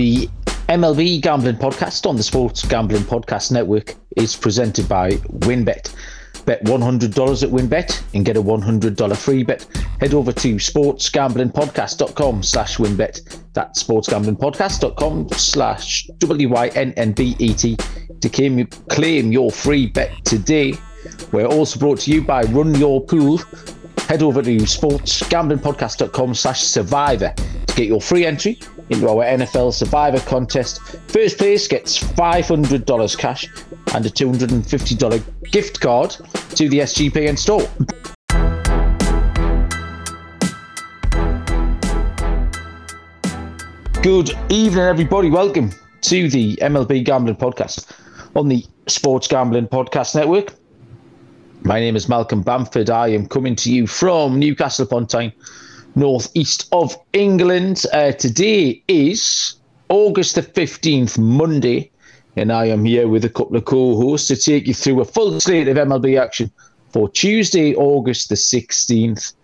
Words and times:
The 0.00 0.30
MLB 0.70 1.20
Gambling 1.20 1.56
Podcast 1.56 2.06
on 2.06 2.16
the 2.16 2.22
Sports 2.22 2.66
Gambling 2.66 3.02
Podcast 3.02 3.52
Network 3.52 3.96
is 4.16 4.34
presented 4.34 4.88
by 4.88 5.10
WynnBET. 5.40 5.94
Bet 6.46 6.64
$100 6.64 7.42
at 7.42 7.50
WynnBET 7.50 8.02
and 8.14 8.24
get 8.24 8.38
a 8.38 8.42
$100 8.42 9.16
free 9.18 9.42
bet. 9.42 9.66
Head 10.00 10.14
over 10.14 10.32
to 10.32 10.54
sportsgamblingpodcast.com 10.54 12.42
slash 12.42 12.78
WynnBET. 12.78 13.40
That's 13.52 13.84
sportsgamblingpodcast.com 13.84 15.28
slash 15.32 16.06
W-Y-N-N-B-E-T 16.16 17.76
to 18.22 18.28
claim, 18.30 18.66
claim 18.88 19.32
your 19.32 19.50
free 19.50 19.86
bet 19.86 20.24
today. 20.24 20.72
We're 21.30 21.44
also 21.44 21.78
brought 21.78 21.98
to 22.00 22.10
you 22.10 22.22
by 22.22 22.44
Run 22.44 22.74
Your 22.76 23.04
Pool. 23.04 23.36
Head 24.08 24.22
over 24.22 24.40
to 24.40 24.56
sportsgamblingpodcast.com 24.56 26.34
slash 26.36 26.62
survivor 26.62 27.34
to 27.66 27.74
get 27.74 27.86
your 27.86 28.00
free 28.00 28.24
entry 28.24 28.58
into 28.90 29.08
our 29.08 29.24
NFL 29.24 29.72
Survivor 29.72 30.20
contest. 30.20 30.82
First 31.08 31.38
place 31.38 31.66
gets 31.66 31.98
$500 31.98 33.18
cash 33.18 33.48
and 33.94 34.04
a 34.04 34.10
$250 34.10 35.50
gift 35.50 35.80
card 35.80 36.10
to 36.10 36.68
the 36.68 36.80
SGPN 36.80 37.38
store. 37.38 37.68
Good 44.02 44.30
evening, 44.48 44.84
everybody. 44.84 45.30
Welcome 45.30 45.70
to 46.02 46.28
the 46.28 46.56
MLB 46.56 47.04
Gambling 47.04 47.36
Podcast 47.36 47.86
on 48.34 48.48
the 48.48 48.64
Sports 48.86 49.28
Gambling 49.28 49.68
Podcast 49.68 50.14
Network. 50.14 50.54
My 51.62 51.78
name 51.78 51.94
is 51.94 52.08
Malcolm 52.08 52.42
Bamford. 52.42 52.88
I 52.88 53.08
am 53.08 53.26
coming 53.26 53.54
to 53.56 53.70
you 53.70 53.86
from 53.86 54.38
Newcastle 54.38 54.86
upon 54.86 55.06
Tyne, 55.06 55.32
northeast 56.00 56.66
of 56.72 56.96
England. 57.12 57.84
Uh, 57.92 58.10
today 58.12 58.82
is 58.88 59.54
August 59.90 60.34
the 60.34 60.42
15th, 60.42 61.18
Monday, 61.18 61.90
and 62.36 62.50
I 62.50 62.64
am 62.64 62.86
here 62.86 63.06
with 63.06 63.24
a 63.24 63.28
couple 63.28 63.56
of 63.56 63.66
co 63.66 63.96
hosts 63.96 64.28
to 64.28 64.36
take 64.36 64.66
you 64.66 64.72
through 64.74 65.02
a 65.02 65.04
full 65.04 65.38
slate 65.40 65.68
of 65.68 65.76
MLB 65.76 66.18
action 66.18 66.50
for 66.88 67.08
Tuesday, 67.10 67.74
August 67.74 68.30
the 68.30 68.34
16th. 68.34 69.34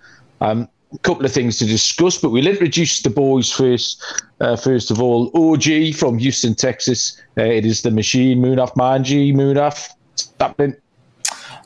Um, 0.41 0.67
a 0.95 0.99
couple 0.99 1.27
of 1.27 1.33
things 1.33 1.59
to 1.59 1.67
discuss, 1.67 2.17
but 2.17 2.31
we'll 2.31 2.47
introduce 2.47 3.03
the 3.03 3.11
boys 3.11 3.53
first. 3.53 4.03
Uh, 4.41 4.57
first 4.57 4.91
of 4.91 5.03
all, 5.03 5.31
OG 5.35 5.95
from 5.95 6.17
Houston, 6.17 6.55
Texas. 6.55 7.21
Uh, 7.37 7.43
it 7.43 7.67
is 7.67 7.83
the 7.83 7.91
machine, 7.91 8.41
Munaf 8.41 8.73
Manji. 8.77 9.35
Munaf, 9.35 9.91
what's 10.13 10.33
happening? 10.41 10.75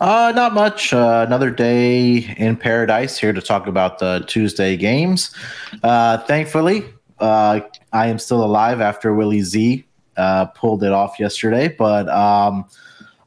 Uh, 0.00 0.32
not 0.34 0.54
much. 0.54 0.94
Uh, 0.94 1.24
another 1.26 1.50
day 1.50 2.34
in 2.38 2.56
paradise 2.56 3.18
here 3.18 3.34
to 3.34 3.42
talk 3.42 3.66
about 3.66 3.98
the 3.98 4.24
Tuesday 4.26 4.74
games. 4.76 5.34
Uh, 5.82 6.16
thankfully, 6.18 6.84
uh, 7.18 7.60
I 7.92 8.06
am 8.06 8.18
still 8.18 8.42
alive 8.42 8.80
after 8.80 9.12
Willie 9.14 9.42
Z 9.42 9.84
uh, 10.16 10.46
pulled 10.46 10.82
it 10.82 10.92
off 10.92 11.20
yesterday. 11.20 11.68
But 11.68 12.08
um, 12.08 12.64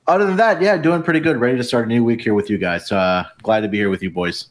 other 0.08 0.26
than 0.26 0.38
that, 0.38 0.62
yeah, 0.64 0.78
doing 0.78 1.04
pretty 1.04 1.20
good. 1.20 1.38
Ready 1.38 1.58
to 1.58 1.64
start 1.64 1.86
a 1.86 1.88
new 1.88 2.04
week 2.04 2.22
here 2.22 2.34
with 2.34 2.50
you 2.50 2.58
guys. 2.58 2.92
Uh, 2.92 3.26
glad 3.44 3.62
to 3.62 3.68
be 3.68 3.78
here 3.78 3.92
with 3.92 4.02
you 4.02 4.10
boys. 4.10 4.48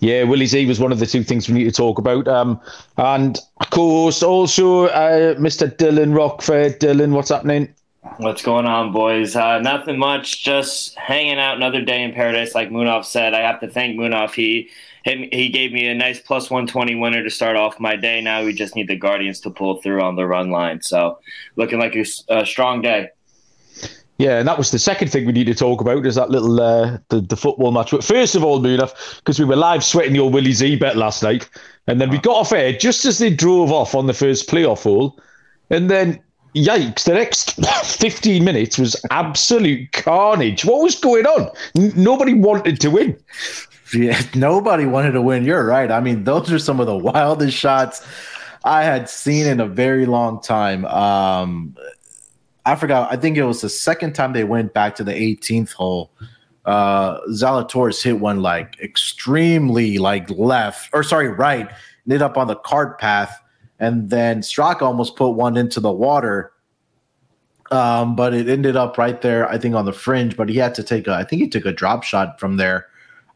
Yeah, 0.00 0.22
Willie 0.24 0.46
Z 0.46 0.64
was 0.66 0.80
one 0.80 0.90
of 0.90 1.00
the 1.00 1.06
two 1.06 1.22
things 1.22 1.48
we 1.48 1.54
need 1.54 1.64
to 1.64 1.72
talk 1.72 1.98
about. 1.98 2.28
Um, 2.28 2.58
and 2.96 3.38
of 3.58 3.70
course, 3.70 4.22
also 4.22 4.86
uh, 4.86 5.34
Mr. 5.34 5.74
Dylan 5.76 6.16
Rockford. 6.16 6.80
Dylan, 6.80 7.12
what's 7.12 7.28
happening? 7.28 7.74
What's 8.18 8.42
going 8.42 8.66
on, 8.66 8.92
boys? 8.92 9.34
Uh, 9.34 9.60
nothing 9.60 9.98
much. 9.98 10.44
Just 10.44 10.94
hanging 10.94 11.38
out 11.38 11.56
another 11.56 11.80
day 11.80 12.02
in 12.02 12.12
paradise, 12.12 12.54
like 12.54 12.68
Munaf 12.68 13.06
said. 13.06 13.32
I 13.32 13.40
have 13.40 13.60
to 13.60 13.68
thank 13.68 13.98
Munaf. 13.98 14.34
He 14.34 14.68
he, 15.04 15.28
he 15.32 15.48
gave 15.48 15.72
me 15.72 15.88
a 15.88 15.94
nice 15.94 16.20
plus 16.20 16.50
120 16.50 16.94
winner 16.96 17.22
to 17.24 17.30
start 17.30 17.56
off 17.56 17.80
my 17.80 17.96
day. 17.96 18.20
Now 18.20 18.44
we 18.44 18.52
just 18.52 18.76
need 18.76 18.88
the 18.88 18.96
Guardians 18.96 19.40
to 19.40 19.50
pull 19.50 19.80
through 19.80 20.02
on 20.02 20.16
the 20.16 20.26
run 20.26 20.50
line. 20.50 20.82
So 20.82 21.18
looking 21.56 21.78
like 21.78 21.96
a, 21.96 22.04
a 22.28 22.44
strong 22.44 22.82
day. 22.82 23.08
Yeah, 24.18 24.38
and 24.38 24.46
that 24.46 24.58
was 24.58 24.70
the 24.70 24.78
second 24.78 25.10
thing 25.10 25.26
we 25.26 25.32
need 25.32 25.46
to 25.46 25.54
talk 25.54 25.80
about 25.80 26.06
is 26.06 26.14
that 26.14 26.30
little 26.30 26.60
uh, 26.60 26.98
the, 27.08 27.22
the 27.22 27.36
football 27.36 27.72
match. 27.72 27.90
But 27.90 28.04
first 28.04 28.34
of 28.34 28.44
all, 28.44 28.60
Munaf, 28.60 29.18
because 29.18 29.38
we 29.38 29.46
were 29.46 29.56
live 29.56 29.82
sweating 29.82 30.14
your 30.14 30.30
Willie 30.30 30.52
Z 30.52 30.76
bet 30.76 30.96
last 30.96 31.22
night, 31.22 31.48
and 31.86 32.00
then 32.00 32.10
we 32.10 32.18
got 32.18 32.36
off 32.36 32.52
air 32.52 32.74
just 32.74 33.06
as 33.06 33.18
they 33.18 33.30
drove 33.30 33.72
off 33.72 33.94
on 33.94 34.06
the 34.06 34.14
first 34.14 34.48
playoff 34.48 34.82
hole, 34.82 35.18
and 35.70 35.90
then 35.90 36.22
yikes, 36.54 37.04
the 37.04 37.14
next 37.14 37.52
15 37.84 38.44
minutes 38.44 38.78
was 38.78 38.96
absolute 39.10 39.92
carnage. 39.92 40.64
What 40.64 40.82
was 40.82 40.98
going 40.98 41.26
on? 41.26 41.50
N- 41.76 41.92
nobody 41.96 42.34
wanted 42.34 42.80
to 42.80 42.90
win. 42.90 43.16
Yeah, 43.92 44.20
nobody 44.34 44.86
wanted 44.86 45.12
to 45.12 45.22
win. 45.22 45.44
You're 45.44 45.66
right. 45.66 45.90
I 45.90 46.00
mean, 46.00 46.24
those 46.24 46.52
are 46.52 46.58
some 46.58 46.80
of 46.80 46.86
the 46.86 46.96
wildest 47.12 47.56
shots 47.56 48.06
I 48.64 48.82
had 48.82 49.08
seen 49.08 49.46
in 49.46 49.60
a 49.60 49.66
very 49.66 50.06
long 50.06 50.40
time. 50.40 50.84
Um, 50.86 51.76
I 52.64 52.76
forgot. 52.76 53.12
I 53.12 53.16
think 53.16 53.36
it 53.36 53.44
was 53.44 53.60
the 53.60 53.68
second 53.68 54.14
time 54.14 54.32
they 54.32 54.44
went 54.44 54.72
back 54.72 54.94
to 54.96 55.04
the 55.04 55.12
18th 55.12 55.72
hole. 55.72 56.10
Uh, 56.64 57.20
Zalatoris 57.28 58.02
hit 58.02 58.20
one 58.20 58.40
like 58.40 58.80
extremely 58.80 59.98
like 59.98 60.30
left 60.30 60.88
or 60.94 61.02
sorry 61.02 61.28
right, 61.28 61.70
lit 62.06 62.22
up 62.22 62.38
on 62.38 62.46
the 62.46 62.56
cart 62.56 62.98
path, 62.98 63.38
and 63.78 64.10
then 64.10 64.40
Straka 64.40 64.82
almost 64.82 65.16
put 65.16 65.30
one 65.30 65.56
into 65.56 65.80
the 65.80 65.92
water. 65.92 66.52
Um, 67.70 68.14
but 68.14 68.34
it 68.34 68.48
ended 68.48 68.76
up 68.76 68.98
right 68.98 69.20
there, 69.20 69.48
I 69.48 69.58
think, 69.58 69.74
on 69.74 69.84
the 69.84 69.92
fringe. 69.92 70.36
But 70.36 70.48
he 70.48 70.56
had 70.56 70.74
to 70.76 70.82
take 70.82 71.06
a, 71.08 71.14
I 71.14 71.24
think 71.24 71.42
he 71.42 71.48
took 71.48 71.64
a 71.64 71.72
drop 71.72 72.04
shot 72.04 72.38
from 72.38 72.56
there. 72.56 72.86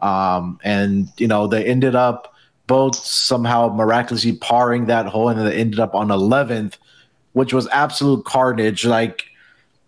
Um, 0.00 0.59
and 0.62 1.09
you 1.16 1.27
know, 1.27 1.47
they 1.47 1.65
ended 1.65 1.94
up 1.94 2.34
both 2.66 2.94
somehow 2.94 3.69
miraculously 3.75 4.34
parring 4.34 4.87
that 4.87 5.06
hole, 5.06 5.28
and 5.28 5.41
they 5.41 5.56
ended 5.56 5.81
up 5.81 5.94
on 5.94 6.09
11th, 6.09 6.75
which 7.32 7.53
was 7.53 7.66
absolute 7.69 8.25
carnage. 8.25 8.84
Like 8.84 9.25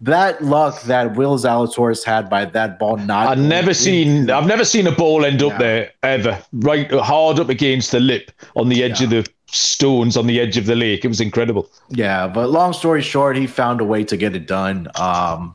that 0.01 0.43
luck 0.43 0.83
that 0.83 1.15
Will 1.15 1.39
Zalatoris 1.39 2.05
had 2.05 2.31
by 2.31 2.47
that 2.47 2.79
ball 2.79 2.97
not. 2.97 3.29
I've 3.29 3.39
never 3.39 3.75
seen. 3.75 4.31
I've 4.31 4.47
never 4.47 4.65
seen 4.65 4.87
a 4.87 4.93
ball 4.93 5.25
end 5.25 5.43
up 5.43 5.53
yeah. 5.53 5.59
there 5.59 5.93
ever. 6.03 6.43
Right, 6.53 6.91
hard 6.91 7.39
up 7.39 7.49
against 7.49 7.93
the 7.93 8.01
lip 8.01 8.33
on 8.57 8.69
the 8.69 8.83
edge 8.83 9.01
yeah. 9.01 9.05
of 9.05 9.11
the 9.11 9.29
stones 9.47 10.17
on 10.17 10.27
the 10.27 10.41
edge 10.41 10.57
of 10.57 10.67
the 10.67 10.77
lake. 10.77 11.05
It 11.05 11.09
was 11.09 11.21
incredible. 11.21 11.69
Yeah, 11.91 12.29
but 12.29 12.51
long 12.51 12.73
story 12.73 13.03
short, 13.03 13.37
he 13.37 13.47
found 13.47 13.81
a 13.81 13.85
way 13.85 14.05
to 14.05 14.17
get 14.17 14.35
it 14.35 14.47
done. 14.47 14.89
Um, 14.95 15.55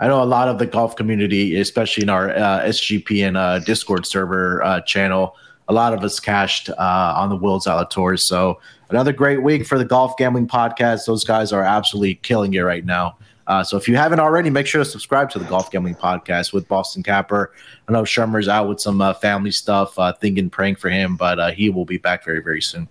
I 0.00 0.08
know 0.08 0.22
a 0.22 0.24
lot 0.24 0.48
of 0.48 0.58
the 0.58 0.66
golf 0.66 0.96
community, 0.96 1.56
especially 1.60 2.02
in 2.02 2.08
our 2.08 2.30
uh, 2.30 2.62
SGP 2.62 3.26
and 3.26 3.36
uh, 3.36 3.58
Discord 3.60 4.06
server 4.06 4.62
uh, 4.64 4.80
channel, 4.80 5.36
a 5.68 5.72
lot 5.72 5.94
of 5.94 6.02
us 6.02 6.18
cashed 6.18 6.70
uh, 6.70 7.14
on 7.16 7.28
the 7.28 7.36
Will 7.36 7.60
Zalatoris. 7.60 8.20
So 8.20 8.58
another 8.90 9.12
great 9.12 9.42
week 9.42 9.66
for 9.66 9.78
the 9.78 9.84
Golf 9.84 10.16
Gambling 10.16 10.48
Podcast. 10.48 11.06
Those 11.06 11.24
guys 11.24 11.52
are 11.52 11.62
absolutely 11.62 12.16
killing 12.16 12.54
it 12.54 12.60
right 12.60 12.84
now. 12.84 13.16
Uh, 13.52 13.62
so 13.62 13.76
if 13.76 13.86
you 13.86 13.96
haven't 13.96 14.20
already, 14.20 14.48
make 14.48 14.66
sure 14.66 14.82
to 14.82 14.88
subscribe 14.88 15.28
to 15.30 15.38
the 15.38 15.44
Golf 15.44 15.70
Gambling 15.70 15.96
Podcast 15.96 16.52
with 16.52 16.66
Boston 16.68 17.02
Capper. 17.02 17.52
I 17.86 17.92
know 17.92 18.02
Shermer's 18.02 18.48
out 18.48 18.68
with 18.68 18.80
some 18.80 19.02
uh, 19.02 19.12
family 19.12 19.50
stuff, 19.50 19.98
thinking, 20.20 20.48
praying 20.48 20.76
for 20.76 20.88
him, 20.88 21.16
but 21.16 21.54
he 21.54 21.68
will 21.68 21.84
be 21.84 21.98
back 21.98 22.24
very, 22.24 22.42
very 22.42 22.62
soon 22.62 22.88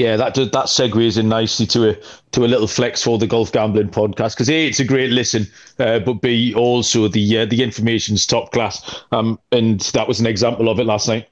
yeah, 0.00 0.16
that 0.16 0.34
that 0.34 0.66
segues 0.66 1.18
in 1.18 1.28
nicely 1.28 1.66
to 1.66 1.90
a 1.90 1.96
to 2.32 2.44
a 2.44 2.48
little 2.48 2.66
flex 2.66 3.02
for 3.02 3.18
the 3.18 3.26
golf 3.26 3.52
gambling 3.52 3.90
podcast 3.90 4.34
because 4.34 4.48
a 4.48 4.66
it's 4.66 4.80
a 4.80 4.84
great 4.84 5.10
listen, 5.10 5.46
uh, 5.78 5.98
but 5.98 6.14
b 6.22 6.54
also 6.54 7.08
the 7.08 7.38
uh, 7.38 7.46
the 7.46 7.62
information's 7.62 8.26
top 8.26 8.52
class. 8.52 9.04
Um, 9.12 9.38
and 9.52 9.80
that 9.92 10.08
was 10.08 10.20
an 10.20 10.26
example 10.26 10.68
of 10.68 10.80
it 10.80 10.84
last 10.84 11.08
night. 11.08 11.28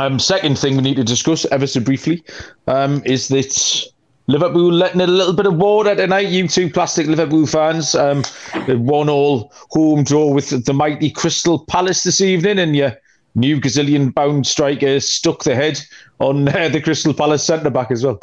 Um, 0.00 0.18
second 0.18 0.58
thing 0.58 0.76
we 0.76 0.82
need 0.82 0.96
to 0.96 1.04
discuss 1.04 1.44
ever 1.46 1.66
so 1.66 1.80
briefly, 1.80 2.24
um, 2.66 3.02
is 3.04 3.28
that 3.28 3.91
Liverpool 4.32 4.72
letting 4.72 5.02
in 5.02 5.10
a 5.10 5.12
little 5.12 5.34
bit 5.34 5.44
of 5.44 5.56
water 5.56 5.94
tonight. 5.94 6.28
You 6.28 6.48
two 6.48 6.70
plastic 6.70 7.06
Liverpool 7.06 7.46
fans, 7.46 7.94
um, 7.94 8.24
one 8.66 9.10
all 9.10 9.52
home 9.70 10.04
draw 10.04 10.32
with 10.32 10.64
the 10.64 10.72
mighty 10.72 11.10
Crystal 11.10 11.66
Palace 11.66 12.02
this 12.02 12.22
evening, 12.22 12.58
and 12.58 12.74
your 12.74 12.96
new 13.34 13.60
gazillion 13.60 14.12
bound 14.14 14.46
striker 14.46 15.00
stuck 15.00 15.44
the 15.44 15.54
head 15.54 15.78
on 16.18 16.48
uh, 16.48 16.70
the 16.70 16.80
Crystal 16.80 17.12
Palace 17.12 17.44
centre 17.44 17.68
back 17.68 17.90
as 17.90 18.04
well. 18.04 18.20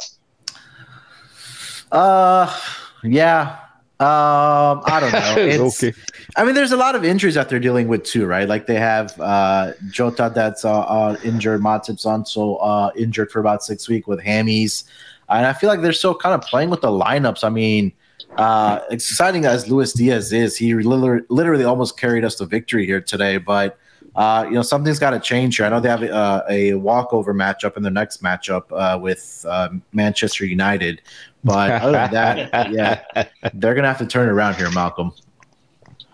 Uh, 1.92 2.60
yeah. 3.04 3.58
Um, 4.00 4.82
I 4.86 4.98
don't 4.98 5.12
know. 5.12 5.34
It's, 5.38 5.82
okay. 5.84 5.96
I 6.34 6.44
mean, 6.44 6.54
there's 6.54 6.72
a 6.72 6.76
lot 6.76 6.96
of 6.96 7.04
injuries 7.04 7.34
that 7.34 7.48
they're 7.48 7.60
dealing 7.60 7.86
with 7.86 8.02
too, 8.02 8.26
right? 8.26 8.48
Like 8.48 8.66
they 8.66 8.76
have 8.76 9.18
uh, 9.20 9.74
Jota 9.90 10.32
that's 10.34 10.64
uh, 10.64 10.80
uh, 10.80 11.16
injured, 11.22 11.60
Matip's 11.60 12.04
also 12.04 12.56
uh, 12.56 12.90
injured 12.96 13.30
for 13.30 13.38
about 13.38 13.62
six 13.62 13.88
weeks 13.88 14.08
with 14.08 14.18
hammies, 14.20 14.84
and 15.30 15.46
I 15.46 15.52
feel 15.52 15.68
like 15.68 15.80
they're 15.80 15.92
still 15.92 16.14
kind 16.14 16.34
of 16.34 16.42
playing 16.42 16.70
with 16.70 16.80
the 16.80 16.88
lineups. 16.88 17.44
I 17.44 17.48
mean, 17.48 17.92
uh, 18.36 18.80
exciting 18.90 19.44
as 19.44 19.68
Luis 19.68 19.92
Diaz 19.92 20.32
is, 20.32 20.56
he 20.56 20.74
literally, 20.74 21.24
literally 21.28 21.64
almost 21.64 21.98
carried 21.98 22.24
us 22.24 22.34
to 22.36 22.46
victory 22.46 22.86
here 22.86 23.00
today, 23.00 23.38
but 23.38 23.78
uh, 24.16 24.44
you 24.48 24.54
know, 24.54 24.62
something's 24.62 24.98
got 24.98 25.10
to 25.10 25.20
change 25.20 25.56
here. 25.56 25.66
I 25.66 25.68
know 25.68 25.80
they 25.80 25.88
have 25.88 26.02
uh, 26.02 26.42
a 26.48 26.74
walkover 26.74 27.32
matchup 27.32 27.76
in 27.76 27.82
the 27.82 27.90
next 27.90 28.22
matchup 28.22 28.64
uh, 28.72 28.98
with 28.98 29.44
uh, 29.48 29.68
Manchester 29.92 30.44
United, 30.44 31.00
but 31.44 31.70
other 31.82 31.92
than 31.92 32.10
that, 32.10 32.70
yeah, 32.72 33.24
they're 33.54 33.74
gonna 33.74 33.88
have 33.88 33.98
to 33.98 34.06
turn 34.06 34.28
it 34.28 34.32
around 34.32 34.56
here, 34.56 34.70
Malcolm. 34.72 35.12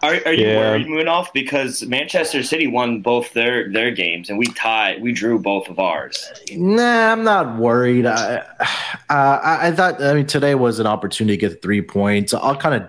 Are, 0.06 0.20
are 0.25 0.32
you 0.32 0.47
yeah. 0.47 0.56
worried, 0.56 0.87
Munaf? 0.87 1.32
Because 1.32 1.85
Manchester 1.85 2.44
City 2.44 2.69
won 2.69 3.00
both 3.00 3.32
their 3.32 3.73
their 3.73 3.91
games, 3.91 4.31
and 4.31 4.38
we 4.38 4.47
tied. 4.47 5.03
We 5.03 5.11
drew 5.11 5.37
both 5.37 5.69
of 5.69 5.81
ours. 5.81 6.25
Nah, 6.53 7.12
I'm 7.12 7.25
not 7.25 7.56
worried. 7.56 8.06
I, 8.06 8.37
uh, 9.11 9.41
I 9.43 9.73
thought. 9.73 10.00
I 10.00 10.14
mean, 10.14 10.26
today 10.26 10.55
was 10.55 10.79
an 10.79 10.87
opportunity 10.87 11.37
to 11.37 11.49
get 11.49 11.61
three 11.61 11.82
points. 11.82 12.32
I'll 12.32 12.56
kind 12.56 12.81
of 12.81 12.88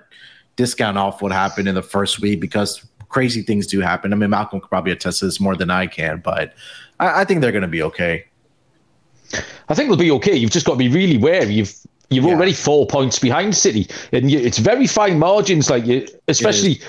discount 0.58 1.00
off 1.00 1.24
what 1.24 1.32
happened 1.32 1.68
in 1.68 1.74
the 1.74 1.82
first 1.82 2.22
week 2.22 2.40
because 2.40 2.86
crazy 3.10 3.42
things 3.42 3.66
do 3.66 3.82
happen. 3.82 4.14
I 4.14 4.16
mean, 4.16 4.30
Malcolm 4.30 4.62
could 4.62 4.70
probably 4.70 4.92
attest 4.92 5.20
to 5.20 5.26
this 5.26 5.40
more 5.40 5.56
than 5.56 5.72
I 5.72 5.88
can, 5.88 6.20
but 6.24 6.54
I, 7.00 7.22
I 7.22 7.26
think 7.26 7.42
they're 7.42 7.52
going 7.52 7.64
to 7.64 7.68
be 7.68 7.82
okay. 7.82 8.26
I 9.70 9.74
think 9.74 9.90
they'll 9.90 9.98
be 9.98 10.12
okay. 10.12 10.36
You've 10.36 10.52
just 10.52 10.68
got 10.68 10.74
to 10.74 10.78
be 10.78 10.90
really 10.90 11.18
wary. 11.18 11.54
You've 11.54 11.76
you're 12.10 12.24
yeah. 12.24 12.36
already 12.36 12.54
four 12.54 12.86
points 12.88 13.20
behind 13.20 13.56
City, 13.56 13.88
and 14.12 14.32
you, 14.32 14.40
it's 14.40 14.60
very 14.60 14.88
fine 14.88 15.20
margins. 15.20 15.70
Like 15.70 15.86
you, 15.86 16.08
especially 16.28 16.80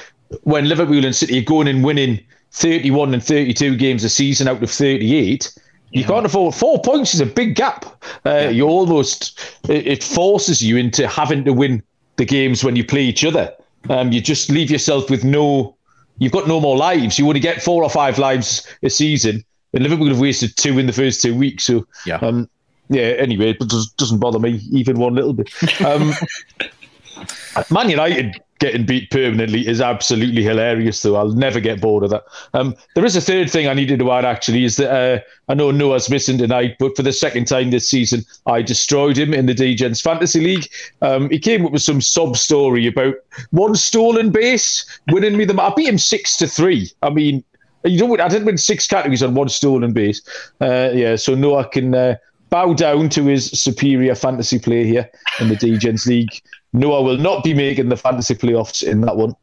when 0.42 0.68
Liverpool 0.68 1.04
and 1.04 1.14
City 1.14 1.38
are 1.38 1.44
going 1.44 1.68
and 1.68 1.84
winning 1.84 2.20
31 2.52 3.14
and 3.14 3.22
32 3.22 3.76
games 3.76 4.04
a 4.04 4.08
season 4.08 4.48
out 4.48 4.62
of 4.62 4.70
38. 4.70 5.52
You 5.90 6.02
yeah. 6.02 6.06
can't 6.06 6.26
afford 6.26 6.54
four 6.54 6.80
points 6.82 7.14
is 7.14 7.20
a 7.20 7.26
big 7.26 7.54
gap. 7.54 7.84
Uh, 8.26 8.30
yeah. 8.30 8.48
You 8.50 8.68
almost 8.68 9.58
it, 9.68 9.86
it, 9.86 10.04
forces 10.04 10.62
you 10.62 10.76
into 10.76 11.08
having 11.08 11.44
to 11.44 11.52
win 11.52 11.82
the 12.16 12.26
games 12.26 12.62
when 12.62 12.76
you 12.76 12.84
play 12.84 13.02
each 13.02 13.24
other. 13.24 13.52
Um, 13.88 14.12
you 14.12 14.20
just 14.20 14.50
leave 14.50 14.70
yourself 14.70 15.08
with 15.08 15.24
no. 15.24 15.76
You've 16.18 16.32
got 16.32 16.48
no 16.48 16.60
more 16.60 16.76
lives. 16.76 17.18
You 17.18 17.26
only 17.26 17.40
get 17.40 17.62
four 17.62 17.82
or 17.82 17.88
five 17.88 18.18
lives 18.18 18.66
a 18.82 18.90
season, 18.90 19.44
and 19.72 19.82
Liverpool 19.82 20.08
have 20.08 20.20
wasted 20.20 20.56
two 20.56 20.78
in 20.78 20.86
the 20.86 20.92
first 20.92 21.22
two 21.22 21.34
weeks. 21.34 21.64
So 21.64 21.86
yeah. 22.04 22.16
Um, 22.16 22.50
yeah, 22.90 23.02
anyway, 23.18 23.50
it 23.50 23.58
doesn't 23.96 24.18
bother 24.18 24.38
me 24.38 24.60
even 24.72 24.98
one 24.98 25.14
little 25.14 25.34
bit. 25.34 25.50
Um, 25.82 26.12
Man 27.70 27.90
United 27.90 28.40
getting 28.58 28.84
beat 28.84 29.10
permanently 29.10 29.66
is 29.66 29.80
absolutely 29.80 30.42
hilarious, 30.42 31.02
though. 31.02 31.16
I'll 31.16 31.32
never 31.32 31.60
get 31.60 31.80
bored 31.80 32.04
of 32.04 32.10
that. 32.10 32.24
Um, 32.54 32.74
there 32.94 33.04
is 33.04 33.16
a 33.16 33.20
third 33.20 33.50
thing 33.50 33.68
I 33.68 33.74
needed 33.74 33.98
to 34.00 34.10
add, 34.12 34.24
actually, 34.24 34.64
is 34.64 34.76
that 34.76 34.90
uh, 34.90 35.20
I 35.48 35.54
know 35.54 35.70
Noah's 35.70 36.10
missing 36.10 36.38
tonight, 36.38 36.76
but 36.78 36.96
for 36.96 37.02
the 37.02 37.12
second 37.12 37.46
time 37.46 37.70
this 37.70 37.88
season, 37.88 38.24
I 38.46 38.62
destroyed 38.62 39.16
him 39.16 39.32
in 39.32 39.46
the 39.46 39.54
DGens 39.54 40.02
Fantasy 40.02 40.40
League. 40.40 40.68
Um, 41.02 41.30
he 41.30 41.38
came 41.38 41.64
up 41.64 41.72
with 41.72 41.82
some 41.82 42.00
sob 42.00 42.36
story 42.36 42.86
about 42.86 43.14
one 43.50 43.74
stolen 43.74 44.30
base 44.30 44.84
winning 45.10 45.36
me 45.36 45.44
the. 45.44 45.60
I 45.60 45.72
beat 45.74 45.88
him 45.88 45.98
six 45.98 46.36
to 46.38 46.46
three. 46.46 46.90
I 47.02 47.10
mean, 47.10 47.44
you 47.84 47.98
don't. 47.98 48.20
I 48.20 48.28
didn't 48.28 48.46
win 48.46 48.58
six 48.58 48.86
categories 48.86 49.22
on 49.22 49.34
one 49.34 49.48
stolen 49.48 49.92
base. 49.92 50.22
Uh, 50.60 50.90
yeah, 50.92 51.16
so 51.16 51.34
Noah 51.34 51.68
can. 51.68 51.94
Uh, 51.94 52.16
bow 52.50 52.72
down 52.72 53.08
to 53.10 53.26
his 53.26 53.50
superior 53.50 54.14
fantasy 54.14 54.58
play 54.58 54.84
here 54.84 55.10
in 55.40 55.48
the 55.48 55.54
DGens 55.54 56.06
League. 56.06 56.40
Noah 56.72 57.02
will 57.02 57.16
not 57.16 57.44
be 57.44 57.54
making 57.54 57.88
the 57.88 57.96
fantasy 57.96 58.34
playoffs 58.34 58.82
in 58.82 59.00
that 59.02 59.16
one, 59.16 59.34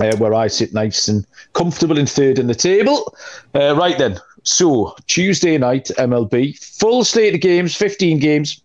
uh, 0.00 0.16
where 0.16 0.34
I 0.34 0.46
sit 0.46 0.72
nice 0.72 1.08
and 1.08 1.26
comfortable 1.52 1.98
in 1.98 2.06
third 2.06 2.38
in 2.38 2.46
the 2.46 2.54
table. 2.54 3.16
Uh, 3.54 3.74
right 3.76 3.98
then, 3.98 4.18
so 4.44 4.94
Tuesday 5.06 5.58
night 5.58 5.90
MLB, 5.98 6.58
full 6.78 7.04
slate 7.04 7.34
of 7.34 7.40
games, 7.40 7.74
15 7.74 8.18
games. 8.18 8.62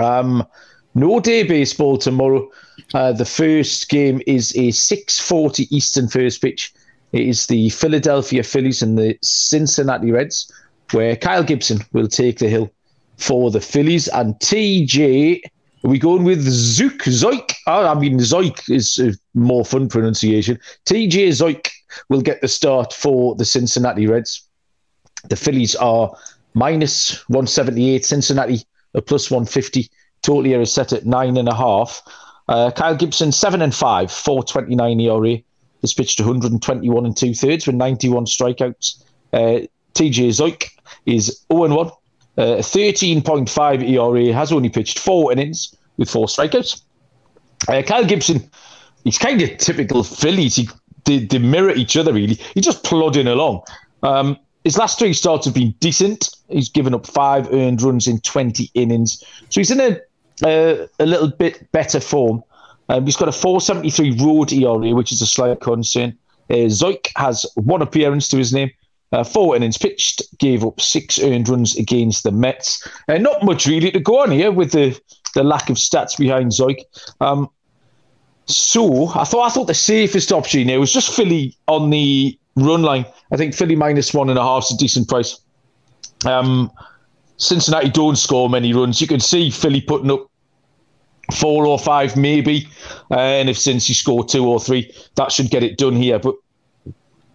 Um, 0.00 0.46
no 0.94 1.20
day 1.20 1.42
baseball 1.42 1.98
tomorrow. 1.98 2.48
Uh, 2.94 3.12
the 3.12 3.24
first 3.24 3.88
game 3.88 4.22
is 4.26 4.52
a 4.56 4.70
6:40 4.70 5.66
Eastern 5.70 6.08
first 6.08 6.40
pitch. 6.40 6.72
It 7.12 7.22
is 7.22 7.46
the 7.46 7.70
Philadelphia 7.70 8.42
Phillies 8.42 8.82
and 8.82 8.98
the 8.98 9.18
Cincinnati 9.22 10.10
Reds 10.10 10.52
where 10.92 11.16
Kyle 11.16 11.42
Gibson 11.42 11.80
will 11.92 12.08
take 12.08 12.38
the 12.38 12.48
hill 12.48 12.70
for 13.16 13.50
the 13.50 13.60
Phillies. 13.60 14.08
And 14.08 14.34
TJ, 14.36 15.42
are 15.84 15.90
we 15.90 15.98
going 15.98 16.24
with 16.24 16.42
Zook? 16.42 17.02
Zoik? 17.04 17.52
Oh, 17.66 17.86
I 17.86 17.94
mean, 17.94 18.18
Zoik 18.18 18.68
is 18.68 18.98
a 18.98 19.14
more 19.34 19.64
fun 19.64 19.88
pronunciation. 19.88 20.58
TJ 20.86 21.28
Zoik 21.28 21.68
will 22.08 22.20
get 22.20 22.40
the 22.40 22.48
start 22.48 22.92
for 22.92 23.34
the 23.36 23.44
Cincinnati 23.44 24.06
Reds. 24.06 24.42
The 25.28 25.36
Phillies 25.36 25.74
are 25.76 26.14
minus 26.54 27.18
178, 27.28 28.04
Cincinnati 28.04 28.64
a 28.94 29.02
plus 29.02 29.30
150. 29.30 29.90
Total 30.22 30.44
here 30.44 30.60
is 30.60 30.72
set 30.72 30.92
at 30.92 31.06
nine 31.06 31.36
and 31.36 31.48
a 31.48 31.54
half. 31.54 32.02
Uh, 32.48 32.70
Kyle 32.70 32.96
Gibson, 32.96 33.30
seven 33.30 33.62
and 33.62 33.74
five, 33.74 34.10
429 34.10 35.00
ERA. 35.00 35.38
Has 35.82 35.94
pitched 35.94 36.18
121 36.18 37.06
and 37.06 37.16
two 37.16 37.34
thirds 37.34 37.66
with 37.66 37.76
91 37.76 38.24
strikeouts. 38.24 39.04
Uh, 39.32 39.66
TJ 39.94 40.30
Zoik 40.30 40.70
is 41.06 41.44
0 41.52 41.64
and 41.64 41.76
1, 41.76 41.90
uh, 42.38 42.58
13.5 42.58 43.88
ERA, 43.88 44.32
has 44.32 44.52
only 44.52 44.68
pitched 44.68 44.98
four 44.98 45.32
innings 45.32 45.76
with 45.96 46.08
four 46.08 46.26
strikeouts. 46.26 46.82
Uh, 47.68 47.82
Kyle 47.82 48.04
Gibson, 48.04 48.48
he's 49.04 49.18
kind 49.18 49.42
of 49.42 49.58
typical 49.58 50.04
Phillies. 50.04 50.56
He, 50.56 50.68
they, 51.04 51.18
they 51.18 51.38
mirror 51.38 51.72
each 51.72 51.96
other, 51.96 52.12
really. 52.12 52.34
He's 52.54 52.64
just 52.64 52.84
plodding 52.84 53.26
along. 53.26 53.62
Um, 54.02 54.38
his 54.64 54.78
last 54.78 54.98
three 54.98 55.12
starts 55.12 55.46
have 55.46 55.54
been 55.54 55.74
decent. 55.80 56.30
He's 56.48 56.68
given 56.68 56.94
up 56.94 57.06
five 57.06 57.52
earned 57.52 57.82
runs 57.82 58.06
in 58.06 58.20
20 58.20 58.70
innings. 58.74 59.22
So 59.48 59.60
he's 59.60 59.70
in 59.70 59.80
a, 59.80 60.00
uh, 60.46 60.86
a 61.00 61.06
little 61.06 61.30
bit 61.30 61.70
better 61.72 62.00
form. 62.00 62.42
Um, 62.88 63.04
he's 63.04 63.16
got 63.16 63.28
a 63.28 63.32
473 63.32 64.24
road 64.24 64.52
ERA, 64.52 64.94
which 64.94 65.12
is 65.12 65.20
a 65.20 65.26
slight 65.26 65.60
concern. 65.60 66.16
Uh, 66.50 66.68
Zoik 66.68 67.08
has 67.16 67.44
one 67.56 67.82
appearance 67.82 68.28
to 68.28 68.36
his 68.36 68.52
name, 68.52 68.70
uh, 69.12 69.24
four 69.24 69.56
innings 69.56 69.78
pitched, 69.78 70.22
gave 70.38 70.64
up 70.64 70.80
six 70.80 71.18
earned 71.18 71.48
runs 71.48 71.76
against 71.76 72.22
the 72.22 72.32
Mets. 72.32 72.86
Uh, 73.08 73.18
not 73.18 73.42
much 73.42 73.66
really 73.66 73.90
to 73.90 74.00
go 74.00 74.20
on 74.20 74.30
here 74.30 74.52
with 74.52 74.72
the, 74.72 74.98
the 75.34 75.42
lack 75.42 75.70
of 75.70 75.76
stats 75.76 76.16
behind 76.16 76.52
Zoik. 76.52 76.82
Um, 77.20 77.48
so 78.46 79.08
I 79.08 79.24
thought 79.24 79.46
I 79.46 79.50
thought 79.50 79.66
the 79.66 79.74
safest 79.74 80.32
option 80.32 80.68
here 80.68 80.80
was 80.80 80.92
just 80.92 81.14
Philly 81.14 81.54
on 81.66 81.90
the 81.90 82.38
run 82.56 82.82
line. 82.82 83.04
I 83.30 83.36
think 83.36 83.54
Philly 83.54 83.76
minus 83.76 84.14
one 84.14 84.30
and 84.30 84.38
a 84.38 84.42
half 84.42 84.64
is 84.64 84.72
a 84.72 84.76
decent 84.78 85.08
price. 85.08 85.38
Um, 86.24 86.70
Cincinnati 87.36 87.90
don't 87.90 88.16
score 88.16 88.48
many 88.48 88.72
runs. 88.72 89.00
You 89.00 89.06
can 89.06 89.20
see 89.20 89.50
Philly 89.50 89.80
putting 89.80 90.10
up 90.10 90.28
four 91.34 91.66
or 91.66 91.78
five 91.78 92.16
maybe, 92.16 92.66
uh, 93.10 93.18
and 93.18 93.48
if 93.48 93.56
Cincy 93.56 93.94
score 93.94 94.24
two 94.24 94.46
or 94.48 94.58
three, 94.58 94.92
that 95.16 95.30
should 95.30 95.50
get 95.50 95.62
it 95.62 95.76
done 95.78 95.94
here. 95.94 96.18
But 96.18 96.34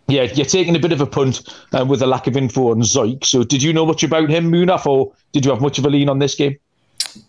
yeah, 0.07 0.23
you're 0.23 0.45
taking 0.45 0.75
a 0.75 0.79
bit 0.79 0.91
of 0.91 1.01
a 1.01 1.05
punt 1.05 1.47
uh, 1.71 1.85
with 1.87 2.01
a 2.01 2.07
lack 2.07 2.27
of 2.27 2.35
info 2.35 2.71
on 2.71 2.81
Zoik. 2.81 3.25
So, 3.25 3.43
did 3.43 3.63
you 3.63 3.71
know 3.71 3.85
much 3.85 4.03
about 4.03 4.29
him, 4.29 4.51
Munaf, 4.51 4.85
or 4.85 5.13
did 5.31 5.45
you 5.45 5.51
have 5.51 5.61
much 5.61 5.79
of 5.79 5.85
a 5.85 5.89
lean 5.89 6.09
on 6.09 6.19
this 6.19 6.35
game? 6.35 6.57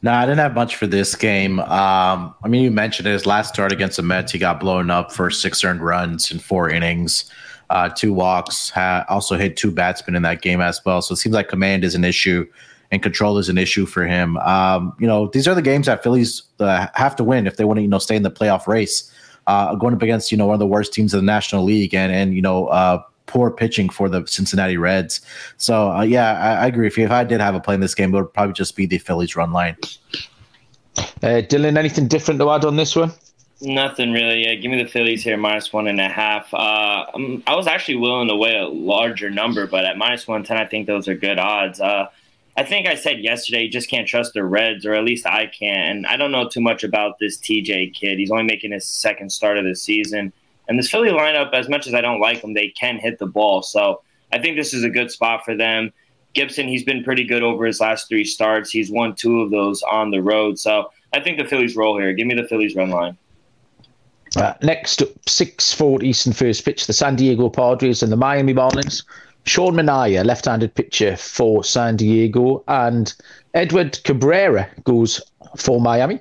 No, 0.02 0.12
I 0.12 0.24
didn't 0.24 0.38
have 0.38 0.54
much 0.54 0.76
for 0.76 0.86
this 0.86 1.14
game. 1.14 1.60
Um, 1.60 2.34
I 2.42 2.48
mean, 2.48 2.62
you 2.62 2.70
mentioned 2.70 3.06
his 3.06 3.26
last 3.26 3.52
start 3.52 3.70
against 3.70 3.96
the 3.96 4.02
Mets, 4.02 4.32
he 4.32 4.38
got 4.38 4.60
blown 4.60 4.90
up 4.90 5.12
for 5.12 5.30
six 5.30 5.62
earned 5.62 5.82
runs 5.82 6.30
in 6.30 6.38
four 6.38 6.70
innings, 6.70 7.30
uh, 7.70 7.90
two 7.90 8.12
walks. 8.12 8.70
Ha- 8.70 9.04
also 9.08 9.36
hit 9.36 9.56
two 9.56 9.70
batsmen 9.70 10.16
in 10.16 10.22
that 10.22 10.42
game 10.42 10.60
as 10.60 10.80
well. 10.84 11.02
So 11.02 11.12
it 11.12 11.16
seems 11.16 11.34
like 11.34 11.48
command 11.48 11.84
is 11.84 11.94
an 11.94 12.04
issue 12.04 12.46
and 12.90 13.02
control 13.02 13.38
is 13.38 13.48
an 13.48 13.58
issue 13.58 13.86
for 13.86 14.06
him. 14.06 14.36
Um, 14.38 14.94
you 14.98 15.06
know, 15.06 15.28
these 15.28 15.46
are 15.46 15.54
the 15.54 15.62
games 15.62 15.86
that 15.86 16.02
Phillies 16.02 16.42
uh, 16.60 16.86
have 16.94 17.14
to 17.16 17.24
win 17.24 17.46
if 17.46 17.56
they 17.56 17.64
want 17.64 17.78
to, 17.78 17.82
you 17.82 17.88
know, 17.88 17.98
stay 17.98 18.16
in 18.16 18.22
the 18.22 18.30
playoff 18.30 18.66
race 18.66 19.10
uh, 19.46 19.74
going 19.74 19.94
up 19.94 20.02
against 20.02 20.32
you 20.32 20.38
know 20.38 20.46
one 20.46 20.54
of 20.54 20.60
the 20.60 20.66
worst 20.66 20.92
teams 20.92 21.14
in 21.14 21.20
the 21.20 21.26
National 21.26 21.64
League, 21.64 21.94
and 21.94 22.12
and 22.12 22.34
you 22.34 22.42
know 22.42 22.66
uh, 22.66 23.02
poor 23.26 23.50
pitching 23.50 23.88
for 23.88 24.08
the 24.08 24.26
Cincinnati 24.26 24.76
Reds. 24.76 25.20
So 25.56 25.90
uh, 25.90 26.02
yeah, 26.02 26.38
I, 26.38 26.64
I, 26.64 26.66
agree. 26.66 26.86
If, 26.86 26.98
you, 26.98 27.04
if 27.04 27.10
I 27.10 27.24
did 27.24 27.40
have 27.40 27.54
a 27.54 27.60
play 27.60 27.74
in 27.74 27.80
this 27.80 27.94
game, 27.94 28.14
it 28.14 28.18
would 28.18 28.32
probably 28.32 28.52
just 28.52 28.76
be 28.76 28.86
the 28.86 28.98
Phillies 28.98 29.36
run 29.36 29.52
line. 29.52 29.76
Uh, 30.96 31.42
Dylan, 31.42 31.76
anything 31.76 32.06
different 32.06 32.40
to 32.40 32.50
add 32.50 32.64
on 32.64 32.76
this 32.76 32.94
one? 32.94 33.12
Nothing 33.60 34.12
really. 34.12 34.44
Yeah, 34.44 34.54
give 34.54 34.70
me 34.70 34.82
the 34.82 34.88
Phillies 34.88 35.22
here, 35.22 35.36
minus 35.36 35.72
one 35.72 35.88
and 35.88 36.00
a 36.00 36.08
half. 36.08 36.52
Uh, 36.52 37.06
um, 37.14 37.42
I 37.46 37.54
was 37.54 37.66
actually 37.66 37.96
willing 37.96 38.28
to 38.28 38.36
weigh 38.36 38.56
a 38.56 38.66
larger 38.66 39.30
number, 39.30 39.66
but 39.66 39.84
at 39.84 39.96
minus 39.96 40.28
one 40.28 40.44
ten, 40.44 40.56
I 40.56 40.66
think 40.66 40.86
those 40.86 41.08
are 41.08 41.14
good 41.14 41.38
odds. 41.38 41.80
I 42.56 42.62
think 42.62 42.86
I 42.86 42.94
said 42.94 43.18
yesterday, 43.18 43.64
you 43.64 43.70
just 43.70 43.90
can't 43.90 44.06
trust 44.06 44.34
the 44.34 44.44
Reds, 44.44 44.86
or 44.86 44.94
at 44.94 45.04
least 45.04 45.26
I 45.26 45.46
can't. 45.46 45.88
And 45.88 46.06
I 46.06 46.16
don't 46.16 46.30
know 46.30 46.48
too 46.48 46.60
much 46.60 46.84
about 46.84 47.18
this 47.18 47.38
TJ 47.38 47.94
kid. 47.94 48.18
He's 48.18 48.30
only 48.30 48.44
making 48.44 48.72
his 48.72 48.86
second 48.86 49.30
start 49.30 49.58
of 49.58 49.64
the 49.64 49.74
season. 49.74 50.32
And 50.68 50.78
this 50.78 50.88
Philly 50.88 51.10
lineup, 51.10 51.52
as 51.52 51.68
much 51.68 51.86
as 51.86 51.94
I 51.94 52.00
don't 52.00 52.20
like 52.20 52.42
them, 52.42 52.54
they 52.54 52.68
can 52.68 52.98
hit 52.98 53.18
the 53.18 53.26
ball. 53.26 53.62
So 53.62 54.02
I 54.32 54.38
think 54.38 54.56
this 54.56 54.72
is 54.72 54.84
a 54.84 54.88
good 54.88 55.10
spot 55.10 55.44
for 55.44 55.56
them. 55.56 55.92
Gibson, 56.32 56.68
he's 56.68 56.84
been 56.84 57.04
pretty 57.04 57.24
good 57.24 57.42
over 57.42 57.64
his 57.64 57.80
last 57.80 58.08
three 58.08 58.24
starts. 58.24 58.70
He's 58.70 58.90
won 58.90 59.14
two 59.14 59.40
of 59.40 59.50
those 59.50 59.82
on 59.82 60.10
the 60.10 60.20
road. 60.20 60.58
So 60.58 60.90
I 61.12 61.20
think 61.20 61.38
the 61.38 61.44
Phillies 61.44 61.76
roll 61.76 61.98
here. 61.98 62.12
Give 62.12 62.26
me 62.26 62.34
the 62.34 62.46
Phillies 62.46 62.74
run 62.74 62.90
line. 62.90 63.16
Uh, 64.36 64.54
next 64.62 65.02
up, 65.02 65.08
6-4 65.26 66.02
Eastern 66.02 66.32
first 66.32 66.64
pitch, 66.64 66.86
the 66.86 66.92
San 66.92 67.14
Diego 67.14 67.48
Padres 67.48 68.02
and 68.02 68.10
the 68.10 68.16
Miami 68.16 68.52
Marlins. 68.52 69.04
Sean 69.46 69.74
Manaea, 69.74 70.24
left-handed 70.24 70.74
pitcher 70.74 71.16
for 71.16 71.62
San 71.62 71.96
Diego, 71.96 72.64
and 72.68 73.14
Edward 73.54 74.02
Cabrera 74.04 74.68
goes 74.84 75.20
for 75.56 75.80
Miami. 75.80 76.20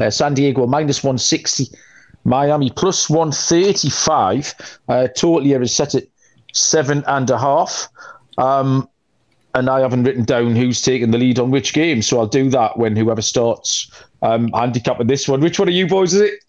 Uh, 0.00 0.10
San 0.10 0.34
Diego 0.34 0.66
minus 0.66 1.02
160, 1.04 1.68
Miami 2.24 2.70
plus 2.70 3.08
135. 3.08 4.54
Uh, 4.88 5.06
total 5.08 5.44
here 5.44 5.62
is 5.62 5.74
set 5.74 5.94
at 5.94 6.04
seven 6.52 7.04
and 7.06 7.30
a 7.30 7.38
half. 7.38 7.88
Um, 8.38 8.88
and 9.54 9.70
I 9.70 9.80
haven't 9.80 10.04
written 10.04 10.24
down 10.24 10.54
who's 10.54 10.82
taking 10.82 11.12
the 11.12 11.18
lead 11.18 11.38
on 11.38 11.50
which 11.50 11.72
game, 11.72 12.02
so 12.02 12.18
I'll 12.18 12.26
do 12.26 12.50
that 12.50 12.78
when 12.78 12.94
whoever 12.94 13.22
starts 13.22 13.90
um, 14.20 14.48
handicapping 14.52 15.06
this 15.06 15.26
one. 15.26 15.40
Which 15.40 15.58
one 15.58 15.68
are 15.68 15.72
you 15.72 15.86
boys? 15.86 16.12
Is 16.12 16.20
it? 16.20 16.44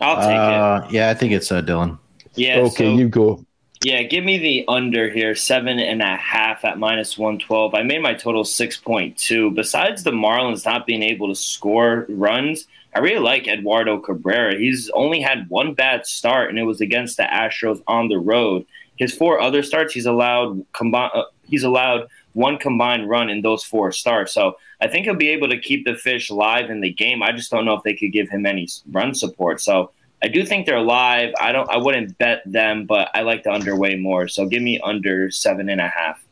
I'll 0.00 0.16
take 0.16 0.36
uh, 0.36 0.86
it. 0.86 0.94
Yeah, 0.94 1.10
I 1.10 1.14
think 1.14 1.32
it's 1.32 1.52
uh, 1.52 1.60
Dylan. 1.60 1.98
Yeah. 2.34 2.60
Okay, 2.60 2.86
so, 2.86 2.96
you 2.96 3.08
go. 3.08 3.44
Yeah, 3.84 4.02
give 4.02 4.22
me 4.22 4.38
the 4.38 4.64
under 4.68 5.10
here, 5.10 5.34
seven 5.34 5.80
and 5.80 6.02
a 6.02 6.16
half 6.16 6.64
at 6.64 6.78
minus 6.78 7.18
112. 7.18 7.74
I 7.74 7.82
made 7.82 8.00
my 8.00 8.14
total 8.14 8.44
6.2. 8.44 9.54
Besides 9.54 10.04
the 10.04 10.12
Marlins 10.12 10.64
not 10.64 10.86
being 10.86 11.02
able 11.02 11.26
to 11.28 11.34
score 11.34 12.06
runs, 12.08 12.68
I 12.94 13.00
really 13.00 13.18
like 13.18 13.48
Eduardo 13.48 13.98
Cabrera. 13.98 14.56
He's 14.56 14.88
only 14.90 15.20
had 15.20 15.48
one 15.50 15.74
bad 15.74 16.06
start, 16.06 16.48
and 16.48 16.60
it 16.60 16.64
was 16.64 16.80
against 16.80 17.16
the 17.16 17.24
Astros 17.24 17.82
on 17.88 18.08
the 18.08 18.18
road. 18.18 18.66
His 18.98 19.12
four 19.12 19.40
other 19.40 19.64
starts, 19.64 19.94
he's 19.94 20.06
allowed 20.06 20.64
combine. 20.72 21.10
Uh, 21.12 21.24
he's 21.42 21.64
allowed 21.64 22.06
one 22.34 22.58
combined 22.58 23.08
run 23.08 23.28
in 23.28 23.42
those 23.42 23.64
four 23.64 23.90
starts. 23.90 24.32
So 24.32 24.58
I 24.80 24.86
think 24.86 25.06
he'll 25.06 25.16
be 25.16 25.30
able 25.30 25.48
to 25.48 25.58
keep 25.58 25.84
the 25.84 25.96
fish 25.96 26.30
live 26.30 26.70
in 26.70 26.82
the 26.82 26.92
game. 26.92 27.20
I 27.20 27.32
just 27.32 27.50
don't 27.50 27.64
know 27.64 27.74
if 27.74 27.82
they 27.82 27.94
could 27.94 28.12
give 28.12 28.30
him 28.30 28.46
any 28.46 28.68
run 28.92 29.14
support. 29.14 29.60
So 29.60 29.90
I 30.22 30.28
do 30.28 30.44
think 30.44 30.66
they're 30.66 30.80
live. 30.80 31.34
I 31.40 31.50
don't. 31.50 31.68
I 31.70 31.76
wouldn't 31.78 32.16
bet 32.18 32.42
them, 32.46 32.86
but 32.86 33.10
I 33.14 33.22
like 33.22 33.42
the 33.42 33.50
underway 33.50 33.96
more. 33.96 34.28
So 34.28 34.46
give 34.46 34.62
me 34.62 34.78
under 34.80 35.30
seven 35.30 35.68
and 35.68 35.80
a 35.80 35.88
half. 35.88 36.24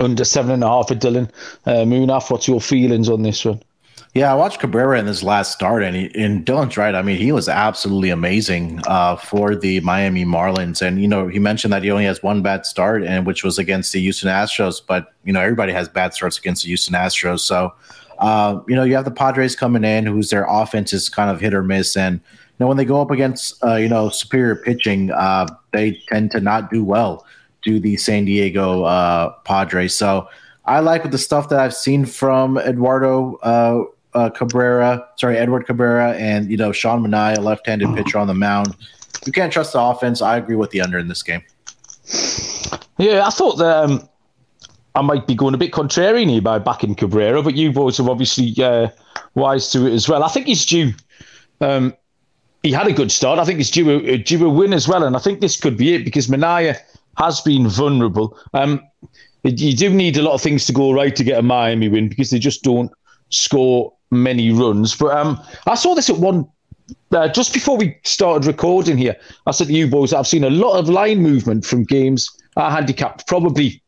Under 0.00 0.24
seven 0.24 0.52
and 0.52 0.64
a 0.64 0.68
half 0.68 0.88
for 0.88 0.94
Dylan 0.94 1.30
uh, 1.66 1.84
Munaf. 1.84 2.30
What's 2.30 2.48
your 2.48 2.60
feelings 2.60 3.08
on 3.08 3.22
this 3.22 3.44
one? 3.44 3.62
Yeah, 4.16 4.32
I 4.32 4.34
watched 4.34 4.60
Cabrera 4.60 4.98
in 4.98 5.04
his 5.04 5.22
last 5.22 5.52
start, 5.52 5.82
and, 5.82 5.94
he, 5.94 6.10
and 6.14 6.46
Dylan's 6.46 6.78
right. 6.78 6.94
I 6.94 7.02
mean, 7.02 7.18
he 7.18 7.32
was 7.32 7.50
absolutely 7.50 8.08
amazing 8.08 8.80
uh, 8.86 9.16
for 9.16 9.54
the 9.54 9.80
Miami 9.80 10.24
Marlins. 10.24 10.80
And 10.80 11.02
you 11.02 11.06
know, 11.06 11.28
he 11.28 11.38
mentioned 11.38 11.70
that 11.74 11.82
he 11.82 11.90
only 11.90 12.06
has 12.06 12.22
one 12.22 12.40
bad 12.40 12.64
start, 12.64 13.04
and 13.04 13.26
which 13.26 13.44
was 13.44 13.58
against 13.58 13.92
the 13.92 14.00
Houston 14.00 14.30
Astros. 14.30 14.80
But 14.86 15.12
you 15.24 15.34
know, 15.34 15.42
everybody 15.42 15.74
has 15.74 15.86
bad 15.86 16.14
starts 16.14 16.38
against 16.38 16.62
the 16.62 16.68
Houston 16.68 16.94
Astros. 16.94 17.40
So, 17.40 17.74
uh, 18.18 18.60
you 18.66 18.74
know, 18.74 18.84
you 18.84 18.94
have 18.94 19.04
the 19.04 19.10
Padres 19.10 19.54
coming 19.54 19.84
in, 19.84 20.06
whose 20.06 20.30
their 20.30 20.46
offense 20.48 20.94
is 20.94 21.10
kind 21.10 21.30
of 21.30 21.38
hit 21.38 21.52
or 21.52 21.62
miss, 21.62 21.94
and 21.94 22.22
know, 22.58 22.68
when 22.68 22.76
they 22.76 22.84
go 22.84 23.00
up 23.00 23.10
against 23.10 23.62
uh, 23.64 23.74
you 23.74 23.88
know 23.88 24.08
superior 24.08 24.56
pitching, 24.56 25.10
uh, 25.10 25.46
they 25.72 26.00
tend 26.08 26.30
to 26.32 26.40
not 26.40 26.70
do 26.70 26.84
well. 26.84 27.26
Do 27.62 27.80
the 27.80 27.96
San 27.96 28.24
Diego 28.24 28.84
uh, 28.84 29.30
Padres? 29.44 29.96
So 29.96 30.28
I 30.64 30.80
like 30.80 31.10
the 31.10 31.18
stuff 31.18 31.48
that 31.48 31.58
I've 31.58 31.74
seen 31.74 32.06
from 32.06 32.58
Eduardo 32.58 33.36
uh, 33.42 33.84
uh, 34.14 34.30
Cabrera. 34.30 35.06
Sorry, 35.16 35.36
Edward 35.36 35.66
Cabrera, 35.66 36.14
and 36.14 36.50
you 36.50 36.56
know 36.56 36.72
Sean 36.72 37.02
Manaea, 37.04 37.38
left-handed 37.38 37.94
pitcher 37.94 38.18
on 38.18 38.26
the 38.26 38.34
mound. 38.34 38.76
You 39.26 39.32
can't 39.32 39.52
trust 39.52 39.72
the 39.72 39.80
offense. 39.80 40.22
I 40.22 40.36
agree 40.36 40.56
with 40.56 40.70
the 40.70 40.80
under 40.80 40.98
in 40.98 41.08
this 41.08 41.22
game. 41.22 41.42
Yeah, 42.98 43.26
I 43.26 43.30
thought 43.30 43.58
that. 43.58 43.84
Um, 43.84 44.08
I 44.94 45.02
might 45.02 45.26
be 45.26 45.34
going 45.34 45.52
a 45.52 45.58
bit 45.58 45.72
contrarian 45.72 46.30
here 46.30 46.40
by 46.40 46.58
backing 46.58 46.94
Cabrera, 46.94 47.42
but 47.42 47.54
you 47.54 47.70
boys 47.70 48.00
are 48.00 48.08
obviously 48.08 48.54
uh, 48.64 48.88
wise 49.34 49.70
to 49.72 49.86
it 49.86 49.92
as 49.92 50.08
well. 50.08 50.24
I 50.24 50.28
think 50.28 50.46
he's 50.46 50.64
due. 50.64 50.94
Um, 51.60 51.94
he 52.66 52.72
had 52.72 52.88
a 52.88 52.92
good 52.92 53.12
start. 53.12 53.38
I 53.38 53.44
think 53.44 53.60
it's 53.60 53.70
due 53.70 53.88
a, 53.90 54.18
due 54.18 54.44
a 54.44 54.50
win 54.50 54.72
as 54.72 54.88
well, 54.88 55.04
and 55.04 55.14
I 55.14 55.20
think 55.20 55.40
this 55.40 55.58
could 55.58 55.76
be 55.76 55.94
it 55.94 56.04
because 56.04 56.26
Manaea 56.26 56.76
has 57.16 57.40
been 57.40 57.68
vulnerable. 57.68 58.36
Um, 58.54 58.82
you 59.44 59.76
do 59.76 59.90
need 59.90 60.16
a 60.16 60.22
lot 60.22 60.34
of 60.34 60.42
things 60.42 60.66
to 60.66 60.72
go 60.72 60.92
right 60.92 61.14
to 61.14 61.22
get 61.22 61.38
a 61.38 61.42
Miami 61.42 61.88
win 61.88 62.08
because 62.08 62.30
they 62.30 62.40
just 62.40 62.64
don't 62.64 62.90
score 63.30 63.92
many 64.10 64.50
runs. 64.50 64.96
But 64.96 65.16
um, 65.16 65.40
I 65.66 65.76
saw 65.76 65.94
this 65.94 66.10
at 66.10 66.18
one 66.18 66.48
uh, 67.12 67.28
just 67.28 67.54
before 67.54 67.76
we 67.76 67.96
started 68.02 68.46
recording 68.46 68.98
here. 68.98 69.14
I 69.46 69.52
said 69.52 69.68
to 69.68 69.72
you 69.72 69.86
boys, 69.86 70.12
I've 70.12 70.26
seen 70.26 70.42
a 70.42 70.50
lot 70.50 70.76
of 70.76 70.88
line 70.88 71.22
movement 71.22 71.64
from 71.64 71.84
games 71.84 72.28
handicapped 72.56 73.28
probably 73.28 73.80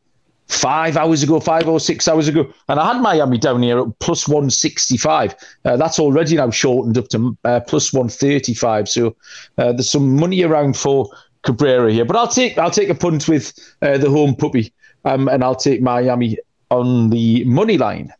five 0.48 0.96
hours 0.96 1.22
ago, 1.22 1.38
five 1.38 1.68
or 1.68 1.78
six 1.78 2.08
hours 2.08 2.26
ago, 2.26 2.52
and 2.68 2.80
I 2.80 2.92
had 2.92 3.02
Miami 3.02 3.38
down 3.38 3.62
here 3.62 3.78
at 3.80 3.98
plus 3.98 4.26
165. 4.26 5.34
Uh, 5.64 5.76
that's 5.76 5.98
already 5.98 6.36
now 6.36 6.50
shortened 6.50 6.98
up 6.98 7.08
to 7.08 7.36
uh, 7.44 7.60
plus 7.60 7.92
135. 7.92 8.88
So 8.88 9.14
uh, 9.58 9.72
there's 9.72 9.90
some 9.90 10.16
money 10.16 10.42
around 10.42 10.76
for 10.76 11.10
Cabrera 11.42 11.92
here, 11.92 12.04
but 12.04 12.16
I'll 12.16 12.28
take 12.28 12.58
I'll 12.58 12.70
take 12.70 12.88
a 12.88 12.94
punt 12.94 13.28
with 13.28 13.52
uh, 13.82 13.98
the 13.98 14.10
home 14.10 14.34
puppy, 14.34 14.72
um, 15.04 15.28
and 15.28 15.44
I'll 15.44 15.54
take 15.54 15.82
Miami 15.82 16.38
on 16.70 17.10
the 17.10 17.44
money 17.44 17.78
line. 17.78 18.12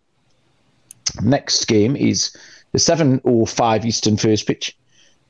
Next 1.23 1.64
game 1.66 1.97
is 1.97 2.37
the 2.73 2.78
7:05 2.78 3.85
Eastern 3.85 4.16
first 4.16 4.47
pitch 4.47 4.76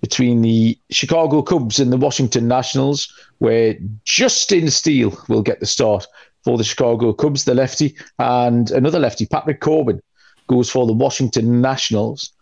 between 0.00 0.42
the 0.42 0.78
Chicago 0.90 1.42
Cubs 1.42 1.80
and 1.80 1.92
the 1.92 1.96
Washington 1.96 2.46
Nationals, 2.46 3.12
where 3.38 3.76
Justin 4.04 4.70
Steele 4.70 5.16
will 5.28 5.42
get 5.42 5.60
the 5.60 5.66
start 5.66 6.06
for 6.48 6.56
the 6.56 6.64
Chicago 6.64 7.12
Cubs, 7.12 7.44
the 7.44 7.52
lefty, 7.54 7.94
and 8.18 8.70
another 8.70 8.98
lefty, 8.98 9.26
Patrick 9.26 9.60
Corbin, 9.60 10.00
goes 10.46 10.70
for 10.70 10.86
the 10.86 10.94
Washington 10.94 11.60
Nationals. 11.60 12.32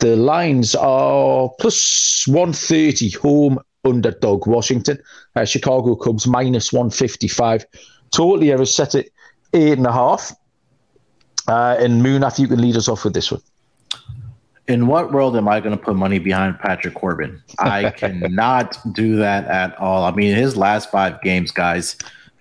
The 0.00 0.16
lines 0.16 0.74
are 0.74 1.48
plus 1.58 2.26
130 2.28 3.08
home 3.12 3.58
underdog 3.86 4.46
Washington. 4.46 4.98
Uh, 5.34 5.46
Chicago 5.46 5.96
Cubs 5.96 6.26
minus 6.26 6.74
155. 6.74 7.64
Totally 8.10 8.52
ever 8.52 8.66
set 8.66 8.94
it 8.94 9.10
eight 9.54 9.78
and 9.78 9.86
a 9.86 9.92
half. 9.92 10.30
Uh, 11.48 11.76
and 11.80 12.02
Munaf, 12.02 12.38
you 12.38 12.48
can 12.48 12.60
lead 12.60 12.76
us 12.76 12.86
off 12.86 13.02
with 13.04 13.14
this 13.14 13.32
one. 13.32 13.40
In 14.66 14.88
what 14.88 15.10
world 15.10 15.38
am 15.38 15.48
I 15.48 15.60
going 15.60 15.74
to 15.74 15.82
put 15.82 15.96
money 15.96 16.18
behind 16.18 16.58
Patrick 16.58 16.96
Corbin? 16.96 17.42
I 17.58 17.88
cannot 17.96 18.76
do 18.92 19.16
that 19.16 19.46
at 19.46 19.74
all. 19.78 20.04
I 20.04 20.10
mean, 20.10 20.36
his 20.36 20.54
last 20.54 20.90
five 20.90 21.22
games, 21.22 21.50
guys, 21.50 21.96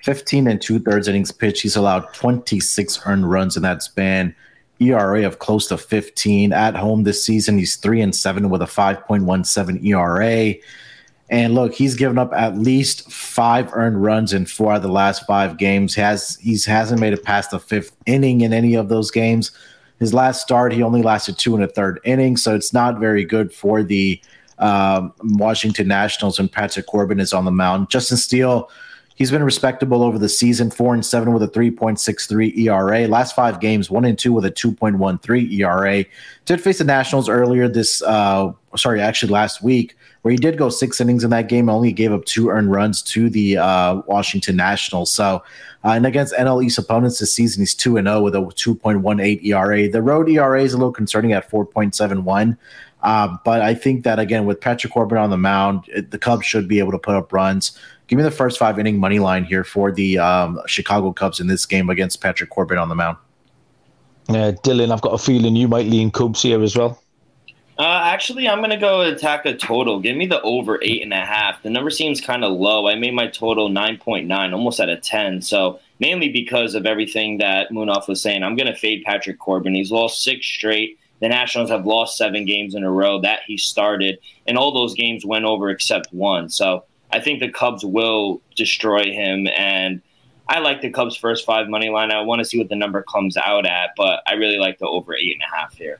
15 0.07 0.47
and 0.47 0.61
two 0.61 0.79
thirds 0.79 1.09
innings 1.09 1.33
pitched. 1.33 1.63
He's 1.63 1.75
allowed 1.75 2.13
26 2.13 3.01
earned 3.05 3.29
runs 3.29 3.57
in 3.57 3.63
that 3.63 3.83
span. 3.83 4.33
ERA 4.79 5.27
of 5.27 5.39
close 5.39 5.67
to 5.67 5.77
15 5.77 6.53
at 6.53 6.77
home 6.77 7.03
this 7.03 7.25
season. 7.25 7.57
He's 7.57 7.75
three 7.75 7.99
and 7.99 8.15
seven 8.15 8.49
with 8.49 8.61
a 8.61 8.67
5.17 8.67 9.83
ERA. 9.83 10.53
And 11.29 11.55
look, 11.55 11.73
he's 11.73 11.95
given 11.95 12.17
up 12.17 12.31
at 12.31 12.57
least 12.57 13.11
five 13.11 13.69
earned 13.73 14.01
runs 14.01 14.31
in 14.31 14.45
four 14.45 14.75
of 14.75 14.81
the 14.81 14.87
last 14.87 15.27
five 15.27 15.57
games. 15.57 15.93
Has 15.95 16.37
he's 16.41 16.63
hasn't 16.63 17.01
made 17.01 17.11
it 17.11 17.25
past 17.25 17.51
the 17.51 17.59
fifth 17.59 17.93
inning 18.05 18.39
in 18.41 18.53
any 18.53 18.75
of 18.75 18.87
those 18.87 19.11
games. 19.11 19.51
His 19.99 20.13
last 20.13 20.41
start, 20.41 20.71
he 20.71 20.83
only 20.83 21.01
lasted 21.01 21.37
two 21.37 21.53
and 21.53 21.65
a 21.65 21.67
third 21.67 21.99
innings, 22.05 22.43
so 22.43 22.55
it's 22.55 22.71
not 22.71 22.97
very 22.99 23.25
good 23.25 23.51
for 23.53 23.83
the 23.83 24.21
um, 24.57 25.11
Washington 25.21 25.89
Nationals. 25.89 26.39
And 26.39 26.49
Patrick 26.49 26.85
Corbin 26.85 27.19
is 27.19 27.33
on 27.33 27.43
the 27.43 27.51
mound. 27.51 27.89
Justin 27.89 28.15
Steele 28.15 28.69
He's 29.17 29.31
been 29.31 29.43
respectable 29.43 30.03
over 30.03 30.19
the 30.19 30.29
season, 30.29 30.69
four 30.69 30.93
and 30.93 31.03
seven 31.03 31.33
with 31.33 31.41
a 31.41 31.47
3.63 31.47 32.55
ERA. 32.55 33.07
Last 33.07 33.35
five 33.35 33.59
games, 33.59 33.89
one 33.89 34.05
and 34.05 34.17
two 34.17 34.31
with 34.31 34.45
a 34.45 34.51
2.13 34.51 35.51
ERA. 35.53 36.05
Did 36.45 36.61
face 36.61 36.77
the 36.77 36.83
Nationals 36.83 37.27
earlier 37.27 37.67
this, 37.67 38.03
uh, 38.03 38.51
sorry, 38.75 39.01
actually 39.01 39.31
last 39.31 39.63
week, 39.63 39.97
where 40.21 40.31
he 40.31 40.37
did 40.37 40.55
go 40.55 40.69
six 40.69 41.01
innings 41.01 41.23
in 41.23 41.31
that 41.31 41.49
game, 41.49 41.67
only 41.67 41.91
gave 41.91 42.13
up 42.13 42.25
two 42.25 42.49
earned 42.49 42.71
runs 42.71 43.01
to 43.01 43.27
the 43.27 43.57
uh, 43.57 44.03
Washington 44.05 44.55
Nationals. 44.55 45.11
So, 45.11 45.43
uh, 45.83 45.93
and 45.93 46.05
against 46.05 46.35
NL 46.35 46.63
East 46.63 46.77
opponents 46.77 47.17
this 47.17 47.33
season, 47.33 47.63
he's 47.63 47.73
2 47.73 47.97
and 47.97 48.07
0 48.07 48.21
with 48.21 48.35
a 48.35 48.39
2.18 48.39 49.43
ERA. 49.45 49.89
The 49.89 50.01
road 50.03 50.29
ERA 50.29 50.61
is 50.61 50.73
a 50.73 50.77
little 50.77 50.93
concerning 50.93 51.33
at 51.33 51.49
4.71. 51.49 52.55
Uh, 53.01 53.37
but 53.45 53.61
I 53.61 53.73
think 53.73 54.03
that, 54.03 54.19
again, 54.19 54.45
with 54.45 54.59
Patrick 54.59 54.93
Corbin 54.93 55.17
on 55.17 55.29
the 55.29 55.37
mound, 55.37 55.85
it, 55.87 56.11
the 56.11 56.19
Cubs 56.19 56.45
should 56.45 56.67
be 56.67 56.79
able 56.79 56.91
to 56.91 56.99
put 56.99 57.15
up 57.15 57.31
runs. 57.31 57.77
Give 58.07 58.17
me 58.17 58.23
the 58.23 58.31
first 58.31 58.57
five 58.57 58.79
inning 58.79 58.99
money 58.99 59.19
line 59.19 59.43
here 59.43 59.63
for 59.63 59.91
the 59.91 60.17
um, 60.17 60.61
Chicago 60.65 61.11
Cubs 61.11 61.39
in 61.39 61.47
this 61.47 61.65
game 61.65 61.89
against 61.89 62.21
Patrick 62.21 62.49
Corbin 62.49 62.77
on 62.77 62.89
the 62.89 62.95
mound. 62.95 63.17
Yeah, 64.29 64.51
Dylan, 64.51 64.91
I've 64.91 65.01
got 65.01 65.13
a 65.13 65.17
feeling 65.17 65.55
you 65.55 65.67
might 65.67 65.85
lean 65.85 66.11
Cubs 66.11 66.41
here 66.41 66.61
as 66.63 66.75
well. 66.75 67.01
Uh, 67.77 68.01
actually, 68.05 68.49
I'm 68.49 68.57
going 68.57 68.71
to 68.71 68.77
go 68.77 69.01
attack 69.01 69.45
a 69.45 69.55
total. 69.55 69.99
Give 69.99 70.17
me 70.17 70.25
the 70.25 70.41
over 70.41 70.79
eight 70.81 71.03
and 71.03 71.13
a 71.13 71.23
half. 71.23 71.61
The 71.61 71.69
number 71.69 71.91
seems 71.91 72.19
kind 72.19 72.43
of 72.43 72.53
low. 72.53 72.87
I 72.87 72.95
made 72.95 73.13
my 73.13 73.27
total 73.27 73.69
9.9, 73.69 74.53
almost 74.53 74.79
at 74.79 74.89
a 74.89 74.97
10. 74.97 75.43
So, 75.43 75.79
mainly 75.99 76.29
because 76.29 76.73
of 76.73 76.87
everything 76.87 77.37
that 77.37 77.69
Munaf 77.69 78.07
was 78.07 78.19
saying, 78.19 78.41
I'm 78.41 78.55
going 78.55 78.71
to 78.71 78.75
fade 78.75 79.03
Patrick 79.05 79.37
Corbin. 79.37 79.75
He's 79.75 79.91
lost 79.91 80.23
six 80.23 80.47
straight. 80.47 80.97
The 81.19 81.29
Nationals 81.29 81.69
have 81.69 81.85
lost 81.85 82.17
seven 82.17 82.45
games 82.45 82.73
in 82.73 82.83
a 82.83 82.91
row 82.91 83.21
that 83.21 83.41
he 83.45 83.57
started, 83.57 84.19
and 84.47 84.57
all 84.57 84.71
those 84.71 84.95
games 84.95 85.25
went 85.25 85.45
over 85.45 85.69
except 85.69 86.11
one. 86.11 86.49
So, 86.49 86.83
I 87.11 87.19
think 87.19 87.39
the 87.39 87.49
Cubs 87.49 87.85
will 87.85 88.41
destroy 88.55 89.11
him. 89.11 89.47
And 89.55 90.01
I 90.49 90.59
like 90.59 90.81
the 90.81 90.89
Cubs' 90.89 91.15
first 91.15 91.45
five 91.45 91.67
money 91.67 91.89
line. 91.89 92.11
I 92.11 92.21
want 92.21 92.39
to 92.39 92.45
see 92.45 92.57
what 92.57 92.69
the 92.69 92.75
number 92.75 93.03
comes 93.03 93.37
out 93.37 93.65
at, 93.65 93.91
but 93.95 94.21
I 94.27 94.33
really 94.33 94.57
like 94.57 94.79
the 94.79 94.87
over 94.87 95.15
eight 95.15 95.33
and 95.33 95.41
a 95.41 95.55
half 95.55 95.73
here. 95.73 95.99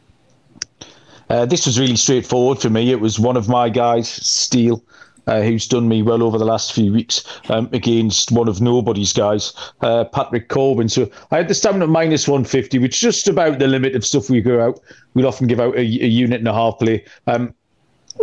Uh, 1.30 1.46
this 1.46 1.66
was 1.66 1.80
really 1.80 1.96
straightforward 1.96 2.60
for 2.60 2.70
me. 2.70 2.92
It 2.92 3.02
was 3.02 3.20
one 3.20 3.36
of 3.36 3.50
my 3.50 3.68
guys, 3.68 4.10
Steele, 4.10 4.82
uh, 5.28 5.42
who's 5.42 5.68
done 5.68 5.88
me 5.88 6.02
well 6.02 6.24
over 6.24 6.38
the 6.38 6.46
last 6.46 6.72
few 6.72 6.94
weeks 6.94 7.26
um, 7.50 7.70
against 7.74 8.32
one 8.32 8.48
of 8.48 8.62
nobody's 8.62 9.12
guys, 9.12 9.54
uh, 9.82 10.06
Patrick 10.06 10.48
Corbin. 10.48 10.88
So 10.88 11.10
I 11.32 11.38
had 11.38 11.50
the 11.50 11.54
stamina 11.54 11.84
at 11.84 11.90
minus 11.90 12.28
150, 12.28 12.80
which 12.80 12.96
is 12.96 13.00
just 13.02 13.28
about 13.28 13.60
the 13.60 13.68
limit 13.68 13.96
of 13.96 14.06
stuff 14.06 14.30
we 14.30 14.40
go 14.40 14.66
out. 14.66 14.80
We'd 15.14 15.26
often 15.26 15.48
give 15.48 15.60
out 15.60 15.76
a, 15.76 15.82
a 15.82 15.84
unit 15.84 16.40
and 16.40 16.48
a 16.48 16.54
half 16.54 16.80
play. 16.80 17.04
Um, 17.28 17.54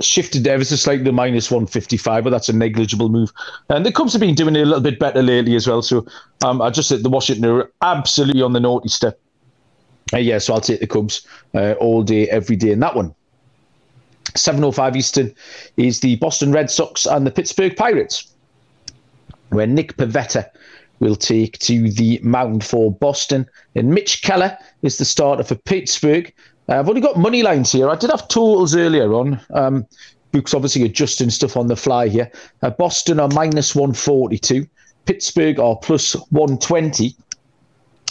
shifted 0.00 0.46
ever 0.46 0.64
so 0.64 0.76
slightly 0.76 1.04
to 1.04 1.12
minus 1.12 1.50
155, 1.50 2.24
but 2.24 2.30
that's 2.30 2.48
a 2.48 2.52
negligible 2.52 3.08
move. 3.08 3.32
And 3.68 3.84
the 3.84 3.92
Cubs 3.92 4.12
have 4.12 4.20
been 4.20 4.34
doing 4.34 4.56
it 4.56 4.62
a 4.62 4.64
little 4.64 4.80
bit 4.80 4.98
better 4.98 5.22
lately 5.22 5.56
as 5.56 5.66
well. 5.66 5.82
So 5.82 6.06
um, 6.44 6.60
I 6.60 6.70
just 6.70 6.88
said 6.88 7.02
the 7.02 7.10
Washington 7.10 7.44
are 7.44 7.70
absolutely 7.82 8.42
on 8.42 8.52
the 8.52 8.60
naughty 8.60 8.88
step. 8.88 9.20
Uh, 10.12 10.18
yeah, 10.18 10.38
so 10.38 10.54
I'll 10.54 10.60
take 10.60 10.80
the 10.80 10.86
Cubs 10.86 11.26
uh, 11.54 11.72
all 11.80 12.02
day, 12.02 12.28
every 12.28 12.56
day 12.56 12.70
in 12.70 12.80
that 12.80 12.94
one. 12.94 13.14
7.05 14.34 14.96
Eastern 14.96 15.34
is 15.76 16.00
the 16.00 16.16
Boston 16.16 16.52
Red 16.52 16.70
Sox 16.70 17.06
and 17.06 17.26
the 17.26 17.30
Pittsburgh 17.30 17.76
Pirates, 17.76 18.32
where 19.50 19.66
Nick 19.66 19.96
Pivetta 19.96 20.50
will 21.00 21.16
take 21.16 21.58
to 21.58 21.90
the 21.90 22.18
mound 22.22 22.64
for 22.64 22.92
Boston. 22.92 23.46
And 23.74 23.90
Mitch 23.90 24.22
Keller 24.22 24.56
is 24.82 24.98
the 24.98 25.04
starter 25.04 25.44
for 25.44 25.54
Pittsburgh. 25.54 26.32
Uh, 26.68 26.78
I've 26.78 26.88
only 26.88 27.00
got 27.00 27.18
money 27.18 27.42
lines 27.42 27.72
here. 27.72 27.88
I 27.88 27.96
did 27.96 28.10
have 28.10 28.28
totals 28.28 28.74
earlier 28.74 29.12
on. 29.14 29.40
Um, 29.52 29.86
Book's 30.32 30.54
obviously 30.54 30.82
adjusting 30.82 31.30
stuff 31.30 31.56
on 31.56 31.68
the 31.68 31.76
fly 31.76 32.08
here. 32.08 32.30
Uh, 32.62 32.70
Boston 32.70 33.20
are 33.20 33.28
minus 33.28 33.74
142. 33.74 34.66
Pittsburgh 35.04 35.60
are 35.60 35.76
plus 35.76 36.14
120. 36.30 37.14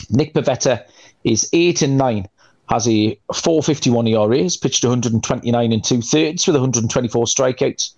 Nick 0.10 0.34
Pivetta 0.34 0.86
is 1.24 1.50
8 1.52 1.82
and 1.82 1.98
9 1.98 2.28
has 2.70 2.88
a 2.88 3.20
451 3.34 4.08
ERA, 4.08 4.42
has 4.42 4.58
pitched 4.58 4.84
129 4.84 5.72
and 5.72 5.84
two 5.84 6.02
thirds 6.02 6.48
with 6.48 6.56
124 6.56 7.26
strikeouts. 7.26 7.94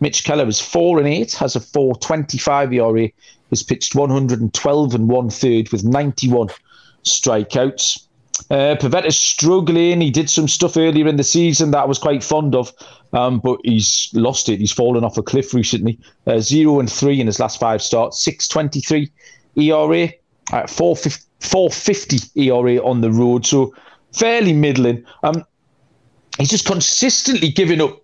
Mitch 0.00 0.24
Keller 0.24 0.46
is 0.46 0.60
4 0.60 0.98
and 0.98 1.08
8, 1.08 1.32
has 1.34 1.56
a 1.56 1.60
425 1.60 2.72
ERA, 2.72 3.08
has 3.50 3.62
pitched 3.62 3.94
112 3.94 4.94
and 4.94 5.08
one 5.08 5.30
third 5.30 5.70
with 5.70 5.84
91 5.84 6.48
strikeouts. 7.04 8.07
Uh, 8.50 8.76
Pivetta's 8.76 9.18
struggling. 9.18 10.00
He 10.00 10.10
did 10.10 10.30
some 10.30 10.48
stuff 10.48 10.76
earlier 10.76 11.06
in 11.06 11.16
the 11.16 11.24
season 11.24 11.70
that 11.72 11.80
I 11.80 11.84
was 11.86 11.98
quite 11.98 12.22
fond 12.22 12.54
of, 12.54 12.72
um, 13.12 13.40
but 13.40 13.60
he's 13.64 14.10
lost 14.14 14.48
it. 14.48 14.60
He's 14.60 14.72
fallen 14.72 15.04
off 15.04 15.18
a 15.18 15.22
cliff 15.22 15.54
recently. 15.54 15.98
Uh, 16.26 16.40
zero 16.40 16.80
and 16.80 16.90
three 16.90 17.20
in 17.20 17.26
his 17.26 17.40
last 17.40 17.60
five 17.60 17.82
starts. 17.82 18.22
623 18.22 19.10
ERA, 19.56 20.08
uh, 20.52 20.66
450, 20.66 21.26
450 21.40 22.40
ERA 22.42 22.84
on 22.84 23.00
the 23.00 23.10
road. 23.10 23.46
So 23.46 23.74
fairly 24.12 24.52
middling. 24.52 25.04
Um, 25.22 25.44
he's 26.38 26.50
just 26.50 26.66
consistently 26.66 27.50
giving 27.50 27.80
up 27.80 28.02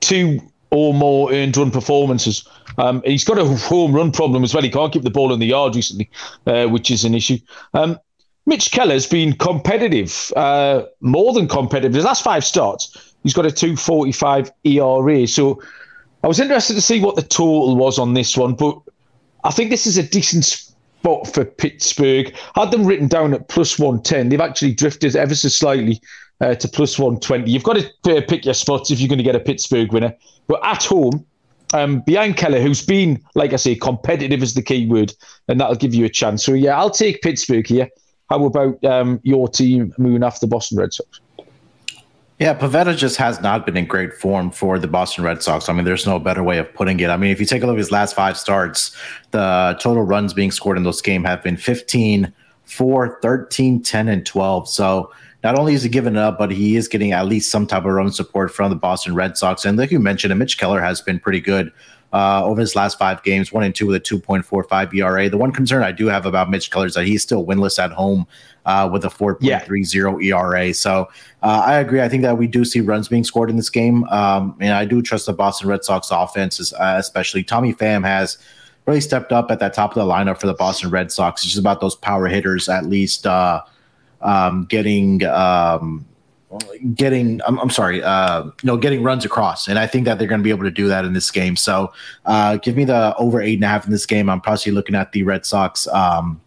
two 0.00 0.40
or 0.70 0.92
more 0.92 1.32
earned 1.32 1.56
run 1.56 1.70
performances. 1.70 2.46
Um, 2.78 3.02
he's 3.04 3.24
got 3.24 3.38
a 3.38 3.44
home 3.44 3.94
run 3.94 4.10
problem 4.10 4.42
as 4.42 4.52
well. 4.52 4.62
He 4.62 4.70
can't 4.70 4.92
keep 4.92 5.02
the 5.02 5.10
ball 5.10 5.32
in 5.32 5.38
the 5.38 5.46
yard 5.46 5.76
recently, 5.76 6.10
uh, 6.46 6.66
which 6.66 6.90
is 6.90 7.04
an 7.04 7.14
issue. 7.14 7.38
Um, 7.72 7.98
Mitch 8.46 8.70
Keller's 8.70 9.06
been 9.06 9.34
competitive, 9.34 10.32
uh, 10.36 10.84
more 11.00 11.32
than 11.32 11.48
competitive. 11.48 11.94
His 11.94 12.04
last 12.04 12.22
five 12.22 12.44
starts, 12.44 13.14
he's 13.22 13.32
got 13.32 13.46
a 13.46 13.50
245 13.50 14.52
ERA. 14.64 15.26
So 15.26 15.62
I 16.22 16.28
was 16.28 16.40
interested 16.40 16.74
to 16.74 16.80
see 16.80 17.00
what 17.00 17.16
the 17.16 17.22
total 17.22 17.76
was 17.76 17.98
on 17.98 18.14
this 18.14 18.36
one, 18.36 18.54
but 18.54 18.78
I 19.44 19.50
think 19.50 19.70
this 19.70 19.86
is 19.86 19.98
a 19.98 20.02
decent 20.02 20.44
spot 20.44 21.32
for 21.32 21.44
Pittsburgh. 21.44 22.34
Had 22.54 22.70
them 22.70 22.86
written 22.86 23.08
down 23.08 23.34
at 23.34 23.48
plus 23.48 23.78
110. 23.78 24.28
They've 24.28 24.40
actually 24.40 24.72
drifted 24.72 25.16
ever 25.16 25.34
so 25.34 25.48
slightly 25.48 26.00
uh, 26.40 26.54
to 26.54 26.68
plus 26.68 26.98
120. 26.98 27.50
You've 27.50 27.62
got 27.62 27.76
to 27.76 28.22
pick 28.22 28.44
your 28.44 28.54
spots 28.54 28.90
if 28.90 29.00
you're 29.00 29.08
going 29.08 29.18
to 29.18 29.24
get 29.24 29.36
a 29.36 29.40
Pittsburgh 29.40 29.92
winner. 29.92 30.14
But 30.46 30.64
at 30.64 30.84
home, 30.84 31.24
um, 31.72 32.00
behind 32.00 32.36
Keller, 32.36 32.60
who's 32.60 32.84
been, 32.84 33.22
like 33.34 33.52
I 33.52 33.56
say, 33.56 33.74
competitive 33.74 34.42
is 34.42 34.54
the 34.54 34.62
key 34.62 34.86
word, 34.86 35.12
and 35.48 35.60
that'll 35.60 35.76
give 35.76 35.94
you 35.94 36.04
a 36.04 36.08
chance. 36.08 36.44
So, 36.44 36.52
yeah, 36.52 36.78
I'll 36.78 36.90
take 36.90 37.20
Pittsburgh 37.22 37.66
here. 37.66 37.88
How 38.30 38.44
about 38.44 38.82
um, 38.84 39.20
your 39.22 39.48
team 39.48 39.94
moving 39.98 40.22
after 40.22 40.40
the 40.40 40.46
Boston 40.46 40.78
Red 40.78 40.92
Sox? 40.92 41.20
Yeah, 42.40 42.58
Pivetta 42.58 42.96
just 42.96 43.16
has 43.18 43.40
not 43.40 43.64
been 43.64 43.76
in 43.76 43.86
great 43.86 44.12
form 44.12 44.50
for 44.50 44.78
the 44.78 44.88
Boston 44.88 45.22
Red 45.22 45.42
Sox. 45.42 45.68
I 45.68 45.72
mean, 45.72 45.84
there's 45.84 46.04
no 46.04 46.18
better 46.18 46.42
way 46.42 46.58
of 46.58 46.72
putting 46.74 46.98
it. 46.98 47.08
I 47.08 47.16
mean, 47.16 47.30
if 47.30 47.38
you 47.38 47.46
take 47.46 47.62
a 47.62 47.66
look 47.66 47.74
at 47.74 47.78
his 47.78 47.92
last 47.92 48.16
five 48.16 48.36
starts, 48.36 48.96
the 49.30 49.76
total 49.80 50.02
runs 50.02 50.34
being 50.34 50.50
scored 50.50 50.76
in 50.76 50.82
those 50.82 51.00
games 51.00 51.26
have 51.26 51.44
been 51.44 51.56
15, 51.56 52.32
4, 52.64 53.18
13, 53.22 53.82
10, 53.82 54.08
and 54.08 54.26
12. 54.26 54.68
So 54.68 55.12
not 55.44 55.56
only 55.56 55.74
is 55.74 55.84
he 55.84 55.88
giving 55.88 56.16
up, 56.16 56.36
but 56.36 56.50
he 56.50 56.74
is 56.74 56.88
getting 56.88 57.12
at 57.12 57.26
least 57.26 57.52
some 57.52 57.68
type 57.68 57.84
of 57.84 57.92
run 57.92 58.10
support 58.10 58.52
from 58.52 58.70
the 58.70 58.76
Boston 58.76 59.14
Red 59.14 59.36
Sox. 59.36 59.64
And 59.64 59.78
like 59.78 59.92
you 59.92 60.00
mentioned, 60.00 60.36
Mitch 60.36 60.58
Keller 60.58 60.80
has 60.80 61.00
been 61.00 61.20
pretty 61.20 61.40
good 61.40 61.70
uh, 62.14 62.44
over 62.44 62.60
his 62.60 62.76
last 62.76 62.96
five 62.96 63.20
games, 63.24 63.52
one 63.52 63.64
and 63.64 63.74
two 63.74 63.88
with 63.88 63.96
a 63.96 64.00
2.45 64.00 64.94
ERA. 64.94 65.28
The 65.28 65.36
one 65.36 65.50
concern 65.50 65.82
I 65.82 65.90
do 65.90 66.06
have 66.06 66.26
about 66.26 66.48
Mitch 66.48 66.70
Keller 66.70 66.86
is 66.86 66.94
that 66.94 67.06
he's 67.06 67.24
still 67.24 67.44
winless 67.44 67.82
at 67.82 67.90
home 67.90 68.28
uh, 68.66 68.88
with 68.90 69.04
a 69.04 69.08
4.30 69.08 70.22
yeah. 70.22 70.38
ERA. 70.38 70.72
So 70.72 71.08
uh, 71.42 71.64
I 71.66 71.80
agree. 71.80 72.00
I 72.00 72.08
think 72.08 72.22
that 72.22 72.38
we 72.38 72.46
do 72.46 72.64
see 72.64 72.80
runs 72.80 73.08
being 73.08 73.24
scored 73.24 73.50
in 73.50 73.56
this 73.56 73.68
game. 73.68 74.04
Um, 74.04 74.56
and 74.60 74.74
I 74.74 74.84
do 74.84 75.02
trust 75.02 75.26
the 75.26 75.32
Boston 75.32 75.68
Red 75.68 75.82
Sox 75.82 76.12
offense, 76.12 76.72
uh, 76.72 76.94
especially 76.98 77.42
Tommy 77.42 77.74
Pham 77.74 78.04
has 78.04 78.38
really 78.86 79.00
stepped 79.00 79.32
up 79.32 79.50
at 79.50 79.58
that 79.58 79.74
top 79.74 79.96
of 79.96 80.06
the 80.06 80.08
lineup 80.08 80.38
for 80.38 80.46
the 80.46 80.54
Boston 80.54 80.90
Red 80.90 81.10
Sox. 81.10 81.42
It's 81.42 81.50
just 81.50 81.60
about 81.60 81.80
those 81.80 81.96
power 81.96 82.28
hitters, 82.28 82.68
at 82.68 82.86
least 82.86 83.26
uh, 83.26 83.60
um, 84.20 84.66
getting. 84.66 85.24
Um, 85.24 86.06
getting 86.94 87.40
I'm, 87.46 87.58
I'm 87.58 87.70
sorry 87.70 88.02
uh 88.02 88.44
you 88.44 88.52
know 88.64 88.76
getting 88.76 89.02
runs 89.02 89.24
across 89.24 89.68
and 89.68 89.78
i 89.78 89.86
think 89.86 90.04
that 90.04 90.18
they're 90.18 90.28
going 90.28 90.40
to 90.40 90.44
be 90.44 90.50
able 90.50 90.64
to 90.64 90.70
do 90.70 90.88
that 90.88 91.04
in 91.04 91.12
this 91.12 91.30
game. 91.30 91.56
So 91.56 91.92
uh 92.26 92.56
give 92.58 92.76
me 92.76 92.84
the 92.84 93.14
over 93.16 93.40
eight 93.40 93.54
and 93.54 93.64
a 93.64 93.68
half 93.68 93.86
in 93.86 93.92
this 93.92 94.06
game. 94.06 94.28
I'm 94.28 94.40
probably 94.40 94.72
looking 94.72 94.94
at 94.94 95.12
the 95.12 95.22
red 95.22 95.46
sox 95.46 95.86
um 95.88 96.40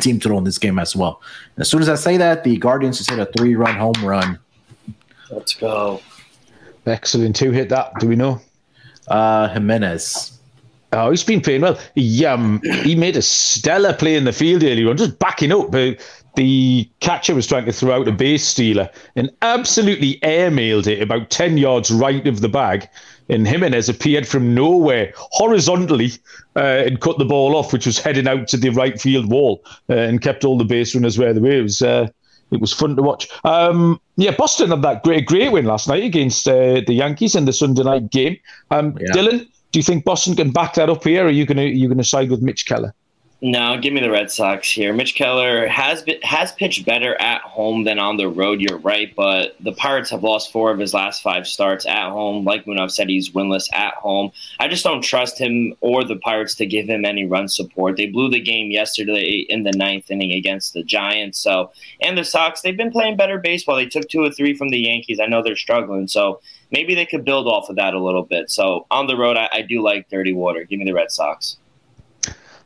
team 0.00 0.18
total 0.18 0.38
in 0.38 0.44
this 0.44 0.58
game 0.58 0.78
as 0.78 0.96
well. 0.96 1.20
As 1.58 1.70
soon 1.70 1.82
as 1.82 1.88
i 1.88 1.94
say 1.94 2.16
that 2.16 2.44
the 2.44 2.56
guardians 2.56 2.98
just 2.98 3.10
hit 3.10 3.18
a 3.18 3.26
three 3.36 3.54
run 3.54 3.76
home 3.76 4.04
run. 4.04 4.38
Let's 5.30 5.54
go. 5.54 6.00
Excellent. 6.86 7.38
Who 7.38 7.50
hit 7.50 7.68
that? 7.68 7.92
Do 8.00 8.08
we 8.08 8.16
know? 8.16 8.40
Uh 9.08 9.48
Giménez. 9.48 10.32
Oh, 10.94 11.10
he's 11.10 11.24
been 11.24 11.40
playing 11.40 11.62
well. 11.62 11.78
He 11.94 12.24
um 12.26 12.60
he 12.84 12.94
made 12.94 13.16
a 13.16 13.22
stellar 13.22 13.94
play 13.94 14.14
in 14.16 14.24
the 14.24 14.32
field 14.32 14.62
earlier 14.62 14.90
on, 14.90 14.96
just 14.98 15.18
backing 15.18 15.52
up. 15.52 15.70
But 15.70 15.98
the 16.34 16.88
catcher 17.00 17.34
was 17.34 17.46
trying 17.46 17.66
to 17.66 17.72
throw 17.72 18.00
out 18.00 18.08
a 18.08 18.12
base 18.12 18.46
stealer 18.46 18.88
and 19.16 19.30
absolutely 19.42 20.18
airmailed 20.20 20.86
it 20.86 21.02
about 21.02 21.30
10 21.30 21.58
yards 21.58 21.90
right 21.90 22.26
of 22.26 22.40
the 22.40 22.48
bag. 22.48 22.88
And 23.28 23.46
Giménez 23.46 23.88
appeared 23.88 24.26
from 24.26 24.54
nowhere 24.54 25.12
horizontally 25.16 26.12
uh, 26.56 26.84
and 26.86 27.00
cut 27.00 27.18
the 27.18 27.24
ball 27.24 27.56
off, 27.56 27.72
which 27.72 27.86
was 27.86 27.98
heading 27.98 28.26
out 28.26 28.48
to 28.48 28.56
the 28.56 28.70
right 28.70 29.00
field 29.00 29.30
wall 29.30 29.62
uh, 29.88 29.94
and 29.94 30.20
kept 30.20 30.44
all 30.44 30.58
the 30.58 30.64
base 30.64 30.94
runners 30.94 31.18
where 31.18 31.32
they 31.32 31.40
were. 31.40 31.50
It 31.50 31.62
was, 31.62 31.82
uh, 31.82 32.08
it 32.50 32.60
was 32.60 32.72
fun 32.72 32.96
to 32.96 33.02
watch. 33.02 33.28
Um, 33.44 34.00
yeah, 34.16 34.32
Boston 34.32 34.70
had 34.70 34.82
that 34.82 35.02
great, 35.02 35.26
great 35.26 35.52
win 35.52 35.64
last 35.64 35.88
night 35.88 36.04
against 36.04 36.48
uh, 36.48 36.82
the 36.86 36.94
Yankees 36.94 37.34
in 37.34 37.44
the 37.44 37.52
Sunday 37.52 37.82
night 37.82 38.10
game. 38.10 38.36
Um, 38.70 38.96
yeah. 38.98 39.12
Dylan, 39.14 39.48
do 39.72 39.78
you 39.78 39.82
think 39.82 40.04
Boston 40.04 40.36
can 40.36 40.50
back 40.50 40.74
that 40.74 40.90
up 40.90 41.04
here, 41.04 41.24
or 41.24 41.28
are 41.28 41.30
you 41.30 41.46
going 41.46 41.56
to 41.56 41.64
you 41.64 41.88
going 41.88 41.98
to 41.98 42.04
side 42.04 42.30
with 42.30 42.42
Mitch 42.42 42.66
Keller? 42.66 42.94
No, 43.44 43.76
give 43.76 43.92
me 43.92 44.00
the 44.00 44.08
Red 44.08 44.30
Sox 44.30 44.70
here. 44.70 44.92
Mitch 44.92 45.16
Keller 45.16 45.66
has 45.66 46.04
been, 46.04 46.20
has 46.22 46.52
pitched 46.52 46.86
better 46.86 47.20
at 47.20 47.42
home 47.42 47.82
than 47.82 47.98
on 47.98 48.16
the 48.16 48.28
road. 48.28 48.60
You're 48.60 48.78
right, 48.78 49.12
but 49.16 49.56
the 49.58 49.72
Pirates 49.72 50.10
have 50.10 50.22
lost 50.22 50.52
four 50.52 50.70
of 50.70 50.78
his 50.78 50.94
last 50.94 51.24
five 51.24 51.48
starts 51.48 51.84
at 51.84 52.10
home. 52.10 52.44
Like 52.44 52.66
Munaf 52.66 52.92
said, 52.92 53.08
he's 53.08 53.32
winless 53.32 53.68
at 53.72 53.94
home. 53.94 54.30
I 54.60 54.68
just 54.68 54.84
don't 54.84 55.02
trust 55.02 55.40
him 55.40 55.74
or 55.80 56.04
the 56.04 56.14
Pirates 56.14 56.54
to 56.54 56.66
give 56.66 56.86
him 56.86 57.04
any 57.04 57.26
run 57.26 57.48
support. 57.48 57.96
They 57.96 58.06
blew 58.06 58.30
the 58.30 58.38
game 58.38 58.70
yesterday 58.70 59.44
in 59.48 59.64
the 59.64 59.72
ninth 59.72 60.08
inning 60.12 60.30
against 60.30 60.72
the 60.72 60.84
Giants. 60.84 61.40
So, 61.40 61.72
and 62.00 62.16
the 62.16 62.22
Sox, 62.22 62.60
they've 62.60 62.76
been 62.76 62.92
playing 62.92 63.16
better 63.16 63.38
baseball. 63.38 63.74
They 63.74 63.86
took 63.86 64.08
two 64.08 64.22
or 64.22 64.30
three 64.30 64.56
from 64.56 64.68
the 64.68 64.78
Yankees. 64.78 65.18
I 65.18 65.26
know 65.26 65.42
they're 65.42 65.56
struggling, 65.56 66.06
so 66.06 66.40
maybe 66.70 66.94
they 66.94 67.06
could 67.06 67.24
build 67.24 67.48
off 67.48 67.68
of 67.68 67.74
that 67.74 67.94
a 67.94 68.00
little 68.00 68.22
bit. 68.22 68.50
So 68.50 68.86
on 68.92 69.08
the 69.08 69.16
road, 69.16 69.36
I, 69.36 69.48
I 69.50 69.62
do 69.62 69.82
like 69.82 70.08
Dirty 70.08 70.32
Water. 70.32 70.62
Give 70.62 70.78
me 70.78 70.84
the 70.84 70.94
Red 70.94 71.10
Sox. 71.10 71.56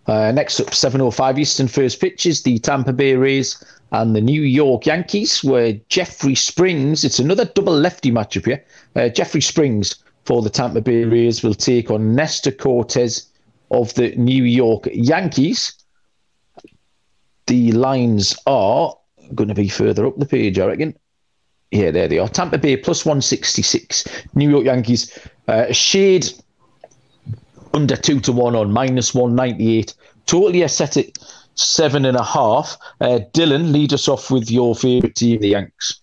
Uh, 0.06 0.30
next 0.32 0.60
up, 0.60 0.68
7.05 0.68 1.38
Eastern 1.38 1.68
first 1.68 2.00
pitches, 2.00 2.42
the 2.42 2.58
Tampa 2.58 2.92
Bay 2.92 3.16
Rays 3.16 3.62
and 3.92 4.14
the 4.14 4.20
New 4.20 4.42
York 4.42 4.86
Yankees, 4.86 5.42
where 5.42 5.74
Jeffrey 5.88 6.34
Springs, 6.34 7.04
it's 7.04 7.18
another 7.18 7.44
double 7.44 7.74
lefty 7.74 8.12
matchup 8.12 8.46
here. 8.46 8.64
Uh, 8.94 9.08
Jeffrey 9.08 9.40
Springs 9.40 9.96
for 10.24 10.42
the 10.42 10.50
Tampa 10.50 10.80
Bay 10.80 11.04
Rays 11.04 11.42
will 11.42 11.54
take 11.54 11.90
on 11.90 12.14
Nestor 12.14 12.52
Cortes 12.52 13.28
of 13.70 13.94
the 13.94 14.14
New 14.16 14.44
York 14.44 14.88
Yankees. 14.92 15.72
The 17.46 17.72
lines 17.72 18.36
are 18.46 18.96
going 19.34 19.48
to 19.48 19.54
be 19.54 19.68
further 19.68 20.06
up 20.06 20.18
the 20.18 20.26
page, 20.26 20.58
I 20.58 20.66
reckon. 20.66 20.96
Yeah, 21.70 21.90
there 21.90 22.08
they 22.08 22.18
are. 22.18 22.28
Tampa 22.28 22.58
Bay 22.58 22.76
plus 22.76 23.04
166. 23.04 24.04
New 24.34 24.50
York 24.50 24.64
Yankees, 24.64 25.16
uh, 25.48 25.72
shade 25.72 26.28
under 27.76 27.96
two 27.96 28.18
to 28.20 28.32
one 28.32 28.56
on 28.56 28.72
minus 28.72 29.14
198. 29.14 29.94
Totally 30.24 30.62
a 30.62 30.68
set 30.68 30.96
at 30.96 31.06
seven 31.54 32.04
and 32.04 32.16
a 32.16 32.24
half. 32.24 32.76
Uh, 33.00 33.20
Dylan, 33.32 33.72
lead 33.72 33.92
us 33.92 34.08
off 34.08 34.30
with 34.30 34.50
your 34.50 34.74
favourite 34.74 35.14
team, 35.14 35.40
the 35.40 35.48
Yanks. 35.48 36.00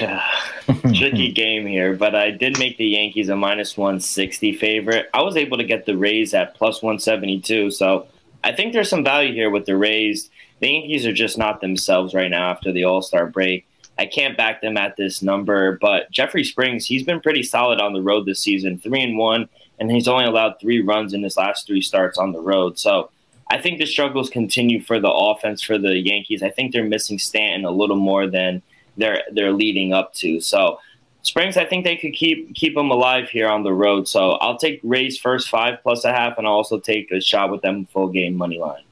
Yeah, 0.00 0.24
tricky 0.66 1.32
game 1.32 1.66
here, 1.66 1.94
but 1.94 2.14
I 2.14 2.30
did 2.30 2.58
make 2.58 2.78
the 2.78 2.86
Yankees 2.86 3.28
a 3.28 3.36
minus 3.36 3.76
160 3.76 4.54
favorite. 4.54 5.08
I 5.14 5.22
was 5.22 5.36
able 5.36 5.56
to 5.56 5.64
get 5.64 5.86
the 5.86 5.96
Rays 5.96 6.34
at 6.34 6.54
plus 6.54 6.82
172, 6.82 7.70
so 7.70 8.06
I 8.42 8.52
think 8.52 8.72
there's 8.72 8.90
some 8.90 9.04
value 9.04 9.32
here 9.32 9.50
with 9.50 9.66
the 9.66 9.76
Rays. 9.76 10.30
The 10.60 10.68
Yankees 10.68 11.06
are 11.06 11.12
just 11.12 11.38
not 11.38 11.60
themselves 11.60 12.12
right 12.12 12.30
now 12.30 12.50
after 12.50 12.72
the 12.72 12.84
All 12.84 13.02
Star 13.02 13.26
break. 13.26 13.66
I 13.98 14.06
can't 14.06 14.36
back 14.36 14.60
them 14.60 14.76
at 14.76 14.96
this 14.96 15.22
number, 15.22 15.78
but 15.80 16.10
Jeffrey 16.10 16.44
Springs, 16.44 16.86
he's 16.86 17.02
been 17.02 17.20
pretty 17.20 17.42
solid 17.42 17.80
on 17.80 17.92
the 17.92 18.02
road 18.02 18.26
this 18.26 18.40
season. 18.40 18.78
Three 18.78 19.02
and 19.02 19.16
one 19.16 19.48
and 19.80 19.90
he's 19.90 20.08
only 20.08 20.24
allowed 20.24 20.60
three 20.60 20.80
runs 20.80 21.14
in 21.14 21.22
his 21.22 21.36
last 21.36 21.66
three 21.66 21.80
starts 21.80 22.18
on 22.18 22.32
the 22.32 22.40
road. 22.40 22.78
So 22.78 23.10
I 23.48 23.58
think 23.58 23.78
the 23.78 23.86
struggles 23.86 24.28
continue 24.28 24.82
for 24.82 25.00
the 25.00 25.10
offense 25.10 25.62
for 25.62 25.78
the 25.78 25.98
Yankees. 25.98 26.42
I 26.42 26.50
think 26.50 26.72
they're 26.72 26.84
missing 26.84 27.18
Stanton 27.18 27.64
a 27.64 27.70
little 27.70 27.96
more 27.96 28.26
than 28.26 28.62
they're 28.96 29.22
they're 29.32 29.52
leading 29.52 29.92
up 29.92 30.14
to. 30.14 30.40
So 30.40 30.78
Springs, 31.22 31.56
I 31.56 31.64
think 31.64 31.84
they 31.84 31.96
could 31.96 32.14
keep 32.14 32.54
keep 32.54 32.74
them 32.74 32.90
alive 32.90 33.28
here 33.28 33.48
on 33.48 33.62
the 33.62 33.72
road. 33.72 34.08
So 34.08 34.32
I'll 34.32 34.56
take 34.56 34.80
Rays 34.82 35.18
first 35.18 35.48
five 35.48 35.82
plus 35.82 36.04
a 36.04 36.12
half, 36.12 36.38
and 36.38 36.46
I'll 36.46 36.54
also 36.54 36.78
take 36.78 37.10
a 37.10 37.20
shot 37.20 37.50
with 37.50 37.60
them 37.60 37.86
full 37.86 38.08
game 38.08 38.34
money 38.34 38.58
line. 38.58 38.82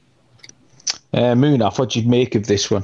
Uh, 1.13 1.33
Munaf, 1.33 1.79
what 1.79 1.91
do 1.91 1.99
you 1.99 2.07
make 2.07 2.35
of 2.35 2.45
this 2.47 2.69
one? 2.69 2.83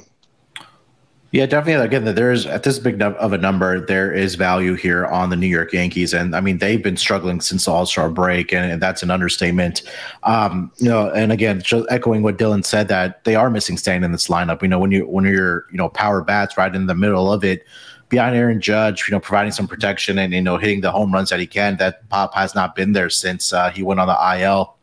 Yeah, 1.33 1.47
definitely. 1.47 1.83
Again, 1.83 2.13
there 2.13 2.31
is 2.31 2.45
at 2.45 2.61
this 2.61 2.77
big 2.77 3.01
of 3.01 3.33
a 3.33 3.39
number, 3.39 3.83
there 3.83 4.13
is 4.13 4.35
value 4.35 4.75
here 4.75 5.07
on 5.07 5.31
the 5.31 5.35
New 5.35 5.47
York 5.47 5.73
Yankees, 5.73 6.13
and 6.13 6.35
I 6.35 6.41
mean 6.41 6.59
they've 6.59 6.81
been 6.81 6.95
struggling 6.95 7.41
since 7.41 7.65
the 7.65 7.71
All 7.71 7.87
Star 7.87 8.11
break, 8.11 8.53
and, 8.53 8.71
and, 8.71 8.79
that's 8.79 9.01
an 9.01 9.09
understatement. 9.09 9.81
Um, 10.21 10.71
you 10.77 10.87
know, 10.87 11.09
and 11.09 11.31
again, 11.31 11.59
just 11.63 11.87
echoing 11.89 12.21
what 12.21 12.37
Dylan 12.37 12.63
said, 12.63 12.87
that 12.89 13.23
they 13.23 13.33
are 13.33 13.49
missing 13.49 13.77
Stan 13.77 14.03
in 14.03 14.11
this 14.11 14.27
lineup. 14.27 14.61
You 14.61 14.67
know, 14.67 14.77
when 14.77 14.91
you 14.91 15.07
when 15.07 15.25
you're 15.25 15.65
you 15.71 15.77
know 15.77 15.89
power 15.89 16.21
bats 16.21 16.55
right 16.55 16.73
in 16.73 16.85
the 16.85 16.93
middle 16.93 17.33
of 17.33 17.43
it, 17.43 17.65
behind 18.09 18.35
Aaron 18.35 18.61
Judge, 18.61 19.05
you 19.07 19.11
know, 19.11 19.19
providing 19.19 19.53
some 19.53 19.67
protection 19.67 20.19
and 20.19 20.33
you 20.33 20.41
know 20.41 20.57
hitting 20.57 20.81
the 20.81 20.91
home 20.91 21.11
runs 21.11 21.31
that 21.31 21.39
he 21.39 21.47
can. 21.47 21.77
That 21.77 22.07
pop 22.09 22.35
has 22.35 22.53
not 22.53 22.75
been 22.75 22.93
there 22.93 23.09
since 23.09 23.51
uh, 23.51 23.71
he 23.71 23.81
went 23.81 23.99
on 23.99 24.05
the 24.07 24.39
IL. 24.39 24.75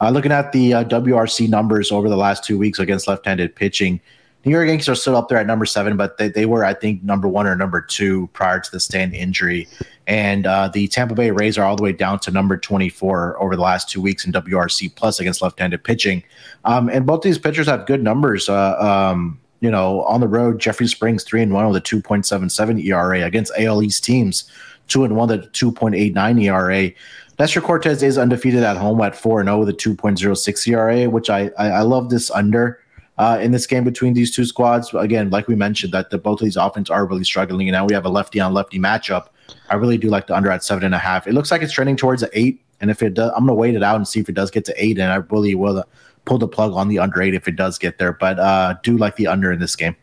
Uh, 0.00 0.10
looking 0.10 0.30
at 0.30 0.52
the 0.52 0.74
uh, 0.74 0.84
WRC 0.84 1.48
numbers 1.48 1.90
over 1.90 2.08
the 2.08 2.16
last 2.16 2.44
two 2.44 2.58
weeks 2.58 2.78
against 2.78 3.08
left-handed 3.08 3.56
pitching. 3.56 4.00
New 4.44 4.50
York 4.50 4.68
Yankees 4.68 4.88
are 4.88 4.94
still 4.94 5.16
up 5.16 5.28
there 5.28 5.38
at 5.38 5.46
number 5.46 5.64
seven, 5.64 5.96
but 5.96 6.18
they, 6.18 6.28
they 6.28 6.44
were, 6.44 6.64
I 6.64 6.74
think, 6.74 7.02
number 7.02 7.26
one 7.26 7.46
or 7.46 7.56
number 7.56 7.80
two 7.80 8.28
prior 8.34 8.60
to 8.60 8.70
the 8.70 8.78
Stan 8.78 9.14
injury. 9.14 9.66
And 10.06 10.46
uh, 10.46 10.68
the 10.68 10.86
Tampa 10.88 11.14
Bay 11.14 11.30
Rays 11.30 11.56
are 11.56 11.64
all 11.64 11.76
the 11.76 11.82
way 11.82 11.92
down 11.92 12.18
to 12.20 12.30
number 12.30 12.58
24 12.58 13.42
over 13.42 13.56
the 13.56 13.62
last 13.62 13.88
two 13.88 14.02
weeks 14.02 14.26
in 14.26 14.32
WRC 14.32 14.94
plus 14.94 15.18
against 15.18 15.40
left 15.40 15.58
handed 15.58 15.82
pitching. 15.82 16.22
Um, 16.66 16.90
and 16.90 17.06
both 17.06 17.22
these 17.22 17.38
pitchers 17.38 17.66
have 17.68 17.86
good 17.86 18.02
numbers. 18.02 18.48
Uh, 18.50 18.76
um, 18.78 19.40
you 19.60 19.70
know, 19.70 20.02
on 20.02 20.20
the 20.20 20.28
road, 20.28 20.60
Jeffrey 20.60 20.88
Springs, 20.88 21.24
three 21.24 21.40
and 21.40 21.54
one 21.54 21.66
with 21.66 21.76
a 21.76 21.80
2.77 21.80 22.84
ERA 22.84 23.22
against 23.22 23.50
AL 23.58 23.82
East 23.82 24.04
teams, 24.04 24.50
two 24.88 25.04
and 25.04 25.16
one 25.16 25.28
with 25.28 25.42
a 25.42 25.48
2.89 25.48 26.42
ERA. 26.42 26.92
Nestor 27.38 27.62
Cortes 27.62 28.02
is 28.02 28.18
undefeated 28.18 28.62
at 28.62 28.76
home 28.76 29.00
at 29.00 29.16
4 29.16 29.42
0 29.42 29.58
with 29.58 29.70
a 29.70 29.72
2.06 29.72 30.68
ERA, 30.68 31.08
which 31.08 31.30
I, 31.30 31.50
I, 31.58 31.70
I 31.70 31.80
love 31.80 32.10
this 32.10 32.30
under 32.30 32.83
uh, 33.18 33.38
in 33.40 33.52
this 33.52 33.66
game 33.66 33.84
between 33.84 34.14
these 34.14 34.34
two 34.34 34.44
squads. 34.44 34.92
Again, 34.94 35.30
like 35.30 35.48
we 35.48 35.54
mentioned, 35.54 35.92
that 35.92 36.10
the, 36.10 36.18
both 36.18 36.40
of 36.40 36.44
these 36.44 36.56
offenses 36.56 36.90
are 36.90 37.06
really 37.06 37.24
struggling, 37.24 37.68
and 37.68 37.74
now 37.74 37.86
we 37.86 37.94
have 37.94 38.04
a 38.04 38.08
lefty 38.08 38.40
on 38.40 38.54
lefty 38.54 38.78
matchup. 38.78 39.28
I 39.70 39.76
really 39.76 39.98
do 39.98 40.08
like 40.08 40.26
the 40.26 40.36
under 40.36 40.50
at 40.50 40.64
seven 40.64 40.84
and 40.84 40.94
a 40.94 40.98
half. 40.98 41.26
It 41.26 41.32
looks 41.32 41.50
like 41.50 41.62
it's 41.62 41.72
trending 41.72 41.96
towards 41.96 42.22
an 42.22 42.30
eight, 42.32 42.60
and 42.80 42.90
if 42.90 43.02
it 43.02 43.14
does, 43.14 43.32
I'm 43.36 43.44
gonna 43.44 43.54
wait 43.54 43.74
it 43.74 43.82
out 43.82 43.96
and 43.96 44.06
see 44.06 44.20
if 44.20 44.28
it 44.28 44.34
does 44.34 44.50
get 44.50 44.64
to 44.66 44.74
eight, 44.76 44.98
and 44.98 45.12
I 45.12 45.16
really 45.16 45.54
will 45.54 45.78
uh, 45.78 45.84
pull 46.24 46.38
the 46.38 46.48
plug 46.48 46.72
on 46.72 46.88
the 46.88 46.98
under 46.98 47.22
eight 47.22 47.34
if 47.34 47.46
it 47.46 47.56
does 47.56 47.78
get 47.78 47.98
there. 47.98 48.12
But 48.12 48.38
uh, 48.38 48.74
do 48.82 48.96
like 48.96 49.16
the 49.16 49.26
under 49.26 49.52
in 49.52 49.60
this 49.60 49.76
game. 49.76 49.96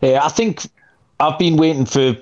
Yeah, 0.00 0.24
I 0.24 0.28
think 0.28 0.66
I've 1.20 1.38
been 1.38 1.56
waiting 1.56 1.86
for 1.86 2.16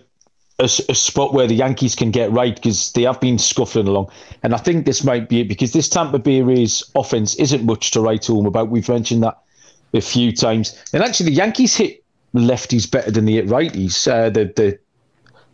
a, 0.58 0.64
a, 0.64 0.94
spot 0.94 1.34
where 1.34 1.46
the 1.46 1.54
Yankees 1.54 1.94
can 1.94 2.10
get 2.10 2.32
right 2.32 2.54
because 2.54 2.92
they 2.92 3.02
have 3.02 3.20
been 3.20 3.38
scuffling 3.38 3.88
along. 3.88 4.10
And 4.42 4.54
I 4.54 4.58
think 4.58 4.86
this 4.86 5.04
might 5.04 5.28
be 5.28 5.40
it 5.40 5.48
because 5.48 5.72
this 5.72 5.88
Tampa 5.88 6.18
Bay 6.18 6.40
Rays 6.40 6.82
offense 6.94 7.34
isn't 7.36 7.64
much 7.64 7.90
to 7.90 8.00
write 8.00 8.26
home 8.26 8.46
about. 8.46 8.70
We've 8.70 8.88
mentioned 8.88 9.22
that 9.22 9.38
a 9.94 10.00
few 10.00 10.32
times. 10.32 10.82
And 10.92 11.02
actually, 11.02 11.30
the 11.30 11.36
Yankees 11.36 11.76
hit 11.76 12.04
lefties 12.34 12.90
better 12.90 13.10
than 13.10 13.24
they 13.24 13.32
hit 13.32 13.46
righties. 13.46 14.06
Uh, 14.10 14.30
the 14.30 14.52
the 14.56 14.78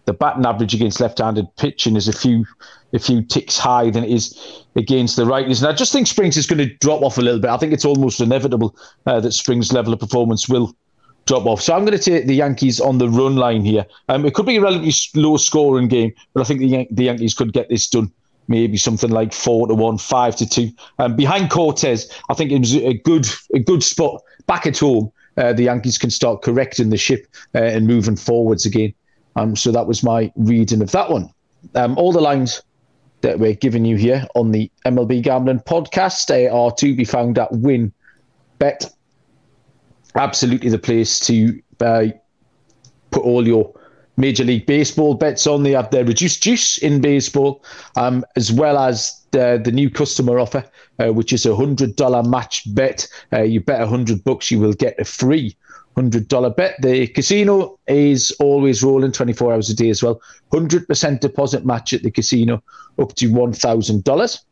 the 0.04 0.12
batting 0.12 0.44
average 0.44 0.74
against 0.74 1.00
left-handed 1.00 1.46
pitching 1.56 1.94
is 1.96 2.08
a 2.08 2.12
few 2.12 2.44
a 2.92 2.98
few 2.98 3.22
ticks 3.22 3.56
higher 3.56 3.90
than 3.90 4.04
it 4.04 4.10
is 4.10 4.64
against 4.76 5.16
the 5.16 5.24
righties. 5.24 5.62
And 5.62 5.72
I 5.72 5.72
just 5.72 5.92
think 5.92 6.06
Springs 6.06 6.36
is 6.36 6.46
going 6.46 6.58
to 6.58 6.74
drop 6.76 7.02
off 7.02 7.18
a 7.18 7.22
little 7.22 7.40
bit. 7.40 7.50
I 7.50 7.56
think 7.56 7.72
it's 7.72 7.84
almost 7.84 8.20
inevitable 8.20 8.76
uh, 9.06 9.20
that 9.20 9.32
Springs' 9.32 9.72
level 9.72 9.92
of 9.92 10.00
performance 10.00 10.48
will 10.48 10.76
drop 11.24 11.46
off. 11.46 11.62
So 11.62 11.74
I'm 11.74 11.84
going 11.84 11.96
to 11.96 12.02
take 12.02 12.26
the 12.26 12.34
Yankees 12.34 12.80
on 12.80 12.98
the 12.98 13.08
run 13.08 13.36
line 13.36 13.64
here. 13.64 13.86
Um, 14.08 14.26
it 14.26 14.34
could 14.34 14.46
be 14.46 14.56
a 14.56 14.60
relatively 14.60 14.92
low 15.14 15.36
scoring 15.36 15.88
game, 15.88 16.12
but 16.34 16.40
I 16.40 16.44
think 16.44 16.60
the, 16.60 16.66
Yan- 16.66 16.86
the 16.90 17.04
Yankees 17.04 17.32
could 17.34 17.52
get 17.52 17.68
this 17.68 17.88
done. 17.88 18.12
Maybe 18.48 18.76
something 18.76 19.10
like 19.10 19.32
four 19.32 19.66
to 19.68 19.74
one, 19.74 19.98
five 19.98 20.36
to 20.36 20.48
two. 20.48 20.70
Um, 20.98 21.16
behind 21.16 21.50
Cortes, 21.50 22.08
I 22.28 22.34
think 22.34 22.50
it 22.50 22.58
was 22.58 22.74
a 22.76 22.94
good 22.94 23.26
a 23.54 23.58
good 23.58 23.82
spot 23.82 24.20
back 24.46 24.66
at 24.66 24.78
home. 24.78 25.12
Uh, 25.36 25.52
the 25.52 25.64
Yankees 25.64 25.96
can 25.96 26.10
start 26.10 26.42
correcting 26.42 26.90
the 26.90 26.96
ship 26.96 27.26
uh, 27.54 27.62
and 27.62 27.86
moving 27.86 28.16
forwards 28.16 28.66
again. 28.66 28.92
Um, 29.36 29.56
so 29.56 29.72
that 29.72 29.86
was 29.86 30.02
my 30.02 30.30
reading 30.36 30.82
of 30.82 30.90
that 30.90 31.08
one. 31.08 31.32
Um, 31.74 31.96
all 31.96 32.12
the 32.12 32.20
lines 32.20 32.62
that 33.22 33.38
we're 33.38 33.54
giving 33.54 33.84
you 33.84 33.96
here 33.96 34.26
on 34.34 34.50
the 34.50 34.70
MLB 34.84 35.22
Gambling 35.22 35.60
podcast 35.60 36.30
uh, 36.30 36.54
are 36.54 36.72
to 36.72 36.94
be 36.94 37.04
found 37.04 37.38
at 37.38 37.50
Win 37.52 37.92
Bet 38.58 38.92
absolutely 40.14 40.68
the 40.68 40.78
place 40.78 41.18
to 41.20 41.60
uh, 41.80 42.06
put 43.10 43.22
all 43.22 43.46
your 43.46 43.72
Major 44.16 44.44
League 44.44 44.66
Baseball 44.66 45.14
bets 45.14 45.46
on. 45.46 45.62
They 45.62 45.72
have 45.72 45.90
their 45.90 46.04
reduced 46.04 46.42
juice 46.42 46.78
in 46.78 47.00
baseball, 47.00 47.64
um, 47.96 48.24
as 48.36 48.52
well 48.52 48.78
as 48.78 49.24
the, 49.30 49.60
the 49.62 49.72
new 49.72 49.90
customer 49.90 50.38
offer, 50.38 50.64
uh, 50.98 51.12
which 51.12 51.32
is 51.32 51.46
a 51.46 51.56
hundred 51.56 51.96
dollar 51.96 52.22
match 52.22 52.62
bet. 52.74 53.06
Uh, 53.32 53.42
you 53.42 53.60
bet 53.60 53.80
a 53.80 53.86
hundred 53.86 54.22
bucks, 54.24 54.50
you 54.50 54.58
will 54.58 54.74
get 54.74 54.98
a 54.98 55.04
free 55.04 55.56
hundred 55.94 56.28
dollar 56.28 56.50
bet. 56.50 56.80
The 56.80 57.06
casino 57.08 57.78
is 57.86 58.30
always 58.38 58.82
rolling 58.82 59.12
twenty 59.12 59.32
four 59.32 59.52
hours 59.52 59.70
a 59.70 59.74
day 59.74 59.90
as 59.90 60.02
well. 60.02 60.20
Hundred 60.52 60.86
percent 60.86 61.20
deposit 61.20 61.64
match 61.64 61.92
at 61.92 62.02
the 62.02 62.10
casino, 62.10 62.62
up 62.98 63.14
to 63.16 63.28
one 63.28 63.52
thousand 63.52 64.04
dollars. 64.04 64.44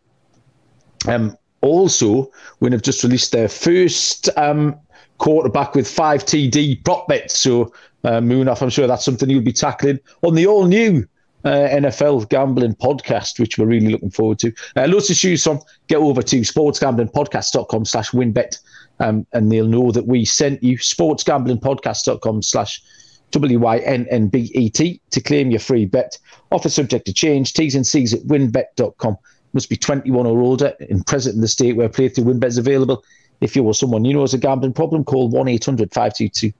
Um, 1.06 1.36
also, 1.62 2.30
we 2.60 2.70
have 2.70 2.82
just 2.82 3.02
released 3.02 3.32
their 3.32 3.48
first 3.48 4.30
um, 4.36 4.78
quarterback 5.18 5.74
with 5.74 5.88
five 5.88 6.24
TD 6.24 6.82
prop 6.84 7.06
bets. 7.08 7.38
So, 7.38 7.72
uh, 8.04 8.20
I'm 8.60 8.70
sure 8.70 8.86
that's 8.86 9.04
something 9.04 9.28
you'll 9.28 9.42
be 9.42 9.52
tackling 9.52 9.98
on 10.22 10.34
the 10.34 10.46
all 10.46 10.66
new 10.66 11.06
uh, 11.44 11.48
NFL 11.48 12.28
gambling 12.28 12.74
podcast, 12.74 13.38
which 13.38 13.58
we're 13.58 13.66
really 13.66 13.90
looking 13.90 14.10
forward 14.10 14.38
to. 14.40 14.52
Uh, 14.76 14.86
lots 14.88 15.06
to 15.08 15.14
choose 15.14 15.42
from. 15.42 15.60
Get 15.88 15.98
over 15.98 16.22
to 16.22 16.40
sportsgamblingpodcast.com 16.40 17.84
slash 17.84 18.10
WynnBET 18.10 18.58
um, 19.00 19.26
and 19.32 19.50
they'll 19.50 19.66
know 19.66 19.90
that 19.90 20.06
we 20.06 20.24
sent 20.24 20.62
you 20.62 20.76
sportsgamblingpodcast.com 20.76 22.42
slash 22.42 22.82
W-Y-N-N-B-E-T 23.30 25.00
to 25.10 25.20
claim 25.20 25.50
your 25.50 25.60
free 25.60 25.86
bet. 25.86 26.18
Offer 26.50 26.68
subject 26.68 27.06
to 27.06 27.12
change. 27.12 27.54
T's 27.54 27.74
and 27.74 27.86
C's 27.86 28.12
at 28.12 28.20
wynnbet.com. 28.22 29.16
Must 29.52 29.68
be 29.68 29.76
21 29.76 30.26
or 30.26 30.40
older 30.40 30.74
and 30.90 31.04
present 31.06 31.34
in 31.34 31.40
the 31.40 31.48
state 31.48 31.76
where 31.76 31.88
playthrough 31.88 32.24
WynnBET 32.24 32.46
is 32.46 32.58
available. 32.58 33.02
If 33.40 33.56
you 33.56 33.64
or 33.64 33.74
someone 33.74 34.04
you 34.04 34.12
know 34.12 34.20
has 34.20 34.34
a 34.34 34.38
gambling 34.38 34.74
problem, 34.74 35.04
call 35.04 35.28
1 35.28 35.48
800 35.48 35.92
522 35.92 36.52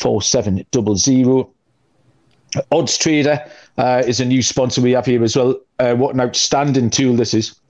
4700. 0.00 1.46
Odds 2.72 2.98
Trader 2.98 3.44
uh, 3.78 4.02
is 4.06 4.20
a 4.20 4.24
new 4.24 4.42
sponsor 4.42 4.80
we 4.80 4.92
have 4.92 5.06
here 5.06 5.22
as 5.22 5.36
well. 5.36 5.60
Uh, 5.78 5.94
what 5.94 6.14
an 6.14 6.20
outstanding 6.20 6.90
tool 6.90 7.14
this 7.14 7.34
is. 7.34 7.60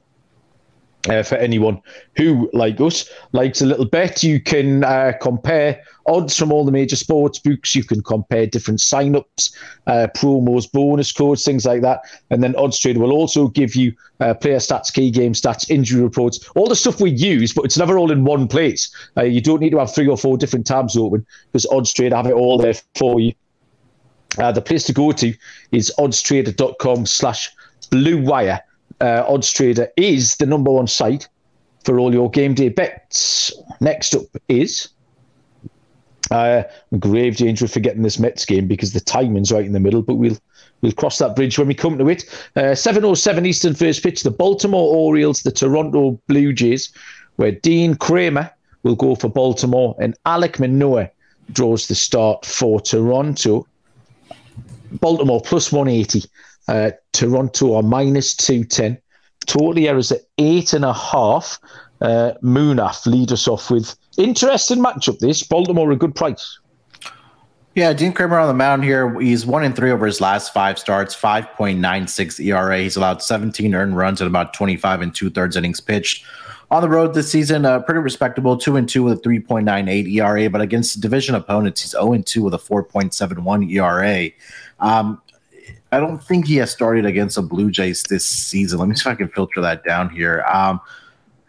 Uh, 1.08 1.22
for 1.22 1.36
anyone 1.36 1.80
who, 2.16 2.50
like 2.52 2.78
us, 2.78 3.08
likes 3.32 3.62
a 3.62 3.66
little 3.66 3.86
bet, 3.86 4.22
you 4.22 4.38
can 4.38 4.84
uh, 4.84 5.12
compare 5.22 5.82
odds 6.06 6.36
from 6.36 6.52
all 6.52 6.62
the 6.62 6.72
major 6.72 6.96
sports 6.96 7.38
books. 7.38 7.74
You 7.74 7.84
can 7.84 8.02
compare 8.02 8.46
different 8.46 8.82
sign-ups, 8.82 9.56
uh, 9.86 10.08
promos, 10.14 10.70
bonus 10.70 11.10
codes, 11.10 11.42
things 11.42 11.64
like 11.64 11.80
that. 11.80 12.02
And 12.28 12.42
then 12.42 12.54
Odds 12.56 12.78
Trader 12.78 13.00
will 13.00 13.12
also 13.12 13.48
give 13.48 13.74
you 13.74 13.94
uh, 14.20 14.34
player 14.34 14.58
stats, 14.58 14.92
key 14.92 15.10
game 15.10 15.32
stats, 15.32 15.70
injury 15.70 16.02
reports, 16.02 16.46
all 16.54 16.68
the 16.68 16.76
stuff 16.76 17.00
we 17.00 17.12
use, 17.12 17.54
but 17.54 17.64
it's 17.64 17.78
never 17.78 17.96
all 17.96 18.10
in 18.10 18.24
one 18.24 18.46
place. 18.46 18.94
Uh, 19.16 19.22
you 19.22 19.40
don't 19.40 19.60
need 19.60 19.70
to 19.70 19.78
have 19.78 19.94
three 19.94 20.08
or 20.08 20.18
four 20.18 20.36
different 20.36 20.66
tabs 20.66 20.98
open 20.98 21.24
because 21.50 21.64
Odds 21.66 21.94
Trader 21.94 22.16
have 22.16 22.26
it 22.26 22.34
all 22.34 22.58
there 22.58 22.74
for 22.94 23.20
you. 23.20 23.32
Uh, 24.38 24.52
the 24.52 24.62
place 24.62 24.84
to 24.84 24.92
go 24.92 25.12
to 25.12 25.34
is 25.72 25.92
oddstrader.com 25.98 27.06
slash 27.06 27.50
blue 27.90 28.22
wire. 28.22 28.60
Uh, 29.00 29.24
Odds 29.26 29.52
Trader 29.52 29.88
is 29.96 30.36
the 30.36 30.46
number 30.46 30.70
one 30.70 30.86
site 30.86 31.28
for 31.84 31.98
all 31.98 32.12
your 32.12 32.30
game 32.30 32.54
day 32.54 32.68
bets. 32.68 33.52
Next 33.80 34.14
up 34.14 34.26
is 34.48 34.88
uh, 36.30 36.62
grave 36.98 37.36
danger 37.36 37.64
of 37.64 37.72
forgetting 37.72 38.02
this 38.02 38.18
Mets 38.18 38.44
game 38.44 38.66
because 38.66 38.92
the 38.92 39.00
timing's 39.00 39.50
right 39.50 39.64
in 39.64 39.72
the 39.72 39.80
middle, 39.80 40.02
but 40.02 40.14
we'll 40.14 40.38
we'll 40.80 40.92
cross 40.92 41.18
that 41.18 41.36
bridge 41.36 41.58
when 41.58 41.68
we 41.68 41.74
come 41.74 41.98
to 41.98 42.08
it. 42.08 42.24
Uh, 42.56 42.72
7.07 42.72 43.46
Eastern 43.46 43.74
first 43.74 44.02
pitch, 44.02 44.22
the 44.22 44.30
Baltimore 44.30 44.94
Orioles, 44.94 45.42
the 45.42 45.50
Toronto 45.50 46.20
Blue 46.26 46.52
Jays, 46.52 46.92
where 47.36 47.52
Dean 47.52 47.94
Kremer 47.96 48.50
will 48.82 48.96
go 48.96 49.14
for 49.14 49.28
Baltimore 49.28 49.94
and 50.00 50.16
Alec 50.24 50.58
Manoah 50.58 51.10
draws 51.52 51.88
the 51.88 51.94
start 51.94 52.46
for 52.46 52.80
Toronto. 52.80 53.66
Baltimore 54.92 55.40
plus 55.40 55.70
180, 55.70 56.24
uh, 56.70 56.92
Toronto 57.12 57.74
are 57.74 57.83
minus 57.83 58.35
210. 58.37 58.96
Total 59.46 59.88
errors 59.88 60.12
at 60.12 60.20
eight 60.38 60.72
and 60.72 60.85
a 60.85 60.92
half. 60.92 61.59
Uh, 62.00 62.33
Munaf 62.42 63.06
lead 63.06 63.33
us 63.33 63.48
off 63.48 63.70
with 63.70 63.96
interesting 64.16 64.78
matchup. 64.78 65.18
This 65.18 65.42
Baltimore 65.42 65.90
a 65.90 65.96
good 65.96 66.14
price. 66.14 66.59
Yeah, 67.74 67.92
Dean 67.92 68.12
Kremer 68.12 68.38
on 68.38 68.48
the 68.48 68.54
mound 68.54 68.85
here. 68.85 69.18
He's 69.20 69.46
one 69.46 69.64
in 69.64 69.72
three 69.72 69.90
over 69.90 70.06
his 70.06 70.20
last 70.20 70.52
five 70.52 70.78
starts, 70.78 71.14
5.96 71.14 72.44
ERA. 72.44 72.78
He's 72.78 72.96
allowed 72.96 73.22
17 73.22 73.74
earned 73.74 73.96
runs 73.96 74.20
and 74.20 74.28
about 74.28 74.54
25 74.54 75.02
and 75.02 75.14
two 75.14 75.30
thirds 75.30 75.56
innings 75.56 75.80
pitched. 75.80 76.24
On 76.70 76.83
the 76.83 76.88
road 76.88 77.14
this 77.14 77.30
season, 77.30 77.64
uh, 77.64 77.80
pretty 77.80 78.00
respectable, 78.00 78.56
two 78.56 78.76
and 78.76 78.88
two 78.88 79.02
with 79.02 79.18
a 79.18 79.28
3.98 79.28 80.12
ERA. 80.14 80.50
But 80.50 80.61
against 80.61 81.00
division 81.00 81.35
opponents, 81.35 81.83
he's 81.83 81.90
0 81.92 82.12
and 82.12 82.26
two 82.26 82.44
with 82.44 82.54
a 82.54 82.59
4.71 82.59 83.72
ERA. 83.72 84.30
Um, 84.78 85.20
I 85.92 85.98
don't 85.98 86.22
think 86.22 86.46
he 86.46 86.57
has 86.57 86.70
started 86.70 87.05
against 87.05 87.37
the 87.37 87.42
Blue 87.42 87.70
Jays 87.70 88.05
this 88.05 88.24
season. 88.24 88.79
Let 88.79 88.88
me 88.88 88.94
see 88.94 89.09
if 89.09 89.14
I 89.14 89.16
can 89.16 89.29
filter 89.29 89.61
that 89.61 89.85
down 89.85 90.09
here. 90.11 90.44
Um, 90.53 90.81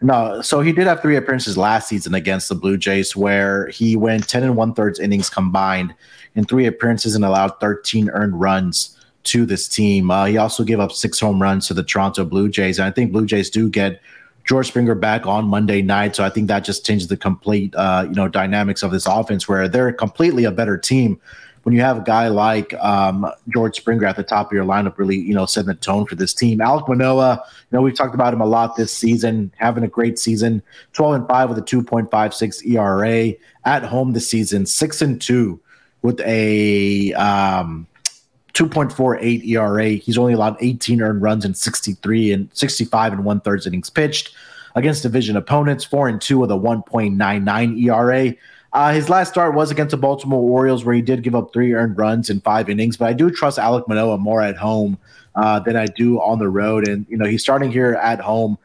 no, 0.00 0.42
so 0.42 0.60
he 0.60 0.72
did 0.72 0.88
have 0.88 1.00
three 1.00 1.16
appearances 1.16 1.56
last 1.56 1.88
season 1.88 2.14
against 2.14 2.48
the 2.48 2.56
Blue 2.56 2.76
Jays, 2.76 3.14
where 3.14 3.68
he 3.68 3.94
went 3.94 4.28
ten 4.28 4.42
and 4.42 4.56
one 4.56 4.74
thirds 4.74 4.98
innings 4.98 5.30
combined 5.30 5.94
in 6.34 6.44
three 6.44 6.66
appearances 6.66 7.14
and 7.14 7.24
allowed 7.24 7.60
thirteen 7.60 8.10
earned 8.10 8.40
runs 8.40 8.98
to 9.24 9.46
this 9.46 9.68
team. 9.68 10.10
Uh, 10.10 10.24
he 10.24 10.36
also 10.36 10.64
gave 10.64 10.80
up 10.80 10.90
six 10.90 11.20
home 11.20 11.40
runs 11.40 11.68
to 11.68 11.74
the 11.74 11.84
Toronto 11.84 12.24
Blue 12.24 12.48
Jays, 12.48 12.80
and 12.80 12.86
I 12.86 12.90
think 12.90 13.12
Blue 13.12 13.26
Jays 13.26 13.48
do 13.48 13.70
get 13.70 14.00
George 14.44 14.66
Springer 14.66 14.96
back 14.96 15.24
on 15.24 15.44
Monday 15.44 15.82
night, 15.82 16.16
so 16.16 16.24
I 16.24 16.30
think 16.30 16.48
that 16.48 16.64
just 16.64 16.84
changes 16.84 17.06
the 17.06 17.16
complete 17.16 17.72
uh, 17.76 18.04
you 18.08 18.14
know 18.16 18.26
dynamics 18.26 18.82
of 18.82 18.90
this 18.90 19.06
offense, 19.06 19.46
where 19.46 19.68
they're 19.68 19.92
completely 19.92 20.42
a 20.44 20.50
better 20.50 20.76
team 20.76 21.20
when 21.62 21.74
you 21.74 21.80
have 21.80 21.98
a 21.98 22.02
guy 22.02 22.28
like 22.28 22.74
um, 22.74 23.30
George 23.48 23.76
Springer 23.76 24.06
at 24.06 24.16
the 24.16 24.22
top 24.22 24.46
of 24.46 24.52
your 24.52 24.64
lineup, 24.64 24.98
really, 24.98 25.16
you 25.16 25.34
know, 25.34 25.46
setting 25.46 25.68
the 25.68 25.74
tone 25.74 26.06
for 26.06 26.16
this 26.16 26.34
team. 26.34 26.60
Alec 26.60 26.88
Manoah, 26.88 27.42
you 27.46 27.76
know, 27.76 27.82
we've 27.82 27.94
talked 27.94 28.14
about 28.14 28.34
him 28.34 28.40
a 28.40 28.46
lot 28.46 28.76
this 28.76 28.92
season, 28.92 29.52
having 29.56 29.84
a 29.84 29.88
great 29.88 30.18
season, 30.18 30.62
12 30.92 31.14
and 31.14 31.28
5 31.28 31.48
with 31.50 31.58
a 31.58 31.62
2.56 31.62 32.66
ERA 32.66 33.34
at 33.64 33.84
home 33.84 34.12
this 34.12 34.28
season, 34.28 34.66
6 34.66 35.02
and 35.02 35.20
2 35.20 35.60
with 36.02 36.20
a 36.20 37.12
um, 37.14 37.86
2.48 38.54 39.46
ERA. 39.46 39.88
He's 39.90 40.18
only 40.18 40.32
allowed 40.32 40.56
18 40.60 41.00
earned 41.00 41.22
runs 41.22 41.44
in 41.44 41.54
63 41.54 42.32
and 42.32 42.50
65 42.52 43.12
and 43.12 43.24
one 43.24 43.40
thirds 43.40 43.66
innings 43.66 43.88
pitched 43.88 44.34
against 44.74 45.02
division 45.02 45.36
opponents, 45.36 45.84
4 45.84 46.08
and 46.08 46.20
2 46.20 46.38
with 46.38 46.50
a 46.50 46.54
1.99 46.54 47.82
ERA. 47.82 48.34
Uh, 48.72 48.92
his 48.92 49.10
last 49.10 49.30
start 49.30 49.54
was 49.54 49.70
against 49.70 49.90
the 49.90 49.96
Baltimore 49.98 50.40
Orioles, 50.40 50.84
where 50.84 50.94
he 50.94 51.02
did 51.02 51.22
give 51.22 51.34
up 51.34 51.52
three 51.52 51.74
earned 51.74 51.98
runs 51.98 52.30
in 52.30 52.40
five 52.40 52.70
innings. 52.70 52.96
But 52.96 53.08
I 53.08 53.12
do 53.12 53.30
trust 53.30 53.58
Alec 53.58 53.86
Manoah 53.86 54.18
more 54.18 54.40
at 54.40 54.56
home 54.56 54.98
uh, 55.34 55.60
than 55.60 55.76
I 55.76 55.86
do 55.86 56.20
on 56.20 56.38
the 56.38 56.48
road. 56.48 56.88
And 56.88 57.06
you 57.08 57.16
know, 57.16 57.26
he's 57.26 57.42
starting 57.42 57.70
here 57.70 57.94
at 57.94 58.20
home. 58.20 58.58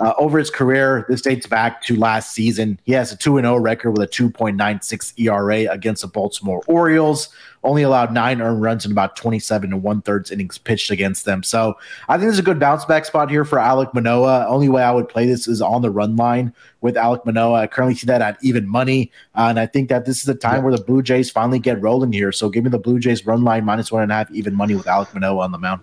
Uh, 0.00 0.14
over 0.18 0.38
his 0.38 0.50
career, 0.50 1.04
this 1.08 1.22
dates 1.22 1.46
back 1.46 1.82
to 1.82 1.96
last 1.96 2.32
season. 2.32 2.78
He 2.84 2.92
has 2.92 3.12
a 3.12 3.16
2 3.16 3.40
0 3.40 3.56
record 3.56 3.92
with 3.92 4.02
a 4.02 4.06
2.96 4.06 5.18
ERA 5.18 5.72
against 5.72 6.02
the 6.02 6.08
Baltimore 6.08 6.62
Orioles. 6.66 7.28
Only 7.64 7.82
allowed 7.82 8.12
nine 8.12 8.40
earned 8.40 8.62
runs 8.62 8.86
in 8.86 8.92
about 8.92 9.16
27 9.16 9.72
and 9.72 9.82
one 9.82 10.00
thirds 10.02 10.30
innings 10.30 10.58
pitched 10.58 10.92
against 10.92 11.24
them. 11.24 11.42
So 11.42 11.76
I 12.08 12.16
think 12.16 12.28
there's 12.28 12.38
a 12.38 12.42
good 12.42 12.60
bounce 12.60 12.84
back 12.84 13.04
spot 13.04 13.30
here 13.30 13.44
for 13.44 13.58
Alec 13.58 13.92
Manoah. 13.92 14.46
Only 14.46 14.68
way 14.68 14.82
I 14.82 14.92
would 14.92 15.08
play 15.08 15.26
this 15.26 15.48
is 15.48 15.60
on 15.60 15.82
the 15.82 15.90
run 15.90 16.14
line 16.14 16.54
with 16.80 16.96
Alec 16.96 17.26
Manoah. 17.26 17.54
I 17.54 17.66
currently 17.66 17.96
see 17.96 18.06
that 18.06 18.22
at 18.22 18.38
even 18.42 18.68
money. 18.68 19.10
Uh, 19.34 19.46
and 19.48 19.58
I 19.58 19.66
think 19.66 19.88
that 19.88 20.04
this 20.04 20.18
is 20.18 20.24
the 20.24 20.36
time 20.36 20.56
yeah. 20.56 20.62
where 20.62 20.76
the 20.76 20.84
Blue 20.84 21.02
Jays 21.02 21.30
finally 21.30 21.58
get 21.58 21.82
rolling 21.82 22.12
here. 22.12 22.30
So 22.30 22.48
give 22.48 22.62
me 22.62 22.70
the 22.70 22.78
Blue 22.78 23.00
Jays 23.00 23.26
run 23.26 23.42
line 23.42 23.64
minus 23.64 23.90
one 23.90 24.04
and 24.04 24.12
a 24.12 24.14
half 24.14 24.30
even 24.30 24.54
money 24.54 24.76
with 24.76 24.86
Alec 24.86 25.12
Manoah 25.12 25.42
on 25.42 25.50
the 25.50 25.58
mound. 25.58 25.82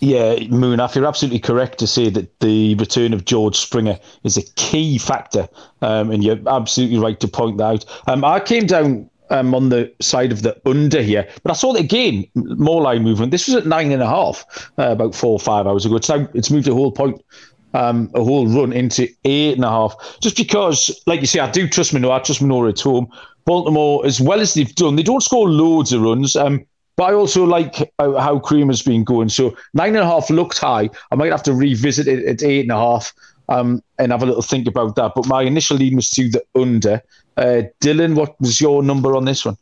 Yeah, 0.00 0.34
Munaf, 0.36 0.94
you're 0.94 1.06
absolutely 1.06 1.38
correct 1.38 1.78
to 1.78 1.86
say 1.86 2.10
that 2.10 2.40
the 2.40 2.74
return 2.74 3.12
of 3.14 3.24
George 3.24 3.56
Springer 3.56 3.98
is 4.24 4.36
a 4.36 4.42
key 4.56 4.98
factor, 4.98 5.48
um, 5.82 6.10
and 6.10 6.22
you're 6.22 6.38
absolutely 6.48 6.98
right 6.98 7.18
to 7.20 7.28
point 7.28 7.58
that 7.58 7.64
out. 7.64 7.84
Um, 8.06 8.24
I 8.24 8.40
came 8.40 8.66
down 8.66 9.08
um, 9.30 9.54
on 9.54 9.68
the 9.70 9.92
side 10.00 10.32
of 10.32 10.42
the 10.42 10.60
under 10.68 11.00
here, 11.00 11.26
but 11.42 11.52
I 11.52 11.54
saw 11.54 11.74
it 11.74 11.80
again, 11.80 12.26
more 12.34 12.82
line 12.82 13.02
movement. 13.02 13.30
This 13.30 13.46
was 13.46 13.56
at 13.56 13.66
nine 13.66 13.92
and 13.92 14.02
a 14.02 14.06
half 14.06 14.44
uh, 14.78 14.90
about 14.90 15.14
four 15.14 15.32
or 15.32 15.40
five 15.40 15.66
hours 15.66 15.86
ago. 15.86 15.96
It's 15.96 16.08
now 16.08 16.28
it's 16.34 16.50
moved 16.50 16.68
a 16.68 16.74
whole 16.74 16.92
point, 16.92 17.24
um, 17.72 18.10
a 18.14 18.22
whole 18.22 18.46
run 18.46 18.72
into 18.72 19.08
eight 19.24 19.54
and 19.54 19.64
a 19.64 19.70
half, 19.70 20.18
just 20.20 20.36
because, 20.36 20.90
like 21.06 21.20
you 21.20 21.26
say, 21.26 21.40
I 21.40 21.50
do 21.50 21.68
trust 21.68 21.94
Manoah. 21.94 22.16
I 22.16 22.18
trust 22.18 22.42
Manoah 22.42 22.68
at 22.70 22.80
home. 22.80 23.08
Baltimore, 23.46 24.04
as 24.04 24.20
well 24.20 24.40
as 24.40 24.54
they've 24.54 24.74
done, 24.74 24.96
they 24.96 25.02
don't 25.02 25.22
score 25.22 25.48
loads 25.48 25.92
of 25.92 26.00
runs. 26.02 26.34
Um, 26.34 26.66
but 26.96 27.04
I 27.04 27.14
also 27.14 27.44
like 27.44 27.76
how 27.98 28.38
Kremer's 28.38 28.82
been 28.82 29.04
going. 29.04 29.28
So 29.28 29.56
nine 29.72 29.88
and 29.88 29.98
a 29.98 30.06
half 30.06 30.30
looked 30.30 30.58
high. 30.58 30.90
I 31.10 31.14
might 31.16 31.32
have 31.32 31.42
to 31.44 31.54
revisit 31.54 32.06
it 32.06 32.24
at 32.24 32.42
eight 32.42 32.62
and 32.62 32.72
a 32.72 32.76
half 32.76 33.12
um, 33.48 33.82
and 33.98 34.12
have 34.12 34.22
a 34.22 34.26
little 34.26 34.42
think 34.42 34.66
about 34.66 34.96
that. 34.96 35.12
But 35.14 35.26
my 35.26 35.42
initial 35.42 35.76
lead 35.76 35.94
was 35.94 36.10
to 36.10 36.28
the 36.28 36.44
under. 36.54 37.02
Uh, 37.36 37.62
Dylan, 37.80 38.14
what 38.14 38.40
was 38.40 38.60
your 38.60 38.82
number 38.82 39.16
on 39.16 39.24
this 39.24 39.44
one? 39.44 39.56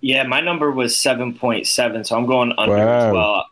Yeah, 0.00 0.24
my 0.24 0.40
number 0.40 0.72
was 0.72 0.96
seven 0.96 1.32
point 1.32 1.66
seven, 1.66 2.04
so 2.04 2.16
I'm 2.16 2.26
going 2.26 2.52
under 2.58 2.76
wow. 2.76 3.06
as 3.06 3.12
well. 3.12 3.46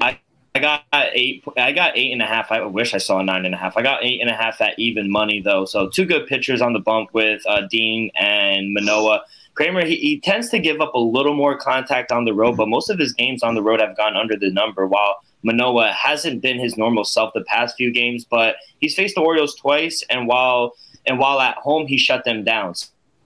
I 0.00 0.18
I 0.54 0.60
got 0.60 0.84
eight. 1.12 1.44
I 1.56 1.72
got 1.72 1.96
eight 1.96 2.12
and 2.12 2.22
a 2.22 2.26
half. 2.26 2.50
I 2.50 2.64
wish 2.64 2.94
I 2.94 2.98
saw 2.98 3.22
nine 3.22 3.44
and 3.44 3.54
a 3.54 3.58
half. 3.58 3.76
I 3.76 3.82
got 3.82 4.02
eight 4.02 4.20
and 4.20 4.30
a 4.30 4.34
half 4.34 4.60
at 4.60 4.78
even 4.78 5.10
money 5.10 5.40
though. 5.40 5.66
So 5.66 5.88
two 5.88 6.06
good 6.06 6.26
pitchers 6.26 6.60
on 6.60 6.72
the 6.72 6.80
bump 6.80 7.10
with 7.12 7.42
uh, 7.46 7.62
Dean 7.70 8.10
and 8.18 8.72
Manoah. 8.72 9.22
Kremer, 9.58 9.84
he, 9.84 9.96
he 9.96 10.20
tends 10.20 10.50
to 10.50 10.60
give 10.60 10.80
up 10.80 10.94
a 10.94 11.00
little 11.00 11.34
more 11.34 11.58
contact 11.58 12.12
on 12.12 12.24
the 12.24 12.32
road, 12.32 12.56
but 12.56 12.68
most 12.68 12.90
of 12.90 12.96
his 12.96 13.12
games 13.12 13.42
on 13.42 13.56
the 13.56 13.60
road 13.60 13.80
have 13.80 13.96
gone 13.96 14.16
under 14.16 14.36
the 14.36 14.52
number, 14.52 14.86
while 14.86 15.16
Manoah 15.42 15.90
hasn't 15.90 16.40
been 16.42 16.60
his 16.60 16.76
normal 16.76 17.02
self 17.02 17.32
the 17.34 17.42
past 17.42 17.74
few 17.76 17.92
games, 17.92 18.24
but 18.24 18.54
he's 18.78 18.94
faced 18.94 19.16
the 19.16 19.20
Orioles 19.20 19.56
twice, 19.56 20.04
and 20.10 20.28
while 20.28 20.76
and 21.08 21.18
while 21.18 21.40
at 21.40 21.56
home, 21.56 21.88
he 21.88 21.98
shut 21.98 22.24
them 22.24 22.44
down. 22.44 22.74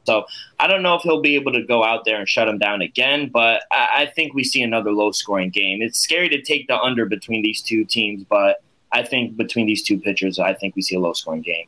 So 0.04 0.24
I 0.58 0.68
don't 0.68 0.82
know 0.82 0.94
if 0.94 1.02
he'll 1.02 1.20
be 1.20 1.34
able 1.34 1.52
to 1.52 1.62
go 1.62 1.84
out 1.84 2.06
there 2.06 2.18
and 2.18 2.26
shut 2.26 2.46
them 2.46 2.56
down 2.56 2.80
again, 2.80 3.28
but 3.30 3.64
I, 3.70 3.88
I 3.94 4.06
think 4.06 4.32
we 4.32 4.42
see 4.42 4.62
another 4.62 4.90
low 4.90 5.12
scoring 5.12 5.50
game. 5.50 5.82
It's 5.82 5.98
scary 5.98 6.30
to 6.30 6.40
take 6.40 6.66
the 6.66 6.80
under 6.80 7.04
between 7.04 7.42
these 7.42 7.60
two 7.60 7.84
teams, 7.84 8.24
but 8.26 8.64
I 8.90 9.02
think 9.02 9.36
between 9.36 9.66
these 9.66 9.82
two 9.82 10.00
pitchers, 10.00 10.38
I 10.38 10.54
think 10.54 10.76
we 10.76 10.80
see 10.80 10.96
a 10.96 11.00
low 11.00 11.12
scoring 11.12 11.42
game. 11.42 11.66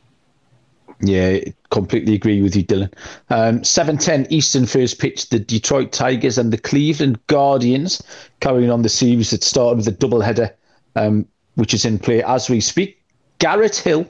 Yeah, 1.00 1.38
completely 1.70 2.14
agree 2.14 2.40
with 2.40 2.54
you, 2.56 2.64
Dylan. 2.64 2.92
Um, 3.30 3.60
7.10 3.60 4.28
Eastern 4.30 4.66
first 4.66 4.98
pitch, 4.98 5.28
the 5.28 5.38
Detroit 5.38 5.92
Tigers 5.92 6.38
and 6.38 6.52
the 6.52 6.58
Cleveland 6.58 7.18
Guardians 7.26 8.02
carrying 8.40 8.70
on 8.70 8.82
the 8.82 8.88
series 8.88 9.30
that 9.30 9.42
started 9.42 9.78
with 9.78 9.88
a 9.88 9.92
doubleheader, 9.92 10.52
um, 10.96 11.26
which 11.56 11.74
is 11.74 11.84
in 11.84 11.98
play 11.98 12.22
as 12.22 12.48
we 12.48 12.60
speak. 12.60 13.02
Garrett 13.38 13.76
Hill 13.76 14.06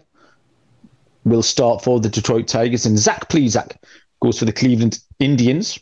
will 1.25 1.42
start 1.42 1.83
for 1.83 2.01
the 2.01 2.09
Detroit 2.09 2.47
Tigers 2.47 2.87
and 2.87 2.99
Zach 2.99 3.29
Plesac 3.29 3.77
goes 4.20 4.38
for 4.38 4.44
the 4.44 4.53
Cleveland 4.53 4.99
Indians. 5.18 5.79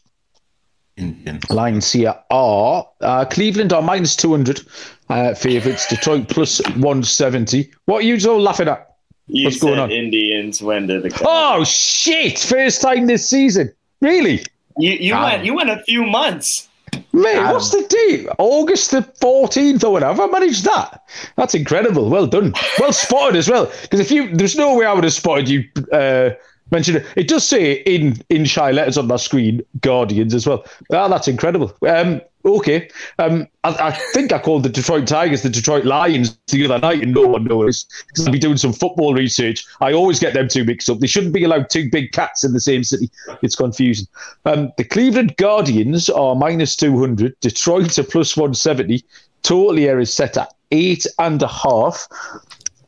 Indians. 0.96 1.50
Lines 1.50 1.90
here 1.90 2.14
are 2.30 2.86
uh, 3.00 3.24
Cleveland 3.24 3.72
are 3.72 3.82
minus 3.82 4.14
200 4.14 4.60
uh, 5.08 5.34
favourites, 5.34 5.88
Detroit 5.88 6.28
plus 6.28 6.60
170. 6.70 7.70
What 7.86 7.98
are 7.98 8.06
you 8.06 8.30
all 8.30 8.40
laughing 8.40 8.68
at? 8.68 8.91
You 9.28 9.44
What's 9.44 9.60
going 9.60 9.78
on? 9.78 9.90
Indians 9.90 10.60
win 10.60 10.88
to 10.88 11.00
the. 11.00 11.22
Oh 11.24 11.64
shit! 11.64 12.38
First 12.38 12.82
time 12.82 13.06
this 13.06 13.28
season. 13.28 13.72
Really? 14.00 14.44
You 14.78 14.92
you 14.92 15.14
went 15.14 15.44
you 15.44 15.54
went 15.54 15.70
a 15.70 15.82
few 15.84 16.04
months. 16.04 16.68
Man, 17.12 17.52
what's 17.52 17.70
the 17.70 17.86
date? 17.88 18.26
August 18.38 18.90
the 18.90 19.00
14th 19.00 19.84
or 19.84 19.92
whatever. 19.92 20.22
I 20.22 20.26
managed 20.26 20.64
that. 20.64 21.02
That's 21.36 21.54
incredible. 21.54 22.10
Well 22.10 22.26
done. 22.26 22.52
Well 22.78 22.92
spotted 22.92 23.36
as 23.36 23.48
well. 23.48 23.72
Because 23.82 24.00
if 24.00 24.10
you, 24.10 24.34
there's 24.34 24.56
no 24.56 24.74
way 24.74 24.84
I 24.84 24.92
would 24.92 25.04
have 25.04 25.12
spotted 25.12 25.48
you 25.48 25.64
uh, 25.92 26.30
mention 26.70 26.96
it. 26.96 27.06
It 27.16 27.28
does 27.28 27.46
say 27.46 27.74
in 27.82 28.16
in 28.28 28.44
shy 28.44 28.72
letters 28.72 28.98
on 28.98 29.06
my 29.06 29.16
screen, 29.16 29.62
Guardians 29.80 30.34
as 30.34 30.46
well. 30.46 30.64
Ah, 30.92 31.08
that's 31.08 31.28
incredible. 31.28 31.74
Um, 31.86 32.20
okay. 32.44 32.88
Um, 33.18 33.46
I, 33.64 33.88
I, 33.88 33.90
think 34.12 34.32
I 34.32 34.38
called 34.38 34.62
the 34.62 34.68
Detroit 34.68 35.06
Tigers 35.06 35.42
the 35.42 35.50
Detroit 35.50 35.84
Lions 35.84 36.38
the 36.48 36.64
other 36.64 36.78
night, 36.78 37.02
and 37.02 37.14
no 37.14 37.26
one 37.26 37.44
knows 37.44 37.86
because 38.08 38.26
I'll 38.26 38.32
be 38.32 38.38
doing 38.38 38.56
some 38.56 38.72
football 38.72 39.14
research. 39.14 39.64
I 39.80 39.92
always 39.92 40.18
get 40.18 40.34
them 40.34 40.48
two 40.48 40.64
mixed 40.64 40.90
up. 40.90 40.98
They 40.98 41.06
shouldn't 41.06 41.34
be 41.34 41.44
allowed 41.44 41.70
two 41.70 41.88
big 41.90 42.12
cats 42.12 42.44
in 42.44 42.52
the 42.52 42.60
same 42.60 42.84
city. 42.84 43.10
It's 43.42 43.56
confusing. 43.56 44.06
Um, 44.44 44.72
the 44.76 44.84
Cleveland 44.84 45.36
Guardians 45.36 46.08
are 46.08 46.34
minus 46.34 46.76
200. 46.76 47.38
Detroit 47.40 47.98
are 47.98 48.04
plus 48.04 48.36
170. 48.36 49.04
Total 49.42 49.98
is 49.98 50.12
set 50.12 50.36
at 50.36 50.52
eight 50.70 51.06
and 51.18 51.42
a 51.42 51.48
half. 51.48 52.08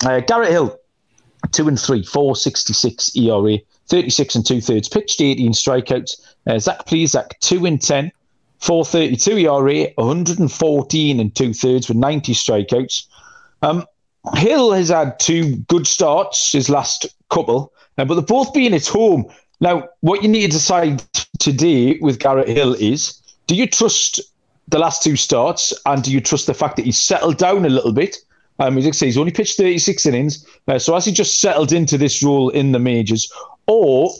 Uh, 0.04 0.20
Garrett 0.20 0.50
Hill, 0.50 0.78
two 1.52 1.68
and 1.68 1.80
three, 1.80 2.02
466 2.02 3.16
ERA. 3.16 3.58
36 3.88 4.34
and 4.34 4.46
two 4.46 4.60
thirds 4.60 4.88
pitched, 4.88 5.20
18 5.20 5.52
strikeouts. 5.52 6.34
Uh, 6.46 6.58
Zach 6.58 6.86
Plesac, 6.86 7.38
2 7.40 7.66
and 7.66 7.80
10, 7.80 8.10
432 8.64 9.38
ERA, 9.38 9.92
114 9.96 11.20
and 11.20 11.34
two 11.34 11.52
thirds 11.52 11.88
with 11.88 11.98
90 11.98 12.32
strikeouts. 12.32 13.06
Um, 13.60 13.84
Hill 14.36 14.72
has 14.72 14.88
had 14.88 15.20
two 15.20 15.56
good 15.68 15.86
starts, 15.86 16.52
his 16.52 16.70
last 16.70 17.06
couple, 17.28 17.72
uh, 17.98 18.06
but 18.06 18.14
they've 18.14 18.26
both 18.26 18.54
been 18.54 18.72
at 18.72 18.86
home. 18.86 19.26
Now, 19.60 19.88
what 20.00 20.22
you 20.22 20.28
need 20.28 20.50
to 20.50 20.56
decide 20.56 21.02
today 21.38 21.98
with 22.00 22.18
Garrett 22.18 22.48
Hill 22.48 22.74
is 22.74 23.20
do 23.46 23.54
you 23.54 23.66
trust 23.66 24.20
the 24.68 24.78
last 24.78 25.02
two 25.02 25.16
starts 25.16 25.74
and 25.84 26.02
do 26.02 26.10
you 26.10 26.22
trust 26.22 26.46
the 26.46 26.54
fact 26.54 26.76
that 26.76 26.86
he's 26.86 26.98
settled 26.98 27.36
down 27.36 27.66
a 27.66 27.68
little 27.68 27.92
bit? 27.92 28.16
Um, 28.60 28.78
as 28.78 28.86
I 28.86 28.92
say, 28.92 29.06
he's 29.06 29.18
only 29.18 29.32
pitched 29.32 29.58
36 29.58 30.06
innings. 30.06 30.46
Uh, 30.68 30.78
so 30.78 30.96
as 30.96 31.04
he 31.04 31.12
just 31.12 31.40
settled 31.40 31.72
into 31.72 31.98
this 31.98 32.22
role 32.22 32.48
in 32.48 32.72
the 32.72 32.78
majors, 32.78 33.30
or 33.66 34.10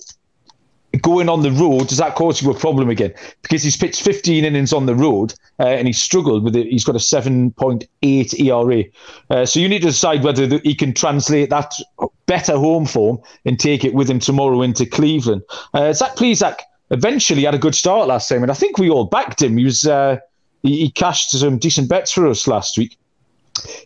going 1.02 1.28
on 1.28 1.42
the 1.42 1.50
road, 1.52 1.88
does 1.88 1.98
that 1.98 2.14
cause 2.14 2.42
you 2.42 2.50
a 2.50 2.58
problem 2.58 2.88
again? 2.90 3.12
Because 3.42 3.62
he's 3.62 3.76
pitched 3.76 4.02
15 4.02 4.44
innings 4.44 4.72
on 4.72 4.86
the 4.86 4.94
road 4.94 5.34
uh, 5.58 5.66
and 5.66 5.86
he's 5.86 6.00
struggled 6.00 6.44
with 6.44 6.56
it. 6.56 6.66
He's 6.66 6.84
got 6.84 6.94
a 6.94 6.98
7.8 6.98 8.40
ERA. 8.40 8.84
Uh, 9.30 9.46
so 9.46 9.60
you 9.60 9.68
need 9.68 9.82
to 9.82 9.88
decide 9.88 10.22
whether 10.22 10.58
he 10.58 10.74
can 10.74 10.92
translate 10.92 11.50
that 11.50 11.74
better 12.26 12.56
home 12.56 12.86
form 12.86 13.18
and 13.44 13.58
take 13.58 13.84
it 13.84 13.94
with 13.94 14.08
him 14.08 14.18
tomorrow 14.18 14.62
into 14.62 14.86
Cleveland. 14.86 15.42
Uh, 15.72 15.92
Zach 15.92 16.18
eventually 16.90 17.44
had 17.44 17.54
a 17.54 17.58
good 17.58 17.74
start 17.74 18.08
last 18.08 18.28
time, 18.28 18.42
and 18.42 18.50
I 18.50 18.54
think 18.54 18.78
we 18.78 18.90
all 18.90 19.04
backed 19.04 19.42
him. 19.42 19.56
He 19.56 19.64
was. 19.64 19.86
Uh, 19.86 20.18
he, 20.62 20.80
he 20.80 20.90
cashed 20.90 21.30
some 21.30 21.58
decent 21.58 21.88
bets 21.88 22.10
for 22.10 22.26
us 22.26 22.46
last 22.46 22.78
week. 22.78 22.96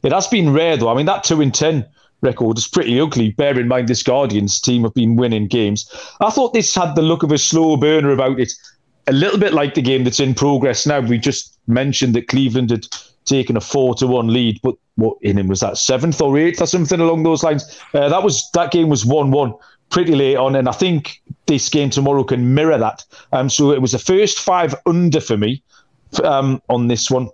It 0.03 0.12
has 0.12 0.27
been 0.29 0.53
rare 0.53 0.77
though. 0.77 0.88
I 0.88 0.94
mean, 0.94 1.07
that 1.07 1.25
two 1.25 1.40
in 1.40 1.51
ten 1.51 1.87
record 2.20 2.59
is 2.59 2.68
pretty 2.68 3.00
ugly. 3.00 3.31
Bear 3.31 3.59
in 3.59 3.68
mind 3.68 3.88
this 3.88 4.02
Guardians 4.02 4.61
team 4.61 4.83
have 4.83 4.94
been 4.94 5.16
winning 5.16 5.46
games. 5.46 5.90
I 6.20 6.31
thought 6.31 6.52
this 6.52 6.74
had 6.74 6.94
the 6.94 7.02
look 7.02 7.22
of 7.22 7.33
a 7.33 7.38
slow 7.38 7.76
burner 7.76 8.11
about 8.11 8.40
it, 8.40 8.52
a 9.07 9.12
little 9.12 9.38
bit 9.38 9.54
like 9.54 9.74
the 9.74 9.83
game 9.83 10.04
that's 10.04 10.20
in 10.20 10.35
progress 10.35 10.87
now. 10.87 11.00
We 11.00 11.18
just 11.18 11.59
mentioned 11.66 12.14
that 12.14 12.28
Cleveland 12.28 12.70
had 12.70 12.87
taken 13.24 13.57
a 13.57 13.61
four 13.61 13.94
to 13.94 14.07
one 14.07 14.33
lead, 14.33 14.59
but 14.62 14.74
what 14.96 15.16
in 15.22 15.38
him 15.38 15.48
was 15.48 15.61
that 15.61 15.78
seventh 15.78 16.20
or 16.20 16.37
eighth 16.38 16.61
or 16.61 16.66
something 16.66 17.00
along 17.00 17.22
those 17.22 17.42
lines. 17.42 17.81
Uh, 17.94 18.09
that 18.09 18.22
was 18.22 18.48
that 18.54 18.72
game 18.72 18.88
was 18.88 19.04
one 19.04 19.31
one 19.31 19.54
pretty 19.90 20.14
late 20.14 20.37
on, 20.37 20.57
and 20.57 20.68
I 20.68 20.72
think 20.72 21.22
this 21.46 21.68
game 21.68 21.90
tomorrow 21.90 22.24
can 22.24 22.54
mirror 22.54 22.78
that. 22.78 23.04
Um, 23.33 23.48
so 23.48 23.70
it 23.72 23.81
was 23.81 23.92
the 23.92 23.98
first 23.98 24.40
five 24.40 24.74
under 24.87 25.20
for 25.20 25.37
me 25.37 25.62
um, 26.24 26.61
on 26.68 26.88
this 26.88 27.11
one, 27.11 27.28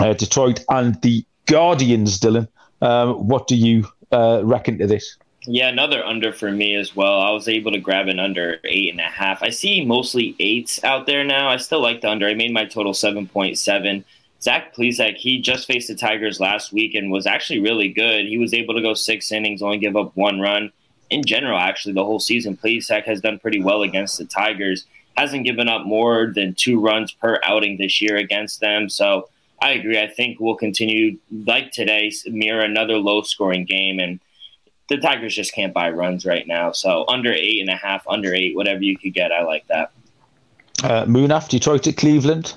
uh, 0.00 0.12
Detroit 0.14 0.64
and 0.68 1.00
the 1.02 1.24
Guardians. 1.46 2.18
Dylan, 2.18 2.48
um, 2.82 3.28
what 3.28 3.46
do 3.46 3.56
you 3.56 3.86
uh, 4.12 4.42
reckon 4.44 4.78
to 4.78 4.86
this? 4.86 5.16
Yeah, 5.46 5.68
another 5.68 6.04
under 6.04 6.32
for 6.32 6.50
me 6.50 6.74
as 6.74 6.94
well. 6.94 7.20
I 7.20 7.30
was 7.30 7.48
able 7.48 7.72
to 7.72 7.78
grab 7.78 8.08
an 8.08 8.18
under 8.18 8.60
eight 8.64 8.90
and 8.90 9.00
a 9.00 9.04
half. 9.04 9.42
I 9.42 9.48
see 9.50 9.84
mostly 9.84 10.36
eights 10.38 10.84
out 10.84 11.06
there 11.06 11.24
now. 11.24 11.48
I 11.48 11.56
still 11.56 11.80
like 11.80 12.02
the 12.02 12.10
under. 12.10 12.28
I 12.28 12.34
made 12.34 12.52
my 12.52 12.66
total 12.66 12.92
seven 12.92 13.26
point 13.26 13.56
seven. 13.56 14.04
Zach 14.42 14.74
Plesac, 14.74 15.16
he 15.16 15.40
just 15.40 15.66
faced 15.66 15.88
the 15.88 15.94
Tigers 15.94 16.40
last 16.40 16.72
week 16.72 16.94
and 16.94 17.10
was 17.10 17.26
actually 17.26 17.60
really 17.60 17.88
good. 17.88 18.26
He 18.26 18.38
was 18.38 18.54
able 18.54 18.74
to 18.74 18.82
go 18.82 18.94
six 18.94 19.32
innings, 19.32 19.62
only 19.62 19.78
give 19.78 19.96
up 19.96 20.16
one 20.16 20.40
run. 20.40 20.72
In 21.10 21.24
general, 21.24 21.58
actually, 21.58 21.94
the 21.94 22.04
whole 22.04 22.20
season, 22.20 22.56
Plesac 22.56 23.04
has 23.04 23.20
done 23.20 23.38
pretty 23.38 23.62
well 23.62 23.82
against 23.82 24.16
the 24.16 24.24
Tigers. 24.24 24.86
Hasn't 25.16 25.44
given 25.44 25.68
up 25.68 25.84
more 25.84 26.32
than 26.34 26.54
two 26.54 26.80
runs 26.80 27.12
per 27.12 27.40
outing 27.42 27.76
this 27.76 28.00
year 28.00 28.16
against 28.16 28.60
them. 28.60 28.88
So 28.88 29.28
I 29.62 29.72
agree. 29.72 30.00
I 30.00 30.06
think 30.06 30.40
we'll 30.40 30.56
continue, 30.56 31.18
like 31.46 31.70
today, 31.70 32.12
mirror 32.26 32.62
another 32.62 32.96
low 32.96 33.22
scoring 33.22 33.64
game. 33.64 33.98
And 33.98 34.20
the 34.88 34.96
Tigers 34.96 35.34
just 35.34 35.54
can't 35.54 35.74
buy 35.74 35.90
runs 35.90 36.24
right 36.24 36.46
now. 36.46 36.72
So 36.72 37.04
under 37.08 37.32
eight 37.32 37.60
and 37.60 37.68
a 37.68 37.76
half, 37.76 38.06
under 38.08 38.34
eight, 38.34 38.56
whatever 38.56 38.82
you 38.82 38.96
could 38.96 39.14
get, 39.14 39.32
I 39.32 39.42
like 39.44 39.66
that. 39.68 39.92
Uh, 40.82 41.04
Munaf, 41.04 41.48
Detroit 41.48 41.86
at 41.86 41.96
Cleveland. 41.96 42.54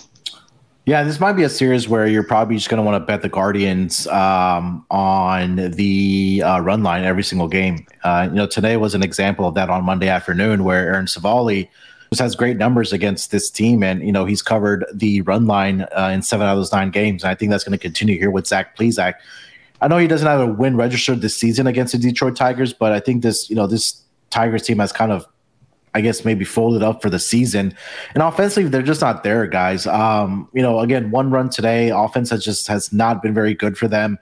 Yeah, 0.86 1.04
this 1.04 1.20
might 1.20 1.34
be 1.34 1.44
a 1.44 1.50
series 1.50 1.88
where 1.88 2.08
you're 2.08 2.24
probably 2.24 2.56
just 2.56 2.68
going 2.68 2.78
to 2.78 2.84
want 2.84 3.02
to 3.02 3.06
bet 3.06 3.22
the 3.22 3.30
Guardians 3.30 4.06
um, 4.08 4.86
on 4.92 5.72
the 5.72 6.44
uh, 6.46 6.60
run 6.60 6.84
line 6.84 7.04
every 7.04 7.24
single 7.24 7.48
game. 7.48 7.86
Uh, 8.04 8.28
you 8.30 8.36
know, 8.36 8.48
today 8.48 8.76
was 8.76 8.94
an 8.94 9.02
example 9.02 9.48
of 9.48 9.56
that 9.56 9.70
on 9.70 9.86
Monday 9.86 10.10
afternoon 10.10 10.66
where 10.66 10.94
Aaron 10.94 11.06
Civale 11.06 11.70
has 12.20 12.36
great 12.36 12.58
numbers 12.58 12.94
against 12.94 13.32
this 13.32 13.50
team, 13.50 13.84
and 13.84 14.06
you 14.06 14.12
know 14.12 14.26
he's 14.26 14.42
covered 14.42 14.86
the 14.94 15.22
run 15.22 15.46
line 15.46 15.86
uh, 15.98 16.12
in 16.14 16.22
seven 16.22 16.48
out 16.48 16.54
of 16.54 16.58
those 16.60 16.72
nine 16.72 16.92
games. 16.92 17.24
And 17.24 17.32
I 17.32 17.36
think 17.36 17.52
that's 17.52 17.64
going 17.64 17.78
to 17.78 17.82
continue 17.82 18.18
here 18.18 18.32
with 18.32 18.48
Zach 18.48 18.78
Plesac. 18.78 19.16
I 19.82 19.88
know 19.88 19.98
he 19.98 20.08
doesn't 20.08 20.28
have 20.28 20.40
a 20.40 20.48
win 20.48 20.78
registered 20.78 21.22
this 21.22 21.36
season 21.36 21.68
against 21.68 21.92
the 21.94 22.00
Detroit 22.00 22.36
Tigers, 22.36 22.74
but 22.74 22.92
I 22.92 23.00
think 23.00 23.24
this 23.24 23.50
you 23.50 23.56
know 23.56 23.68
this 23.68 24.02
Tigers 24.30 24.64
team 24.64 24.80
has 24.80 24.92
kind 24.92 25.12
of 25.12 25.28
I 25.96 26.02
guess 26.02 26.26
maybe 26.26 26.44
folded 26.44 26.82
up 26.82 27.02
for 27.02 27.10
the 27.10 27.20
season. 27.20 27.76
And 28.14 28.24
offensively, 28.24 28.70
they're 28.70 28.82
just 28.82 29.02
not 29.02 29.24
there, 29.24 29.46
guys. 29.46 29.86
Um, 29.86 30.50
you 30.54 30.62
know, 30.62 30.80
again, 30.80 31.12
one 31.12 31.30
run 31.30 31.50
today, 31.50 31.90
offense 31.90 32.30
has 32.32 32.44
just 32.44 32.68
has 32.68 32.92
not 32.92 33.22
been 33.22 33.34
very 33.34 33.54
good 33.54 33.78
for 33.78 33.88
them. 33.88 34.18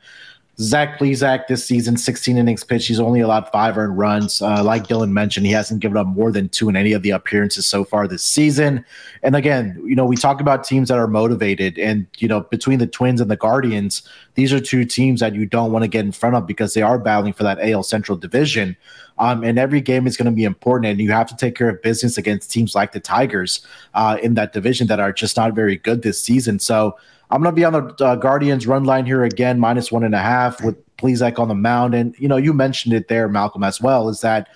Zach 0.60 1.00
Plesac 1.00 1.48
this 1.48 1.66
season, 1.66 1.98
16 1.98 2.38
innings 2.38 2.64
pitched. 2.64 2.88
He's 2.88 3.00
only 3.00 3.22
allowed 3.22 3.50
five 3.50 3.78
earned 3.78 3.98
runs. 3.98 4.42
Uh, 4.42 4.64
like 4.64 4.88
Dylan 4.88 5.12
mentioned, 5.12 5.46
he 5.46 5.52
hasn't 5.52 5.80
given 5.80 5.98
up 5.98 6.06
more 6.06 6.32
than 6.32 6.50
two 6.50 6.70
in 6.70 6.76
any 6.76 6.94
of 6.94 7.02
the 7.02 7.10
appearances 7.12 7.66
so 7.66 7.84
far 7.84 8.08
this 8.08 8.24
season. 8.24 8.86
And 9.24 9.36
again, 9.36 9.82
you 9.86 9.96
know, 9.96 10.06
we 10.06 10.16
talk 10.16 10.42
about 10.42 10.64
teams 10.64 10.90
that 10.90 10.98
are 10.98 11.08
motivated, 11.08 11.80
and 11.80 12.06
you 12.18 12.28
know, 12.28 12.42
between 12.42 12.80
the 12.80 12.88
Twins 12.88 13.22
and 13.22 13.32
the 13.32 13.38
Guardians, 13.38 14.08
these 14.36 14.54
are 14.54 14.60
two 14.60 14.86
teams 14.86 15.20
that 15.22 15.34
you 15.34 15.46
don't 15.46 15.72
want 15.72 15.84
to 15.84 15.88
get 15.88 16.06
in 16.06 16.12
front 16.12 16.36
of 16.36 16.46
because 16.46 16.74
they 16.74 16.82
are 16.82 17.00
battling 17.00 17.34
for 17.34 17.44
that 17.44 17.58
AL 17.60 17.84
Central 17.84 18.18
division. 18.18 18.78
Um, 19.22 19.44
and 19.44 19.60
every 19.60 19.82
game 19.82 20.08
is 20.08 20.18
going 20.18 20.26
to 20.26 20.32
be 20.32 20.46
important, 20.46 20.90
and 20.92 21.00
you 21.00 21.12
have 21.12 21.28
to 21.28 21.36
take 21.36 21.54
care 21.54 21.70
of 21.70 21.80
business 21.84 22.18
against 22.18 22.50
teams 22.50 22.74
like 22.74 22.92
the 22.92 23.00
Tigers 23.00 23.64
uh, 23.94 24.18
in 24.24 24.34
that 24.34 24.52
division 24.52 24.88
that 24.88 25.00
are 25.00 25.14
just 25.14 25.38
not 25.38 25.54
very 25.54 25.78
good 25.78 26.02
this 26.02 26.20
season. 26.22 26.58
So 26.58 26.98
I'm 27.30 27.44
going 27.44 27.54
to 27.54 27.56
be 27.56 27.64
on 27.64 27.74
the 27.74 28.04
uh, 28.04 28.16
Guardians 28.16 28.66
run 28.66 28.84
line 28.84 29.06
here 29.06 29.24
again, 29.24 29.60
minus 29.60 29.92
one 29.92 30.04
and 30.04 30.16
a 30.16 30.20
half 30.20 30.64
with 30.64 30.76
Plesac 30.98 31.38
on 31.38 31.50
the 31.50 31.56
mound. 31.56 31.94
And, 31.94 32.16
you 32.18 32.28
know, 32.28 32.38
you 32.38 32.52
mentioned 32.52 32.96
it 32.96 33.10
there, 33.10 33.30
Malcolm, 33.30 33.64
as 33.64 33.80
well, 33.80 34.10
is 34.10 34.22
that 34.22 34.48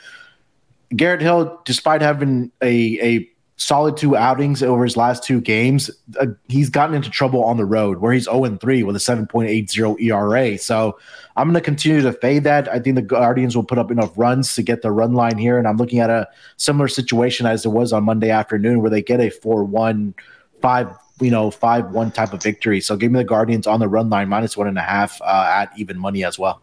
Garrett 0.96 1.22
Hill, 1.22 1.62
despite 1.66 2.02
having 2.02 2.52
a, 2.64 3.00
a 3.02 3.30
solid 3.58 3.96
two 3.96 4.18
outings 4.18 4.62
over 4.62 4.84
his 4.84 4.98
last 4.98 5.24
two 5.24 5.40
games, 5.40 5.90
uh, 6.20 6.28
he's 6.48 6.70
gotten 6.70 6.96
into 6.96 7.10
trouble 7.10 7.44
on 7.44 7.58
the 7.58 7.66
road 7.66 8.00
where 8.00 8.14
he's 8.14 8.26
0 8.26 8.58
3 8.58 8.84
with 8.84 8.96
a 8.96 9.00
7.80 9.00 10.02
ERA. 10.02 10.58
So 10.58 11.00
I'm 11.36 11.48
going 11.48 11.56
to 11.56 11.62
continue 11.62 12.02
to 12.02 12.14
fade 12.14 12.44
that. 12.44 12.68
I 12.68 12.80
think 12.80 12.96
the 12.96 13.02
Guardians 13.02 13.56
will 13.56 13.64
put 13.64 13.78
up 13.78 13.92
enough 13.92 14.12
runs 14.18 14.56
to 14.56 14.64
get 14.64 14.82
the 14.82 14.92
run 14.92 15.14
line 15.14 15.38
here. 15.38 15.58
And 15.58 15.68
I'm 15.68 15.78
looking 15.78 16.00
at 16.00 16.10
a 16.10 16.28
similar 16.58 16.88
situation 16.88 17.46
as 17.46 17.66
it 17.66 17.70
was 17.70 17.94
on 17.94 18.04
Monday 18.04 18.30
afternoon 18.30 18.82
where 18.82 18.92
they 18.92 19.02
get 19.02 19.20
a 19.20 19.30
4 19.30 19.64
1, 19.64 20.14
5 20.62 20.98
you 21.22 21.32
know, 21.32 21.50
five 21.50 21.92
one 21.92 22.12
type 22.12 22.34
of 22.34 22.44
victory. 22.44 22.82
So 22.82 22.98
give 22.98 23.12
me 23.12 23.20
the 23.20 23.24
Guardians 23.24 23.68
on 23.68 23.80
the 23.80 23.88
run 23.88 24.10
line 24.10 24.28
minus 24.28 24.58
one 24.58 24.68
and 24.68 24.78
a 24.78 24.82
half 24.82 25.22
uh, 25.22 25.48
at 25.50 25.72
even 25.78 25.98
money 25.98 26.26
as 26.26 26.38
well. 26.38 26.62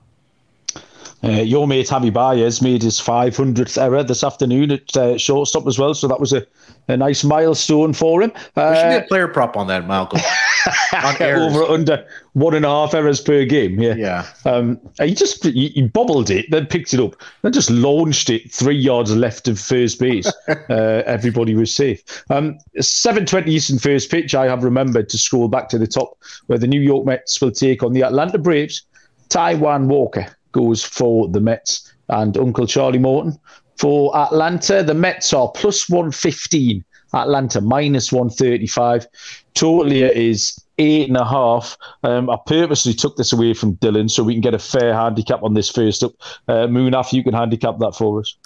Uh, 1.25 1.31
your 1.31 1.69
mate 1.69 1.87
Javi 1.87 2.13
Baez 2.13 2.61
made 2.61 2.83
his 2.83 3.01
500th 3.01 3.81
error 3.81 4.03
this 4.03 4.25
afternoon 4.25 4.73
at 4.73 4.97
uh, 4.97 5.17
shortstop 5.17 5.67
as 5.69 5.79
well, 5.79 5.95
so 5.95 6.09
that 6.09 6.19
was 6.19 6.33
a, 6.33 6.45
a 6.89 6.97
nice 6.97 7.23
milestone 7.23 7.93
for 7.93 8.23
him. 8.23 8.33
Uh, 8.57 8.71
there 8.71 8.77
should 8.77 9.01
be 9.01 9.05
a 9.05 9.09
player 9.09 9.29
prop 9.29 9.57
on 9.57 9.69
that, 9.69 9.87
Malcolm. 9.87 10.21
on 10.93 11.23
over 11.23 11.63
under 11.65 12.05
one 12.33 12.55
and 12.55 12.65
a 12.65 12.69
half 12.69 12.95
errors 12.95 13.21
per 13.21 13.45
game. 13.45 13.81
Yeah, 13.81 13.95
yeah. 13.95 14.27
Um, 14.45 14.81
he 15.01 15.15
just 15.15 15.45
he, 15.45 15.69
he, 15.69 15.83
bobbled 15.83 16.31
it, 16.31 16.47
then 16.51 16.67
picked 16.67 16.93
it 16.93 17.01
up, 17.01 17.15
then 17.43 17.53
just 17.53 17.71
launched 17.71 18.29
it 18.29 18.51
three 18.51 18.77
yards 18.77 19.15
left 19.15 19.47
of 19.47 19.61
first 19.61 20.01
base. 20.01 20.31
uh, 20.49 21.03
everybody 21.07 21.55
was 21.55 21.73
safe. 21.73 22.03
Um, 22.31 22.59
7:20 22.79 23.47
Eastern 23.47 23.79
first 23.79 24.11
pitch. 24.11 24.35
I 24.35 24.47
have 24.47 24.65
remembered 24.65 25.09
to 25.11 25.19
scroll 25.19 25.49
back 25.49 25.69
to 25.71 25.79
the 25.79 25.87
top 25.87 26.19
where 26.47 26.59
the 26.59 26.67
New 26.67 26.81
York 26.81 27.07
Mets 27.07 27.41
will 27.41 27.53
take 27.53 27.83
on 27.83 27.93
the 27.93 28.03
Atlanta 28.03 28.39
Braves. 28.39 28.83
Taijuan 29.29 29.87
Walker 29.87 30.27
goes 30.53 30.85
for 30.85 31.29
the 31.29 31.41
Mets 31.41 31.93
and 32.09 32.37
Uncle 32.37 32.67
Charlie 32.67 32.99
Morton 32.99 33.39
for 33.77 34.17
Atlanta. 34.17 34.83
The 34.83 34.95
Mets 34.95 35.33
are 35.33 35.51
plus 35.51 35.89
115. 35.89 36.85
Atlanta 37.15 37.61
minus 37.61 38.11
135. 38.11 39.07
Totally 39.55 40.03
is 40.03 40.59
eight 40.79 41.09
and 41.09 41.17
a 41.17 41.25
half. 41.25 41.77
Um, 42.03 42.31
I 42.31 42.37
purposely 42.47 42.95
took 42.95 43.17
this 43.17 43.33
away 43.33 43.55
from 43.55 43.77
Dylan 43.77 44.11
so 44.11 44.23
we 44.23 44.35
can 44.35 44.41
get 44.41 44.55
a 44.55 44.59
fair 44.59 44.95
handicap 44.95 45.43
on 45.43 45.55
this 45.55 45.69
first 45.69 46.03
up. 46.03 46.13
Uh, 46.49 46.67
Moon, 46.67 46.95
after 46.95 47.17
you 47.17 47.23
can 47.23 47.35
handicap 47.35 47.79
that 47.79 47.95
for 47.95 48.21
us. 48.21 48.37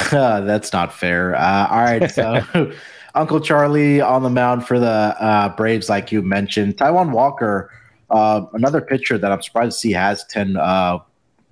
That's 0.10 0.72
not 0.72 0.92
fair. 0.92 1.34
Uh, 1.34 1.68
all 1.68 1.82
right. 1.82 2.10
So 2.10 2.72
Uncle 3.14 3.40
Charlie 3.40 4.00
on 4.00 4.22
the 4.22 4.30
mound 4.30 4.66
for 4.66 4.78
the 4.78 4.86
uh, 4.86 5.48
Braves, 5.56 5.88
like 5.88 6.12
you 6.12 6.22
mentioned. 6.22 6.76
Taijuan 6.76 7.12
Walker 7.12 7.70
uh, 8.10 8.46
another 8.52 8.80
pitcher 8.80 9.18
that 9.18 9.32
I'm 9.32 9.42
surprised 9.42 9.76
to 9.76 9.78
see 9.78 9.92
has 9.92 10.24
10, 10.24 10.56
uh, 10.56 10.98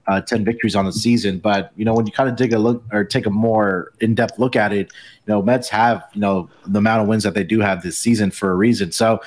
uh, 0.07 0.21
10 0.21 0.45
victories 0.45 0.77
on 0.77 0.85
the 0.85 0.93
season. 0.93 1.39
But, 1.39 1.73
you 1.77 1.85
know, 1.85 1.95
when 1.95 2.07
you 2.07 2.13
kind 2.13 2.29
of 2.29 2.37
dig 2.37 2.53
a 2.53 2.59
look 2.59 2.85
or 2.93 3.05
take 3.05 3.27
a 3.27 3.31
more 3.31 3.93
in 4.01 4.15
depth 4.15 4.39
look 4.39 4.57
at 4.57 4.73
it, 4.73 4.93
you 5.27 5.33
know, 5.33 5.43
Mets 5.43 5.69
have, 5.69 6.05
you 6.13 6.21
know, 6.21 6.49
the 6.67 6.79
amount 6.79 7.03
of 7.03 7.09
wins 7.09 7.25
that 7.25 7.35
they 7.35 7.45
do 7.45 7.61
have 7.61 7.83
this 7.83 7.99
season 7.99 8.31
for 8.31 8.51
a 8.51 8.55
reason. 8.55 8.93
So, 8.93 9.21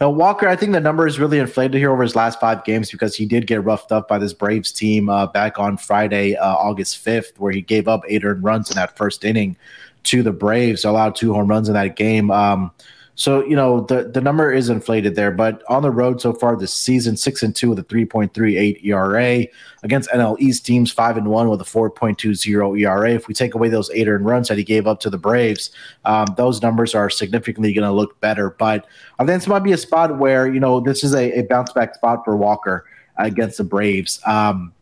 Walker, 0.00 0.48
I 0.48 0.56
think 0.56 0.72
the 0.72 0.80
number 0.80 1.06
is 1.06 1.20
really 1.20 1.38
inflated 1.38 1.74
here 1.78 1.92
over 1.92 2.02
his 2.02 2.16
last 2.16 2.40
five 2.40 2.64
games 2.64 2.90
because 2.90 3.14
he 3.14 3.26
did 3.26 3.46
get 3.46 3.62
roughed 3.62 3.92
up 3.92 4.08
by 4.08 4.18
this 4.18 4.32
Braves 4.32 4.72
team 4.72 5.08
uh, 5.08 5.26
back 5.26 5.58
on 5.58 5.76
Friday, 5.76 6.34
uh, 6.34 6.54
August 6.54 7.04
5th, 7.04 7.38
where 7.38 7.52
he 7.52 7.60
gave 7.60 7.88
up 7.88 8.02
eight 8.08 8.24
earned 8.24 8.42
runs 8.42 8.70
in 8.70 8.76
that 8.76 8.96
first 8.96 9.24
inning 9.24 9.56
to 10.04 10.22
the 10.22 10.32
Braves, 10.32 10.84
allowed 10.84 11.14
two 11.14 11.32
home 11.32 11.48
runs 11.48 11.68
in 11.68 11.74
that 11.74 11.96
game. 11.96 12.30
Um, 12.30 12.72
so 13.22 13.44
you 13.44 13.54
know 13.54 13.82
the 13.82 14.10
the 14.12 14.20
number 14.20 14.52
is 14.52 14.68
inflated 14.68 15.14
there, 15.14 15.30
but 15.30 15.62
on 15.68 15.82
the 15.82 15.92
road 15.92 16.20
so 16.20 16.32
far 16.32 16.56
this 16.56 16.74
season, 16.74 17.16
six 17.16 17.44
and 17.44 17.54
two 17.54 17.68
with 17.68 17.78
a 17.78 17.84
three 17.84 18.04
point 18.04 18.34
three 18.34 18.56
eight 18.56 18.84
ERA 18.84 19.46
against 19.84 20.10
NL 20.10 20.36
East 20.40 20.66
teams, 20.66 20.90
five 20.90 21.16
and 21.16 21.28
one 21.28 21.48
with 21.48 21.60
a 21.60 21.64
four 21.64 21.88
point 21.88 22.18
two 22.18 22.34
zero 22.34 22.74
ERA. 22.74 23.12
If 23.12 23.28
we 23.28 23.34
take 23.34 23.54
away 23.54 23.68
those 23.68 23.92
eight 23.92 24.08
earned 24.08 24.26
runs 24.26 24.48
that 24.48 24.58
he 24.58 24.64
gave 24.64 24.88
up 24.88 24.98
to 25.02 25.08
the 25.08 25.18
Braves, 25.18 25.70
um, 26.04 26.34
those 26.36 26.62
numbers 26.62 26.96
are 26.96 27.08
significantly 27.08 27.72
going 27.72 27.86
to 27.86 27.92
look 27.92 28.20
better. 28.20 28.50
But 28.50 28.88
I 29.20 29.24
think 29.24 29.38
this 29.38 29.46
might 29.46 29.60
be 29.60 29.70
a 29.70 29.78
spot 29.78 30.18
where 30.18 30.52
you 30.52 30.58
know 30.58 30.80
this 30.80 31.04
is 31.04 31.14
a, 31.14 31.38
a 31.38 31.42
bounce 31.42 31.72
back 31.72 31.94
spot 31.94 32.24
for 32.24 32.36
Walker 32.36 32.86
against 33.18 33.56
the 33.58 33.62
Braves. 33.62 34.18
Um, 34.26 34.72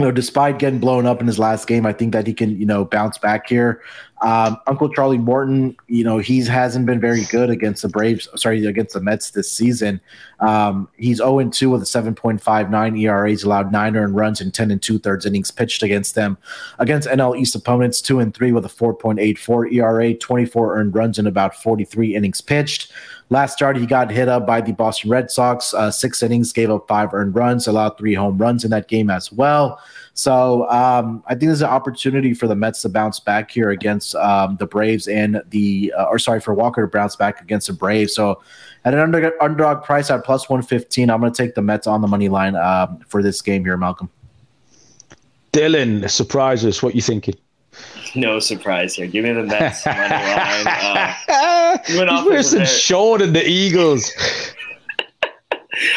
you 0.00 0.06
know, 0.06 0.12
despite 0.12 0.58
getting 0.58 0.78
blown 0.78 1.04
up 1.04 1.20
in 1.20 1.26
his 1.26 1.38
last 1.38 1.66
game, 1.66 1.84
I 1.84 1.92
think 1.92 2.12
that 2.14 2.26
he 2.26 2.32
can, 2.32 2.58
you 2.58 2.64
know, 2.64 2.86
bounce 2.86 3.18
back 3.18 3.46
here. 3.46 3.82
Um, 4.22 4.58
Uncle 4.66 4.90
Charlie 4.90 5.18
Morton, 5.18 5.76
you 5.86 6.04
know, 6.04 6.18
he 6.18 6.44
hasn't 6.44 6.84
been 6.84 7.00
very 7.00 7.24
good 7.30 7.48
against 7.48 7.82
the 7.82 7.88
Braves, 7.88 8.28
sorry, 8.36 8.64
against 8.66 8.94
the 8.94 9.00
Mets 9.00 9.30
this 9.30 9.50
season. 9.50 10.00
Um, 10.40 10.88
he's 10.98 11.18
0 11.18 11.48
2 11.48 11.70
with 11.70 11.82
a 11.82 11.86
7.59 11.86 13.00
ERA. 13.00 13.28
He's 13.30 13.44
allowed 13.44 13.72
nine 13.72 13.96
earned 13.96 14.14
runs 14.14 14.40
in 14.40 14.50
10 14.50 14.70
and 14.70 14.82
two 14.82 14.98
thirds 14.98 15.24
innings 15.24 15.50
pitched 15.50 15.82
against 15.82 16.14
them. 16.14 16.36
Against 16.78 17.08
NL 17.08 17.38
East 17.38 17.54
opponents, 17.54 18.02
2 18.02 18.20
and 18.20 18.34
3 18.34 18.52
with 18.52 18.66
a 18.66 18.68
4.84 18.68 19.72
ERA, 19.72 20.14
24 20.14 20.76
earned 20.76 20.94
runs 20.94 21.18
in 21.18 21.26
about 21.26 21.54
43 21.56 22.14
innings 22.14 22.40
pitched. 22.40 22.92
Last 23.30 23.52
start, 23.52 23.76
he 23.76 23.86
got 23.86 24.10
hit 24.10 24.28
up 24.28 24.44
by 24.44 24.60
the 24.60 24.72
Boston 24.72 25.08
Red 25.08 25.30
Sox. 25.30 25.72
Uh, 25.72 25.90
six 25.90 26.20
innings, 26.20 26.52
gave 26.52 26.68
up 26.68 26.88
five 26.88 27.14
earned 27.14 27.36
runs, 27.36 27.68
allowed 27.68 27.96
three 27.96 28.14
home 28.14 28.36
runs 28.36 28.64
in 28.64 28.72
that 28.72 28.88
game 28.88 29.08
as 29.08 29.30
well. 29.30 29.80
So 30.20 30.68
um, 30.68 31.24
I 31.28 31.30
think 31.30 31.44
there's 31.44 31.62
an 31.62 31.70
opportunity 31.70 32.34
for 32.34 32.46
the 32.46 32.54
Mets 32.54 32.82
to 32.82 32.90
bounce 32.90 33.18
back 33.18 33.50
here 33.50 33.70
against 33.70 34.14
um, 34.16 34.58
the 34.58 34.66
Braves 34.66 35.08
and 35.08 35.40
the, 35.48 35.94
uh, 35.96 36.04
or 36.10 36.18
sorry, 36.18 36.42
for 36.42 36.52
Walker 36.52 36.82
to 36.82 36.88
bounce 36.88 37.16
back 37.16 37.40
against 37.40 37.68
the 37.68 37.72
Braves. 37.72 38.16
So 38.16 38.42
at 38.84 38.92
an 38.92 39.00
under, 39.00 39.42
underdog 39.42 39.82
price 39.82 40.10
at 40.10 40.22
plus 40.22 40.50
115, 40.50 41.08
I'm 41.08 41.20
going 41.20 41.32
to 41.32 41.42
take 41.42 41.54
the 41.54 41.62
Mets 41.62 41.86
on 41.86 42.02
the 42.02 42.06
money 42.06 42.28
line 42.28 42.54
uh, 42.54 42.98
for 43.08 43.22
this 43.22 43.40
game 43.40 43.64
here, 43.64 43.78
Malcolm. 43.78 44.10
Dylan, 45.54 46.10
surprise 46.10 46.66
us. 46.66 46.82
What 46.82 46.94
you 46.94 47.00
thinking? 47.00 47.36
No 48.14 48.40
surprise 48.40 48.96
here. 48.96 49.06
Give 49.06 49.24
me 49.24 49.32
the 49.32 49.44
Mets 49.44 49.86
money 49.86 49.98
line. 50.00 51.14
Uh, 51.30 51.78
He's 51.86 52.26
worse 52.26 52.50
than 52.50 52.66
Sean 52.66 53.22
and 53.22 53.34
the 53.34 53.48
Eagles. 53.48 54.12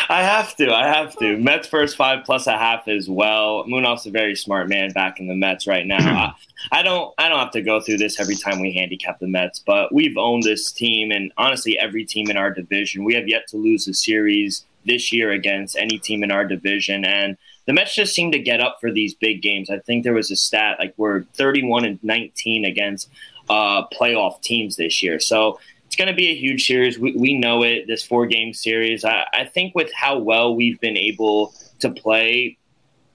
I 0.09 0.23
have 0.23 0.55
to. 0.57 0.73
I 0.73 0.87
have 0.87 1.15
to. 1.17 1.37
Mets 1.37 1.67
first 1.67 1.95
five 1.95 2.25
plus 2.25 2.47
a 2.47 2.57
half 2.57 2.87
as 2.87 3.09
well. 3.09 3.65
Munaf's 3.65 4.05
a 4.05 4.11
very 4.11 4.35
smart 4.35 4.69
man 4.69 4.91
back 4.91 5.19
in 5.19 5.27
the 5.27 5.35
Mets 5.35 5.67
right 5.67 5.85
now. 5.85 6.33
I, 6.71 6.79
I, 6.79 6.83
don't. 6.83 7.13
I 7.17 7.29
don't 7.29 7.39
have 7.39 7.51
to 7.51 7.61
go 7.61 7.81
through 7.81 7.97
this 7.97 8.19
every 8.19 8.35
time 8.35 8.59
we 8.59 8.71
handicap 8.71 9.19
the 9.19 9.27
Mets, 9.27 9.59
but 9.59 9.93
we've 9.93 10.17
owned 10.17 10.43
this 10.43 10.71
team 10.71 11.11
and 11.11 11.31
honestly 11.37 11.77
every 11.79 12.05
team 12.05 12.29
in 12.29 12.37
our 12.37 12.51
division. 12.51 13.03
We 13.03 13.15
have 13.15 13.27
yet 13.27 13.47
to 13.49 13.57
lose 13.57 13.87
a 13.87 13.93
series 13.93 14.65
this 14.85 15.13
year 15.13 15.31
against 15.31 15.77
any 15.77 15.97
team 15.97 16.23
in 16.23 16.31
our 16.31 16.45
division, 16.45 17.05
and 17.05 17.37
the 17.65 17.73
Mets 17.73 17.95
just 17.95 18.13
seem 18.13 18.31
to 18.31 18.39
get 18.39 18.61
up 18.61 18.77
for 18.79 18.91
these 18.91 19.13
big 19.13 19.41
games. 19.41 19.69
I 19.69 19.79
think 19.79 20.03
there 20.03 20.13
was 20.13 20.31
a 20.31 20.35
stat 20.35 20.77
like 20.79 20.93
we're 20.97 21.23
31 21.35 21.85
and 21.85 22.03
19 22.03 22.65
against 22.65 23.09
uh, 23.49 23.87
playoff 23.87 24.41
teams 24.41 24.75
this 24.75 25.01
year. 25.01 25.19
So 25.19 25.59
it's 25.93 25.97
going 25.99 26.07
to 26.07 26.15
be 26.15 26.29
a 26.29 26.35
huge 26.35 26.65
series. 26.65 26.97
We, 26.97 27.11
we 27.15 27.37
know 27.37 27.61
it, 27.61 27.85
this 27.85 28.01
four 28.01 28.25
game 28.25 28.51
series. 28.51 29.05
I, 29.05 29.27
I 29.31 29.45
think 29.45 29.75
with 29.75 29.93
how 29.93 30.17
well 30.17 30.55
we've 30.55 30.79
been 30.79 30.97
able 30.97 31.53
to 31.81 31.91
play, 31.91 32.57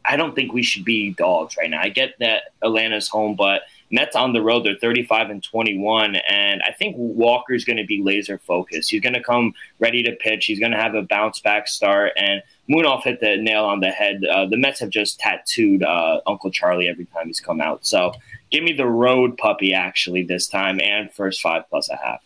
I 0.04 0.16
don't 0.16 0.36
think 0.36 0.52
we 0.52 0.62
should 0.62 0.84
be 0.84 1.10
dogs 1.10 1.56
right 1.56 1.68
now. 1.68 1.80
I 1.82 1.88
get 1.88 2.14
that 2.20 2.52
Atlanta's 2.62 3.08
home, 3.08 3.34
but 3.34 3.62
Mets 3.90 4.14
on 4.14 4.32
the 4.32 4.42
road, 4.42 4.64
they're 4.64 4.76
35 4.76 5.28
and 5.28 5.42
21. 5.42 6.14
And 6.30 6.62
I 6.62 6.70
think 6.70 6.94
Walker's 6.96 7.64
going 7.64 7.78
to 7.78 7.84
be 7.84 8.00
laser 8.00 8.38
focused. 8.38 8.92
He's 8.92 9.00
going 9.00 9.14
to 9.14 9.24
come 9.24 9.54
ready 9.80 10.04
to 10.04 10.12
pitch. 10.12 10.44
He's 10.44 10.60
going 10.60 10.70
to 10.70 10.78
have 10.78 10.94
a 10.94 11.02
bounce 11.02 11.40
back 11.40 11.66
start. 11.66 12.12
And 12.16 12.44
Munaf 12.70 13.02
hit 13.02 13.18
the 13.18 13.38
nail 13.38 13.64
on 13.64 13.80
the 13.80 13.90
head. 13.90 14.24
Uh, 14.24 14.46
the 14.46 14.56
Mets 14.56 14.78
have 14.78 14.90
just 14.90 15.18
tattooed 15.18 15.82
uh, 15.82 16.20
Uncle 16.28 16.52
Charlie 16.52 16.88
every 16.88 17.06
time 17.06 17.26
he's 17.26 17.40
come 17.40 17.60
out. 17.60 17.84
So 17.84 18.12
give 18.52 18.62
me 18.62 18.72
the 18.72 18.86
road 18.86 19.36
puppy 19.36 19.74
actually 19.74 20.22
this 20.22 20.46
time 20.46 20.80
and 20.80 21.12
first 21.12 21.40
five 21.40 21.68
plus 21.68 21.90
a 21.90 21.96
half. 21.96 22.22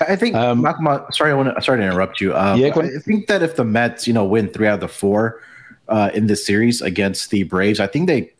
I 0.00 0.16
think. 0.16 0.34
Um, 0.34 0.66
sorry, 1.10 1.30
I 1.30 1.34
want 1.34 1.54
to. 1.54 1.62
Sorry 1.62 1.78
to 1.78 1.84
interrupt 1.84 2.20
you. 2.20 2.34
Um, 2.36 2.60
yeah, 2.60 2.68
I 2.74 2.98
think 2.98 3.26
that 3.28 3.42
if 3.42 3.56
the 3.56 3.64
Mets, 3.64 4.06
you 4.06 4.12
know, 4.12 4.24
win 4.24 4.48
three 4.48 4.66
out 4.66 4.74
of 4.74 4.80
the 4.80 4.88
four 4.88 5.40
uh, 5.88 6.10
in 6.14 6.26
this 6.26 6.44
series 6.44 6.82
against 6.82 7.30
the 7.30 7.44
Braves, 7.44 7.80
I 7.80 7.86
think 7.86 8.06
they. 8.06 8.32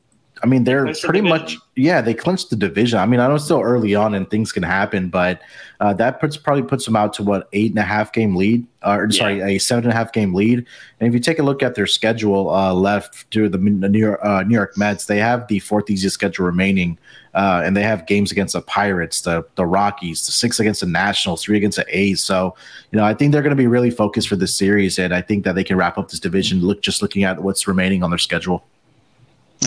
I 0.43 0.47
mean, 0.47 0.65
they're 0.65 0.93
pretty 1.03 1.21
the 1.21 1.29
much 1.29 1.57
yeah. 1.77 2.03
They 2.03 2.13
clinched 2.13 2.51
the 2.51 2.57
division. 2.57 2.99
I 2.99 3.07
mean, 3.07 3.21
I 3.21 3.29
know 3.29 3.37
it's 3.37 3.45
still 3.45 3.63
early 3.63 3.95
on 3.95 4.15
and 4.15 4.29
things 4.31 4.53
can 4.53 4.63
happen, 4.63 5.09
but 5.09 5.41
uh, 5.81 5.95
that 5.95 6.21
puts 6.21 6.37
probably 6.37 6.63
puts 6.63 6.85
them 6.85 6.95
out 6.95 7.15
to 7.15 7.23
what 7.23 7.49
eight 7.55 7.71
and 7.71 7.79
a 7.79 7.83
half 7.83 8.13
game 8.13 8.37
lead, 8.37 8.67
uh, 8.83 8.97
or 8.99 9.09
yeah. 9.11 9.19
sorry, 9.19 9.41
a 9.41 9.59
seven 9.59 9.85
and 9.85 9.93
a 9.93 9.97
half 9.97 10.13
game 10.13 10.35
lead. 10.35 10.67
And 11.01 11.09
if 11.09 11.15
you 11.15 11.21
take 11.21 11.39
a 11.39 11.43
look 11.43 11.63
at 11.63 11.75
their 11.75 11.87
schedule 11.87 12.51
uh, 12.51 12.75
left 12.75 13.31
to 13.31 13.49
the 13.49 13.57
New 13.57 13.99
York 13.99 14.21
uh, 14.23 14.43
New 14.43 14.55
York 14.55 14.77
Mets, 14.77 15.07
they 15.07 15.19
have 15.19 15.49
the 15.49 15.59
fourth 15.61 15.89
easiest 15.89 16.15
schedule 16.15 16.45
remaining, 16.45 16.99
uh, 17.35 17.63
and 17.65 17.75
they 17.75 17.83
have 17.83 18.07
games 18.07 18.31
against 18.31 18.53
the 18.53 18.63
Pirates, 18.63 19.23
the 19.23 19.47
the 19.55 19.65
Rockies, 19.65 20.27
the 20.27 20.33
six 20.33 20.61
against 20.61 20.83
the 20.83 20.87
Nationals, 20.87 21.45
three 21.45 21.57
against 21.57 21.79
the 21.79 21.87
A's. 21.99 22.21
So 22.21 22.55
you 22.91 22.99
know, 22.99 23.07
I 23.07 23.15
think 23.15 23.33
they're 23.33 23.43
going 23.43 23.57
to 23.57 23.57
be 23.57 23.69
really 23.69 23.91
focused 23.91 24.29
for 24.29 24.37
this 24.37 24.55
series, 24.55 24.99
and 24.99 25.15
I 25.15 25.23
think 25.23 25.45
that 25.45 25.55
they 25.55 25.65
can 25.65 25.79
wrap 25.79 25.97
up 25.97 26.11
this 26.11 26.21
division. 26.21 26.61
Look, 26.61 26.83
just 26.83 27.01
looking 27.01 27.25
at 27.25 27.43
what's 27.43 27.67
remaining 27.67 28.03
on 28.03 28.11
their 28.11 28.19
schedule. 28.19 28.63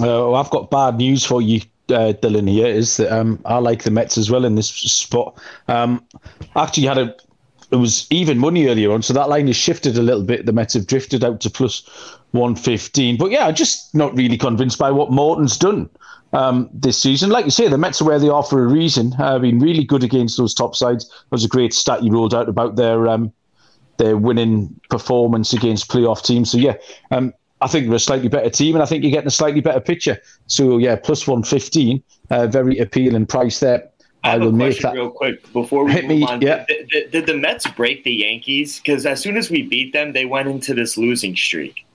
Uh, 0.02 0.34
I've 0.34 0.50
got 0.50 0.70
bad 0.70 0.98
news 0.98 1.26
for 1.26 1.42
you 1.42 1.62
uh, 1.92 2.14
Dylan 2.14 2.50
here 2.50 2.68
is 2.68 2.98
that 2.98 3.12
um, 3.12 3.40
I 3.46 3.58
like 3.58 3.84
the 3.84 3.92
Mets 3.92 4.18
as 4.18 4.30
well 4.30 4.46
in 4.46 4.56
this 4.56 4.70
spot. 4.70 5.40
Um, 5.68 6.04
actually 6.56 6.88
had 6.88 6.98
a 6.98 7.16
it 7.72 7.76
was 7.76 8.08
even 8.10 8.40
money 8.40 8.68
earlier 8.68 8.92
on, 8.92 9.04
so 9.04 9.14
that 9.14 9.30
line 9.30 9.46
has 9.46 9.56
shifted 9.56 9.96
a 9.96 10.02
little 10.02 10.24
bit. 10.24 10.48
The 10.48 10.54
Mets 10.54 10.74
have 10.74 10.88
drifted 10.88 11.24
out 11.24 11.40
to 11.42 11.52
plus 11.52 11.84
one 12.32 12.56
fifteen, 12.56 13.18
but 13.18 13.32
yeah, 13.32 13.52
just 13.52 13.94
not 13.94 14.16
really 14.16 14.38
convinced 14.38 14.80
by 14.80 14.90
what 14.90 15.12
Morton's 15.12 15.58
done 15.58 15.90
um, 16.34 16.70
this 16.74 16.98
season. 16.98 17.30
Like 17.30 17.46
you 17.46 17.52
say, 17.52 17.68
the 17.68 17.78
Mets 17.78 18.02
are 18.02 18.06
where 18.06 18.20
they 18.20 18.30
are 18.30 18.44
for 18.44 18.64
a 18.64 18.68
reason. 18.68 19.14
Uh, 19.20 19.38
been 19.38 19.60
really 19.60 19.84
good 19.84 20.04
against 20.04 20.38
those 20.38 20.54
top 20.54 20.76
sides. 20.76 21.08
There 21.08 21.18
was 21.32 21.46
a 21.46 21.50
great 21.50 21.74
stat 21.74 22.04
you 22.04 22.12
rolled 22.12 22.34
out 22.34 22.50
about 22.50 22.76
their 22.76 23.08
um, 23.08 23.32
their 23.98 24.18
winning 24.18 24.80
performance 24.90 25.54
against 25.54 25.90
playoff 25.90 26.24
teams. 26.24 26.52
So 26.52 26.58
yeah, 26.58 26.76
um, 27.12 27.34
I 27.62 27.68
think 27.68 27.88
they're 27.88 27.96
a 27.96 28.00
slightly 28.00 28.30
better 28.30 28.50
team, 28.50 28.76
and 28.76 28.84
I 28.84 28.86
think 28.86 29.04
you're 29.04 29.12
getting 29.12 29.28
a 29.28 29.32
slightly 29.32 29.62
better 29.62 29.82
picture. 29.82 30.20
So 30.48 30.78
yeah, 30.78 30.96
plus 30.96 31.28
one 31.28 31.44
fifteen, 31.44 32.04
uh, 32.30 32.48
very 32.48 32.78
appealing 32.80 33.26
price 33.26 33.60
there. 33.60 33.90
I, 34.24 34.34
I 34.34 34.38
will 34.38 34.52
make 34.52 34.80
that 34.80 34.94
real 34.94 35.12
quick 35.12 35.52
before 35.54 35.86
we 35.86 35.94
Hit 35.94 36.06
move 36.06 36.20
me, 36.20 36.26
on. 36.26 36.42
Yeah. 36.42 36.66
Did, 36.68 36.90
did, 36.90 37.12
did 37.12 37.26
the 37.26 37.38
Mets 37.38 37.68
break 37.68 38.04
the 38.04 38.12
Yankees? 38.12 38.80
Because 38.80 39.06
as 39.06 39.22
soon 39.22 39.38
as 39.38 39.50
we 39.50 39.62
beat 39.62 39.94
them, 39.94 40.12
they 40.12 40.26
went 40.26 40.50
into 40.50 40.74
this 40.74 40.98
losing 40.98 41.36
streak. 41.36 41.86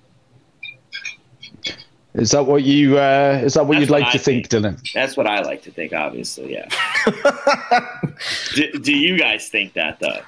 Is 2.15 2.31
that 2.31 2.47
what 2.47 2.63
you? 2.63 2.99
Uh, 2.99 3.41
is 3.43 3.55
that 3.55 3.67
what 3.67 3.75
That's 3.75 3.81
you'd 3.81 3.91
like 3.91 4.05
what 4.05 4.13
to 4.13 4.19
think, 4.19 4.49
think, 4.49 4.65
Dylan? 4.65 4.93
That's 4.95 5.17
what 5.17 5.27
I 5.27 5.41
like 5.43 5.63
to 5.63 5.73
think. 5.73 5.93
Obviously, 5.93 6.53
yeah. 6.53 6.69
do, 8.55 8.73
do, 8.79 8.97
you 8.97 9.19
guys 9.19 9.49
think 9.49 9.73
that 9.73 9.99
though? 9.99 10.21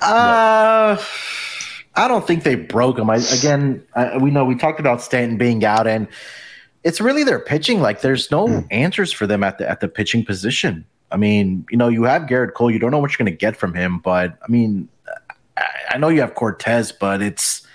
Uh, 0.00 0.96
I 1.96 2.08
don't 2.08 2.26
think 2.26 2.44
they 2.44 2.54
broke 2.54 2.96
them. 2.96 3.08
I, 3.10 3.16
again, 3.16 3.84
I, 3.94 4.18
we 4.18 4.30
know 4.30 4.44
we 4.44 4.54
talked 4.54 4.80
about 4.80 5.00
Stanton 5.00 5.38
being 5.38 5.64
out, 5.64 5.86
and 5.86 6.06
it's 6.84 7.00
really 7.00 7.24
their 7.24 7.40
pitching. 7.40 7.80
Like, 7.80 8.02
there's 8.02 8.30
no 8.30 8.46
mm. 8.46 8.66
answers 8.70 9.12
for 9.12 9.26
them 9.26 9.42
at 9.42 9.58
the 9.58 9.68
at 9.68 9.80
the 9.80 9.88
pitching 9.88 10.24
position. 10.24 10.84
I 11.10 11.16
mean, 11.16 11.64
you 11.70 11.76
know, 11.76 11.88
you 11.88 12.04
have 12.04 12.22
Gerrit 12.22 12.54
Cole. 12.54 12.70
You 12.70 12.78
don't 12.78 12.90
know 12.90 12.98
what 12.98 13.12
you're 13.12 13.24
going 13.24 13.32
to 13.32 13.38
get 13.38 13.56
from 13.56 13.74
him, 13.74 13.98
but 13.98 14.38
I 14.42 14.48
mean, 14.48 14.88
I, 15.56 15.64
I 15.90 15.98
know 15.98 16.08
you 16.08 16.20
have 16.20 16.34
Cortes, 16.34 16.92
but 16.92 17.22
it's 17.22 17.66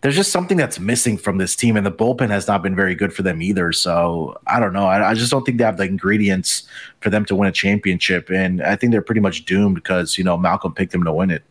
there's 0.00 0.16
just 0.16 0.32
something 0.32 0.56
that's 0.56 0.78
missing 0.78 1.16
from 1.16 1.38
this 1.38 1.56
team, 1.56 1.76
and 1.76 1.86
the 1.86 1.92
bullpen 1.92 2.28
has 2.28 2.46
not 2.46 2.62
been 2.62 2.76
very 2.76 2.94
good 2.94 3.12
for 3.12 3.22
them 3.22 3.40
either. 3.40 3.72
So 3.72 4.38
I 4.46 4.60
don't 4.60 4.72
know. 4.72 4.86
I, 4.86 5.10
I, 5.10 5.14
just 5.14 5.30
don't 5.30 5.44
think 5.44 5.58
they 5.58 5.64
have 5.64 5.76
the 5.76 5.84
ingredients 5.84 6.64
for 7.00 7.10
them 7.10 7.24
to 7.26 7.36
win 7.36 7.48
a 7.48 7.52
championship, 7.52 8.30
and 8.30 8.62
I 8.62 8.76
think 8.76 8.92
they're 8.92 9.02
pretty 9.02 9.20
much 9.20 9.44
doomed 9.44 9.76
because 9.76 10.18
you 10.18 10.24
know 10.24 10.36
Malcolm 10.36 10.74
picked 10.74 10.92
them 10.92 11.04
to 11.04 11.12
win 11.12 11.30
it. 11.30 11.42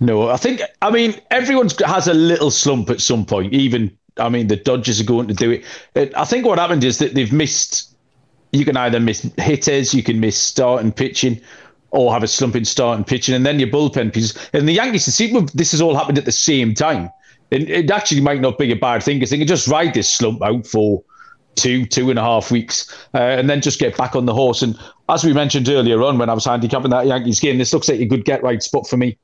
No, 0.00 0.28
I 0.28 0.36
think 0.36 0.60
I 0.82 0.90
mean 0.90 1.14
everyone 1.30 1.68
has 1.84 2.06
a 2.08 2.14
little 2.14 2.50
slump 2.50 2.90
at 2.90 3.00
some 3.00 3.24
point. 3.24 3.52
Even 3.52 3.96
I 4.18 4.28
mean 4.28 4.48
the 4.48 4.56
Dodgers 4.56 5.00
are 5.00 5.04
going 5.04 5.28
to 5.28 5.34
do 5.34 5.50
it. 5.50 6.14
I 6.16 6.24
think 6.24 6.44
what 6.44 6.58
happened 6.58 6.84
is 6.84 6.98
that 6.98 7.14
they've 7.14 7.32
missed. 7.32 7.94
You 8.52 8.64
can 8.64 8.76
either 8.76 9.00
miss 9.00 9.22
hitters, 9.38 9.92
you 9.92 10.02
can 10.02 10.20
miss 10.20 10.38
starting 10.38 10.92
pitching, 10.92 11.40
or 11.90 12.12
have 12.12 12.22
a 12.22 12.28
slump 12.28 12.56
in 12.56 12.64
starting 12.64 13.04
pitching, 13.04 13.34
and 13.34 13.44
then 13.44 13.58
your 13.58 13.68
bullpen 13.68 14.12
pieces. 14.12 14.36
And 14.52 14.68
the 14.68 14.72
Yankees, 14.72 15.04
see, 15.04 15.38
this 15.54 15.72
has 15.72 15.80
all 15.80 15.96
happened 15.96 16.18
at 16.18 16.24
the 16.24 16.32
same 16.32 16.74
time. 16.74 17.10
And 17.52 17.68
it 17.68 17.90
actually 17.90 18.20
might 18.20 18.40
not 18.40 18.58
be 18.58 18.70
a 18.72 18.76
bad 18.76 19.02
thing 19.02 19.16
because 19.18 19.30
they 19.30 19.38
can 19.38 19.46
just 19.46 19.68
ride 19.68 19.94
this 19.94 20.10
slump 20.10 20.42
out 20.42 20.66
for 20.66 21.02
two, 21.54 21.86
two 21.86 22.10
and 22.10 22.18
a 22.18 22.22
half 22.22 22.50
weeks, 22.50 22.94
uh, 23.14 23.18
and 23.18 23.48
then 23.48 23.60
just 23.60 23.78
get 23.78 23.96
back 23.96 24.14
on 24.14 24.26
the 24.26 24.34
horse. 24.34 24.62
And 24.62 24.78
as 25.08 25.24
we 25.24 25.32
mentioned 25.32 25.68
earlier 25.68 26.02
on 26.02 26.18
when 26.18 26.28
I 26.28 26.34
was 26.34 26.44
handicapping 26.44 26.90
that 26.90 27.06
Yankees 27.06 27.40
game, 27.40 27.58
this 27.58 27.72
looks 27.72 27.88
like 27.88 28.00
a 28.00 28.04
good 28.06 28.24
get 28.24 28.42
right 28.42 28.62
spot 28.62 28.86
for 28.86 28.96
me. 28.96 29.18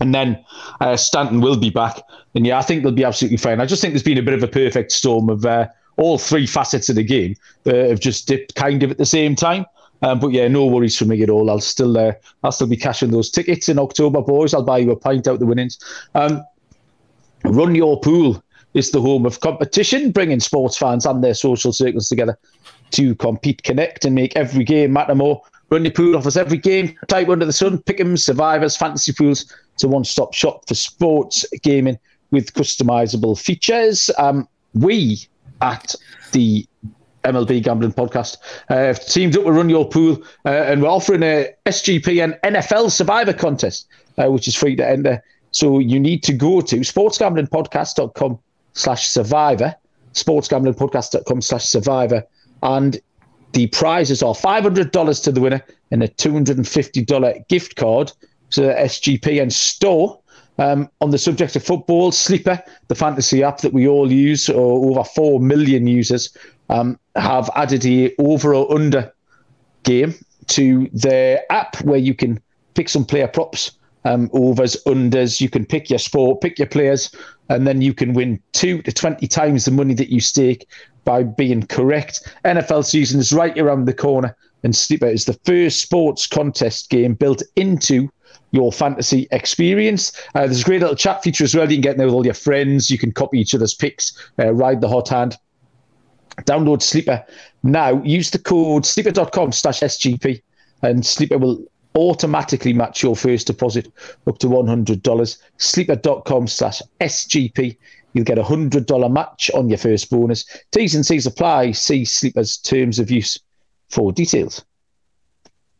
And 0.00 0.14
then 0.14 0.44
uh, 0.80 0.96
Stanton 0.96 1.40
will 1.40 1.56
be 1.56 1.70
back. 1.70 2.00
And 2.34 2.46
yeah, 2.46 2.58
I 2.58 2.62
think 2.62 2.82
they'll 2.82 2.92
be 2.92 3.04
absolutely 3.04 3.38
fine. 3.38 3.60
I 3.60 3.66
just 3.66 3.80
think 3.80 3.94
there's 3.94 4.02
been 4.02 4.18
a 4.18 4.22
bit 4.22 4.34
of 4.34 4.42
a 4.42 4.48
perfect 4.48 4.92
storm 4.92 5.28
of 5.28 5.46
uh, 5.46 5.68
all 5.96 6.18
three 6.18 6.46
facets 6.46 6.88
of 6.88 6.96
the 6.96 7.02
game 7.02 7.34
that 7.64 7.88
have 7.88 8.00
just 8.00 8.28
dipped 8.28 8.54
kind 8.54 8.82
of 8.82 8.90
at 8.90 8.98
the 8.98 9.06
same 9.06 9.34
time. 9.34 9.66
Um, 10.02 10.20
but 10.20 10.28
yeah, 10.28 10.46
no 10.46 10.66
worries 10.66 10.96
for 10.96 11.06
me 11.06 11.22
at 11.22 11.30
all. 11.30 11.50
I'll 11.50 11.60
still 11.60 11.98
uh, 11.98 12.12
I'll 12.44 12.52
still 12.52 12.68
be 12.68 12.76
cashing 12.76 13.10
those 13.10 13.30
tickets 13.30 13.68
in 13.68 13.78
October, 13.78 14.22
boys. 14.22 14.54
I'll 14.54 14.62
buy 14.62 14.78
you 14.78 14.92
a 14.92 14.96
pint 14.96 15.26
out 15.26 15.40
the 15.40 15.46
winnings. 15.46 15.78
Um, 16.14 16.44
Run 17.44 17.74
Your 17.74 17.98
Pool 18.00 18.42
is 18.74 18.90
the 18.90 19.00
home 19.00 19.26
of 19.26 19.40
competition, 19.40 20.12
bringing 20.12 20.40
sports 20.40 20.76
fans 20.76 21.04
and 21.04 21.22
their 21.22 21.34
social 21.34 21.72
circles 21.72 22.08
together 22.08 22.38
to 22.92 23.14
compete, 23.16 23.62
connect, 23.64 24.04
and 24.04 24.14
make 24.14 24.36
every 24.36 24.64
game 24.64 24.92
matter 24.92 25.14
more. 25.14 25.42
Run 25.70 25.84
Your 25.84 25.92
Pool 25.92 26.16
offers 26.16 26.36
every 26.36 26.58
game 26.58 26.96
type 27.08 27.28
under 27.28 27.44
the 27.44 27.52
sun, 27.52 27.78
pick'em, 27.78 28.18
survivors, 28.18 28.76
fantasy 28.76 29.12
pools, 29.12 29.52
it's 29.78 29.84
a 29.84 29.88
one-stop 29.88 30.34
shop 30.34 30.66
for 30.66 30.74
sports 30.74 31.46
gaming 31.62 31.96
with 32.32 32.52
customizable 32.52 33.40
features. 33.40 34.10
Um, 34.18 34.48
we 34.74 35.28
at 35.60 35.94
the 36.32 36.66
MLB 37.22 37.62
Gambling 37.62 37.92
Podcast 37.92 38.38
uh, 38.70 38.92
teamed 38.94 39.36
up 39.36 39.44
to 39.44 39.52
run 39.52 39.70
your 39.70 39.88
pool, 39.88 40.20
uh, 40.44 40.48
and 40.48 40.82
we're 40.82 40.88
offering 40.88 41.22
a 41.22 41.54
SGPN 41.66 42.40
NFL 42.40 42.90
Survivor 42.90 43.32
contest, 43.32 43.86
uh, 44.16 44.26
which 44.26 44.48
is 44.48 44.56
free 44.56 44.74
to 44.74 44.84
enter. 44.84 45.22
So 45.52 45.78
you 45.78 46.00
need 46.00 46.24
to 46.24 46.32
go 46.32 46.60
to 46.60 46.78
sportsgamblingpodcast.com 46.78 48.36
slash 48.72 49.06
survivor, 49.06 49.76
sportsgamblingpodcast.com 50.14 51.40
slash 51.40 51.66
survivor, 51.66 52.24
and 52.64 52.98
the 53.52 53.68
prizes 53.68 54.24
are 54.24 54.34
$500 54.34 55.22
to 55.22 55.30
the 55.30 55.40
winner 55.40 55.64
and 55.92 56.02
a 56.02 56.08
$250 56.08 57.48
gift 57.48 57.76
card 57.76 58.10
to 58.50 58.60
SGP 58.60 59.40
and 59.42 59.52
store. 59.52 60.20
Um, 60.58 60.90
on 61.00 61.10
the 61.10 61.18
subject 61.18 61.54
of 61.54 61.62
football, 61.62 62.10
Sleeper, 62.10 62.60
the 62.88 62.94
fantasy 62.96 63.44
app 63.44 63.58
that 63.58 63.72
we 63.72 63.86
all 63.86 64.10
use, 64.10 64.48
or 64.48 64.90
over 64.90 65.04
4 65.04 65.38
million 65.38 65.86
users, 65.86 66.36
um, 66.68 66.98
have 67.14 67.48
added 67.54 67.86
a 67.86 68.12
over 68.18 68.54
or 68.54 68.74
under 68.74 69.12
game 69.84 70.14
to 70.48 70.88
their 70.92 71.44
app 71.50 71.80
where 71.82 71.98
you 71.98 72.14
can 72.14 72.40
pick 72.74 72.88
some 72.88 73.04
player 73.04 73.28
props, 73.28 73.72
um, 74.04 74.28
overs, 74.32 74.76
unders. 74.86 75.40
You 75.40 75.48
can 75.48 75.64
pick 75.64 75.90
your 75.90 75.98
sport, 75.98 76.40
pick 76.40 76.58
your 76.58 76.68
players, 76.68 77.14
and 77.48 77.66
then 77.66 77.80
you 77.80 77.94
can 77.94 78.12
win 78.12 78.40
two 78.52 78.82
to 78.82 78.92
20 78.92 79.26
times 79.28 79.64
the 79.64 79.70
money 79.70 79.94
that 79.94 80.10
you 80.10 80.20
stake 80.20 80.66
by 81.04 81.22
being 81.22 81.66
correct. 81.66 82.28
NFL 82.44 82.84
season 82.84 83.20
is 83.20 83.32
right 83.32 83.56
around 83.58 83.84
the 83.84 83.94
corner, 83.94 84.36
and 84.62 84.74
Sleeper 84.74 85.06
is 85.06 85.24
the 85.24 85.38
first 85.44 85.80
sports 85.80 86.26
contest 86.26 86.90
game 86.90 87.14
built 87.14 87.42
into 87.56 88.10
your 88.50 88.72
fantasy 88.72 89.28
experience. 89.30 90.12
Uh, 90.34 90.46
there's 90.46 90.62
a 90.62 90.64
great 90.64 90.80
little 90.80 90.96
chat 90.96 91.22
feature 91.22 91.44
as 91.44 91.54
well. 91.54 91.70
You 91.70 91.76
can 91.76 91.82
get 91.82 91.96
there 91.96 92.06
with 92.06 92.14
all 92.14 92.24
your 92.24 92.34
friends. 92.34 92.90
You 92.90 92.98
can 92.98 93.12
copy 93.12 93.40
each 93.40 93.54
other's 93.54 93.74
picks, 93.74 94.30
uh, 94.38 94.52
ride 94.52 94.80
the 94.80 94.88
hot 94.88 95.08
hand. 95.08 95.36
Download 96.42 96.80
Sleeper 96.80 97.24
now. 97.62 98.02
Use 98.02 98.30
the 98.30 98.38
code 98.38 98.86
sleeper.com 98.86 99.52
slash 99.52 99.80
SGP, 99.80 100.40
and 100.82 101.04
Sleeper 101.04 101.38
will 101.38 101.64
automatically 101.96 102.72
match 102.72 103.02
your 103.02 103.16
first 103.16 103.48
deposit 103.48 103.90
up 104.26 104.38
to 104.38 104.46
$100. 104.46 105.38
Sleeper.com 105.56 106.46
slash 106.46 106.80
SGP. 107.00 107.76
You'll 108.14 108.24
get 108.24 108.38
a 108.38 108.42
$100 108.42 109.12
match 109.12 109.50
on 109.54 109.68
your 109.68 109.78
first 109.78 110.08
bonus. 110.10 110.44
T's 110.70 110.94
and 110.94 111.04
C's 111.04 111.26
apply. 111.26 111.72
See 111.72 112.04
Sleeper's 112.04 112.56
terms 112.56 112.98
of 112.98 113.10
use 113.10 113.38
for 113.90 114.12
details. 114.12 114.64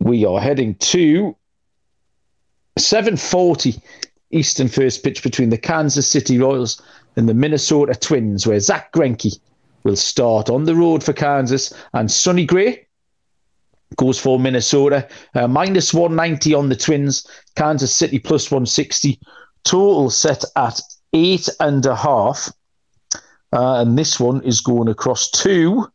We 0.01 0.25
are 0.25 0.41
heading 0.41 0.75
to 0.77 1.37
740 2.79 3.81
Eastern 4.31 4.69
first 4.69 5.03
pitch 5.03 5.23
between 5.23 5.51
the 5.51 5.59
Kansas 5.59 6.07
City 6.07 6.39
Royals 6.39 6.81
and 7.17 7.29
the 7.29 7.35
Minnesota 7.35 7.95
Twins, 7.95 8.47
where 8.47 8.61
Zack 8.61 8.93
Greinke 8.93 9.39
will 9.85 9.97
start 9.97 10.51
on 10.51 10.65
the 10.65 10.75
road 10.75 11.03
for 11.03 11.13
Kansas, 11.13 11.73
and 11.95 12.11
Sonny 12.11 12.45
Gray 12.45 12.87
goes 13.97 14.19
for 14.19 14.39
Minnesota. 14.39 15.09
Uh, 15.35 15.49
minus 15.49 15.95
190 15.95 16.55
on 16.55 16.69
the 16.69 16.77
Twins, 16.77 17.27
Kansas 17.57 17.95
City 17.95 18.19
plus 18.19 18.51
160. 18.51 19.19
Total 19.65 20.11
set 20.11 20.45
at 20.57 20.81
eight 21.13 21.49
and 21.61 21.85
a 21.87 21.97
half. 21.97 22.53
Uh, 23.53 23.81
and 23.81 23.99
this 23.99 24.21
one 24.21 24.43
is 24.43 24.61
going 24.61 24.89
across 24.89 25.31
to 25.31 25.91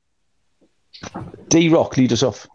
D 1.49 1.69
Rock. 1.69 1.97
Lead 1.97 2.11
us 2.11 2.23
off. 2.23 2.47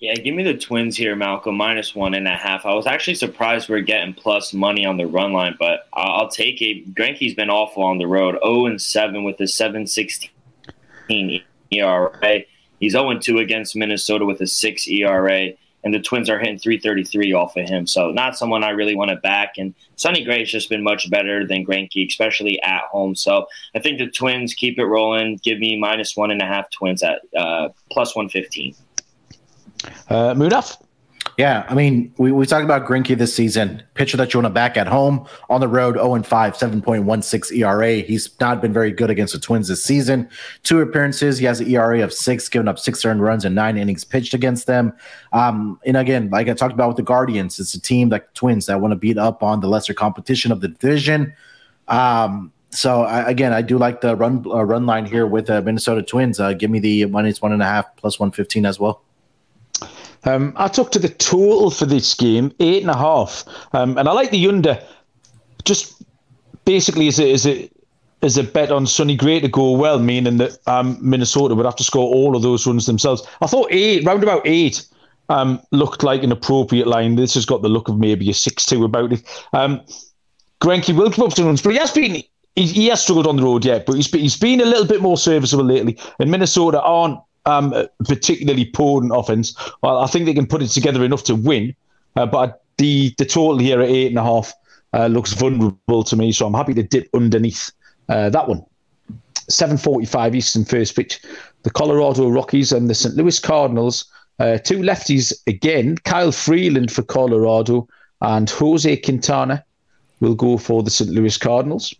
Yeah, 0.00 0.14
give 0.14 0.36
me 0.36 0.44
the 0.44 0.56
Twins 0.56 0.96
here, 0.96 1.16
Malcolm, 1.16 1.56
minus 1.56 1.92
one 1.92 2.14
and 2.14 2.28
a 2.28 2.36
half. 2.36 2.64
I 2.64 2.72
was 2.72 2.86
actually 2.86 3.16
surprised 3.16 3.68
we're 3.68 3.80
getting 3.80 4.14
plus 4.14 4.54
money 4.54 4.86
on 4.86 4.96
the 4.96 5.08
run 5.08 5.32
line, 5.32 5.56
but 5.58 5.88
I'll 5.92 6.28
take 6.28 6.62
it. 6.62 6.94
Greinke's 6.94 7.34
been 7.34 7.50
awful 7.50 7.82
on 7.82 7.98
the 7.98 8.06
road, 8.06 8.38
0 8.44 8.66
and 8.66 8.80
7 8.80 9.24
with 9.24 9.40
a 9.40 9.44
7.16 9.44 11.42
ERA. 11.72 12.40
He's 12.78 12.92
0 12.92 13.18
2 13.18 13.38
against 13.38 13.74
Minnesota 13.74 14.24
with 14.24 14.40
a 14.40 14.46
6 14.46 14.86
ERA, 14.86 15.48
and 15.82 15.92
the 15.92 15.98
Twins 15.98 16.30
are 16.30 16.38
hitting 16.38 16.60
333 16.60 17.32
off 17.32 17.56
of 17.56 17.68
him. 17.68 17.84
So, 17.88 18.12
not 18.12 18.36
someone 18.36 18.62
I 18.62 18.70
really 18.70 18.94
want 18.94 19.10
to 19.10 19.16
back. 19.16 19.54
And 19.58 19.74
Sonny 19.96 20.22
Gray 20.22 20.38
has 20.38 20.50
just 20.50 20.68
been 20.68 20.84
much 20.84 21.10
better 21.10 21.44
than 21.44 21.66
Greinke, 21.66 22.06
especially 22.06 22.62
at 22.62 22.82
home. 22.82 23.16
So, 23.16 23.48
I 23.74 23.80
think 23.80 23.98
the 23.98 24.08
Twins 24.08 24.54
keep 24.54 24.78
it 24.78 24.84
rolling. 24.84 25.40
Give 25.42 25.58
me 25.58 25.76
minus 25.76 26.16
one 26.16 26.30
and 26.30 26.40
a 26.40 26.46
half 26.46 26.70
Twins 26.70 27.02
at 27.02 27.22
uh, 27.36 27.70
plus 27.90 28.14
115. 28.14 28.76
Uh? 30.08 30.34
Yeah, 31.38 31.64
I 31.68 31.74
mean, 31.74 32.12
we, 32.18 32.32
we 32.32 32.46
talked 32.46 32.64
about 32.64 32.84
Greinke 32.84 33.16
this 33.16 33.32
season. 33.32 33.80
Pitcher 33.94 34.16
that 34.16 34.34
you 34.34 34.38
want 34.38 34.46
to 34.46 34.50
back 34.50 34.76
at 34.76 34.88
home, 34.88 35.24
on 35.48 35.60
the 35.60 35.68
road, 35.68 35.94
0 35.94 36.20
5, 36.20 36.54
7.16 36.54 37.56
ERA. 37.56 37.94
He's 37.96 38.40
not 38.40 38.60
been 38.60 38.72
very 38.72 38.90
good 38.90 39.08
against 39.08 39.34
the 39.34 39.38
Twins 39.38 39.68
this 39.68 39.84
season. 39.84 40.28
Two 40.64 40.80
appearances, 40.80 41.38
he 41.38 41.44
has 41.44 41.60
an 41.60 41.70
ERA 41.70 42.02
of 42.02 42.12
six, 42.12 42.48
giving 42.48 42.66
up 42.66 42.76
six 42.76 43.04
earned 43.04 43.22
runs 43.22 43.44
and 43.44 43.54
nine 43.54 43.78
innings 43.78 44.04
pitched 44.04 44.34
against 44.34 44.66
them. 44.66 44.92
Um, 45.32 45.78
and 45.86 45.96
again, 45.96 46.28
like 46.30 46.48
I 46.48 46.54
talked 46.54 46.74
about 46.74 46.88
with 46.88 46.96
the 46.96 47.04
Guardians, 47.04 47.60
it's 47.60 47.74
a 47.74 47.80
team 47.80 48.08
like 48.08 48.34
Twins 48.34 48.66
that 48.66 48.80
want 48.80 48.90
to 48.90 48.96
beat 48.96 49.16
up 49.16 49.42
on 49.42 49.60
the 49.60 49.68
lesser 49.68 49.94
competition 49.94 50.50
of 50.50 50.60
the 50.60 50.68
division. 50.68 51.32
Um, 51.86 52.52
so 52.70 53.02
I, 53.02 53.30
again, 53.30 53.52
I 53.52 53.62
do 53.62 53.78
like 53.78 54.00
the 54.00 54.16
run 54.16 54.44
uh, 54.46 54.64
run 54.64 54.86
line 54.86 55.06
here 55.06 55.26
with 55.26 55.48
uh, 55.48 55.62
Minnesota 55.62 56.02
Twins. 56.02 56.40
Uh, 56.40 56.52
give 56.52 56.70
me 56.70 56.80
the 56.80 57.06
minus 57.06 57.40
one 57.40 57.52
and 57.52 57.62
a 57.62 57.64
half 57.64 57.96
plus 57.96 58.18
one 58.18 58.30
fifteen 58.30 58.66
as 58.66 58.78
well. 58.78 59.02
Um, 60.24 60.52
I 60.56 60.68
took 60.68 60.92
to 60.92 60.98
the 60.98 61.08
total 61.08 61.70
for 61.70 61.86
this 61.86 62.14
game, 62.14 62.52
eight 62.60 62.82
and 62.82 62.90
a 62.90 62.96
half. 62.96 63.44
Um, 63.72 63.96
and 63.98 64.08
I 64.08 64.12
like 64.12 64.30
the 64.30 64.48
under 64.48 64.82
just 65.64 66.02
basically 66.64 67.08
as 67.08 67.18
a, 67.18 67.70
as 68.22 68.36
a, 68.38 68.42
bet 68.42 68.70
on 68.70 68.86
Sonny 68.86 69.16
Gray 69.16 69.40
to 69.40 69.48
go 69.48 69.72
well, 69.72 69.98
meaning 69.98 70.38
that 70.38 70.58
um, 70.66 70.98
Minnesota 71.00 71.54
would 71.54 71.66
have 71.66 71.76
to 71.76 71.84
score 71.84 72.12
all 72.14 72.36
of 72.36 72.42
those 72.42 72.66
runs 72.66 72.86
themselves. 72.86 73.22
I 73.40 73.46
thought 73.46 73.68
eight, 73.70 74.04
round 74.04 74.22
about 74.22 74.42
eight, 74.44 74.84
um, 75.28 75.60
looked 75.70 76.02
like 76.02 76.22
an 76.22 76.32
appropriate 76.32 76.86
line. 76.86 77.16
This 77.16 77.34
has 77.34 77.46
got 77.46 77.62
the 77.62 77.68
look 77.68 77.88
of 77.88 77.98
maybe 77.98 78.30
a 78.30 78.34
6 78.34 78.64
2 78.64 78.84
about 78.84 79.12
it. 79.12 79.46
Um, 79.52 79.80
Greinke 80.60 80.96
will 80.96 81.10
give 81.10 81.24
up 81.24 81.32
some 81.32 81.46
runs, 81.46 81.62
but 81.62 81.72
he 81.72 81.78
has 81.78 81.92
been. 81.92 82.22
He, 82.56 82.66
he 82.66 82.86
has 82.88 83.02
struggled 83.02 83.28
on 83.28 83.36
the 83.36 83.44
road 83.44 83.64
yet, 83.64 83.86
but 83.86 83.94
he's 83.94 84.10
he's 84.10 84.36
been 84.36 84.60
a 84.60 84.64
little 84.64 84.86
bit 84.86 85.00
more 85.00 85.16
serviceable 85.16 85.64
lately. 85.64 85.96
And 86.18 86.30
Minnesota 86.30 86.80
aren't 86.80 87.20
um, 87.48 87.74
particularly 88.04 88.70
potent 88.70 89.12
offense. 89.14 89.56
Well, 89.82 89.98
I 89.98 90.06
think 90.06 90.26
they 90.26 90.34
can 90.34 90.46
put 90.46 90.62
it 90.62 90.68
together 90.68 91.04
enough 91.04 91.24
to 91.24 91.34
win. 91.34 91.74
Uh, 92.16 92.26
but 92.26 92.62
the 92.76 93.14
the 93.18 93.24
total 93.24 93.58
here 93.58 93.80
at 93.80 93.88
eight 93.88 94.08
and 94.08 94.18
a 94.18 94.22
half 94.22 94.52
uh, 94.92 95.06
looks 95.06 95.32
vulnerable 95.32 96.04
to 96.04 96.16
me, 96.16 96.32
so 96.32 96.46
I'm 96.46 96.54
happy 96.54 96.74
to 96.74 96.82
dip 96.82 97.08
underneath 97.14 97.70
uh, 98.08 98.30
that 98.30 98.48
one. 98.48 98.64
7:45 99.50 100.34
Eastern 100.34 100.64
first 100.64 100.94
pitch. 100.94 101.20
The 101.62 101.70
Colorado 101.70 102.28
Rockies 102.28 102.72
and 102.72 102.88
the 102.88 102.94
St. 102.94 103.14
Louis 103.16 103.38
Cardinals. 103.40 104.04
Uh, 104.38 104.58
two 104.58 104.78
lefties 104.78 105.32
again. 105.46 105.96
Kyle 106.04 106.30
Freeland 106.30 106.92
for 106.92 107.02
Colorado 107.02 107.88
and 108.20 108.48
Jose 108.50 108.96
Quintana 108.98 109.64
will 110.20 110.34
go 110.34 110.58
for 110.58 110.82
the 110.82 110.90
St. 110.90 111.10
Louis 111.10 111.36
Cardinals. 111.36 111.94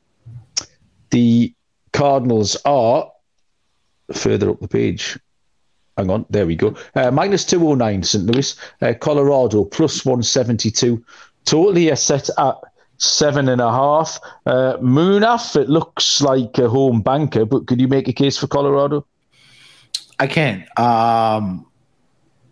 The 1.10 1.52
Cardinals 1.92 2.56
are 2.64 3.10
further 4.12 4.50
up 4.50 4.60
the 4.60 4.68
page 4.68 5.18
hang 5.98 6.10
on, 6.10 6.24
there 6.30 6.46
we 6.46 6.56
go. 6.56 6.74
Uh, 6.94 7.10
minus 7.10 7.44
209 7.44 8.02
St. 8.04 8.24
Louis, 8.24 8.56
uh, 8.80 8.94
Colorado 8.98 9.64
plus 9.64 10.04
172. 10.04 11.04
Totally 11.44 11.90
a 11.90 11.96
set 11.96 12.30
at 12.38 12.54
seven 12.98 13.48
and 13.48 13.60
a 13.60 13.70
half. 13.70 14.18
Uh, 14.46 14.76
Munaf, 14.80 15.56
it 15.56 15.68
looks 15.68 16.20
like 16.22 16.56
a 16.58 16.68
home 16.68 17.02
banker, 17.02 17.44
but 17.44 17.66
could 17.66 17.80
you 17.80 17.88
make 17.88 18.08
a 18.08 18.12
case 18.12 18.38
for 18.38 18.46
Colorado? 18.46 19.04
I 20.20 20.26
can. 20.26 20.66
Um, 20.76 21.66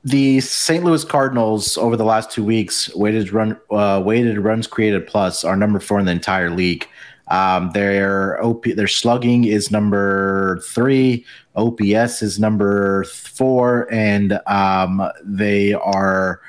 the 0.05 0.41
St. 0.41 0.85
Louis 0.85 1.05
Cardinals 1.05 1.77
over 1.79 1.97
the 1.97 2.05
last 2.05 2.31
two 2.31 2.45
weeks 2.45 2.95
weighted 2.95 3.33
run 3.33 3.59
uh, 3.71 4.01
weighted 4.05 4.39
runs 4.39 4.67
created 4.67 5.07
plus 5.07 5.45
are 5.45 5.57
number 5.57 5.81
four 5.81 5.99
in 5.99 6.07
the 6.07 6.13
entire 6.13 6.51
league. 6.51 6.89
Um, 7.29 7.71
their 7.73 8.43
OP, 8.43 8.65
their 8.65 8.87
slugging 8.87 9.45
is 9.45 9.71
number 9.71 10.61
three. 10.69 11.25
OPS 11.57 12.23
is 12.23 12.39
number 12.39 13.05
four, 13.05 13.93
and 13.93 14.41
um, 14.47 15.03
they 15.25 15.73
are 15.75 16.41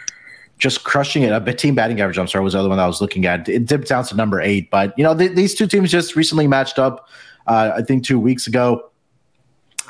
just 0.59 0.83
crushing 0.83 1.23
it. 1.23 1.31
A 1.31 1.53
team 1.53 1.75
batting 1.75 2.01
average. 2.01 2.17
I'm 2.17 2.27
sorry, 2.27 2.43
was 2.43 2.53
the 2.53 2.59
other 2.59 2.69
one 2.69 2.79
I 2.79 2.87
was 2.87 3.01
looking 3.01 3.25
at. 3.25 3.47
It 3.47 3.65
dipped 3.65 3.87
down 3.87 4.03
to 4.05 4.15
number 4.15 4.41
eight, 4.41 4.69
but 4.69 4.93
you 4.97 5.03
know 5.03 5.17
th- 5.17 5.33
these 5.33 5.55
two 5.55 5.67
teams 5.67 5.91
just 5.91 6.15
recently 6.15 6.47
matched 6.47 6.79
up. 6.79 7.07
Uh, 7.47 7.71
I 7.77 7.81
think 7.81 8.03
two 8.03 8.19
weeks 8.19 8.47
ago 8.47 8.91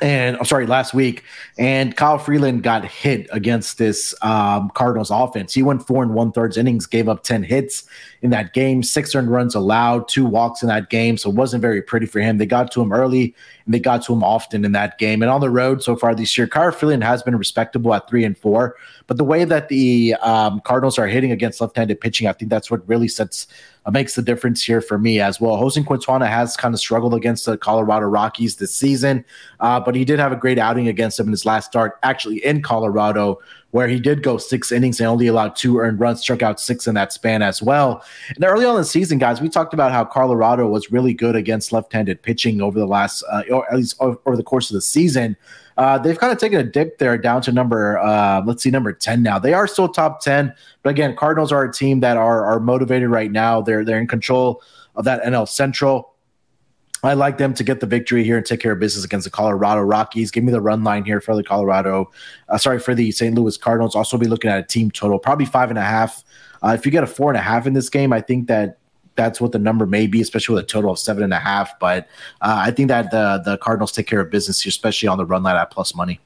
and 0.01 0.37
I'm 0.37 0.45
sorry, 0.45 0.67
last 0.67 0.93
week, 0.93 1.23
and 1.57 1.95
Kyle 1.95 2.19
Freeland 2.19 2.63
got 2.63 2.85
hit 2.85 3.27
against 3.31 3.77
this 3.77 4.13
um, 4.21 4.69
Cardinals 4.75 5.09
offense. 5.09 5.53
He 5.53 5.63
went 5.63 5.85
four 5.85 6.03
and 6.03 6.13
one 6.13 6.31
thirds 6.31 6.57
innings, 6.57 6.85
gave 6.85 7.09
up 7.09 7.23
10 7.23 7.43
hits 7.43 7.85
in 8.21 8.31
that 8.31 8.53
game, 8.53 8.81
six 8.83 9.13
earned 9.13 9.31
runs 9.31 9.53
allowed, 9.55 10.07
two 10.07 10.25
walks 10.25 10.61
in 10.61 10.69
that 10.69 10.89
game. 10.89 11.17
So 11.17 11.29
it 11.29 11.35
wasn't 11.35 11.61
very 11.61 11.81
pretty 11.81 12.05
for 12.05 12.19
him. 12.19 12.37
They 12.37 12.45
got 12.45 12.71
to 12.71 12.81
him 12.81 12.91
early 12.91 13.35
and 13.65 13.73
they 13.73 13.79
got 13.79 14.03
to 14.05 14.13
him 14.13 14.23
often 14.23 14.65
in 14.65 14.71
that 14.71 14.97
game. 14.97 15.21
And 15.21 15.29
on 15.29 15.41
the 15.41 15.49
road 15.49 15.83
so 15.83 15.95
far 15.95 16.15
this 16.15 16.37
year, 16.37 16.47
Kyle 16.47 16.71
Freeland 16.71 17.03
has 17.03 17.21
been 17.21 17.35
respectable 17.35 17.93
at 17.93 18.09
three 18.09 18.23
and 18.23 18.37
four. 18.37 18.75
But 19.05 19.17
the 19.17 19.23
way 19.23 19.45
that 19.45 19.69
the 19.69 20.15
um, 20.15 20.61
Cardinals 20.61 20.97
are 20.97 21.07
hitting 21.07 21.31
against 21.31 21.61
left 21.61 21.77
handed 21.77 22.01
pitching, 22.01 22.27
I 22.27 22.33
think 22.33 22.49
that's 22.49 22.71
what 22.71 22.87
really 22.87 23.07
sets 23.07 23.47
uh, 23.85 23.91
makes 23.91 24.15
the 24.15 24.21
difference 24.21 24.63
here 24.63 24.81
for 24.81 24.97
me 24.97 25.19
as 25.19 25.39
well. 25.39 25.55
Jose 25.55 25.81
Quintana 25.81 26.27
has 26.27 26.57
kind 26.57 26.73
of 26.73 26.79
struggled 26.79 27.13
against 27.13 27.45
the 27.45 27.57
Colorado 27.57 28.07
Rockies 28.07 28.57
this 28.57 28.73
season, 28.73 29.23
uh, 29.59 29.79
but 29.79 29.95
he 29.95 30.03
did 30.03 30.19
have 30.19 30.31
a 30.31 30.35
great 30.35 30.59
outing 30.59 30.87
against 30.87 31.17
them 31.17 31.27
in 31.27 31.31
his 31.31 31.45
last 31.45 31.67
start, 31.67 31.97
actually 32.03 32.43
in 32.43 32.61
Colorado, 32.61 33.39
where 33.71 33.87
he 33.87 33.99
did 33.99 34.23
go 34.23 34.37
six 34.37 34.71
innings 34.71 34.99
and 34.99 35.07
only 35.07 35.27
allowed 35.27 35.55
two 35.55 35.79
earned 35.79 35.99
runs, 35.99 36.21
struck 36.21 36.41
out 36.41 36.59
six 36.59 36.87
in 36.87 36.95
that 36.95 37.11
span 37.11 37.41
as 37.41 37.61
well. 37.61 38.03
And 38.35 38.43
early 38.43 38.65
on 38.65 38.75
in 38.75 38.81
the 38.81 38.85
season, 38.85 39.17
guys, 39.17 39.41
we 39.41 39.49
talked 39.49 39.73
about 39.73 39.91
how 39.91 40.05
Colorado 40.05 40.67
was 40.67 40.91
really 40.91 41.13
good 41.13 41.35
against 41.35 41.71
left-handed 41.71 42.21
pitching 42.21 42.61
over 42.61 42.79
the 42.79 42.87
last, 42.87 43.23
uh, 43.29 43.43
or 43.51 43.69
at 43.71 43.77
least 43.77 43.95
over 43.99 44.35
the 44.35 44.43
course 44.43 44.69
of 44.69 44.75
the 44.75 44.81
season. 44.81 45.35
Uh, 45.77 45.97
they've 45.97 46.17
kind 46.17 46.33
of 46.33 46.39
taken 46.39 46.59
a 46.59 46.63
dip 46.63 46.97
there 46.97 47.17
down 47.17 47.41
to 47.41 47.51
number, 47.51 47.99
uh, 47.99 48.41
let's 48.45 48.63
see, 48.63 48.71
number 48.71 48.91
10 48.91 49.21
now. 49.21 49.37
They 49.37 49.53
are 49.53 49.67
still 49.67 49.87
top 49.87 50.21
10, 50.21 50.53
but 50.81 50.89
again, 50.89 51.15
Cardinals 51.15 51.51
are 51.51 51.63
a 51.63 51.71
team 51.71 51.99
that 51.99 52.17
are, 52.17 52.45
are 52.45 52.59
motivated 52.59 53.09
right 53.09 53.31
now. 53.31 53.61
They're, 53.61 53.85
they're 53.85 53.99
in 53.99 54.07
control 54.07 54.63
of 54.95 55.05
that 55.05 55.21
NL 55.23 55.47
Central. 55.47 56.13
I 57.03 57.13
like 57.13 57.37
them 57.37 57.53
to 57.53 57.63
get 57.63 57.79
the 57.79 57.85
victory 57.85 58.23
here 58.23 58.37
and 58.37 58.45
take 58.45 58.59
care 58.59 58.71
of 58.71 58.79
business 58.79 59.05
against 59.05 59.25
the 59.25 59.31
Colorado 59.31 59.81
Rockies. 59.81 60.31
Give 60.31 60.43
me 60.43 60.51
the 60.51 60.61
run 60.61 60.83
line 60.83 61.05
here 61.05 61.21
for 61.21 61.35
the 61.35 61.43
Colorado, 61.43 62.11
uh, 62.49 62.57
sorry, 62.57 62.79
for 62.79 62.95
the 62.95 63.11
St. 63.11 63.35
Louis 63.35 63.55
Cardinals. 63.57 63.95
Also 63.95 64.17
be 64.17 64.27
looking 64.27 64.49
at 64.49 64.59
a 64.59 64.63
team 64.63 64.89
total, 64.89 65.19
probably 65.19 65.45
five 65.45 65.69
and 65.69 65.77
a 65.77 65.83
half. 65.83 66.23
Uh, 66.63 66.75
if 66.77 66.85
you 66.85 66.91
get 66.91 67.03
a 67.03 67.07
four 67.07 67.29
and 67.29 67.37
a 67.37 67.41
half 67.41 67.67
in 67.67 67.73
this 67.73 67.89
game, 67.89 68.11
I 68.11 68.21
think 68.21 68.47
that 68.47 68.79
that's 69.15 69.41
what 69.41 69.51
the 69.51 69.59
number 69.59 69.85
may 69.85 70.07
be, 70.07 70.21
especially 70.21 70.55
with 70.55 70.63
a 70.63 70.67
total 70.67 70.91
of 70.91 70.99
seven 70.99 71.23
and 71.23 71.33
a 71.33 71.39
half. 71.39 71.77
But 71.79 72.07
uh, 72.41 72.61
I 72.65 72.71
think 72.71 72.87
that 72.87 73.11
the 73.11 73.41
the 73.43 73.57
Cardinals 73.57 73.91
take 73.91 74.07
care 74.07 74.21
of 74.21 74.31
business, 74.31 74.65
especially 74.65 75.07
on 75.07 75.17
the 75.17 75.25
run 75.25 75.43
line 75.43 75.55
at 75.55 75.71
plus 75.71 75.93
money. 75.93 76.19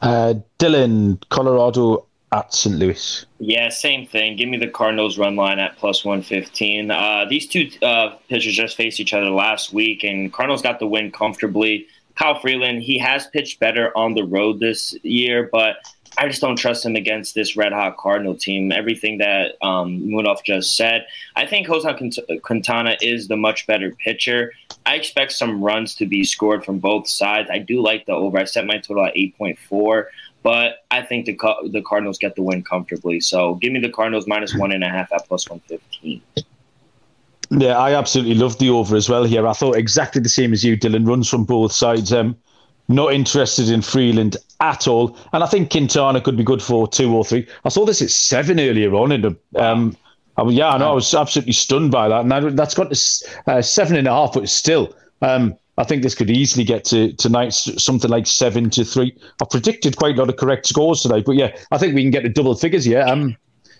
Uh, 0.00 0.34
Dylan, 0.58 1.22
Colorado 1.30 2.06
at 2.32 2.54
St. 2.54 2.76
Louis. 2.76 3.26
Yeah, 3.38 3.68
same 3.68 4.06
thing. 4.06 4.36
Give 4.36 4.48
me 4.48 4.56
the 4.56 4.68
Cardinals 4.68 5.18
run 5.18 5.36
line 5.36 5.58
at 5.58 5.76
plus 5.76 6.04
115. 6.04 6.90
Uh, 6.90 7.24
these 7.28 7.46
two 7.46 7.70
uh, 7.82 8.16
pitchers 8.28 8.54
just 8.54 8.76
faced 8.76 9.00
each 9.00 9.12
other 9.12 9.30
last 9.30 9.72
week, 9.72 10.04
and 10.04 10.32
Cardinals 10.32 10.62
got 10.62 10.78
the 10.78 10.86
win 10.86 11.10
comfortably. 11.10 11.86
Kyle 12.16 12.38
Freeland, 12.38 12.82
he 12.82 12.98
has 12.98 13.26
pitched 13.28 13.60
better 13.60 13.96
on 13.96 14.14
the 14.14 14.24
road 14.24 14.60
this 14.60 14.94
year, 15.02 15.48
but 15.50 15.76
I 16.18 16.28
just 16.28 16.40
don't 16.40 16.56
trust 16.56 16.84
him 16.84 16.96
against 16.96 17.34
this 17.34 17.56
red 17.56 17.72
hot 17.72 17.96
Cardinal 17.96 18.34
team. 18.34 18.72
Everything 18.72 19.18
that 19.18 19.52
um, 19.62 20.00
Munaf 20.02 20.44
just 20.44 20.76
said, 20.76 21.06
I 21.36 21.46
think 21.46 21.66
Jose 21.66 22.10
Quintana 22.42 22.96
is 23.00 23.28
the 23.28 23.36
much 23.36 23.66
better 23.66 23.92
pitcher. 23.92 24.52
I 24.86 24.96
expect 24.96 25.32
some 25.32 25.62
runs 25.62 25.94
to 25.96 26.06
be 26.06 26.24
scored 26.24 26.64
from 26.64 26.78
both 26.78 27.08
sides. 27.08 27.48
I 27.50 27.58
do 27.58 27.80
like 27.80 28.06
the 28.06 28.12
over. 28.12 28.38
I 28.38 28.44
set 28.44 28.66
my 28.66 28.78
total 28.78 29.06
at 29.06 29.14
8.4, 29.14 30.04
but 30.42 30.84
I 30.90 31.02
think 31.02 31.26
the 31.26 31.36
the 31.70 31.82
Cardinals 31.82 32.18
get 32.18 32.36
the 32.36 32.42
win 32.42 32.62
comfortably. 32.62 33.20
So 33.20 33.56
give 33.56 33.72
me 33.72 33.80
the 33.80 33.90
Cardinals 33.90 34.26
minus 34.26 34.54
one 34.54 34.72
and 34.72 34.82
a 34.82 34.88
half 34.88 35.12
at 35.12 35.26
plus 35.28 35.48
115. 35.48 36.22
Yeah, 37.52 37.76
I 37.76 37.94
absolutely 37.94 38.34
love 38.34 38.58
the 38.58 38.70
over 38.70 38.94
as 38.96 39.08
well 39.08 39.24
here. 39.24 39.46
I 39.46 39.52
thought 39.52 39.76
exactly 39.76 40.20
the 40.20 40.28
same 40.28 40.52
as 40.52 40.64
you, 40.64 40.76
Dylan. 40.76 41.06
Runs 41.06 41.28
from 41.28 41.44
both 41.44 41.72
sides. 41.72 42.12
Um, 42.12 42.36
not 42.90 43.12
interested 43.12 43.68
in 43.68 43.82
Freeland 43.82 44.36
at 44.60 44.88
all. 44.88 45.16
And 45.32 45.42
I 45.42 45.46
think 45.46 45.70
Quintana 45.70 46.20
could 46.20 46.36
be 46.36 46.44
good 46.44 46.62
for 46.62 46.88
two 46.88 47.14
or 47.14 47.24
three. 47.24 47.46
I 47.64 47.68
saw 47.68 47.84
this 47.84 48.02
at 48.02 48.10
seven 48.10 48.58
earlier 48.58 48.92
on. 48.94 49.12
In 49.12 49.22
the, 49.22 49.36
um, 49.56 49.96
I 50.36 50.44
mean, 50.44 50.56
yeah, 50.56 50.70
I 50.70 50.78
know. 50.78 50.90
I 50.90 50.94
was 50.94 51.14
absolutely 51.14 51.52
stunned 51.52 51.92
by 51.92 52.08
that. 52.08 52.20
And 52.20 52.30
that, 52.30 52.42
has 52.42 52.74
got 52.74 52.92
to 52.92 53.30
uh, 53.46 53.62
seven 53.62 53.96
and 53.96 54.08
a 54.08 54.10
half, 54.10 54.32
but 54.34 54.48
still, 54.48 54.94
um, 55.22 55.56
I 55.80 55.84
think 55.84 56.02
this 56.02 56.14
could 56.14 56.28
easily 56.28 56.62
get 56.62 56.84
to 56.86 57.14
tonight 57.14 57.54
something 57.54 58.10
like 58.10 58.26
seven 58.26 58.68
to 58.70 58.84
three. 58.84 59.16
I 59.40 59.46
predicted 59.50 59.96
quite 59.96 60.16
a 60.16 60.18
lot 60.18 60.28
of 60.28 60.36
correct 60.36 60.66
scores 60.66 61.00
today, 61.00 61.22
but 61.22 61.36
yeah, 61.36 61.56
I 61.70 61.78
think 61.78 61.94
we 61.94 62.02
can 62.02 62.10
get 62.10 62.20
to 62.20 62.28
double 62.28 62.54
figures. 62.54 62.86
Yeah, 62.86 63.06
um, 63.06 63.34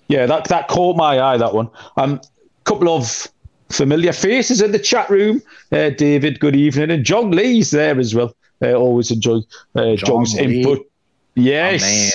yeah, 0.09 0.25
that 0.25 0.47
that 0.47 0.69
caught 0.69 0.97
my 0.97 1.21
eye. 1.21 1.37
That 1.37 1.53
one. 1.53 1.69
Um, 1.99 2.19
couple 2.65 2.89
of 2.89 3.29
familiar 3.69 4.15
faces 4.15 4.63
in 4.63 4.73
the 4.73 4.79
chat 4.79 5.11
room. 5.11 5.43
Uh, 5.73 5.91
David, 5.91 6.41
good 6.41 6.57
evening, 6.57 6.91
and 6.91 7.05
John 7.05 7.33
Lee's 7.33 7.71
there 7.71 7.99
as 8.01 8.15
well. 8.15 8.35
Uh, 8.63 8.73
always 8.73 9.11
enjoy 9.11 9.41
uh, 9.75 9.97
John's 9.97 10.35
input. 10.39 10.91
Yes. 11.35 12.15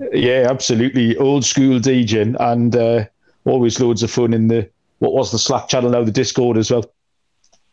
Oh, 0.00 0.08
yeah, 0.12 0.48
absolutely. 0.50 1.16
Old 1.18 1.44
school 1.44 1.78
DJing 1.78 2.36
and 2.40 2.74
uh, 2.74 3.04
always 3.44 3.78
loads 3.78 4.02
of 4.02 4.10
fun 4.10 4.34
in 4.34 4.48
the 4.48 4.68
what 4.98 5.12
was 5.12 5.30
the 5.30 5.38
Slack 5.38 5.68
channel 5.68 5.90
now, 5.90 6.02
the 6.02 6.10
Discord 6.10 6.58
as 6.58 6.70
well. 6.72 6.84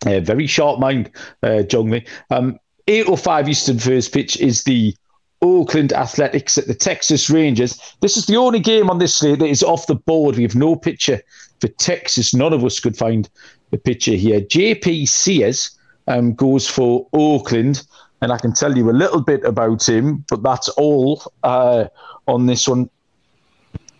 Uh, 0.05 0.19
very 0.19 0.47
sharp 0.47 0.79
mind, 0.79 1.09
uh, 1.43 1.63
John 1.63 1.89
Lee. 1.89 2.05
Um, 2.29 2.59
8.05 2.87 3.49
Eastern 3.49 3.79
first 3.79 4.13
pitch 4.13 4.39
is 4.39 4.63
the 4.63 4.95
Oakland 5.41 5.93
Athletics 5.93 6.57
at 6.57 6.67
the 6.67 6.73
Texas 6.73 7.29
Rangers. 7.29 7.79
This 8.01 8.17
is 8.17 8.25
the 8.25 8.37
only 8.37 8.59
game 8.59 8.89
on 8.89 8.99
this 8.99 9.15
slate 9.15 9.39
that 9.39 9.47
is 9.47 9.63
off 9.63 9.87
the 9.87 9.95
board. 9.95 10.35
We 10.35 10.43
have 10.43 10.55
no 10.55 10.75
pitcher 10.75 11.21
for 11.59 11.67
Texas. 11.67 12.33
None 12.33 12.53
of 12.53 12.63
us 12.63 12.79
could 12.79 12.97
find 12.97 13.29
a 13.71 13.77
pitcher 13.77 14.13
here. 14.13 14.39
JP 14.41 15.07
Sears 15.07 15.77
um, 16.07 16.33
goes 16.33 16.67
for 16.67 17.07
Oakland 17.13 17.83
and 18.21 18.31
I 18.31 18.37
can 18.37 18.53
tell 18.53 18.75
you 18.75 18.89
a 18.89 18.91
little 18.91 19.21
bit 19.21 19.43
about 19.43 19.87
him, 19.87 20.25
but 20.29 20.41
that's 20.41 20.69
all 20.69 21.21
uh, 21.43 21.85
on 22.27 22.45
this 22.47 22.67
one. 22.67 22.89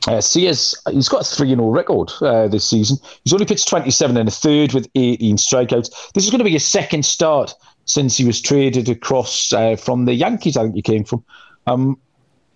Uh, 0.07 0.21
he's 0.21 1.09
got 1.09 1.21
a 1.21 1.35
3 1.35 1.49
0 1.49 1.69
record 1.69 2.11
uh, 2.21 2.47
this 2.47 2.69
season. 2.69 2.97
He's 3.23 3.33
only 3.33 3.45
pitched 3.45 3.67
27 3.67 4.15
and 4.15 4.29
a 4.29 4.31
third 4.31 4.73
with 4.73 4.89
18 4.95 5.35
strikeouts. 5.35 6.13
This 6.13 6.23
is 6.23 6.29
going 6.29 6.39
to 6.39 6.45
be 6.45 6.51
his 6.51 6.65
second 6.65 7.05
start 7.05 7.53
since 7.85 8.15
he 8.15 8.23
was 8.23 8.41
traded 8.41 8.87
across 8.87 9.51
uh, 9.51 9.75
from 9.75 10.05
the 10.05 10.13
Yankees, 10.13 10.55
I 10.55 10.63
think 10.63 10.75
he 10.75 10.81
came 10.81 11.03
from. 11.03 11.23
Um, 11.67 11.97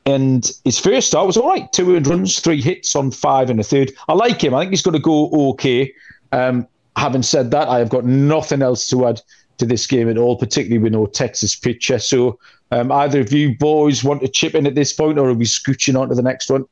and 0.05 0.49
his 0.63 0.79
first 0.79 1.07
start 1.07 1.27
was 1.27 1.37
all 1.37 1.47
right 1.47 1.71
two 1.73 1.99
runs, 1.99 2.39
three 2.39 2.61
hits 2.61 2.95
on 2.95 3.11
five 3.11 3.49
and 3.49 3.59
a 3.59 3.63
third. 3.63 3.91
I 4.07 4.13
like 4.13 4.41
him. 4.41 4.53
I 4.53 4.61
think 4.61 4.71
he's 4.71 4.81
going 4.81 4.95
to 4.95 4.99
go 4.99 5.29
okay. 5.49 5.93
Um, 6.31 6.67
having 6.95 7.21
said 7.21 7.51
that, 7.51 7.67
I 7.67 7.79
have 7.79 7.89
got 7.89 8.05
nothing 8.05 8.61
else 8.61 8.87
to 8.87 9.07
add 9.07 9.21
to 9.57 9.65
this 9.65 9.85
game 9.85 10.09
at 10.09 10.17
all, 10.17 10.37
particularly 10.37 10.81
with 10.81 10.93
no 10.93 11.05
Texas 11.05 11.55
pitcher. 11.55 11.99
So, 11.99 12.39
um, 12.71 12.91
either 12.91 13.19
of 13.19 13.31
you 13.31 13.55
boys 13.57 14.03
want 14.03 14.21
to 14.21 14.27
chip 14.27 14.55
in 14.55 14.65
at 14.65 14.75
this 14.75 14.93
point, 14.93 15.19
or 15.19 15.29
are 15.29 15.33
we 15.33 15.45
scooching 15.45 15.99
on 15.99 16.09
to 16.09 16.15
the 16.15 16.21
next 16.21 16.49
one? 16.49 16.65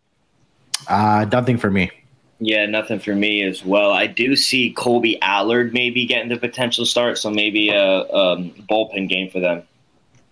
Uh, 0.87 1.25
nothing 1.31 1.57
for 1.57 1.69
me. 1.69 1.91
Yeah, 2.39 2.65
nothing 2.65 2.99
for 2.99 3.15
me 3.15 3.43
as 3.43 3.65
well. 3.65 3.91
I 3.91 4.07
do 4.07 4.35
see 4.35 4.73
Kolby 4.73 5.17
Allard 5.21 5.73
maybe 5.73 6.05
getting 6.05 6.29
the 6.29 6.37
potential 6.37 6.85
start, 6.85 7.17
so 7.17 7.29
maybe 7.29 7.69
a, 7.69 8.01
a 8.01 8.37
bullpen 8.69 9.09
game 9.09 9.29
for 9.29 9.41
them. 9.41 9.63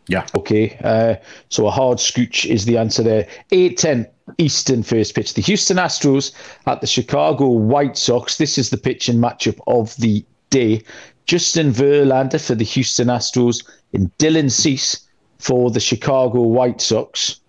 Yeah. 0.07 0.25
Okay. 0.33 0.77
Uh, 0.83 1.15
so 1.49 1.67
a 1.67 1.71
hard 1.71 1.97
scooch 1.97 2.45
is 2.45 2.63
the 2.63 2.77
answer 2.77 3.03
there. 3.03 3.27
8 3.51 3.77
10 3.77 4.07
Eastern 4.37 4.83
first 4.83 5.15
pitch. 5.15 5.33
The 5.33 5.41
Houston 5.41 5.77
Astros 5.77 6.33
at 6.65 6.79
the 6.79 6.87
Chicago 6.87 7.49
White 7.49 7.97
Sox. 7.97 8.37
This 8.37 8.57
is 8.57 8.69
the 8.69 8.77
pitching 8.77 9.17
matchup 9.17 9.59
of 9.67 9.95
the 9.97 10.25
day. 10.49 10.81
Justin 11.25 11.71
Verlander 11.71 12.39
for 12.39 12.55
the 12.55 12.63
Houston 12.63 13.09
Astros, 13.09 13.65
and 13.93 14.09
Dylan 14.17 14.49
Cease 14.49 15.07
for 15.39 15.69
the 15.69 15.81
Chicago 15.81 16.41
White 16.41 16.79
Sox. 16.79 17.41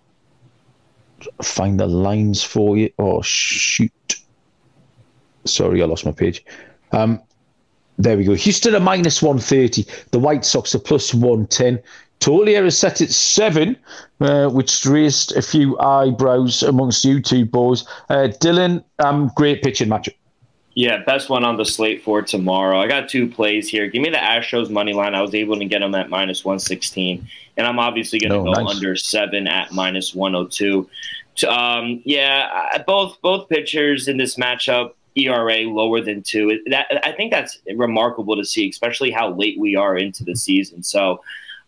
Find 1.41 1.79
the 1.79 1.87
lines 1.87 2.43
for 2.43 2.77
you. 2.77 2.91
Oh, 2.99 3.21
shoot. 3.21 3.91
Sorry, 5.45 5.81
I 5.81 5.85
lost 5.85 6.05
my 6.05 6.11
page. 6.11 6.45
Um, 6.91 7.21
there 7.97 8.17
we 8.17 8.23
go. 8.23 8.33
Houston 8.33 8.75
are 8.75 8.79
minus 8.79 9.21
130. 9.21 9.85
The 10.11 10.19
White 10.19 10.45
Sox 10.45 10.73
are 10.73 10.79
plus 10.79 11.13
110. 11.13 11.81
Tolier 12.19 12.65
is 12.65 12.77
set 12.77 13.01
at 13.01 13.09
seven, 13.09 13.77
uh, 14.19 14.49
which 14.49 14.85
raised 14.85 15.35
a 15.35 15.41
few 15.41 15.79
eyebrows 15.79 16.63
amongst 16.63 17.05
you 17.05 17.21
two 17.21 17.45
boys. 17.45 17.85
Uh, 18.09 18.27
Dylan, 18.41 18.83
um, 18.99 19.31
great 19.35 19.63
pitching 19.63 19.89
matchup. 19.89 20.13
Yeah, 20.75 21.03
best 21.03 21.29
one 21.29 21.43
on 21.43 21.57
the 21.57 21.65
slate 21.65 22.03
for 22.03 22.21
tomorrow. 22.21 22.79
I 22.79 22.87
got 22.87 23.09
two 23.09 23.27
plays 23.27 23.67
here. 23.67 23.87
Give 23.87 24.01
me 24.01 24.09
the 24.09 24.17
Astros 24.17 24.69
money 24.69 24.93
line. 24.93 25.15
I 25.15 25.21
was 25.21 25.33
able 25.33 25.57
to 25.57 25.65
get 25.65 25.79
them 25.79 25.95
at 25.95 26.09
minus 26.09 26.45
116. 26.45 27.27
And 27.57 27.67
I'm 27.67 27.79
obviously 27.79 28.19
going 28.19 28.31
to 28.31 28.37
oh, 28.37 28.53
go 28.53 28.61
nice. 28.61 28.75
under 28.75 28.95
seven 28.95 29.47
at 29.47 29.71
minus 29.73 30.13
102. 30.13 30.87
Um, 31.47 32.01
yeah, 32.05 32.77
both 32.85 33.21
both 33.21 33.49
pitchers 33.49 34.07
in 34.07 34.17
this 34.17 34.35
matchup, 34.35 34.91
ERA 35.15 35.61
lower 35.61 36.01
than 36.01 36.21
two. 36.21 36.61
That, 36.67 36.87
I 37.03 37.11
think 37.13 37.31
that's 37.31 37.57
remarkable 37.75 38.35
to 38.35 38.45
see, 38.45 38.69
especially 38.69 39.11
how 39.11 39.33
late 39.33 39.59
we 39.59 39.75
are 39.75 39.97
into 39.97 40.23
the 40.23 40.35
season. 40.35 40.83
So 40.83 41.21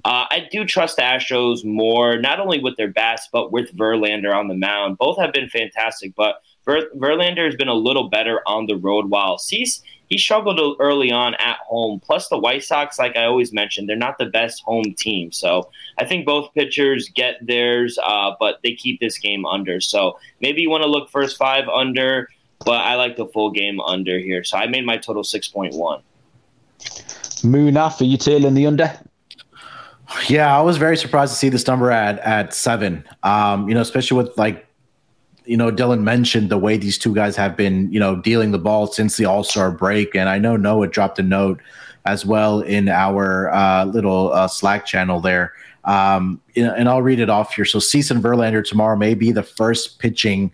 uh, 0.04 0.26
I 0.30 0.48
do 0.52 0.66
trust 0.66 0.96
the 0.96 1.04
Astros 1.04 1.64
more, 1.64 2.18
not 2.18 2.40
only 2.40 2.60
with 2.60 2.76
their 2.78 2.88
bats, 2.90 3.28
but 3.32 3.52
with 3.52 3.76
Verlander 3.76 4.36
on 4.36 4.48
the 4.48 4.56
mound. 4.56 4.98
Both 4.98 5.20
have 5.20 5.34
been 5.34 5.50
fantastic, 5.50 6.14
but 6.16 6.42
Ver- 6.66 6.90
Verlander 6.96 7.46
has 7.46 7.56
been 7.56 7.68
a 7.68 7.74
little 7.74 8.10
better 8.10 8.42
on 8.46 8.68
the 8.68 8.76
road, 8.76 9.10
while 9.10 9.38
Cease 9.38 9.82
he 10.12 10.18
struggled 10.18 10.60
early 10.82 11.10
on 11.10 11.36
at 11.36 11.58
home. 11.60 12.02
Plus, 12.02 12.28
the 12.28 12.38
White 12.38 12.66
Sox, 12.66 13.00
like 13.00 13.16
I 13.16 13.24
always 13.24 13.54
mentioned, 13.54 13.88
they're 13.88 13.96
not 13.96 14.18
the 14.18 14.26
best 14.26 14.62
home 14.62 14.94
team. 14.98 15.32
So 15.32 15.72
I 16.00 16.06
think 16.06 16.26
both 16.26 16.54
pitchers 16.54 17.08
get 17.08 17.36
theirs, 17.42 17.98
uh, 18.06 18.32
but 18.38 18.60
they 18.62 18.74
keep 18.74 19.00
this 19.00 19.18
game 19.18 19.46
under. 19.46 19.80
So 19.80 20.20
maybe 20.42 20.62
you 20.62 20.70
want 20.70 20.84
to 20.84 20.90
look 20.90 21.10
first 21.10 21.38
five 21.38 21.70
under, 21.70 22.28
but 22.66 22.82
I 22.82 22.96
like 22.96 23.16
the 23.16 23.26
full 23.26 23.52
game 23.52 23.80
under 23.80 24.20
here. 24.20 24.44
So 24.44 24.58
I 24.58 24.68
made 24.68 24.86
my 24.86 24.98
total 24.98 25.24
six 25.24 25.48
point 25.48 25.76
one. 25.76 26.02
Munaf, 26.82 28.02
are 28.02 28.04
you 28.04 28.18
tailing 28.18 28.54
the 28.54 28.68
under? 28.68 28.92
Yeah, 30.28 30.56
I 30.56 30.60
was 30.60 30.76
very 30.76 30.98
surprised 30.98 31.32
to 31.32 31.40
see 31.40 31.48
this 31.48 31.66
number 31.66 31.90
at 31.90 32.20
at 32.20 32.54
seven. 32.54 33.06
Um, 33.24 33.70
you 33.70 33.76
know, 33.76 33.82
especially 33.82 34.18
with 34.18 34.38
like 34.38 34.68
you 35.46 35.58
know, 35.58 35.72
Dylan 35.72 36.02
mentioned 36.02 36.50
the 36.50 36.58
way 36.58 36.78
these 36.78 36.98
two 36.98 37.14
guys 37.16 37.36
have 37.36 37.58
been, 37.58 37.92
you 37.92 38.00
know, 38.00 38.16
dealing 38.16 38.52
the 38.52 38.60
ball 38.60 38.88
since 38.88 39.18
the 39.18 39.26
All 39.26 39.44
Star 39.44 39.72
break, 39.72 40.16
and 40.16 40.30
I 40.30 40.38
know 40.38 40.56
Noah 40.56 40.88
dropped 40.88 41.20
a 41.20 41.24
note 41.24 41.62
as 42.06 42.26
well 42.26 42.62
in 42.62 42.90
our 42.90 43.52
uh, 43.52 43.86
little 43.86 44.34
uh, 44.34 44.48
Slack 44.48 44.86
channel 44.86 45.20
there 45.20 45.54
Um, 45.84 46.42
and 46.56 46.88
I'll 46.88 47.02
read 47.02 47.20
it 47.20 47.30
off 47.30 47.56
here. 47.56 47.66
So 47.66 47.80
Cease 47.80 48.12
and 48.12 48.24
Verlander 48.24 48.64
tomorrow 48.64 48.96
may 48.96 49.14
be 49.14 49.32
the 49.32 49.44
first 49.44 50.00
pitching 50.00 50.52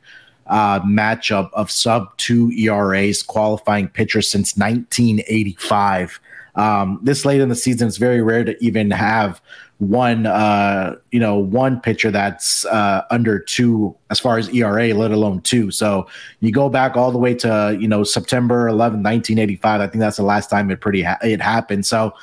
uh, 0.48 0.80
matchup 0.82 1.50
of 1.54 1.70
sub 1.70 2.16
two 2.18 2.52
ERAs 2.52 3.24
qualifying 3.24 3.90
pitcher 3.90 4.22
since 4.22 4.56
1985. 4.56 6.20
Um, 6.56 7.00
this 7.04 7.26
late 7.26 7.42
in 7.42 7.50
the 7.50 7.56
season, 7.56 7.88
it's 7.88 7.98
very 7.98 8.22
rare 8.22 8.44
to 8.44 8.64
even 8.64 8.90
have 8.92 9.42
one 9.80 10.26
uh 10.26 10.96
you 11.12 11.20
know 11.20 11.38
one 11.38 11.80
pitcher 11.80 12.10
that's 12.10 12.66
uh 12.66 13.04
under 13.12 13.38
two 13.38 13.96
as 14.10 14.20
far 14.20 14.40
as 14.40 14.50
ERA 14.50 14.92
let 14.96 15.12
alone 15.12 15.40
two 15.42 15.70
so 15.70 16.08
you 16.40 16.52
go 16.52 16.68
back 16.68 16.98
all 16.98 17.12
the 17.12 17.18
way 17.20 17.36
to 17.36 17.78
you 17.80 17.88
know 17.88 18.04
September 18.04 18.68
11 18.68 19.04
1985 19.04 19.82
I 19.82 19.88
think 19.88 20.00
that's 20.00 20.18
the 20.18 20.24
last 20.24 20.50
time 20.50 20.72
it 20.72 20.82
pretty 20.82 21.04
ha- 21.04 21.20
it 21.22 21.40
happened 21.42 21.86
so 21.86 22.14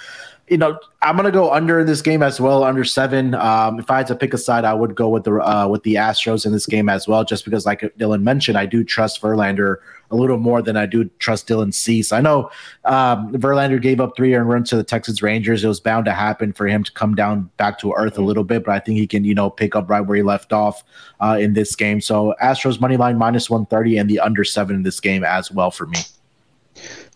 you 0.48 0.58
know, 0.58 0.78
I'm 1.00 1.16
gonna 1.16 1.30
go 1.30 1.50
under 1.50 1.80
in 1.80 1.86
this 1.86 2.02
game 2.02 2.22
as 2.22 2.38
well, 2.40 2.64
under 2.64 2.84
seven. 2.84 3.34
Um, 3.34 3.78
if 3.78 3.90
I 3.90 3.98
had 3.98 4.06
to 4.08 4.14
pick 4.14 4.34
a 4.34 4.38
side, 4.38 4.64
I 4.64 4.74
would 4.74 4.94
go 4.94 5.08
with 5.08 5.24
the 5.24 5.36
uh, 5.36 5.68
with 5.68 5.82
the 5.84 5.94
Astros 5.94 6.44
in 6.44 6.52
this 6.52 6.66
game 6.66 6.88
as 6.88 7.08
well, 7.08 7.24
just 7.24 7.44
because, 7.44 7.64
like 7.64 7.80
Dylan 7.98 8.22
mentioned, 8.22 8.58
I 8.58 8.66
do 8.66 8.84
trust 8.84 9.22
Verlander 9.22 9.76
a 10.14 10.16
little 10.16 10.38
more 10.38 10.62
than 10.62 10.76
I 10.76 10.86
do 10.86 11.10
trust 11.18 11.48
Dylan 11.48 11.74
Cease. 11.74 12.12
I 12.12 12.20
know 12.20 12.50
um, 12.84 13.32
Verlander 13.32 13.82
gave 13.82 14.00
up 14.00 14.16
three 14.16 14.34
earned 14.34 14.48
runs 14.48 14.70
to 14.70 14.76
the 14.76 14.84
Texas 14.84 15.22
Rangers. 15.22 15.64
It 15.64 15.68
was 15.68 15.80
bound 15.80 16.04
to 16.06 16.12
happen 16.12 16.52
for 16.52 16.66
him 16.66 16.84
to 16.84 16.92
come 16.92 17.14
down 17.14 17.50
back 17.56 17.78
to 17.80 17.92
earth 17.92 18.16
a 18.16 18.22
little 18.22 18.44
bit, 18.44 18.64
but 18.64 18.74
I 18.74 18.78
think 18.78 18.98
he 18.98 19.06
can, 19.06 19.24
you 19.24 19.34
know, 19.34 19.50
pick 19.50 19.74
up 19.74 19.90
right 19.90 20.00
where 20.00 20.16
he 20.16 20.22
left 20.22 20.52
off 20.52 20.84
uh, 21.20 21.36
in 21.40 21.54
this 21.54 21.74
game. 21.74 22.00
So 22.00 22.34
Astros 22.42 22.80
money 22.80 22.96
line 22.96 23.18
minus 23.18 23.50
one 23.50 23.66
thirty 23.66 23.98
and 23.98 24.08
the 24.08 24.20
under 24.20 24.44
seven 24.44 24.76
in 24.76 24.82
this 24.84 25.00
game 25.00 25.24
as 25.24 25.50
well 25.50 25.70
for 25.70 25.86
me. 25.86 25.98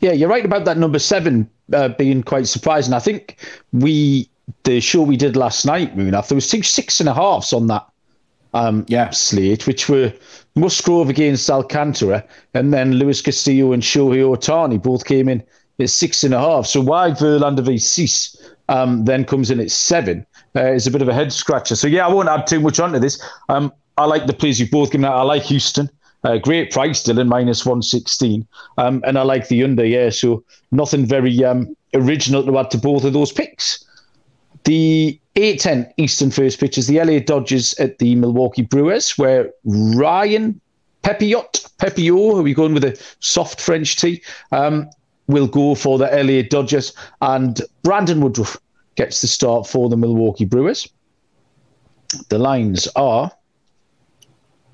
Yeah, 0.01 0.13
you're 0.13 0.29
right 0.29 0.45
about 0.45 0.65
that 0.65 0.79
number 0.79 0.99
seven 0.99 1.49
uh, 1.73 1.89
being 1.89 2.23
quite 2.23 2.47
surprising. 2.47 2.95
I 2.95 3.01
think 3.01 3.39
we 3.73 4.29
the 4.65 4.81
show 4.81 5.03
we 5.03 5.17
did 5.17 5.37
last 5.37 5.67
night, 5.67 5.97
Munaf, 5.97 6.29
there 6.29 6.37
was 6.37 6.49
two 6.49 6.63
six 6.63 7.01
and 7.01 7.09
a 7.09 7.15
halfs 7.15 7.53
on 7.53 7.67
that 7.67 7.87
um, 8.55 8.85
yeah. 8.89 9.11
slate, 9.11 9.67
which 9.67 9.89
were 9.89 10.13
Musgrove 10.55 11.09
against 11.09 11.49
Alcantara, 11.51 12.25
and 12.55 12.73
then 12.73 12.95
Luis 12.95 13.21
Castillo 13.21 13.73
and 13.73 13.83
Shohei 13.83 14.23
Ohtani 14.23 14.83
both 14.83 15.05
came 15.05 15.29
in 15.29 15.43
at 15.79 15.91
six 15.91 16.25
and 16.25 16.35
a 16.35 16.39
half. 16.39 16.67
So 16.67 16.81
why 16.81 17.11
Verlander 17.11 17.65
v 17.65 17.79
Cease 17.79 18.37
um, 18.69 19.05
then 19.05 19.25
comes 19.25 19.51
in 19.51 19.61
at 19.61 19.71
seven 19.71 20.27
uh, 20.57 20.73
is 20.73 20.87
a 20.87 20.91
bit 20.91 21.03
of 21.03 21.09
a 21.09 21.15
head 21.15 21.33
scratcher. 21.33 21.77
So 21.77 21.87
yeah, 21.87 22.07
I 22.07 22.13
won't 22.13 22.29
add 22.29 22.47
too 22.47 22.61
much 22.61 22.81
onto 22.81 22.99
this. 22.99 23.23
Um, 23.49 23.73
I 23.97 24.05
like 24.05 24.27
the 24.27 24.33
plays 24.33 24.61
you've 24.61 24.71
both 24.71 24.91
given 24.91 25.05
out. 25.05 25.17
I 25.17 25.23
like 25.23 25.43
Houston. 25.45 25.91
Uh, 26.25 26.37
great 26.39 26.73
price 26.73 27.03
Dylan, 27.05 27.29
minus 27.29 27.65
116. 27.65 28.47
Um, 28.77 29.03
and 29.07 29.19
I 29.19 29.23
like 29.23 29.49
the 29.49 29.63
under, 29.63 29.85
yeah. 29.85 30.11
So 30.11 30.45
nothing 30.73 31.07
very 31.07 31.45
um, 31.45 31.77
original 31.95 32.45
to 32.45 32.59
add 32.59 32.71
to 32.73 32.79
both 32.79 33.05
of 33.05 33.13
those 33.13 33.33
picks. 33.33 33.85
The 34.65 35.19
8-10 35.39 35.93
Eastern 35.99 36.32
first 36.32 36.59
pitch 36.59 36.76
is 36.76 36.89
the 36.89 37.01
LA 37.01 37.20
Dodgers 37.20 37.72
at 37.78 37.99
the 37.99 38.16
Milwaukee 38.16 38.62
Brewers, 38.62 39.16
where 39.16 39.53
Ryan 39.64 40.61
Pepiot, 41.05 41.70
Pepio, 41.78 42.36
are 42.36 42.43
we 42.43 42.53
going 42.53 42.74
with 42.74 42.82
a 42.82 43.01
soft 43.20 43.61
French 43.61 43.97
T, 43.97 44.20
um, 44.51 44.91
will 45.28 45.47
go 45.47 45.76
for 45.76 45.97
the 45.97 46.07
LA 46.07 46.43
Dodgers. 46.43 46.93
And 47.20 47.61
Brandon 47.84 48.20
Woodruff 48.20 48.57
gets 48.97 49.20
the 49.20 49.28
start 49.28 49.68
for 49.68 49.89
the 49.89 49.97
Milwaukee 49.97 50.45
Brewers. 50.45 50.89
The 52.30 52.39
lines 52.39 52.89
are 52.97 53.30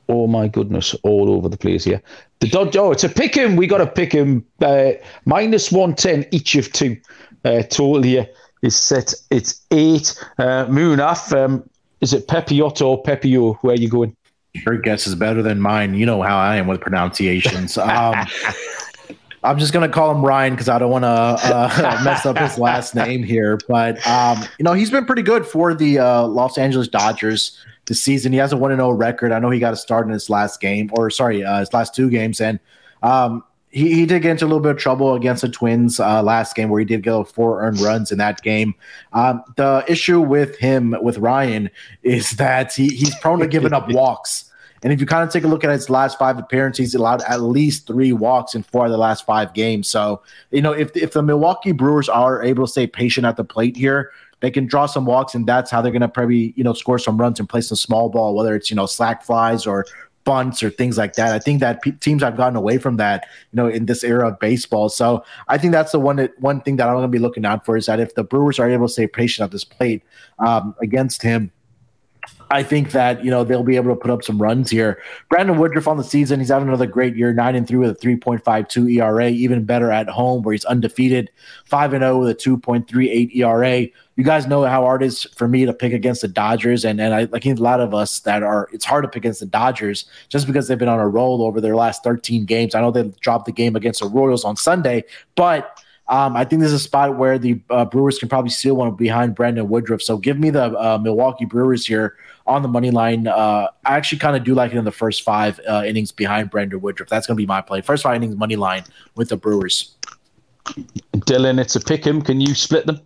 oh 0.08 0.26
my 0.26 0.48
goodness, 0.48 0.94
all 1.02 1.30
over 1.30 1.48
the 1.48 1.56
place 1.56 1.84
here. 1.84 2.02
The 2.40 2.48
Dodge, 2.48 2.76
oh, 2.76 2.92
it's 2.92 3.04
a 3.04 3.08
pick 3.08 3.34
him. 3.34 3.56
We 3.56 3.66
got 3.66 3.78
to 3.78 3.86
pick 3.86 4.12
him. 4.12 4.44
Uh, 4.60 4.92
minus 5.24 5.72
110 5.72 6.26
each 6.30 6.56
of 6.56 6.70
two. 6.72 6.98
Uh, 7.42 7.62
total 7.62 8.02
here 8.02 8.28
is 8.64 8.74
set. 8.74 9.14
It's 9.30 9.62
eight. 9.70 10.18
Uh, 10.38 10.66
Munaf, 10.66 11.32
um, 11.36 11.68
is 12.00 12.12
it 12.12 12.26
Pepiotto 12.26 12.88
or 12.88 13.02
Pepio? 13.02 13.56
Where 13.60 13.74
are 13.74 13.78
you 13.78 13.88
going? 13.88 14.16
Your 14.54 14.78
guess 14.78 15.06
is 15.06 15.14
better 15.14 15.42
than 15.42 15.60
mine. 15.60 15.94
You 15.94 16.06
know 16.06 16.22
how 16.22 16.38
I 16.38 16.56
am 16.56 16.66
with 16.66 16.80
pronunciations. 16.80 17.76
Um, 17.76 18.14
I'm 19.42 19.58
just 19.58 19.74
gonna 19.74 19.90
call 19.90 20.10
him 20.10 20.24
Ryan 20.24 20.54
because 20.54 20.70
I 20.70 20.78
don't 20.78 20.90
want 20.90 21.02
to 21.02 21.08
uh, 21.08 22.00
mess 22.04 22.24
up 22.24 22.38
his 22.38 22.56
last 22.56 22.94
name 22.94 23.22
here. 23.22 23.58
But 23.68 24.04
um, 24.06 24.42
you 24.58 24.64
know, 24.64 24.72
he's 24.72 24.90
been 24.90 25.04
pretty 25.04 25.22
good 25.22 25.46
for 25.46 25.74
the 25.74 25.98
uh, 25.98 26.26
Los 26.26 26.56
Angeles 26.56 26.88
Dodgers 26.88 27.58
this 27.84 28.02
season. 28.02 28.32
He 28.32 28.38
has 28.38 28.54
a 28.54 28.56
one 28.56 28.70
and 28.70 28.78
zero 28.78 28.88
oh 28.88 28.92
record. 28.92 29.32
I 29.32 29.40
know 29.40 29.50
he 29.50 29.60
got 29.60 29.74
a 29.74 29.76
start 29.76 30.06
in 30.06 30.12
his 30.12 30.30
last 30.30 30.60
game, 30.60 30.90
or 30.96 31.10
sorry, 31.10 31.44
uh, 31.44 31.60
his 31.60 31.72
last 31.74 31.94
two 31.94 32.08
games, 32.08 32.40
and 32.40 32.58
um, 33.02 33.44
he, 33.74 33.92
he 33.92 34.06
did 34.06 34.22
get 34.22 34.30
into 34.30 34.44
a 34.44 34.46
little 34.46 34.60
bit 34.60 34.70
of 34.70 34.78
trouble 34.78 35.14
against 35.14 35.42
the 35.42 35.48
Twins 35.48 35.98
uh, 35.98 36.22
last 36.22 36.54
game, 36.54 36.68
where 36.68 36.78
he 36.78 36.84
did 36.84 37.02
go 37.02 37.24
four 37.24 37.60
earned 37.60 37.80
runs 37.80 38.12
in 38.12 38.18
that 38.18 38.40
game. 38.42 38.72
Um, 39.12 39.42
the 39.56 39.84
issue 39.88 40.20
with 40.20 40.56
him, 40.58 40.94
with 41.02 41.18
Ryan, 41.18 41.68
is 42.04 42.30
that 42.32 42.72
he, 42.72 42.88
he's 42.88 43.16
prone 43.16 43.40
to 43.40 43.48
giving 43.48 43.72
up 43.72 43.88
walks. 43.90 44.48
And 44.84 44.92
if 44.92 45.00
you 45.00 45.06
kind 45.06 45.24
of 45.24 45.32
take 45.32 45.42
a 45.42 45.48
look 45.48 45.64
at 45.64 45.70
his 45.70 45.90
last 45.90 46.18
five 46.18 46.38
appearances, 46.38 46.78
he's 46.78 46.94
allowed 46.94 47.22
at 47.22 47.40
least 47.40 47.88
three 47.88 48.12
walks 48.12 48.54
in 48.54 48.62
four 48.62 48.84
of 48.84 48.92
the 48.92 48.98
last 48.98 49.26
five 49.26 49.52
games. 49.54 49.88
So, 49.88 50.22
you 50.52 50.62
know, 50.62 50.72
if 50.72 50.96
if 50.96 51.12
the 51.12 51.22
Milwaukee 51.22 51.72
Brewers 51.72 52.08
are 52.08 52.44
able 52.44 52.66
to 52.66 52.70
stay 52.70 52.86
patient 52.86 53.26
at 53.26 53.36
the 53.36 53.44
plate 53.44 53.76
here, 53.76 54.12
they 54.38 54.52
can 54.52 54.66
draw 54.66 54.86
some 54.86 55.04
walks, 55.04 55.34
and 55.34 55.46
that's 55.46 55.70
how 55.70 55.82
they're 55.82 55.90
going 55.90 56.02
to 56.02 56.08
probably 56.08 56.52
you 56.54 56.62
know 56.62 56.74
score 56.74 56.98
some 56.98 57.18
runs 57.18 57.40
and 57.40 57.48
play 57.48 57.62
some 57.62 57.76
small 57.76 58.08
ball, 58.08 58.36
whether 58.36 58.54
it's 58.54 58.70
you 58.70 58.76
know 58.76 58.86
sac 58.86 59.24
flies 59.24 59.66
or 59.66 59.86
bunts 60.24 60.62
or 60.62 60.70
things 60.70 60.98
like 60.98 61.14
that. 61.14 61.32
I 61.32 61.38
think 61.38 61.60
that 61.60 61.82
p- 61.82 61.92
teams 61.92 62.22
have 62.22 62.36
gotten 62.36 62.56
away 62.56 62.78
from 62.78 62.96
that, 62.96 63.26
you 63.52 63.56
know, 63.56 63.68
in 63.68 63.86
this 63.86 64.02
era 64.02 64.28
of 64.28 64.38
baseball. 64.38 64.88
So 64.88 65.24
I 65.48 65.58
think 65.58 65.72
that's 65.72 65.92
the 65.92 66.00
one 66.00 66.16
that 66.16 66.38
one 66.40 66.60
thing 66.60 66.76
that 66.76 66.88
I'm 66.88 66.94
going 66.94 67.02
to 67.02 67.08
be 67.08 67.18
looking 67.18 67.44
out 67.44 67.64
for 67.64 67.76
is 67.76 67.86
that 67.86 68.00
if 68.00 68.14
the 68.14 68.24
Brewers 68.24 68.58
are 68.58 68.68
able 68.68 68.86
to 68.86 68.92
stay 68.92 69.06
patient 69.06 69.44
at 69.44 69.50
this 69.50 69.64
plate 69.64 70.02
um, 70.38 70.74
against 70.80 71.22
him 71.22 71.52
I 72.50 72.62
think 72.62 72.92
that 72.92 73.24
you 73.24 73.30
know 73.30 73.44
they'll 73.44 73.62
be 73.62 73.76
able 73.76 73.94
to 73.94 74.00
put 74.00 74.10
up 74.10 74.22
some 74.22 74.40
runs 74.40 74.70
here. 74.70 75.02
Brandon 75.28 75.58
Woodruff 75.58 75.88
on 75.88 75.96
the 75.96 76.04
season, 76.04 76.40
he's 76.40 76.48
having 76.48 76.68
another 76.68 76.86
great 76.86 77.16
year, 77.16 77.32
nine 77.32 77.54
and 77.54 77.66
three 77.66 77.78
with 77.78 77.90
a 77.90 77.94
three 77.94 78.16
point 78.16 78.44
five 78.44 78.68
two 78.68 78.88
ERA, 78.88 79.28
even 79.28 79.64
better 79.64 79.90
at 79.90 80.08
home 80.08 80.42
where 80.42 80.52
he's 80.52 80.64
undefeated, 80.64 81.30
five 81.64 81.92
and 81.92 82.02
zero 82.02 82.20
with 82.20 82.28
a 82.28 82.34
two 82.34 82.56
point 82.56 82.88
three 82.88 83.10
eight 83.10 83.34
ERA. 83.34 83.86
You 84.16 84.22
guys 84.22 84.46
know 84.46 84.62
how 84.64 84.82
hard 84.82 85.02
it 85.02 85.06
is 85.06 85.24
for 85.36 85.48
me 85.48 85.64
to 85.64 85.72
pick 85.72 85.92
against 85.92 86.20
the 86.20 86.28
Dodgers, 86.28 86.84
and 86.84 87.00
and 87.00 87.14
I 87.14 87.24
like 87.24 87.46
a 87.46 87.54
lot 87.54 87.80
of 87.80 87.94
us 87.94 88.20
that 88.20 88.42
are. 88.42 88.68
It's 88.72 88.84
hard 88.84 89.04
to 89.04 89.08
pick 89.08 89.22
against 89.24 89.40
the 89.40 89.46
Dodgers 89.46 90.04
just 90.28 90.46
because 90.46 90.68
they've 90.68 90.78
been 90.78 90.88
on 90.88 91.00
a 91.00 91.08
roll 91.08 91.42
over 91.42 91.60
their 91.60 91.76
last 91.76 92.04
thirteen 92.04 92.44
games. 92.44 92.74
I 92.74 92.80
know 92.80 92.90
they 92.90 93.10
dropped 93.20 93.46
the 93.46 93.52
game 93.52 93.74
against 93.74 94.00
the 94.00 94.08
Royals 94.08 94.44
on 94.44 94.56
Sunday, 94.56 95.04
but 95.34 95.80
um, 96.08 96.36
I 96.36 96.44
think 96.44 96.60
there's 96.60 96.72
a 96.72 96.78
spot 96.78 97.16
where 97.16 97.38
the 97.38 97.60
uh, 97.70 97.84
Brewers 97.86 98.18
can 98.18 98.28
probably 98.28 98.50
steal 98.50 98.76
one 98.76 98.94
behind 98.94 99.34
Brandon 99.34 99.68
Woodruff. 99.68 100.02
So 100.02 100.18
give 100.18 100.38
me 100.38 100.50
the 100.50 100.78
uh, 100.78 100.98
Milwaukee 100.98 101.46
Brewers 101.46 101.86
here 101.86 102.16
on 102.46 102.60
the 102.60 102.68
money 102.68 102.90
line. 102.90 103.26
Uh, 103.26 103.68
I 103.86 103.96
actually 103.96 104.18
kind 104.18 104.36
of 104.36 104.44
do 104.44 104.54
like 104.54 104.72
it 104.72 104.76
in 104.76 104.84
the 104.84 104.92
first 104.92 105.22
five 105.22 105.58
uh, 105.66 105.82
innings 105.86 106.12
behind 106.12 106.50
Brandon 106.50 106.80
Woodruff. 106.80 107.08
That's 107.08 107.26
going 107.26 107.36
to 107.36 107.40
be 107.40 107.46
my 107.46 107.62
play. 107.62 107.80
First 107.80 108.02
five 108.02 108.16
innings 108.16 108.36
money 108.36 108.56
line 108.56 108.84
with 109.14 109.30
the 109.30 109.36
Brewers. 109.36 109.94
Dylan, 110.66 111.58
it's 111.58 111.76
a 111.76 111.80
pick 111.80 112.06
'em. 112.06 112.20
Can 112.20 112.40
you 112.40 112.54
split 112.54 112.86
them? 112.86 113.00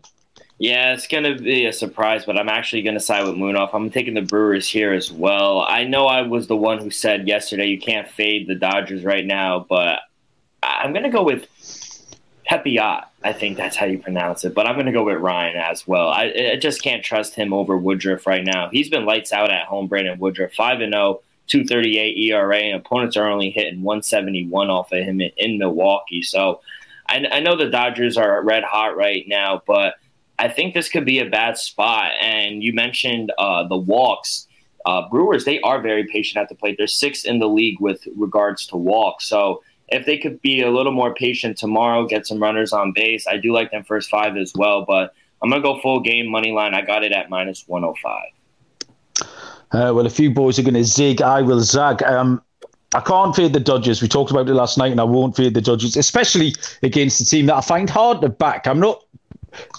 Yeah, 0.58 0.92
it's 0.92 1.06
going 1.06 1.22
to 1.22 1.40
be 1.40 1.66
a 1.66 1.72
surprise, 1.72 2.24
but 2.24 2.36
I'm 2.36 2.48
actually 2.48 2.82
going 2.82 2.94
to 2.94 3.00
side 3.00 3.24
with 3.24 3.36
Munaf. 3.36 3.70
I'm 3.72 3.90
taking 3.90 4.14
the 4.14 4.22
Brewers 4.22 4.68
here 4.68 4.92
as 4.92 5.12
well. 5.12 5.64
I 5.68 5.84
know 5.84 6.06
I 6.06 6.22
was 6.22 6.48
the 6.48 6.56
one 6.56 6.78
who 6.78 6.90
said 6.90 7.28
yesterday 7.28 7.66
you 7.66 7.78
can't 7.78 8.08
fade 8.08 8.48
the 8.48 8.56
Dodgers 8.56 9.04
right 9.04 9.24
now, 9.24 9.64
but 9.68 10.00
I'm 10.64 10.92
going 10.92 11.04
to 11.04 11.10
go 11.10 11.22
with 11.22 11.46
Pepiot. 12.48 13.04
I 13.22 13.32
think 13.32 13.56
that's 13.56 13.76
how 13.76 13.86
you 13.86 13.98
pronounce 13.98 14.44
it. 14.44 14.54
But 14.54 14.66
I'm 14.66 14.74
going 14.74 14.86
to 14.86 14.92
go 14.92 15.04
with 15.04 15.18
Ryan 15.18 15.56
as 15.56 15.86
well. 15.86 16.08
I, 16.08 16.52
I, 16.52 16.56
just 16.56 16.82
can't 16.82 17.04
trust 17.04 17.34
him 17.34 17.52
over 17.52 17.76
Woodruff 17.76 18.26
right 18.26 18.44
now. 18.44 18.68
He's 18.70 18.88
been 18.88 19.04
lights 19.04 19.32
out 19.32 19.50
at 19.50 19.66
home, 19.66 19.88
Brandon 19.88 20.18
Woodruff, 20.18 20.54
5 20.54 20.80
and 20.80 20.92
0, 20.92 21.20
238 21.48 22.16
ERA, 22.16 22.56
and 22.56 22.76
opponents 22.76 23.16
are 23.16 23.28
only 23.28 23.50
hitting 23.50 23.82
171 23.82 24.70
off 24.70 24.92
of 24.92 24.98
him 24.98 25.20
in, 25.20 25.30
in 25.36 25.58
Milwaukee. 25.58 26.22
So 26.22 26.60
I, 27.08 27.26
I 27.30 27.40
know 27.40 27.56
the 27.56 27.68
Dodgers 27.68 28.16
are 28.16 28.42
red 28.42 28.64
hot 28.64 28.96
right 28.96 29.26
now, 29.26 29.62
but 29.66 29.94
I 30.38 30.48
think 30.48 30.74
this 30.74 30.88
could 30.88 31.04
be 31.04 31.18
a 31.18 31.26
bad 31.26 31.58
spot. 31.58 32.12
And 32.20 32.62
you 32.62 32.72
mentioned 32.72 33.32
uh, 33.38 33.66
the 33.66 33.76
walks. 33.76 34.46
Uh, 34.86 35.08
Brewers, 35.08 35.44
they 35.44 35.60
are 35.60 35.82
very 35.82 36.04
patient 36.04 36.40
at 36.40 36.48
the 36.48 36.54
plate. 36.54 36.76
They're 36.78 36.86
sixth 36.86 37.26
in 37.26 37.40
the 37.40 37.48
league 37.48 37.80
with 37.80 38.06
regards 38.16 38.66
to 38.68 38.76
walks. 38.76 39.26
So 39.26 39.62
if 39.88 40.06
they 40.06 40.18
could 40.18 40.40
be 40.42 40.62
a 40.62 40.70
little 40.70 40.92
more 40.92 41.14
patient 41.14 41.56
tomorrow, 41.56 42.06
get 42.06 42.26
some 42.26 42.40
runners 42.40 42.72
on 42.72 42.92
base, 42.92 43.26
I 43.26 43.36
do 43.36 43.52
like 43.52 43.70
them 43.70 43.84
first 43.84 44.10
five 44.10 44.36
as 44.36 44.52
well. 44.54 44.84
But 44.84 45.14
I'm 45.42 45.50
gonna 45.50 45.62
go 45.62 45.80
full 45.80 46.00
game 46.00 46.30
money 46.30 46.52
line. 46.52 46.74
I 46.74 46.82
got 46.82 47.04
it 47.04 47.12
at 47.12 47.30
minus 47.30 47.64
105. 47.66 48.32
Uh, 49.70 49.92
well, 49.94 50.06
a 50.06 50.10
few 50.10 50.30
boys 50.30 50.58
are 50.58 50.62
going 50.62 50.74
to 50.74 50.84
zig. 50.84 51.20
I 51.20 51.42
will 51.42 51.60
zag. 51.60 52.02
Um, 52.02 52.42
I 52.94 53.00
can't 53.00 53.36
fade 53.36 53.52
the 53.52 53.60
Dodgers. 53.60 54.00
We 54.00 54.08
talked 54.08 54.30
about 54.30 54.48
it 54.48 54.54
last 54.54 54.78
night, 54.78 54.90
and 54.90 55.00
I 55.00 55.04
won't 55.04 55.36
fade 55.36 55.52
the 55.52 55.60
Dodgers, 55.60 55.96
especially 55.96 56.54
against 56.82 57.20
a 57.20 57.26
team 57.26 57.46
that 57.46 57.56
I 57.56 57.60
find 57.60 57.90
hard 57.90 58.22
to 58.22 58.30
back. 58.30 58.66
I'm 58.66 58.80
not 58.80 59.04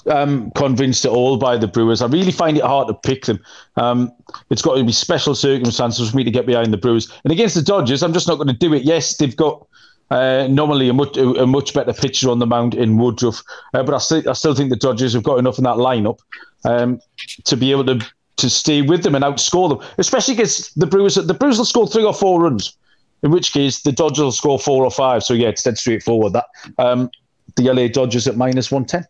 um, 0.08 0.52
convinced 0.52 1.06
at 1.06 1.12
all 1.12 1.38
by 1.38 1.58
the 1.58 1.68
Brewers. 1.68 2.04
I 2.04 2.08
really 2.08 2.32
find 2.32 2.56
it 2.56 2.64
hard 2.64 2.88
to 2.88 2.94
pick 2.94 3.26
them. 3.26 3.40
Um, 3.78 4.12
it's 4.52 4.62
got 4.62 4.76
to 4.76 4.84
be 4.84 4.92
special 4.92 5.34
circumstances 5.34 6.12
for 6.12 6.18
me 6.18 6.24
to 6.24 6.32
get 6.32 6.46
behind 6.46 6.72
the 6.72 6.78
Brewers. 6.78 7.12
And 7.24 7.32
against 7.32 7.56
the 7.56 7.64
Dodgers, 7.64 8.04
I'm 8.04 8.14
just 8.14 8.28
not 8.28 8.36
going 8.36 8.48
to 8.48 8.54
do 8.54 8.74
it. 8.76 8.84
Yes, 8.84 9.18
they've 9.18 9.36
got 9.36 9.66
uh, 10.12 10.48
normally 10.50 10.90
a 10.90 10.94
much 10.94 11.18
a 11.18 11.46
much 11.46 11.74
better 11.74 11.94
pitcher 11.94 12.30
on 12.30 12.40
the 12.40 12.46
mound 12.46 12.74
in 12.74 12.98
Woodruff, 12.98 13.44
uh, 13.74 13.84
but 13.84 13.94
I 13.94 14.00
still 14.00 14.30
I 14.30 14.34
still 14.34 14.56
think 14.56 14.70
the 14.70 14.76
Dodgers 14.76 15.14
have 15.14 15.24
got 15.24 15.38
enough 15.38 15.58
in 15.58 15.64
that 15.66 15.78
lineup 15.78 16.20
um, 16.66 17.00
to 17.46 17.56
be 17.56 17.72
able 17.72 17.86
to 17.86 18.06
to 18.38 18.50
stay 18.50 18.82
with 18.82 19.04
them 19.04 19.16
and 19.16 19.24
outscore 19.24 19.70
them, 19.70 19.88
especially 19.98 20.34
against 20.34 20.80
the 20.80 20.88
Brewers. 20.88 21.16
The 21.16 21.34
Brewers 21.34 21.58
will 21.58 21.66
score 21.66 21.88
three 21.88 22.06
or 22.06 22.14
four 22.14 22.42
runs, 22.42 22.76
in 23.22 23.32
which 23.32 23.52
case 23.52 23.82
the 23.82 23.92
Dodgers 23.92 24.20
will 24.20 24.32
score 24.32 24.60
four 24.60 24.84
or 24.84 24.92
five. 24.92 25.24
So 25.24 25.34
yeah, 25.34 25.50
it's 25.50 25.64
dead 25.64 25.78
straightforward. 25.78 26.34
That 26.34 26.46
um, 26.78 27.12
the 27.56 27.72
LA 27.72 27.88
Dodgers 27.88 28.28
at 28.28 28.36
minus 28.36 28.72
one 28.72 28.86
ten. 28.86 29.06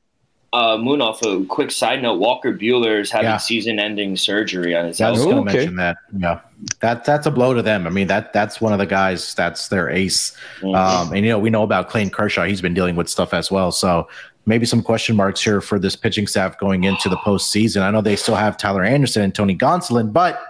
Uh, 0.51 0.77
off 0.99 1.21
a 1.21 1.45
quick 1.45 1.71
side 1.71 2.01
note: 2.01 2.15
Walker 2.15 2.51
Buehler 2.51 2.99
is 2.99 3.11
having 3.11 3.29
yeah. 3.29 3.37
season-ending 3.37 4.17
surgery 4.17 4.75
on 4.75 4.85
his. 4.85 4.99
I 4.99 5.11
was 5.11 5.23
going 5.23 5.35
to 5.35 5.41
okay. 5.43 5.57
mention 5.57 5.75
that. 5.75 5.97
Yeah, 6.17 6.39
that 6.81 7.05
that's 7.05 7.25
a 7.25 7.31
blow 7.31 7.53
to 7.53 7.61
them. 7.61 7.87
I 7.87 7.89
mean 7.89 8.07
that 8.07 8.33
that's 8.33 8.59
one 8.59 8.73
of 8.73 8.79
the 8.79 8.85
guys 8.85 9.33
that's 9.33 9.69
their 9.69 9.89
ace. 9.89 10.35
Mm-hmm. 10.59 10.75
Um, 10.75 11.13
and 11.13 11.25
you 11.25 11.31
know 11.31 11.39
we 11.39 11.49
know 11.49 11.63
about 11.63 11.89
Clayton 11.89 12.11
Kershaw; 12.11 12.45
he's 12.45 12.61
been 12.61 12.73
dealing 12.73 12.95
with 12.95 13.09
stuff 13.09 13.33
as 13.33 13.51
well. 13.51 13.71
So 13.71 14.07
maybe 14.45 14.65
some 14.65 14.81
question 14.81 15.15
marks 15.15 15.41
here 15.41 15.61
for 15.61 15.79
this 15.79 15.95
pitching 15.95 16.27
staff 16.27 16.57
going 16.57 16.83
into 16.83 17.07
the 17.07 17.17
postseason. 17.17 17.81
I 17.81 17.91
know 17.91 18.01
they 18.01 18.15
still 18.15 18.35
have 18.35 18.57
Tyler 18.57 18.83
Anderson 18.83 19.23
and 19.23 19.33
Tony 19.33 19.55
Gonsolin, 19.55 20.11
but 20.11 20.41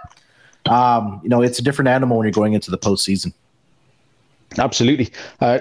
um, 0.66 1.20
you 1.22 1.28
know 1.28 1.42
it's 1.42 1.58
a 1.58 1.62
different 1.62 1.88
animal 1.88 2.18
when 2.18 2.24
you're 2.24 2.32
going 2.32 2.54
into 2.54 2.70
the 2.70 2.78
postseason. 2.78 3.32
Absolutely. 4.58 5.10
Uh, 5.40 5.60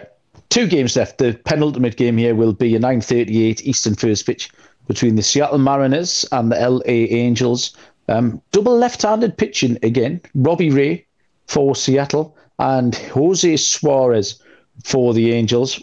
two 0.50 0.68
games 0.68 0.96
left. 0.96 1.20
The 1.20 1.40
penultimate 1.46 1.96
game 1.96 2.18
here 2.18 2.34
will 2.34 2.54
be 2.54 2.76
a 2.76 2.80
9:38 2.80 3.62
Eastern 3.62 3.96
first 3.96 4.26
pitch 4.26 4.50
between 4.88 5.16
the 5.16 5.22
Seattle 5.22 5.60
Mariners 5.60 6.26
and 6.32 6.52
the 6.52 6.56
LA 6.56 6.82
Angels. 6.86 7.78
Um, 8.10 8.42
double 8.52 8.76
left-handed 8.76 9.38
pitching 9.38 9.78
again. 9.84 10.22
Robbie 10.34 10.72
Ray 10.72 11.06
for 11.48 11.76
Seattle 11.76 12.36
and 12.58 12.96
Jose 12.96 13.56
Suarez 13.58 14.42
for 14.84 15.14
the 15.14 15.32
Angels. 15.32 15.82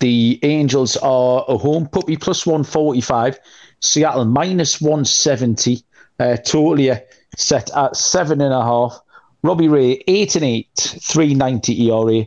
The 0.00 0.38
Angels 0.42 0.96
are 0.98 1.44
a 1.48 1.56
home 1.56 1.88
puppy 1.88 2.16
plus 2.16 2.44
145, 2.44 3.38
Seattle 3.80 4.26
minus 4.26 4.80
170, 4.82 5.82
uh, 6.20 6.36
totally 6.36 6.92
set 7.36 7.74
at 7.74 7.96
seven 7.96 8.42
and 8.42 8.52
a 8.52 8.62
half. 8.62 9.00
Robbie 9.42 9.68
Ray, 9.68 10.02
eight 10.08 10.34
and 10.34 10.44
eight, 10.44 10.68
390 10.76 11.90
ERA, 11.90 12.26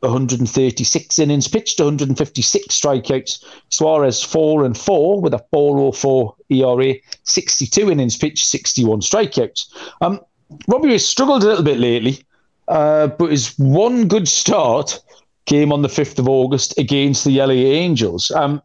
136 0.00 1.18
innings 1.18 1.48
pitched, 1.48 1.80
156 1.80 2.66
strikeouts. 2.66 3.44
Suarez 3.68 4.22
four 4.22 4.64
and 4.64 4.76
four 4.76 5.20
with 5.20 5.34
a 5.34 5.44
404 5.50 6.34
ERA, 6.50 6.94
62 7.24 7.90
innings 7.90 8.16
pitched, 8.16 8.46
61 8.46 9.00
strikeouts. 9.00 9.72
Um, 10.00 10.20
Robbie 10.68 10.92
has 10.92 11.06
struggled 11.06 11.42
a 11.42 11.46
little 11.46 11.64
bit 11.64 11.78
lately, 11.78 12.22
uh, 12.68 13.08
but 13.08 13.30
his 13.30 13.58
one 13.58 14.08
good 14.08 14.28
start 14.28 15.00
came 15.46 15.72
on 15.72 15.82
the 15.82 15.88
5th 15.88 16.18
of 16.18 16.28
August 16.28 16.78
against 16.78 17.24
the 17.24 17.38
LA 17.38 17.52
Angels. 17.52 18.30
Um, 18.30 18.62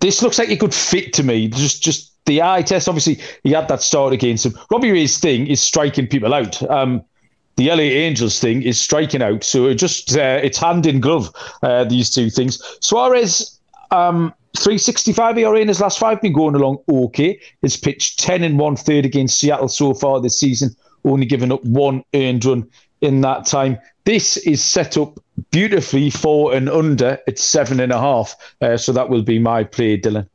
this 0.00 0.22
looks 0.22 0.38
like 0.38 0.50
a 0.50 0.56
good 0.56 0.74
fit 0.74 1.12
to 1.14 1.22
me. 1.22 1.48
Just, 1.48 1.82
just 1.82 2.12
the 2.26 2.42
eye 2.42 2.62
test. 2.62 2.88
Obviously, 2.88 3.18
he 3.42 3.52
had 3.52 3.68
that 3.68 3.82
start 3.82 4.12
against 4.12 4.44
him. 4.44 4.58
Robbie 4.70 4.90
Ray's 4.90 5.18
thing 5.18 5.46
is 5.46 5.62
striking 5.62 6.06
people 6.06 6.34
out. 6.34 6.62
Um, 6.70 7.04
the 7.56 7.68
LA 7.68 7.82
Angels 7.82 8.38
thing 8.38 8.62
is 8.62 8.80
striking 8.80 9.22
out. 9.22 9.42
So 9.42 9.66
it 9.66 9.76
just 9.76 10.16
uh, 10.16 10.40
it's 10.42 10.58
hand 10.58 10.86
in 10.86 11.00
glove. 11.00 11.30
Uh, 11.62 11.84
these 11.84 12.10
two 12.10 12.30
things. 12.30 12.62
Suarez, 12.80 13.58
um, 13.90 14.32
365 14.58 15.38
ERA 15.38 15.58
in 15.58 15.68
his 15.68 15.80
last 15.80 15.98
five, 15.98 16.20
been 16.20 16.32
going 16.32 16.54
along 16.54 16.78
okay. 16.88 17.40
He's 17.62 17.76
pitched 17.76 18.20
10 18.20 18.42
and 18.42 18.58
one 18.58 18.76
third 18.76 19.04
against 19.04 19.38
Seattle 19.38 19.68
so 19.68 19.94
far 19.94 20.20
this 20.20 20.38
season, 20.38 20.74
only 21.04 21.26
given 21.26 21.52
up 21.52 21.64
one 21.64 22.02
earned 22.14 22.44
run 22.44 22.68
in 23.00 23.20
that 23.22 23.46
time. 23.46 23.78
This 24.04 24.36
is 24.38 24.62
set 24.62 24.96
up 24.96 25.18
beautifully 25.50 26.10
for 26.10 26.54
and 26.54 26.68
under 26.68 27.18
at 27.26 27.38
seven 27.38 27.80
and 27.80 27.92
a 27.92 27.98
half. 27.98 28.34
Uh, 28.60 28.76
so 28.76 28.92
that 28.92 29.08
will 29.08 29.22
be 29.22 29.38
my 29.38 29.64
play, 29.64 29.98
Dylan. 29.98 30.28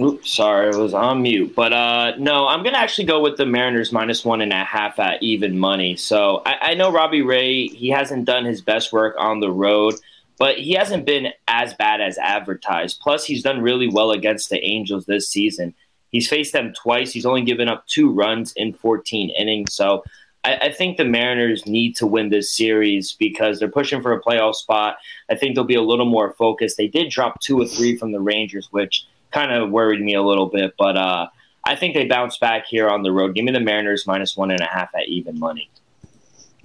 Oops, 0.00 0.32
sorry, 0.32 0.68
it 0.70 0.76
was 0.76 0.94
on 0.94 1.22
mute. 1.22 1.54
But 1.54 1.72
uh, 1.72 2.12
no, 2.18 2.46
I'm 2.46 2.62
gonna 2.62 2.78
actually 2.78 3.04
go 3.04 3.20
with 3.20 3.36
the 3.36 3.46
Mariners 3.46 3.92
minus 3.92 4.24
one 4.24 4.40
and 4.40 4.52
a 4.52 4.64
half 4.64 4.98
at 4.98 5.22
even 5.22 5.58
money. 5.58 5.96
So 5.96 6.42
I, 6.46 6.70
I 6.70 6.74
know 6.74 6.90
Robbie 6.90 7.22
Ray, 7.22 7.68
he 7.68 7.88
hasn't 7.88 8.24
done 8.24 8.44
his 8.44 8.62
best 8.62 8.92
work 8.92 9.14
on 9.18 9.40
the 9.40 9.50
road, 9.50 9.94
but 10.38 10.58
he 10.58 10.72
hasn't 10.72 11.04
been 11.04 11.28
as 11.48 11.74
bad 11.74 12.00
as 12.00 12.16
advertised. 12.18 13.00
Plus, 13.00 13.24
he's 13.24 13.42
done 13.42 13.60
really 13.60 13.88
well 13.88 14.10
against 14.10 14.48
the 14.48 14.64
Angels 14.64 15.04
this 15.04 15.28
season. 15.28 15.74
He's 16.10 16.28
faced 16.28 16.52
them 16.52 16.72
twice. 16.72 17.12
He's 17.12 17.26
only 17.26 17.42
given 17.42 17.68
up 17.68 17.86
two 17.86 18.10
runs 18.10 18.52
in 18.54 18.72
14 18.72 19.30
innings. 19.30 19.74
So 19.74 20.02
I, 20.44 20.56
I, 20.56 20.72
think 20.72 20.96
the 20.96 21.04
Mariners 21.04 21.66
need 21.66 21.94
to 21.96 22.06
win 22.06 22.30
this 22.30 22.52
series 22.52 23.12
because 23.12 23.58
they're 23.58 23.68
pushing 23.68 24.02
for 24.02 24.12
a 24.12 24.20
playoff 24.20 24.54
spot. 24.54 24.96
I 25.30 25.34
think 25.34 25.54
they'll 25.54 25.64
be 25.64 25.74
a 25.74 25.82
little 25.82 26.06
more 26.06 26.32
focused. 26.32 26.76
They 26.76 26.88
did 26.88 27.10
drop 27.10 27.40
two 27.40 27.60
or 27.60 27.66
three 27.66 27.96
from 27.96 28.12
the 28.12 28.20
Rangers, 28.20 28.68
which 28.70 29.06
kind 29.30 29.52
of 29.52 29.70
worried 29.70 30.00
me 30.00 30.14
a 30.14 30.22
little 30.22 30.46
bit. 30.46 30.74
But 30.78 30.96
uh, 30.96 31.28
I 31.64 31.76
think 31.76 31.94
they 31.94 32.06
bounce 32.06 32.38
back 32.38 32.66
here 32.66 32.88
on 32.88 33.02
the 33.02 33.12
road. 33.12 33.34
Give 33.34 33.44
me 33.44 33.52
the 33.52 33.60
Mariners 33.60 34.06
minus 34.06 34.36
one 34.36 34.50
and 34.50 34.60
a 34.60 34.66
half 34.66 34.94
at 34.94 35.08
even 35.08 35.38
money. 35.38 35.70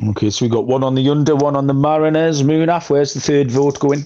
Okay, 0.10 0.30
so 0.30 0.46
we 0.46 0.50
got 0.50 0.66
one 0.68 0.84
on 0.84 0.96
the 0.96 1.10
under, 1.10 1.36
one 1.36 1.56
on 1.56 1.68
the 1.68 1.74
Mariners. 1.74 2.44
Munaf, 2.44 2.90
where's 2.90 3.14
the 3.14 3.22
third 3.22 3.50
vote 3.50 3.80
going? 3.80 4.06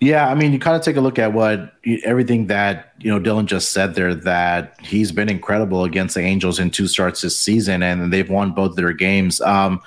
Yeah, 0.00 0.28
I 0.28 0.34
mean, 0.34 0.52
you 0.52 0.58
kind 0.58 0.76
of 0.76 0.82
take 0.82 0.96
a 0.96 1.00
look 1.00 1.18
at 1.18 1.32
what 1.32 1.72
everything 2.04 2.48
that 2.48 2.92
you 2.98 3.10
know 3.10 3.18
Dylan 3.18 3.46
just 3.46 3.72
said 3.72 3.94
there. 3.94 4.14
That 4.14 4.76
he's 4.82 5.10
been 5.10 5.28
incredible 5.28 5.84
against 5.84 6.16
the 6.16 6.20
Angels 6.20 6.58
in 6.58 6.70
two 6.70 6.86
starts 6.86 7.22
this 7.22 7.38
season, 7.38 7.82
and 7.82 8.12
they've 8.12 8.28
won 8.28 8.52
both 8.52 8.76
their 8.76 8.92
games. 8.92 9.40
Um, 9.40 9.80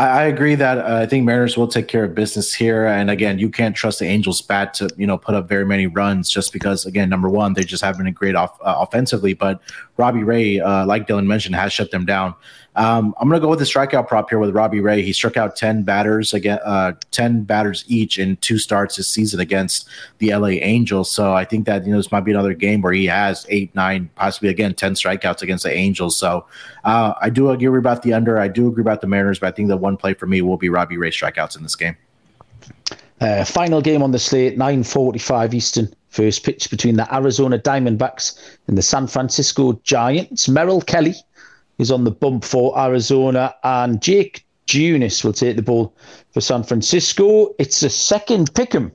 I, 0.00 0.06
I 0.06 0.22
agree 0.24 0.54
that 0.54 0.78
uh, 0.78 1.02
I 1.02 1.06
think 1.06 1.26
Mariners 1.26 1.58
will 1.58 1.68
take 1.68 1.86
care 1.86 2.04
of 2.04 2.14
business 2.14 2.54
here. 2.54 2.86
And 2.86 3.10
again, 3.10 3.38
you 3.38 3.50
can't 3.50 3.76
trust 3.76 3.98
the 3.98 4.06
Angels' 4.06 4.40
bat 4.40 4.72
to 4.74 4.88
you 4.96 5.06
know 5.06 5.18
put 5.18 5.34
up 5.34 5.46
very 5.46 5.66
many 5.66 5.86
runs 5.86 6.30
just 6.30 6.52
because 6.54 6.86
again, 6.86 7.10
number 7.10 7.28
one, 7.28 7.52
they 7.52 7.64
just 7.64 7.84
haven't 7.84 8.04
been 8.04 8.14
great 8.14 8.34
off 8.34 8.58
uh, 8.62 8.76
offensively. 8.78 9.34
But 9.34 9.60
Robbie 9.98 10.24
Ray, 10.24 10.58
uh, 10.58 10.86
like 10.86 11.06
Dylan 11.06 11.26
mentioned, 11.26 11.54
has 11.54 11.72
shut 11.72 11.90
them 11.90 12.06
down. 12.06 12.34
Um, 12.76 13.14
I'm 13.18 13.28
going 13.28 13.40
to 13.40 13.44
go 13.44 13.50
with 13.50 13.58
the 13.58 13.64
strikeout 13.64 14.06
prop 14.06 14.30
here 14.30 14.38
with 14.38 14.54
Robbie 14.54 14.80
Ray. 14.80 15.02
He 15.02 15.12
struck 15.12 15.36
out 15.36 15.56
10 15.56 15.82
batters 15.82 16.32
again, 16.32 16.60
uh, 16.64 16.92
10 17.10 17.42
batters 17.42 17.84
each 17.88 18.18
in 18.18 18.36
two 18.36 18.58
starts 18.58 18.96
this 18.96 19.08
season 19.08 19.40
against 19.40 19.88
the 20.18 20.34
LA 20.34 20.48
Angels. 20.48 21.10
So 21.10 21.34
I 21.34 21.44
think 21.44 21.66
that, 21.66 21.84
you 21.84 21.90
know, 21.90 21.96
this 21.96 22.12
might 22.12 22.20
be 22.20 22.30
another 22.30 22.54
game 22.54 22.80
where 22.80 22.92
he 22.92 23.06
has 23.06 23.44
eight, 23.48 23.74
nine, 23.74 24.08
possibly 24.14 24.50
again, 24.50 24.74
10 24.74 24.94
strikeouts 24.94 25.42
against 25.42 25.64
the 25.64 25.72
Angels. 25.72 26.16
So 26.16 26.46
uh, 26.84 27.14
I 27.20 27.28
do 27.28 27.50
agree 27.50 27.78
about 27.78 28.02
the 28.02 28.12
under. 28.12 28.38
I 28.38 28.48
do 28.48 28.68
agree 28.68 28.82
about 28.82 29.00
the 29.00 29.08
Mariners, 29.08 29.40
but 29.40 29.48
I 29.48 29.50
think 29.50 29.68
the 29.68 29.76
one 29.76 29.96
play 29.96 30.14
for 30.14 30.26
me 30.26 30.40
will 30.40 30.56
be 30.56 30.68
Robbie 30.68 30.96
Ray 30.96 31.10
strikeouts 31.10 31.56
in 31.56 31.64
this 31.64 31.76
game. 31.76 31.96
Uh, 33.20 33.44
final 33.44 33.82
game 33.82 34.02
on 34.02 34.12
the 34.12 34.18
slate, 34.18 34.56
9.45 34.56 35.54
Eastern. 35.54 35.94
First 36.08 36.44
pitch 36.44 36.70
between 36.70 36.96
the 36.96 37.14
Arizona 37.14 37.56
Diamondbacks 37.56 38.58
and 38.66 38.76
the 38.76 38.82
San 38.82 39.06
Francisco 39.06 39.74
Giants. 39.84 40.48
Merrill 40.48 40.80
Kelly 40.80 41.14
is 41.80 41.90
on 41.90 42.04
the 42.04 42.10
bump 42.10 42.44
for 42.44 42.78
Arizona, 42.78 43.54
and 43.64 44.00
Jake 44.02 44.44
Junis 44.66 45.24
will 45.24 45.32
take 45.32 45.56
the 45.56 45.62
ball 45.62 45.94
for 46.32 46.40
San 46.40 46.62
Francisco. 46.62 47.54
It's 47.58 47.82
a 47.82 47.90
second 47.90 48.54
pick'em 48.54 48.92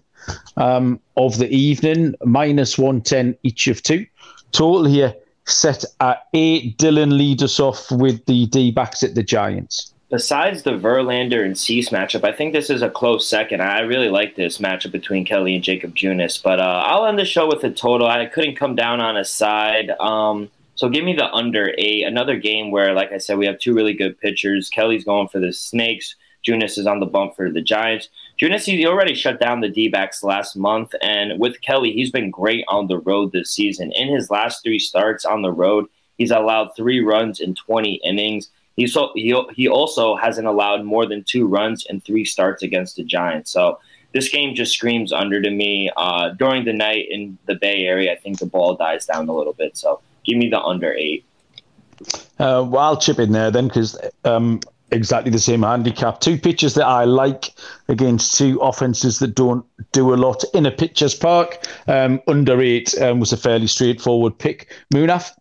um, 0.57 0.99
of 1.17 1.37
the 1.37 1.49
evening, 1.49 2.15
minus 2.23 2.77
110 2.77 3.37
each 3.43 3.67
of 3.67 3.83
two. 3.83 4.05
Total 4.51 4.85
here 4.85 5.13
set 5.45 5.83
at 5.99 6.27
eight. 6.33 6.77
Dylan 6.77 7.17
leads 7.17 7.43
us 7.43 7.59
off 7.59 7.91
with 7.91 8.25
the 8.25 8.47
D 8.47 8.71
backs 8.71 9.03
at 9.03 9.15
the 9.15 9.23
Giants. 9.23 9.93
Besides 10.09 10.63
the 10.63 10.71
Verlander 10.71 11.43
and 11.43 11.57
Cease 11.57 11.89
matchup, 11.89 12.23
I 12.23 12.31
think 12.31 12.53
this 12.53 12.69
is 12.69 12.81
a 12.81 12.89
close 12.89 13.27
second. 13.27 13.61
I 13.61 13.81
really 13.81 14.09
like 14.09 14.35
this 14.35 14.59
matchup 14.59 14.91
between 14.91 15.25
Kelly 15.25 15.55
and 15.55 15.63
Jacob 15.63 15.95
Junis, 15.95 16.41
but 16.41 16.59
uh, 16.59 16.83
I'll 16.85 17.05
end 17.05 17.17
the 17.17 17.25
show 17.25 17.47
with 17.47 17.63
a 17.63 17.71
total. 17.71 18.07
I 18.07 18.27
couldn't 18.27 18.55
come 18.55 18.75
down 18.75 19.01
on 19.01 19.17
a 19.17 19.25
side. 19.25 19.89
Um, 19.99 20.49
so 20.75 20.89
give 20.89 21.05
me 21.05 21.13
the 21.13 21.31
under 21.31 21.73
eight. 21.77 22.03
Another 22.03 22.37
game 22.37 22.69
where, 22.69 22.93
like 22.93 23.11
I 23.11 23.17
said, 23.17 23.37
we 23.37 23.45
have 23.45 23.59
two 23.59 23.73
really 23.73 23.93
good 23.93 24.19
pitchers. 24.19 24.69
Kelly's 24.69 25.05
going 25.05 25.29
for 25.29 25.39
the 25.39 25.53
Snakes. 25.53 26.15
Junis 26.45 26.77
is 26.77 26.85
on 26.85 26.99
the 26.99 27.05
bump 27.05 27.35
for 27.35 27.49
the 27.49 27.61
Giants. 27.61 28.09
Junis, 28.39 28.65
he 28.65 28.85
already 28.85 29.15
shut 29.15 29.39
down 29.39 29.61
the 29.61 29.69
D 29.69 29.87
backs 29.87 30.21
last 30.21 30.55
month. 30.55 30.93
And 31.01 31.39
with 31.39 31.61
Kelly, 31.61 31.91
he's 31.93 32.11
been 32.11 32.29
great 32.29 32.65
on 32.67 32.87
the 32.87 32.99
road 32.99 33.31
this 33.31 33.51
season. 33.51 33.91
In 33.93 34.13
his 34.13 34.29
last 34.29 34.63
three 34.63 34.77
starts 34.77 35.25
on 35.25 35.41
the 35.41 35.51
road, 35.51 35.85
he's 36.17 36.31
allowed 36.31 36.75
three 36.75 36.99
runs 36.99 37.39
in 37.39 37.55
20 37.55 38.01
innings. 38.03 38.49
He's 38.75 38.93
so, 38.93 39.11
he, 39.15 39.33
he 39.55 39.69
also 39.69 40.17
hasn't 40.17 40.47
allowed 40.47 40.83
more 40.83 41.05
than 41.05 41.23
two 41.23 41.47
runs 41.47 41.85
in 41.89 42.01
three 42.01 42.25
starts 42.25 42.61
against 42.61 42.97
the 42.97 43.03
Giants. 43.03 43.49
So 43.49 43.79
this 44.13 44.27
game 44.27 44.53
just 44.53 44.73
screams 44.73 45.13
under 45.13 45.41
to 45.41 45.49
me. 45.49 45.89
Uh, 45.95 46.29
during 46.31 46.65
the 46.65 46.73
night 46.73 47.05
in 47.09 47.37
the 47.47 47.55
Bay 47.55 47.85
Area, 47.85 48.11
I 48.11 48.17
think 48.17 48.39
the 48.39 48.45
ball 48.45 48.75
dies 48.75 49.05
down 49.05 49.29
a 49.29 49.33
little 49.33 49.53
bit. 49.53 49.77
So 49.77 50.01
Give 50.25 50.37
me 50.37 50.49
the 50.49 50.59
under 50.59 50.93
eight. 50.93 51.25
Uh, 52.37 52.65
well, 52.67 52.77
I'll 52.77 52.97
chip 52.97 53.19
in 53.19 53.31
there 53.31 53.51
then 53.51 53.67
because 53.67 53.97
um, 54.25 54.59
exactly 54.91 55.31
the 55.31 55.39
same 55.39 55.63
handicap. 55.63 56.19
Two 56.19 56.37
pitches 56.37 56.73
that 56.75 56.85
I 56.85 57.05
like 57.05 57.51
against 57.87 58.37
two 58.37 58.59
offenses 58.59 59.19
that 59.19 59.35
don't 59.35 59.65
do 59.91 60.13
a 60.13 60.15
lot 60.15 60.43
in 60.53 60.65
a 60.65 60.71
pitcher's 60.71 61.15
park. 61.15 61.65
Um, 61.87 62.21
under 62.27 62.59
eight 62.61 62.99
um, 63.01 63.19
was 63.19 63.31
a 63.31 63.37
fairly 63.37 63.67
straightforward 63.67 64.37
pick. 64.37 64.73
Munaf? 64.93 65.31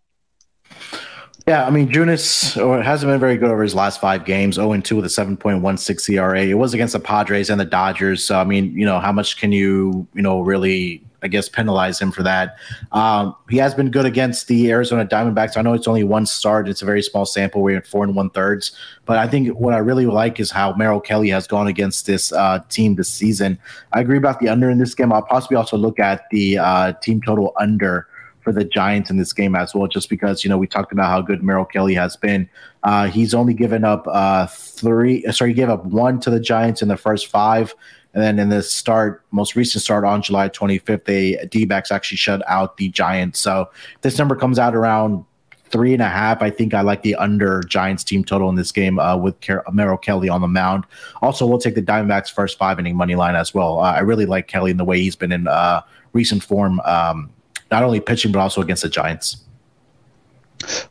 Yeah, 1.47 1.67
I 1.67 1.69
mean, 1.69 1.87
Junis 1.91 2.59
or 2.59 2.81
hasn't 2.81 3.11
been 3.11 3.19
very 3.19 3.37
good 3.37 3.51
over 3.51 3.61
his 3.61 3.75
last 3.75 4.01
five 4.01 4.25
games. 4.25 4.55
0 4.55 4.81
2 4.81 4.95
with 4.95 5.05
a 5.05 5.09
7.16 5.09 6.15
ERA. 6.15 6.41
It 6.41 6.55
was 6.55 6.73
against 6.73 6.93
the 6.93 6.99
Padres 6.99 7.51
and 7.51 7.59
the 7.59 7.65
Dodgers. 7.65 8.25
So, 8.25 8.39
I 8.39 8.43
mean, 8.43 8.75
you 8.75 8.85
know, 8.85 8.99
how 8.99 9.11
much 9.11 9.37
can 9.37 9.51
you, 9.51 10.07
you 10.15 10.23
know, 10.23 10.41
really 10.41 11.04
I 11.25 11.27
guess, 11.27 11.49
penalize 11.49 11.99
him 11.99 12.11
for 12.11 12.21
that. 12.21 12.55
Um, 12.91 13.35
he 13.49 13.57
has 13.57 13.73
been 13.73 13.89
good 13.89 14.05
against 14.05 14.47
the 14.47 14.71
Arizona 14.71 15.05
Diamondbacks. 15.05 15.57
I 15.57 15.63
know 15.63 15.73
it's 15.73 15.87
only 15.87 16.03
one 16.03 16.27
start; 16.27 16.69
it's 16.69 16.83
a 16.83 16.85
very 16.85 17.01
small 17.01 17.25
sample. 17.25 17.63
We're 17.63 17.77
at 17.77 17.87
four 17.87 18.03
and 18.03 18.15
one 18.15 18.29
thirds, 18.29 18.71
but 19.05 19.17
I 19.17 19.27
think 19.27 19.49
what 19.57 19.73
I 19.73 19.79
really 19.79 20.05
like 20.05 20.39
is 20.39 20.51
how 20.51 20.73
Merrill 20.75 21.01
Kelly 21.01 21.29
has 21.29 21.47
gone 21.47 21.67
against 21.67 22.05
this 22.05 22.31
uh, 22.31 22.59
team 22.69 22.95
this 22.95 23.09
season. 23.09 23.57
I 23.91 24.01
agree 24.01 24.17
about 24.17 24.39
the 24.39 24.49
under 24.49 24.69
in 24.69 24.77
this 24.77 24.93
game. 24.93 25.11
I'll 25.11 25.23
possibly 25.23 25.57
also 25.57 25.77
look 25.77 25.99
at 25.99 26.29
the 26.29 26.59
uh, 26.59 26.93
team 27.01 27.21
total 27.21 27.53
under 27.59 28.07
for 28.45 28.53
the 28.53 28.63
Giants 28.63 29.09
in 29.09 29.17
this 29.17 29.33
game 29.33 29.55
as 29.55 29.73
well, 29.73 29.87
just 29.87 30.07
because 30.07 30.43
you 30.43 30.49
know 30.49 30.57
we 30.57 30.67
talked 30.67 30.91
about 30.91 31.09
how 31.09 31.19
good 31.19 31.43
Merrill 31.43 31.65
Kelly 31.65 31.95
has 31.95 32.15
been. 32.15 32.47
Uh, 32.83 33.07
he's 33.07 33.33
only 33.33 33.55
given 33.55 33.83
up 33.83 34.05
uh, 34.07 34.45
three. 34.45 35.23
Sorry, 35.31 35.49
he 35.49 35.55
gave 35.55 35.69
up 35.69 35.83
one 35.85 36.19
to 36.21 36.29
the 36.29 36.39
Giants 36.39 36.83
in 36.83 36.87
the 36.87 36.95
first 36.95 37.27
five, 37.27 37.73
and 38.15 38.23
then 38.23 38.39
in 38.39 38.47
the 38.47 38.63
start, 38.63 39.23
most 39.31 39.57
recent 39.57 39.83
start 39.83 40.05
on 40.05 40.21
July 40.21 40.47
25th, 40.47 41.03
the 41.03 41.45
D-backs 41.47 41.91
actually 41.91 42.15
shut 42.15 42.41
out 42.47 42.77
the 42.77 42.87
Giants. 42.89 43.41
So 43.41 43.69
this 44.01 44.17
number 44.17 44.37
comes 44.37 44.57
out 44.57 44.73
around 44.73 45.25
three 45.69 45.91
and 45.91 46.01
a 46.01 46.07
half. 46.07 46.41
I 46.41 46.49
think 46.49 46.73
I 46.73 46.79
like 46.79 47.03
the 47.03 47.15
under 47.15 47.61
Giants 47.63 48.05
team 48.05 48.23
total 48.23 48.47
in 48.47 48.55
this 48.55 48.71
game 48.71 48.99
uh, 48.99 49.17
with 49.17 49.39
Car- 49.41 49.65
Merrill 49.73 49.97
Kelly 49.97 50.29
on 50.29 50.39
the 50.39 50.47
mound. 50.47 50.85
Also, 51.21 51.45
we'll 51.45 51.59
take 51.59 51.75
the 51.75 51.81
Diamondbacks 51.81 52.31
first 52.31 52.57
five 52.57 52.79
inning 52.79 52.95
money 52.95 53.15
line 53.15 53.35
as 53.35 53.53
well. 53.53 53.79
Uh, 53.79 53.91
I 53.91 53.99
really 53.99 54.25
like 54.25 54.47
Kelly 54.47 54.71
in 54.71 54.77
the 54.77 54.85
way 54.85 55.01
he's 55.01 55.17
been 55.17 55.33
in 55.33 55.49
uh, 55.49 55.81
recent 56.13 56.41
form. 56.41 56.79
Um, 56.85 57.29
not 57.69 57.83
only 57.83 57.99
pitching 57.99 58.31
but 58.31 58.39
also 58.39 58.61
against 58.61 58.83
the 58.83 58.89
Giants. 58.89 59.43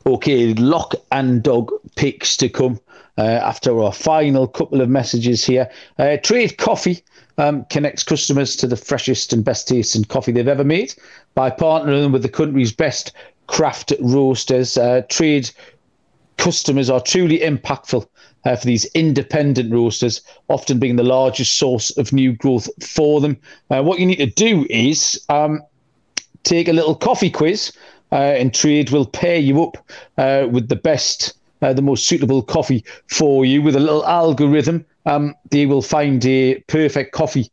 Okay, 0.05 0.53
lock 0.53 0.95
and 1.11 1.43
dog 1.43 1.73
picks 1.97 2.37
to 2.37 2.51
come 2.51 2.79
uh, 3.19 3.23
after 3.23 3.81
our 3.83 3.93
final 3.93 4.47
couple 4.47 4.81
of 4.81 4.89
messages 4.89 5.45
here. 5.45 5.71
Uh, 5.99 6.17
Trade 6.23 6.59
Coffee 6.59 7.03
um, 7.39 7.65
connects 7.71 8.03
customers 8.03 8.57
to 8.57 8.67
the 8.67 8.77
freshest 8.77 9.33
and 9.33 9.45
best 9.45 9.69
tasting 9.69 10.05
coffee 10.05 10.33
they've 10.33 10.49
ever 10.49 10.65
made 10.65 10.95
by 11.35 11.51
partnering 11.51 12.13
with 12.13 12.23
the 12.23 12.29
country's 12.29 12.73
best 12.73 13.13
craft 13.47 13.93
roasters. 14.01 14.77
Uh, 14.77 15.03
Trade 15.09 15.51
customers 16.37 16.91
are 16.91 17.01
truly 17.01 17.39
impactful 17.39 18.07
uh, 18.45 18.57
for 18.57 18.67
these 18.67 18.85
independent 18.87 19.73
roasters, 19.73 20.21
often 20.49 20.79
being 20.79 20.97
the 20.97 21.03
largest 21.03 21.57
source 21.57 21.97
of 21.97 22.13
new 22.13 22.33
growth 22.33 22.69
for 22.85 23.21
them. 23.21 23.37
Uh, 23.71 23.83
what 23.83 23.99
you 23.99 24.07
need 24.07 24.17
to 24.17 24.27
do 24.27 24.67
is 24.71 25.25
um, 25.29 25.63
take 26.43 26.69
a 26.69 26.73
little 26.73 26.95
coffee 26.95 27.31
quiz, 27.31 27.73
uh, 28.13 28.17
and 28.17 28.55
Trade 28.55 28.91
will 28.91 29.07
pair 29.07 29.37
you 29.37 29.63
up 29.63 29.79
uh, 30.19 30.47
with 30.51 30.69
the 30.69 30.77
best, 30.77 31.35
uh, 31.63 31.73
the 31.73 31.83
most 31.83 32.07
suitable 32.07 32.43
coffee 32.43 32.85
for 33.09 33.45
you 33.45 33.63
with 33.63 33.77
a 33.77 33.81
little 33.81 34.05
algorithm. 34.07 34.85
Um, 35.07 35.35
they 35.51 35.67
will 35.67 35.83
find 35.83 36.25
a 36.27 36.61
perfect 36.69 37.13
coffee 37.13 37.51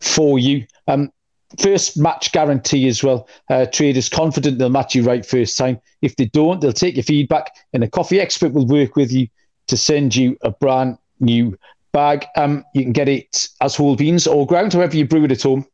for 0.00 0.38
you. 0.38 0.66
Um, 0.88 1.12
first 1.60 1.98
match 1.98 2.32
guarantee 2.32 2.88
as 2.88 3.02
well. 3.02 3.28
Uh, 3.48 3.66
Trade 3.66 3.96
is 3.96 4.08
confident 4.08 4.58
they'll 4.58 4.70
match 4.70 4.94
you 4.94 5.02
right 5.02 5.24
first 5.24 5.56
time. 5.56 5.80
If 6.02 6.16
they 6.16 6.26
don't, 6.26 6.60
they'll 6.60 6.72
take 6.72 6.96
your 6.96 7.04
feedback, 7.04 7.50
and 7.72 7.84
a 7.84 7.88
coffee 7.88 8.20
expert 8.20 8.52
will 8.52 8.66
work 8.66 8.96
with 8.96 9.12
you 9.12 9.28
to 9.68 9.76
send 9.76 10.14
you 10.14 10.36
a 10.42 10.50
brand 10.50 10.98
new 11.20 11.58
bag. 11.92 12.26
Um, 12.36 12.64
you 12.74 12.82
can 12.82 12.92
get 12.92 13.08
it 13.08 13.48
as 13.60 13.76
whole 13.76 13.96
beans 13.96 14.26
or 14.26 14.46
ground, 14.46 14.72
however 14.72 14.96
you 14.96 15.06
brew 15.06 15.24
it 15.24 15.32
at 15.32 15.42
home 15.42 15.66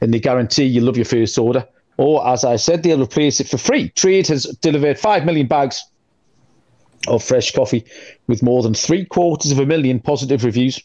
and 0.00 0.12
they 0.12 0.20
guarantee 0.20 0.64
you 0.64 0.80
love 0.80 0.96
your 0.96 1.04
first 1.04 1.38
order. 1.38 1.66
Or, 1.96 2.26
as 2.26 2.44
I 2.44 2.56
said, 2.56 2.82
they'll 2.82 3.02
replace 3.02 3.40
it 3.40 3.48
for 3.48 3.58
free. 3.58 3.90
Trade 3.90 4.26
has 4.28 4.44
delivered 4.62 4.98
5 4.98 5.24
million 5.24 5.46
bags 5.46 5.84
of 7.08 7.22
fresh 7.22 7.52
coffee 7.52 7.84
with 8.26 8.42
more 8.42 8.62
than 8.62 8.74
three 8.74 9.04
quarters 9.04 9.50
of 9.50 9.58
a 9.58 9.66
million 9.66 10.00
positive 10.00 10.44
reviews. 10.44 10.80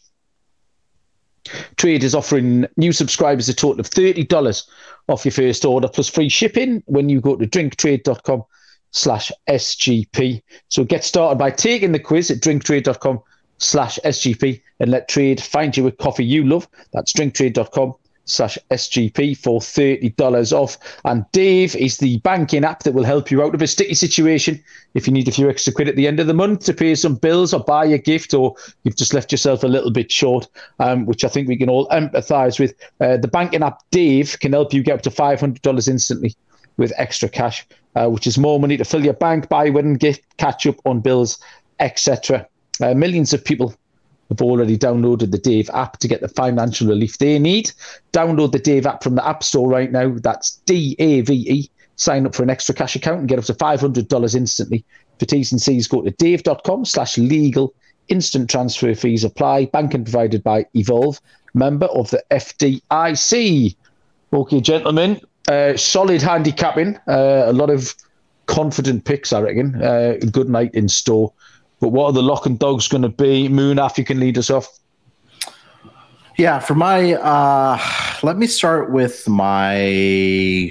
Trade 1.76 2.02
is 2.02 2.14
offering 2.14 2.66
new 2.76 2.92
subscribers 2.92 3.48
a 3.48 3.54
total 3.54 3.80
of 3.80 3.90
$30 3.90 4.66
off 5.08 5.24
your 5.24 5.32
first 5.32 5.64
order 5.64 5.88
plus 5.88 6.08
free 6.08 6.28
shipping 6.28 6.82
when 6.86 7.08
you 7.08 7.20
go 7.20 7.36
to 7.36 7.46
drinktrade.com 7.46 8.42
slash 8.90 9.30
SGP. 9.48 10.42
So 10.68 10.84
get 10.84 11.04
started 11.04 11.38
by 11.38 11.50
taking 11.50 11.92
the 11.92 12.00
quiz 12.00 12.30
at 12.30 12.38
drinktrade.com 12.38 13.20
slash 13.58 13.98
SGP 14.04 14.60
and 14.80 14.90
let 14.90 15.08
trade 15.08 15.40
find 15.40 15.76
you 15.76 15.86
a 15.86 15.92
coffee 15.92 16.24
you 16.24 16.44
love. 16.44 16.68
That's 16.92 17.12
drinktrade.com 17.12 17.94
slash 18.26 18.58
SGP 18.70 19.36
for 19.38 19.60
$30 19.60 20.52
off. 20.52 20.76
And 21.04 21.24
Dave 21.32 21.74
is 21.74 21.98
the 21.98 22.18
banking 22.18 22.64
app 22.64 22.82
that 22.82 22.94
will 22.94 23.04
help 23.04 23.30
you 23.30 23.42
out 23.42 23.54
of 23.54 23.62
a 23.62 23.66
sticky 23.66 23.94
situation 23.94 24.62
if 24.94 25.06
you 25.06 25.12
need 25.12 25.28
a 25.28 25.32
few 25.32 25.48
extra 25.48 25.72
quid 25.72 25.88
at 25.88 25.96
the 25.96 26.06
end 26.06 26.20
of 26.20 26.26
the 26.26 26.34
month 26.34 26.64
to 26.64 26.74
pay 26.74 26.94
some 26.94 27.14
bills 27.14 27.54
or 27.54 27.60
buy 27.60 27.86
a 27.86 27.98
gift 27.98 28.34
or 28.34 28.54
you've 28.82 28.96
just 28.96 29.14
left 29.14 29.32
yourself 29.32 29.62
a 29.62 29.68
little 29.68 29.90
bit 29.90 30.12
short, 30.12 30.48
um, 30.80 31.06
which 31.06 31.24
I 31.24 31.28
think 31.28 31.48
we 31.48 31.56
can 31.56 31.70
all 31.70 31.88
empathize 31.88 32.58
with. 32.58 32.74
Uh, 33.00 33.16
the 33.16 33.28
banking 33.28 33.62
app 33.62 33.80
Dave 33.90 34.36
can 34.40 34.52
help 34.52 34.72
you 34.72 34.82
get 34.82 34.94
up 34.94 35.02
to 35.02 35.10
$500 35.10 35.88
instantly 35.88 36.34
with 36.76 36.92
extra 36.98 37.28
cash, 37.28 37.66
uh, 37.94 38.08
which 38.08 38.26
is 38.26 38.36
more 38.36 38.60
money 38.60 38.76
to 38.76 38.84
fill 38.84 39.04
your 39.04 39.14
bank, 39.14 39.48
buy 39.48 39.70
wedding 39.70 39.94
gift, 39.94 40.22
catch 40.36 40.66
up 40.66 40.76
on 40.84 41.00
bills, 41.00 41.38
etc. 41.80 42.46
Uh, 42.82 42.94
millions 42.94 43.32
of 43.32 43.44
people 43.44 43.74
have 44.30 44.42
already 44.42 44.76
downloaded 44.76 45.30
the 45.30 45.38
Dave 45.38 45.70
app 45.72 45.98
to 45.98 46.08
get 46.08 46.20
the 46.20 46.28
financial 46.28 46.88
relief 46.88 47.18
they 47.18 47.38
need. 47.38 47.72
Download 48.12 48.52
the 48.52 48.58
Dave 48.58 48.86
app 48.86 49.02
from 49.02 49.14
the 49.14 49.26
App 49.26 49.42
Store 49.42 49.68
right 49.68 49.90
now. 49.90 50.14
That's 50.18 50.56
D 50.66 50.96
A 50.98 51.20
V 51.22 51.32
E. 51.32 51.70
Sign 51.96 52.26
up 52.26 52.34
for 52.34 52.42
an 52.42 52.50
extra 52.50 52.74
cash 52.74 52.94
account 52.94 53.20
and 53.20 53.28
get 53.28 53.38
up 53.38 53.46
to 53.46 53.54
$500 53.54 54.34
instantly. 54.34 54.84
For 55.18 55.24
T's 55.24 55.50
and 55.50 55.60
C's, 55.60 55.88
go 55.88 56.02
to 56.02 56.10
dave.com 56.10 56.84
slash 56.84 57.16
legal. 57.16 57.74
Instant 58.08 58.50
transfer 58.50 58.94
fees 58.94 59.24
apply. 59.24 59.66
Banking 59.66 60.04
provided 60.04 60.44
by 60.44 60.66
Evolve, 60.74 61.20
member 61.54 61.86
of 61.86 62.10
the 62.10 62.22
FDIC. 62.30 63.74
Okay, 64.32 64.60
gentlemen, 64.60 65.20
uh, 65.48 65.76
solid 65.76 66.20
handicapping. 66.20 66.96
Uh, 67.08 67.44
a 67.46 67.52
lot 67.52 67.70
of 67.70 67.94
confident 68.46 69.04
picks, 69.04 69.32
I 69.32 69.40
reckon. 69.40 69.82
Uh, 69.82 70.18
good 70.30 70.48
night 70.48 70.74
in 70.74 70.88
store. 70.88 71.32
But 71.80 71.88
what 71.88 72.06
are 72.06 72.12
the 72.12 72.22
lock 72.22 72.46
and 72.46 72.58
dogs 72.58 72.88
going 72.88 73.02
to 73.02 73.08
be? 73.08 73.48
Munaf, 73.48 73.98
you 73.98 74.04
can 74.04 74.20
lead 74.20 74.38
us 74.38 74.50
off. 74.50 74.66
Yeah, 76.38 76.58
for 76.58 76.74
my, 76.74 77.14
uh, 77.14 77.78
let 78.22 78.36
me 78.36 78.46
start 78.46 78.90
with 78.90 79.26
my, 79.26 80.70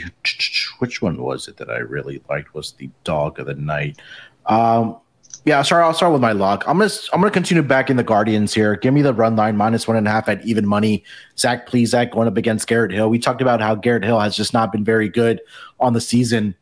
which 0.79 1.01
one 1.01 1.21
was 1.21 1.47
it 1.47 1.57
that 1.57 1.71
I 1.71 1.77
really 1.77 2.21
liked 2.29 2.53
was 2.53 2.73
the 2.73 2.89
dog 3.03 3.39
of 3.39 3.47
the 3.47 3.55
night. 3.55 3.99
Um, 4.45 4.97
yeah, 5.45 5.61
sorry, 5.61 5.83
I'll 5.83 5.93
start 5.93 6.11
with 6.11 6.21
my 6.21 6.31
lock. 6.31 6.63
I'm 6.67 6.79
gonna 6.79 6.89
I'm 7.13 7.21
gonna 7.21 7.31
continue 7.31 7.61
back 7.61 7.91
in 7.91 7.97
the 7.97 8.03
Guardians 8.03 8.51
here. 8.51 8.75
Give 8.75 8.95
me 8.95 9.03
the 9.03 9.13
run 9.13 9.35
line 9.35 9.55
minus 9.55 9.87
one 9.87 9.95
and 9.95 10.07
a 10.07 10.09
half 10.09 10.27
at 10.27 10.43
even 10.43 10.65
money. 10.65 11.03
Zach 11.37 11.69
Plesac 11.69 12.11
going 12.11 12.27
up 12.27 12.35
against 12.35 12.67
Garrett 12.67 12.91
Hill. 12.91 13.11
We 13.11 13.19
talked 13.19 13.43
about 13.43 13.61
how 13.61 13.75
Garrett 13.75 14.03
Hill 14.03 14.19
has 14.19 14.35
just 14.35 14.53
not 14.53 14.71
been 14.71 14.83
very 14.83 15.07
good 15.07 15.39
on 15.79 15.93
the 15.93 16.01
season 16.01 16.55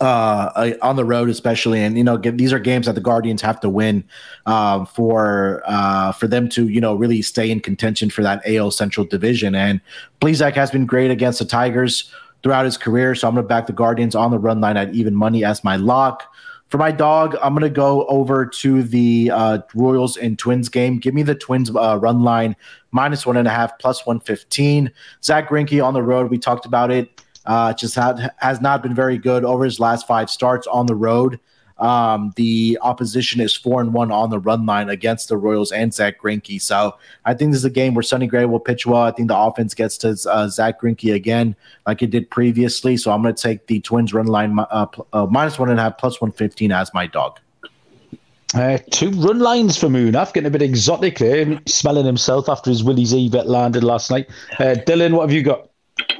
uh, 0.00 0.72
on 0.82 0.96
the 0.96 1.04
road, 1.04 1.28
especially. 1.28 1.82
And 1.82 1.96
you 1.96 2.04
know, 2.04 2.16
these 2.16 2.52
are 2.52 2.58
games 2.58 2.86
that 2.86 2.94
the 2.94 3.00
Guardians 3.00 3.42
have 3.42 3.60
to 3.60 3.68
win 3.68 4.04
um, 4.46 4.86
for 4.86 5.62
uh, 5.66 6.12
for 6.12 6.26
them 6.26 6.48
to 6.50 6.68
you 6.68 6.80
know 6.80 6.94
really 6.94 7.22
stay 7.22 7.50
in 7.50 7.60
contention 7.60 8.10
for 8.10 8.22
that 8.22 8.42
AL 8.46 8.70
Central 8.70 9.06
division. 9.06 9.54
And 9.54 9.80
Plesac 10.20 10.54
has 10.54 10.70
been 10.70 10.86
great 10.86 11.10
against 11.10 11.38
the 11.38 11.44
Tigers 11.44 12.12
throughout 12.42 12.64
his 12.64 12.76
career, 12.76 13.14
so 13.14 13.28
I'm 13.28 13.34
going 13.34 13.44
to 13.44 13.48
back 13.48 13.66
the 13.66 13.72
Guardians 13.72 14.14
on 14.14 14.30
the 14.30 14.38
run 14.38 14.60
line 14.60 14.76
at 14.76 14.94
even 14.94 15.14
money 15.14 15.44
as 15.44 15.64
my 15.64 15.76
lock. 15.76 16.24
For 16.68 16.76
my 16.76 16.90
dog, 16.90 17.34
I'm 17.42 17.54
going 17.54 17.62
to 17.62 17.70
go 17.70 18.04
over 18.08 18.44
to 18.44 18.82
the 18.82 19.30
uh, 19.32 19.58
Royals 19.74 20.18
and 20.18 20.38
Twins 20.38 20.68
game. 20.68 20.98
Give 20.98 21.14
me 21.14 21.22
the 21.22 21.34
Twins 21.34 21.74
uh, 21.74 21.98
run 21.98 22.22
line 22.22 22.54
minus 22.92 23.24
one 23.24 23.38
and 23.38 23.48
a 23.48 23.50
half, 23.50 23.78
plus 23.78 24.04
115. 24.04 24.92
Zack 25.24 25.48
Greinke 25.48 25.82
on 25.82 25.94
the 25.94 26.02
road. 26.02 26.30
We 26.30 26.36
talked 26.36 26.66
about 26.66 26.90
it. 26.90 27.22
Uh, 27.48 27.72
just 27.72 27.94
had, 27.96 28.30
has 28.36 28.60
not 28.60 28.82
been 28.82 28.94
very 28.94 29.18
good 29.18 29.42
over 29.42 29.64
his 29.64 29.80
last 29.80 30.06
five 30.06 30.28
starts 30.28 30.66
on 30.66 30.86
the 30.86 30.94
road. 30.94 31.40
Um, 31.78 32.32
the 32.36 32.76
opposition 32.82 33.40
is 33.40 33.54
four 33.54 33.80
and 33.80 33.94
one 33.94 34.10
on 34.10 34.30
the 34.30 34.38
run 34.38 34.66
line 34.66 34.88
against 34.90 35.28
the 35.28 35.36
Royals 35.36 35.70
and 35.72 35.94
Zack 35.94 36.20
Greinke. 36.20 36.60
So 36.60 36.96
I 37.24 37.34
think 37.34 37.52
this 37.52 37.60
is 37.60 37.64
a 37.64 37.70
game 37.70 37.94
where 37.94 38.02
Sonny 38.02 38.26
Gray 38.26 38.44
will 38.46 38.60
pitch 38.60 38.84
well. 38.84 39.02
I 39.02 39.12
think 39.12 39.28
the 39.28 39.38
offense 39.38 39.74
gets 39.74 39.96
to 39.98 40.08
uh, 40.28 40.48
Zack 40.48 40.80
Greinke 40.80 41.14
again, 41.14 41.54
like 41.86 42.02
it 42.02 42.10
did 42.10 42.28
previously. 42.30 42.96
So 42.96 43.12
I'm 43.12 43.22
going 43.22 43.34
to 43.34 43.42
take 43.42 43.66
the 43.68 43.80
Twins 43.80 44.12
run 44.12 44.26
line 44.26 44.58
uh, 44.58 44.86
uh, 45.12 45.26
minus 45.26 45.58
one 45.58 45.70
and 45.70 45.78
a 45.78 45.84
half, 45.84 45.98
plus 45.98 46.20
one 46.20 46.32
fifteen 46.32 46.72
as 46.72 46.92
my 46.92 47.06
dog. 47.06 47.38
Uh, 48.54 48.78
two 48.90 49.10
run 49.10 49.38
lines 49.38 49.78
for 49.78 49.86
Munaf, 49.86 50.32
getting 50.32 50.48
a 50.48 50.50
bit 50.50 50.62
exotic 50.62 51.18
there, 51.18 51.60
smelling 51.66 52.06
himself 52.06 52.48
after 52.48 52.70
his 52.70 52.82
Willie's 52.82 53.14
Eve 53.14 53.34
landed 53.34 53.84
last 53.84 54.10
night. 54.10 54.28
Uh, 54.58 54.74
Dylan, 54.86 55.12
what 55.12 55.22
have 55.22 55.32
you 55.32 55.42
got? 55.42 55.70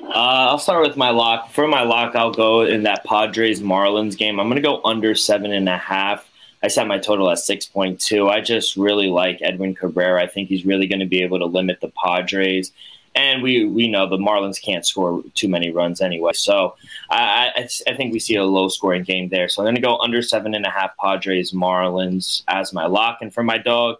Uh, 0.09 0.49
I'll 0.51 0.59
start 0.59 0.87
with 0.87 0.97
my 0.97 1.11
lock. 1.11 1.53
For 1.53 1.69
my 1.69 1.83
lock, 1.83 2.17
I'll 2.17 2.33
go 2.33 2.63
in 2.63 2.85
that 2.85 3.05
Padres 3.05 3.61
Marlins 3.61 4.17
game. 4.17 4.41
I'm 4.41 4.47
going 4.47 4.57
to 4.57 4.63
go 4.63 4.81
under 4.83 5.15
seven 5.15 5.53
and 5.53 5.69
a 5.69 5.77
half. 5.77 6.27
I 6.63 6.69
set 6.69 6.87
my 6.87 6.99
total 6.99 7.31
at 7.31 7.39
6.2. 7.39 8.31
I 8.31 8.41
just 8.41 8.77
really 8.77 9.09
like 9.09 9.39
Edward 9.43 9.77
Cabrera. 9.77 10.23
I 10.23 10.27
think 10.27 10.49
he's 10.49 10.65
really 10.65 10.87
going 10.87 11.01
to 11.01 11.07
be 11.07 11.23
able 11.23 11.39
to 11.39 11.45
limit 11.45 11.81
the 11.81 11.93
Padres. 12.05 12.73
And 13.15 13.43
we, 13.43 13.67
we 13.67 13.87
know 13.87 14.09
the 14.09 14.17
Marlins 14.17 14.61
can't 14.61 14.87
score 14.87 15.23
too 15.35 15.49
many 15.49 15.71
runs 15.71 16.01
anyway. 16.01 16.33
So 16.33 16.75
I, 17.11 17.51
I, 17.55 17.69
I 17.87 17.95
think 17.95 18.13
we 18.13 18.19
see 18.19 18.37
a 18.37 18.45
low 18.45 18.69
scoring 18.69 19.03
game 19.03 19.29
there. 19.29 19.49
So 19.49 19.61
I'm 19.61 19.67
going 19.67 19.75
to 19.75 19.81
go 19.81 19.99
under 19.99 20.23
seven 20.23 20.55
and 20.55 20.65
a 20.65 20.71
half 20.71 20.97
Padres 20.97 21.53
Marlins 21.53 22.45
as 22.49 22.73
my 22.73 22.87
lock. 22.87 23.19
And 23.21 23.33
for 23.33 23.43
my 23.43 23.59
dog, 23.59 23.97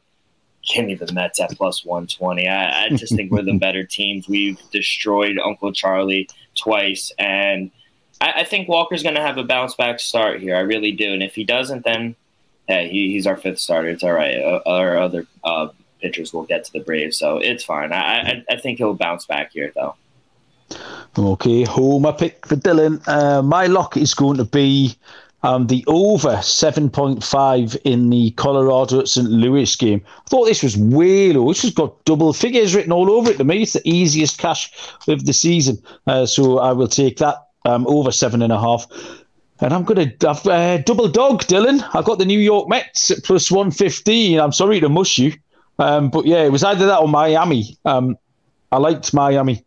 give 0.69 0.87
me 0.87 0.95
the 0.95 1.13
Mets 1.13 1.41
at 1.41 1.57
plus 1.57 1.85
120. 1.85 2.49
I, 2.49 2.85
I 2.85 2.89
just 2.91 3.15
think 3.15 3.31
we're 3.33 3.43
the 3.43 3.59
better 3.59 3.85
teams. 3.85 4.29
We've 4.29 4.59
destroyed 4.71 5.39
Uncle 5.39 5.73
Charlie 5.73 6.29
twice, 6.57 7.13
and 7.19 7.71
I, 8.21 8.33
I 8.37 8.45
think 8.45 8.69
Walker's 8.69 9.03
going 9.03 9.15
to 9.15 9.23
have 9.23 9.39
a 9.39 9.45
bounce 9.45 9.75
back 9.75 10.01
start 10.01 10.41
here. 10.41 10.57
I 10.57 10.61
really 10.61 10.93
do. 10.93 11.13
And 11.13 11.23
if 11.23 11.35
he 11.35 11.45
doesn't, 11.45 11.85
then 11.85 12.15
hey, 12.67 12.89
he, 12.89 13.11
he's 13.11 13.27
our 13.27 13.37
fifth 13.37 13.59
starter. 13.59 13.89
It's 13.89 14.05
all 14.05 14.13
right. 14.13 14.39
Uh, 14.39 14.61
our 14.67 14.99
other 14.99 15.27
uh, 15.43 15.69
pitchers 16.01 16.33
will 16.33 16.45
get 16.45 16.65
to 16.65 16.73
the 16.73 16.81
Braves, 16.81 17.19
so 17.19 17.39
it's 17.39 17.65
fine. 17.65 17.93
I, 17.93 18.21
I, 18.21 18.45
I 18.51 18.57
think 18.57 18.79
he'll 18.79 18.95
bounce 18.95 19.27
back 19.27 19.53
here, 19.53 19.73
though. 19.75 19.97
Okay, 21.17 21.65
homer 21.65 22.13
pick 22.13 22.47
for 22.47 22.57
Dylan. 22.57 23.03
Uh, 23.09 23.43
my 23.43 23.67
lock 23.67 23.97
is 23.97 24.15
going 24.15 24.37
to 24.37 24.45
be 24.45 24.95
um, 25.43 25.67
the 25.69 25.85
over 25.87 26.37
7.5 26.37 27.77
in 27.85 28.11
the 28.11 28.31
Colorado 28.33 29.01
at 29.01 29.09
St. 29.09 29.29
Louis 29.29 29.75
game. 29.77 30.03
I 30.07 30.29
thought 30.29 30.47
this 30.47 30.63
was 30.63 30.77
way 30.77 31.33
low. 31.33 31.49
This 31.49 31.63
has 31.63 31.73
got 31.73 32.05
double 32.05 32.33
figures 32.33 32.75
written 32.75 32.93
all 32.93 33.11
over 33.11 33.31
it. 33.31 33.39
To 33.39 33.45
me, 33.45 33.63
it's 33.63 33.75
the 33.75 33.89
easiest 33.89 34.39
cash 34.39 34.71
of 35.07 35.27
the 35.27 35.33
season. 35.33 35.81
Uh, 36.07 36.27
so 36.27 36.59
I 36.59 36.73
will 36.73 36.89
take 36.89 37.19
that 37.19 37.37
um, 37.65 37.87
over 37.87 38.11
seven 38.11 38.43
and 38.43 38.53
a 38.53 38.61
half. 38.61 38.87
And 39.61 39.73
I'm 39.73 39.85
going 39.85 40.17
to 40.19 40.27
have 40.29 40.47
uh, 40.47 40.79
double 40.79 41.09
dog, 41.09 41.45
Dylan. 41.45 41.85
I've 41.95 42.05
got 42.05 42.19
the 42.19 42.25
New 42.25 42.39
York 42.39 42.69
Mets 42.69 43.11
at 43.11 43.25
plus 43.25 43.51
115. 43.51 44.39
I'm 44.39 44.53
sorry 44.53 44.81
to 44.81 44.89
mush 44.89 45.19
you. 45.19 45.33
Um, 45.79 46.11
but 46.11 46.27
yeah, 46.27 46.45
it 46.45 46.51
was 46.51 46.65
either 46.65 46.87
that 46.87 46.99
or 47.01 47.09
Miami. 47.09 47.77
Um, 47.85 48.17
I 48.71 48.79
liked 48.79 49.15
Miami. 49.15 49.65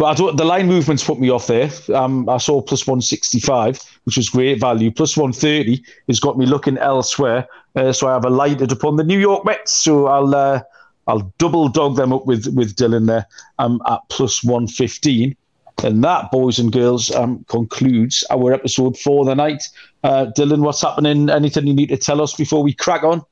But 0.00 0.14
the 0.14 0.46
line 0.46 0.66
movements 0.66 1.04
put 1.04 1.20
me 1.20 1.28
off 1.28 1.46
there. 1.46 1.70
Um, 1.94 2.26
I 2.26 2.38
saw 2.38 2.62
plus 2.62 2.86
165, 2.86 3.78
which 4.04 4.16
was 4.16 4.30
great 4.30 4.58
value. 4.58 4.90
Plus 4.90 5.14
130 5.14 5.84
has 6.08 6.18
got 6.18 6.38
me 6.38 6.46
looking 6.46 6.78
elsewhere. 6.78 7.46
Uh, 7.76 7.92
so 7.92 8.08
I 8.08 8.14
have 8.14 8.24
alighted 8.24 8.72
upon 8.72 8.96
the 8.96 9.04
New 9.04 9.18
York 9.18 9.44
Mets. 9.44 9.72
So 9.72 10.06
I'll 10.06 10.34
uh, 10.34 10.62
I'll 11.06 11.30
double 11.36 11.68
dog 11.68 11.96
them 11.96 12.14
up 12.14 12.24
with, 12.24 12.46
with 12.54 12.76
Dylan 12.76 13.08
there 13.08 13.26
um, 13.58 13.82
at 13.90 14.00
plus 14.08 14.42
115. 14.42 15.36
And 15.84 16.02
that, 16.02 16.30
boys 16.30 16.58
and 16.58 16.72
girls, 16.72 17.14
um, 17.14 17.44
concludes 17.48 18.24
our 18.30 18.54
episode 18.54 18.96
for 18.96 19.26
the 19.26 19.34
night. 19.34 19.64
Uh, 20.02 20.28
Dylan, 20.34 20.60
what's 20.60 20.80
happening? 20.80 21.28
Anything 21.28 21.66
you 21.66 21.74
need 21.74 21.90
to 21.90 21.98
tell 21.98 22.22
us 22.22 22.34
before 22.34 22.62
we 22.62 22.72
crack 22.72 23.02
on? 23.02 23.22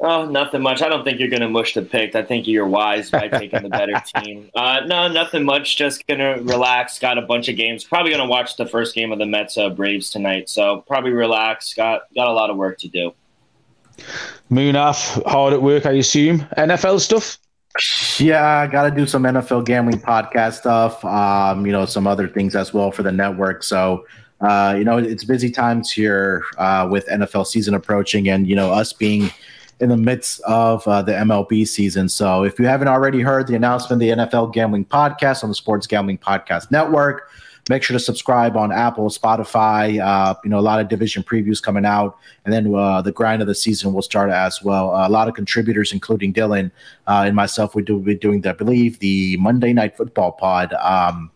Oh, 0.00 0.26
nothing 0.26 0.60
much. 0.60 0.82
I 0.82 0.88
don't 0.88 1.04
think 1.04 1.20
you're 1.20 1.28
going 1.28 1.40
to 1.40 1.48
mush 1.48 1.74
the 1.74 1.82
pick. 1.82 2.14
I 2.14 2.22
think 2.22 2.46
you're 2.46 2.66
wise 2.66 3.10
by 3.10 3.28
taking 3.28 3.62
the 3.62 3.68
better 3.68 4.02
team. 4.16 4.50
Uh, 4.54 4.80
no, 4.86 5.08
nothing 5.08 5.44
much. 5.44 5.76
Just 5.76 6.06
going 6.06 6.18
to 6.18 6.42
relax. 6.42 6.98
Got 6.98 7.16
a 7.16 7.22
bunch 7.22 7.48
of 7.48 7.56
games. 7.56 7.84
Probably 7.84 8.10
going 8.10 8.22
to 8.22 8.28
watch 8.28 8.56
the 8.56 8.66
first 8.66 8.94
game 8.94 9.12
of 9.12 9.18
the 9.18 9.26
Mets 9.26 9.56
uh, 9.56 9.70
Braves 9.70 10.10
tonight. 10.10 10.50
So 10.50 10.84
probably 10.86 11.12
relax. 11.12 11.72
Got 11.74 12.02
got 12.14 12.26
a 12.26 12.32
lot 12.32 12.50
of 12.50 12.56
work 12.56 12.78
to 12.78 12.88
do. 12.88 13.12
Munaf, 14.50 15.24
hard 15.26 15.52
at 15.52 15.62
work, 15.62 15.86
I 15.86 15.92
assume. 15.92 16.40
NFL 16.58 17.00
stuff. 17.00 17.38
Yeah, 18.20 18.44
I 18.44 18.66
got 18.66 18.84
to 18.84 18.90
do 18.90 19.06
some 19.06 19.22
NFL 19.22 19.64
gambling 19.64 20.00
podcast 20.00 20.54
stuff. 20.54 21.04
Um, 21.04 21.66
you 21.66 21.72
know, 21.72 21.86
some 21.86 22.06
other 22.06 22.28
things 22.28 22.54
as 22.54 22.74
well 22.74 22.92
for 22.92 23.02
the 23.02 23.12
network. 23.12 23.62
So, 23.62 24.06
uh, 24.40 24.74
you 24.76 24.84
know, 24.84 24.98
it's 24.98 25.24
busy 25.24 25.50
times 25.50 25.90
here 25.90 26.44
uh, 26.58 26.86
with 26.90 27.06
NFL 27.06 27.46
season 27.46 27.74
approaching, 27.74 28.28
and 28.28 28.46
you 28.46 28.54
know, 28.54 28.70
us 28.70 28.92
being 28.92 29.30
in 29.80 29.88
the 29.88 29.96
midst 29.96 30.40
of 30.42 30.86
uh, 30.86 31.02
the 31.02 31.12
MLB 31.12 31.66
season. 31.66 32.08
So, 32.08 32.44
if 32.44 32.58
you 32.58 32.66
haven't 32.66 32.88
already 32.88 33.20
heard 33.20 33.46
the 33.46 33.54
announcement, 33.54 34.00
the 34.00 34.10
NFL 34.10 34.52
Gambling 34.52 34.86
Podcast 34.86 35.42
on 35.42 35.50
the 35.50 35.54
Sports 35.54 35.86
Gambling 35.86 36.18
Podcast 36.18 36.70
Network. 36.70 37.30
Make 37.70 37.82
sure 37.82 37.94
to 37.94 38.00
subscribe 38.00 38.58
on 38.58 38.70
Apple, 38.70 39.08
Spotify. 39.08 39.98
Uh, 39.98 40.34
you 40.44 40.50
know, 40.50 40.58
a 40.58 40.60
lot 40.60 40.80
of 40.80 40.88
division 40.88 41.22
previews 41.22 41.62
coming 41.62 41.86
out, 41.86 42.18
and 42.44 42.52
then 42.52 42.74
uh, 42.74 43.00
the 43.00 43.12
grind 43.12 43.40
of 43.40 43.48
the 43.48 43.54
season 43.54 43.94
will 43.94 44.02
start 44.02 44.30
as 44.30 44.62
well. 44.62 44.94
Uh, 44.94 45.08
a 45.08 45.10
lot 45.10 45.28
of 45.28 45.34
contributors, 45.34 45.90
including 45.90 46.32
Dylan 46.34 46.70
uh, 47.06 47.22
and 47.24 47.34
myself, 47.34 47.74
we 47.74 47.82
do 47.82 47.98
be 47.98 48.14
doing, 48.14 48.46
I 48.46 48.52
believe, 48.52 48.98
the 48.98 49.38
Monday 49.38 49.72
Night 49.72 49.96
Football 49.96 50.32
pod. 50.32 50.74
Um, 50.74 51.30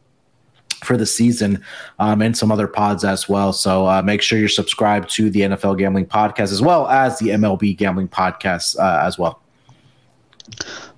for 0.85 0.97
the 0.97 1.07
season 1.07 1.63
um, 1.99 2.23
and 2.23 2.37
some 2.37 2.51
other 2.51 2.69
pods 2.69 3.05
as 3.05 3.29
well. 3.29 3.53
So 3.53 3.87
uh, 3.87 4.03
make 4.03 4.23
sure 4.23 4.39
you're 4.39 4.49
subscribed 4.49 5.11
to 5.11 5.31
the 5.31 5.41
NFL 5.41 5.79
Gambling 5.79 6.07
Podcast 6.07 6.53
as 6.53 6.63
well 6.63 6.89
as 6.89 7.19
the 7.19 7.29
MLB 7.29 7.77
Gambling 7.77 8.09
Podcast 8.09 8.79
uh, 8.79 9.05
as 9.07 9.19
well. 9.19 9.41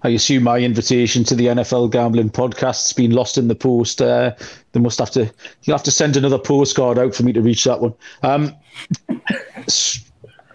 I 0.02 0.10
assume 0.10 0.44
my 0.44 0.58
invitation 0.58 1.24
to 1.24 1.34
the 1.34 1.46
NFL 1.46 1.90
gambling 1.90 2.30
podcast's 2.30 2.92
been 2.92 3.10
lost 3.10 3.36
in 3.36 3.48
the 3.48 3.54
post. 3.54 4.00
Uh, 4.00 4.34
they 4.72 4.80
must 4.80 4.98
have 4.98 5.10
to. 5.12 5.30
You'll 5.64 5.76
have 5.76 5.84
to 5.84 5.90
send 5.90 6.16
another 6.16 6.38
postcard 6.38 6.98
out 6.98 7.14
for 7.14 7.22
me 7.22 7.32
to 7.32 7.42
reach 7.42 7.64
that 7.64 7.80
one. 7.80 7.94
Um, 8.22 8.54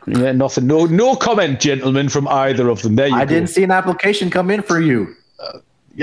yeah, 0.08 0.32
nothing. 0.32 0.66
No, 0.66 0.86
no 0.86 1.16
comment, 1.16 1.60
gentlemen, 1.60 2.10
from 2.10 2.28
either 2.28 2.70
of 2.70 2.82
them. 2.82 2.96
There 2.96 3.08
you 3.08 3.16
I 3.16 3.26
go. 3.26 3.36
didn't 3.36 3.50
see 3.50 3.64
an 3.64 3.72
application 3.72 4.30
come 4.30 4.50
in 4.50 4.64
for 4.64 4.80
you. 4.80 5.16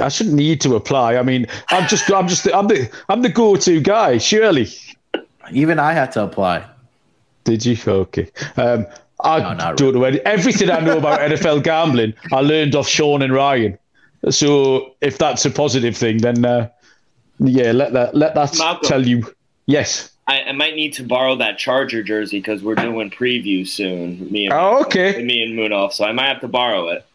I 0.01 0.09
shouldn't 0.09 0.37
need 0.37 0.61
to 0.63 0.77
apply. 0.77 1.17
I 1.17 1.23
mean, 1.23 1.47
I'm 1.71 1.89
just, 1.89 2.11
I'm 2.11 2.29
just, 2.29 2.47
I'm 2.55 2.69
the, 2.69 2.91
I'm 3.09 3.23
the 3.23 3.29
go-to 3.29 3.81
guy. 3.81 4.19
Surely. 4.19 4.69
Even 5.51 5.79
I 5.79 5.93
had 5.93 6.13
to 6.13 6.25
apply. 6.25 6.65
Did 7.45 7.67
you? 7.67 7.77
Okay. 7.87 8.31
Um, 8.57 8.87
I 9.25 9.55
no, 9.55 9.75
don't 9.75 9.81
really. 9.81 9.93
know 9.93 10.05
any, 10.05 10.21
everything 10.21 10.71
I 10.71 10.81
know 10.81 10.99
about 10.99 11.21
NFL 11.21 11.63
gambling. 11.63 12.15
I 12.33 12.41
learned 12.41 12.75
off 12.75 12.89
Sean 12.89 13.23
and 13.23 13.33
Ryan. 13.33 13.79
So 14.31 14.95
if 15.01 15.19
that's 15.19 15.45
a 15.45 15.51
positive 15.51 15.97
thing, 15.97 16.19
then 16.19 16.45
uh, 16.45 16.69
yeah, 17.39 17.73
let 17.73 17.93
that 17.93 18.15
let 18.15 18.35
that 18.35 18.57
Malcolm, 18.59 18.89
tell 18.89 19.07
you. 19.07 19.33
Yes, 19.67 20.13
I, 20.27 20.43
I, 20.43 20.53
might 20.53 20.75
need 20.75 20.93
to 20.95 21.05
borrow 21.05 21.37
that 21.37 21.59
Charger 21.59 22.03
jersey 22.03 22.39
because 22.39 22.63
we're 22.63 22.77
doing 22.77 23.11
preview 23.11 23.67
soon. 23.67 24.31
Me 24.31 24.47
and 24.47 24.55
oh, 24.55 24.81
okay. 24.83 25.23
Me 25.23 25.43
and 25.43 25.59
Munaf, 25.59 25.93
so 25.93 26.05
I 26.05 26.13
might 26.13 26.29
have 26.29 26.41
to 26.41 26.49
borrow 26.49 26.89
it. 26.89 27.07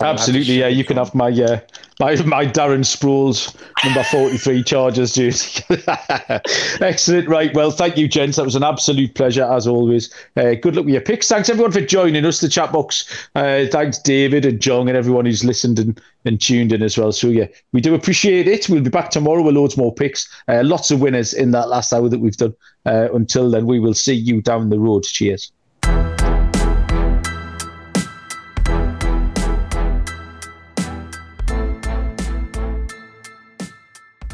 Absolutely, 0.00 0.58
yeah. 0.58 0.66
You 0.66 0.84
can 0.84 0.96
have 0.96 1.14
my 1.14 1.30
uh, 1.30 1.60
my 2.00 2.20
my 2.24 2.46
Darren 2.46 2.84
Sproles 2.84 3.54
number 3.84 4.02
forty 4.04 4.38
three 4.38 4.62
Chargers 4.64 5.14
jersey. 5.14 5.62
Excellent. 6.80 7.28
Right. 7.28 7.54
Well, 7.54 7.70
thank 7.70 7.96
you, 7.96 8.08
gents. 8.08 8.36
That 8.36 8.44
was 8.44 8.56
an 8.56 8.64
absolute 8.64 9.14
pleasure 9.14 9.44
as 9.44 9.68
always. 9.68 10.12
Uh, 10.36 10.54
good 10.54 10.74
luck 10.74 10.86
with 10.86 10.94
your 10.94 11.00
picks. 11.00 11.28
Thanks 11.28 11.48
everyone 11.48 11.70
for 11.70 11.80
joining 11.80 12.24
us. 12.24 12.40
The 12.40 12.48
chat 12.48 12.72
box. 12.72 13.28
Uh, 13.36 13.66
thanks 13.70 13.98
David 13.98 14.44
and 14.44 14.60
John 14.60 14.88
and 14.88 14.96
everyone 14.96 15.26
who's 15.26 15.44
listened 15.44 15.78
and, 15.78 16.00
and 16.24 16.40
tuned 16.40 16.72
in 16.72 16.82
as 16.82 16.98
well. 16.98 17.12
So 17.12 17.28
yeah, 17.28 17.46
we 17.72 17.80
do 17.80 17.94
appreciate 17.94 18.48
it. 18.48 18.68
We'll 18.68 18.82
be 18.82 18.90
back 18.90 19.10
tomorrow 19.10 19.42
with 19.42 19.54
loads 19.54 19.76
more 19.76 19.94
picks. 19.94 20.28
Uh, 20.48 20.62
lots 20.64 20.90
of 20.90 21.00
winners 21.00 21.32
in 21.32 21.52
that 21.52 21.68
last 21.68 21.92
hour 21.92 22.08
that 22.08 22.18
we've 22.18 22.36
done. 22.36 22.54
Uh, 22.84 23.08
until 23.14 23.48
then, 23.48 23.66
we 23.66 23.78
will 23.78 23.94
see 23.94 24.14
you 24.14 24.42
down 24.42 24.70
the 24.70 24.78
road. 24.78 25.04
Cheers. 25.04 25.52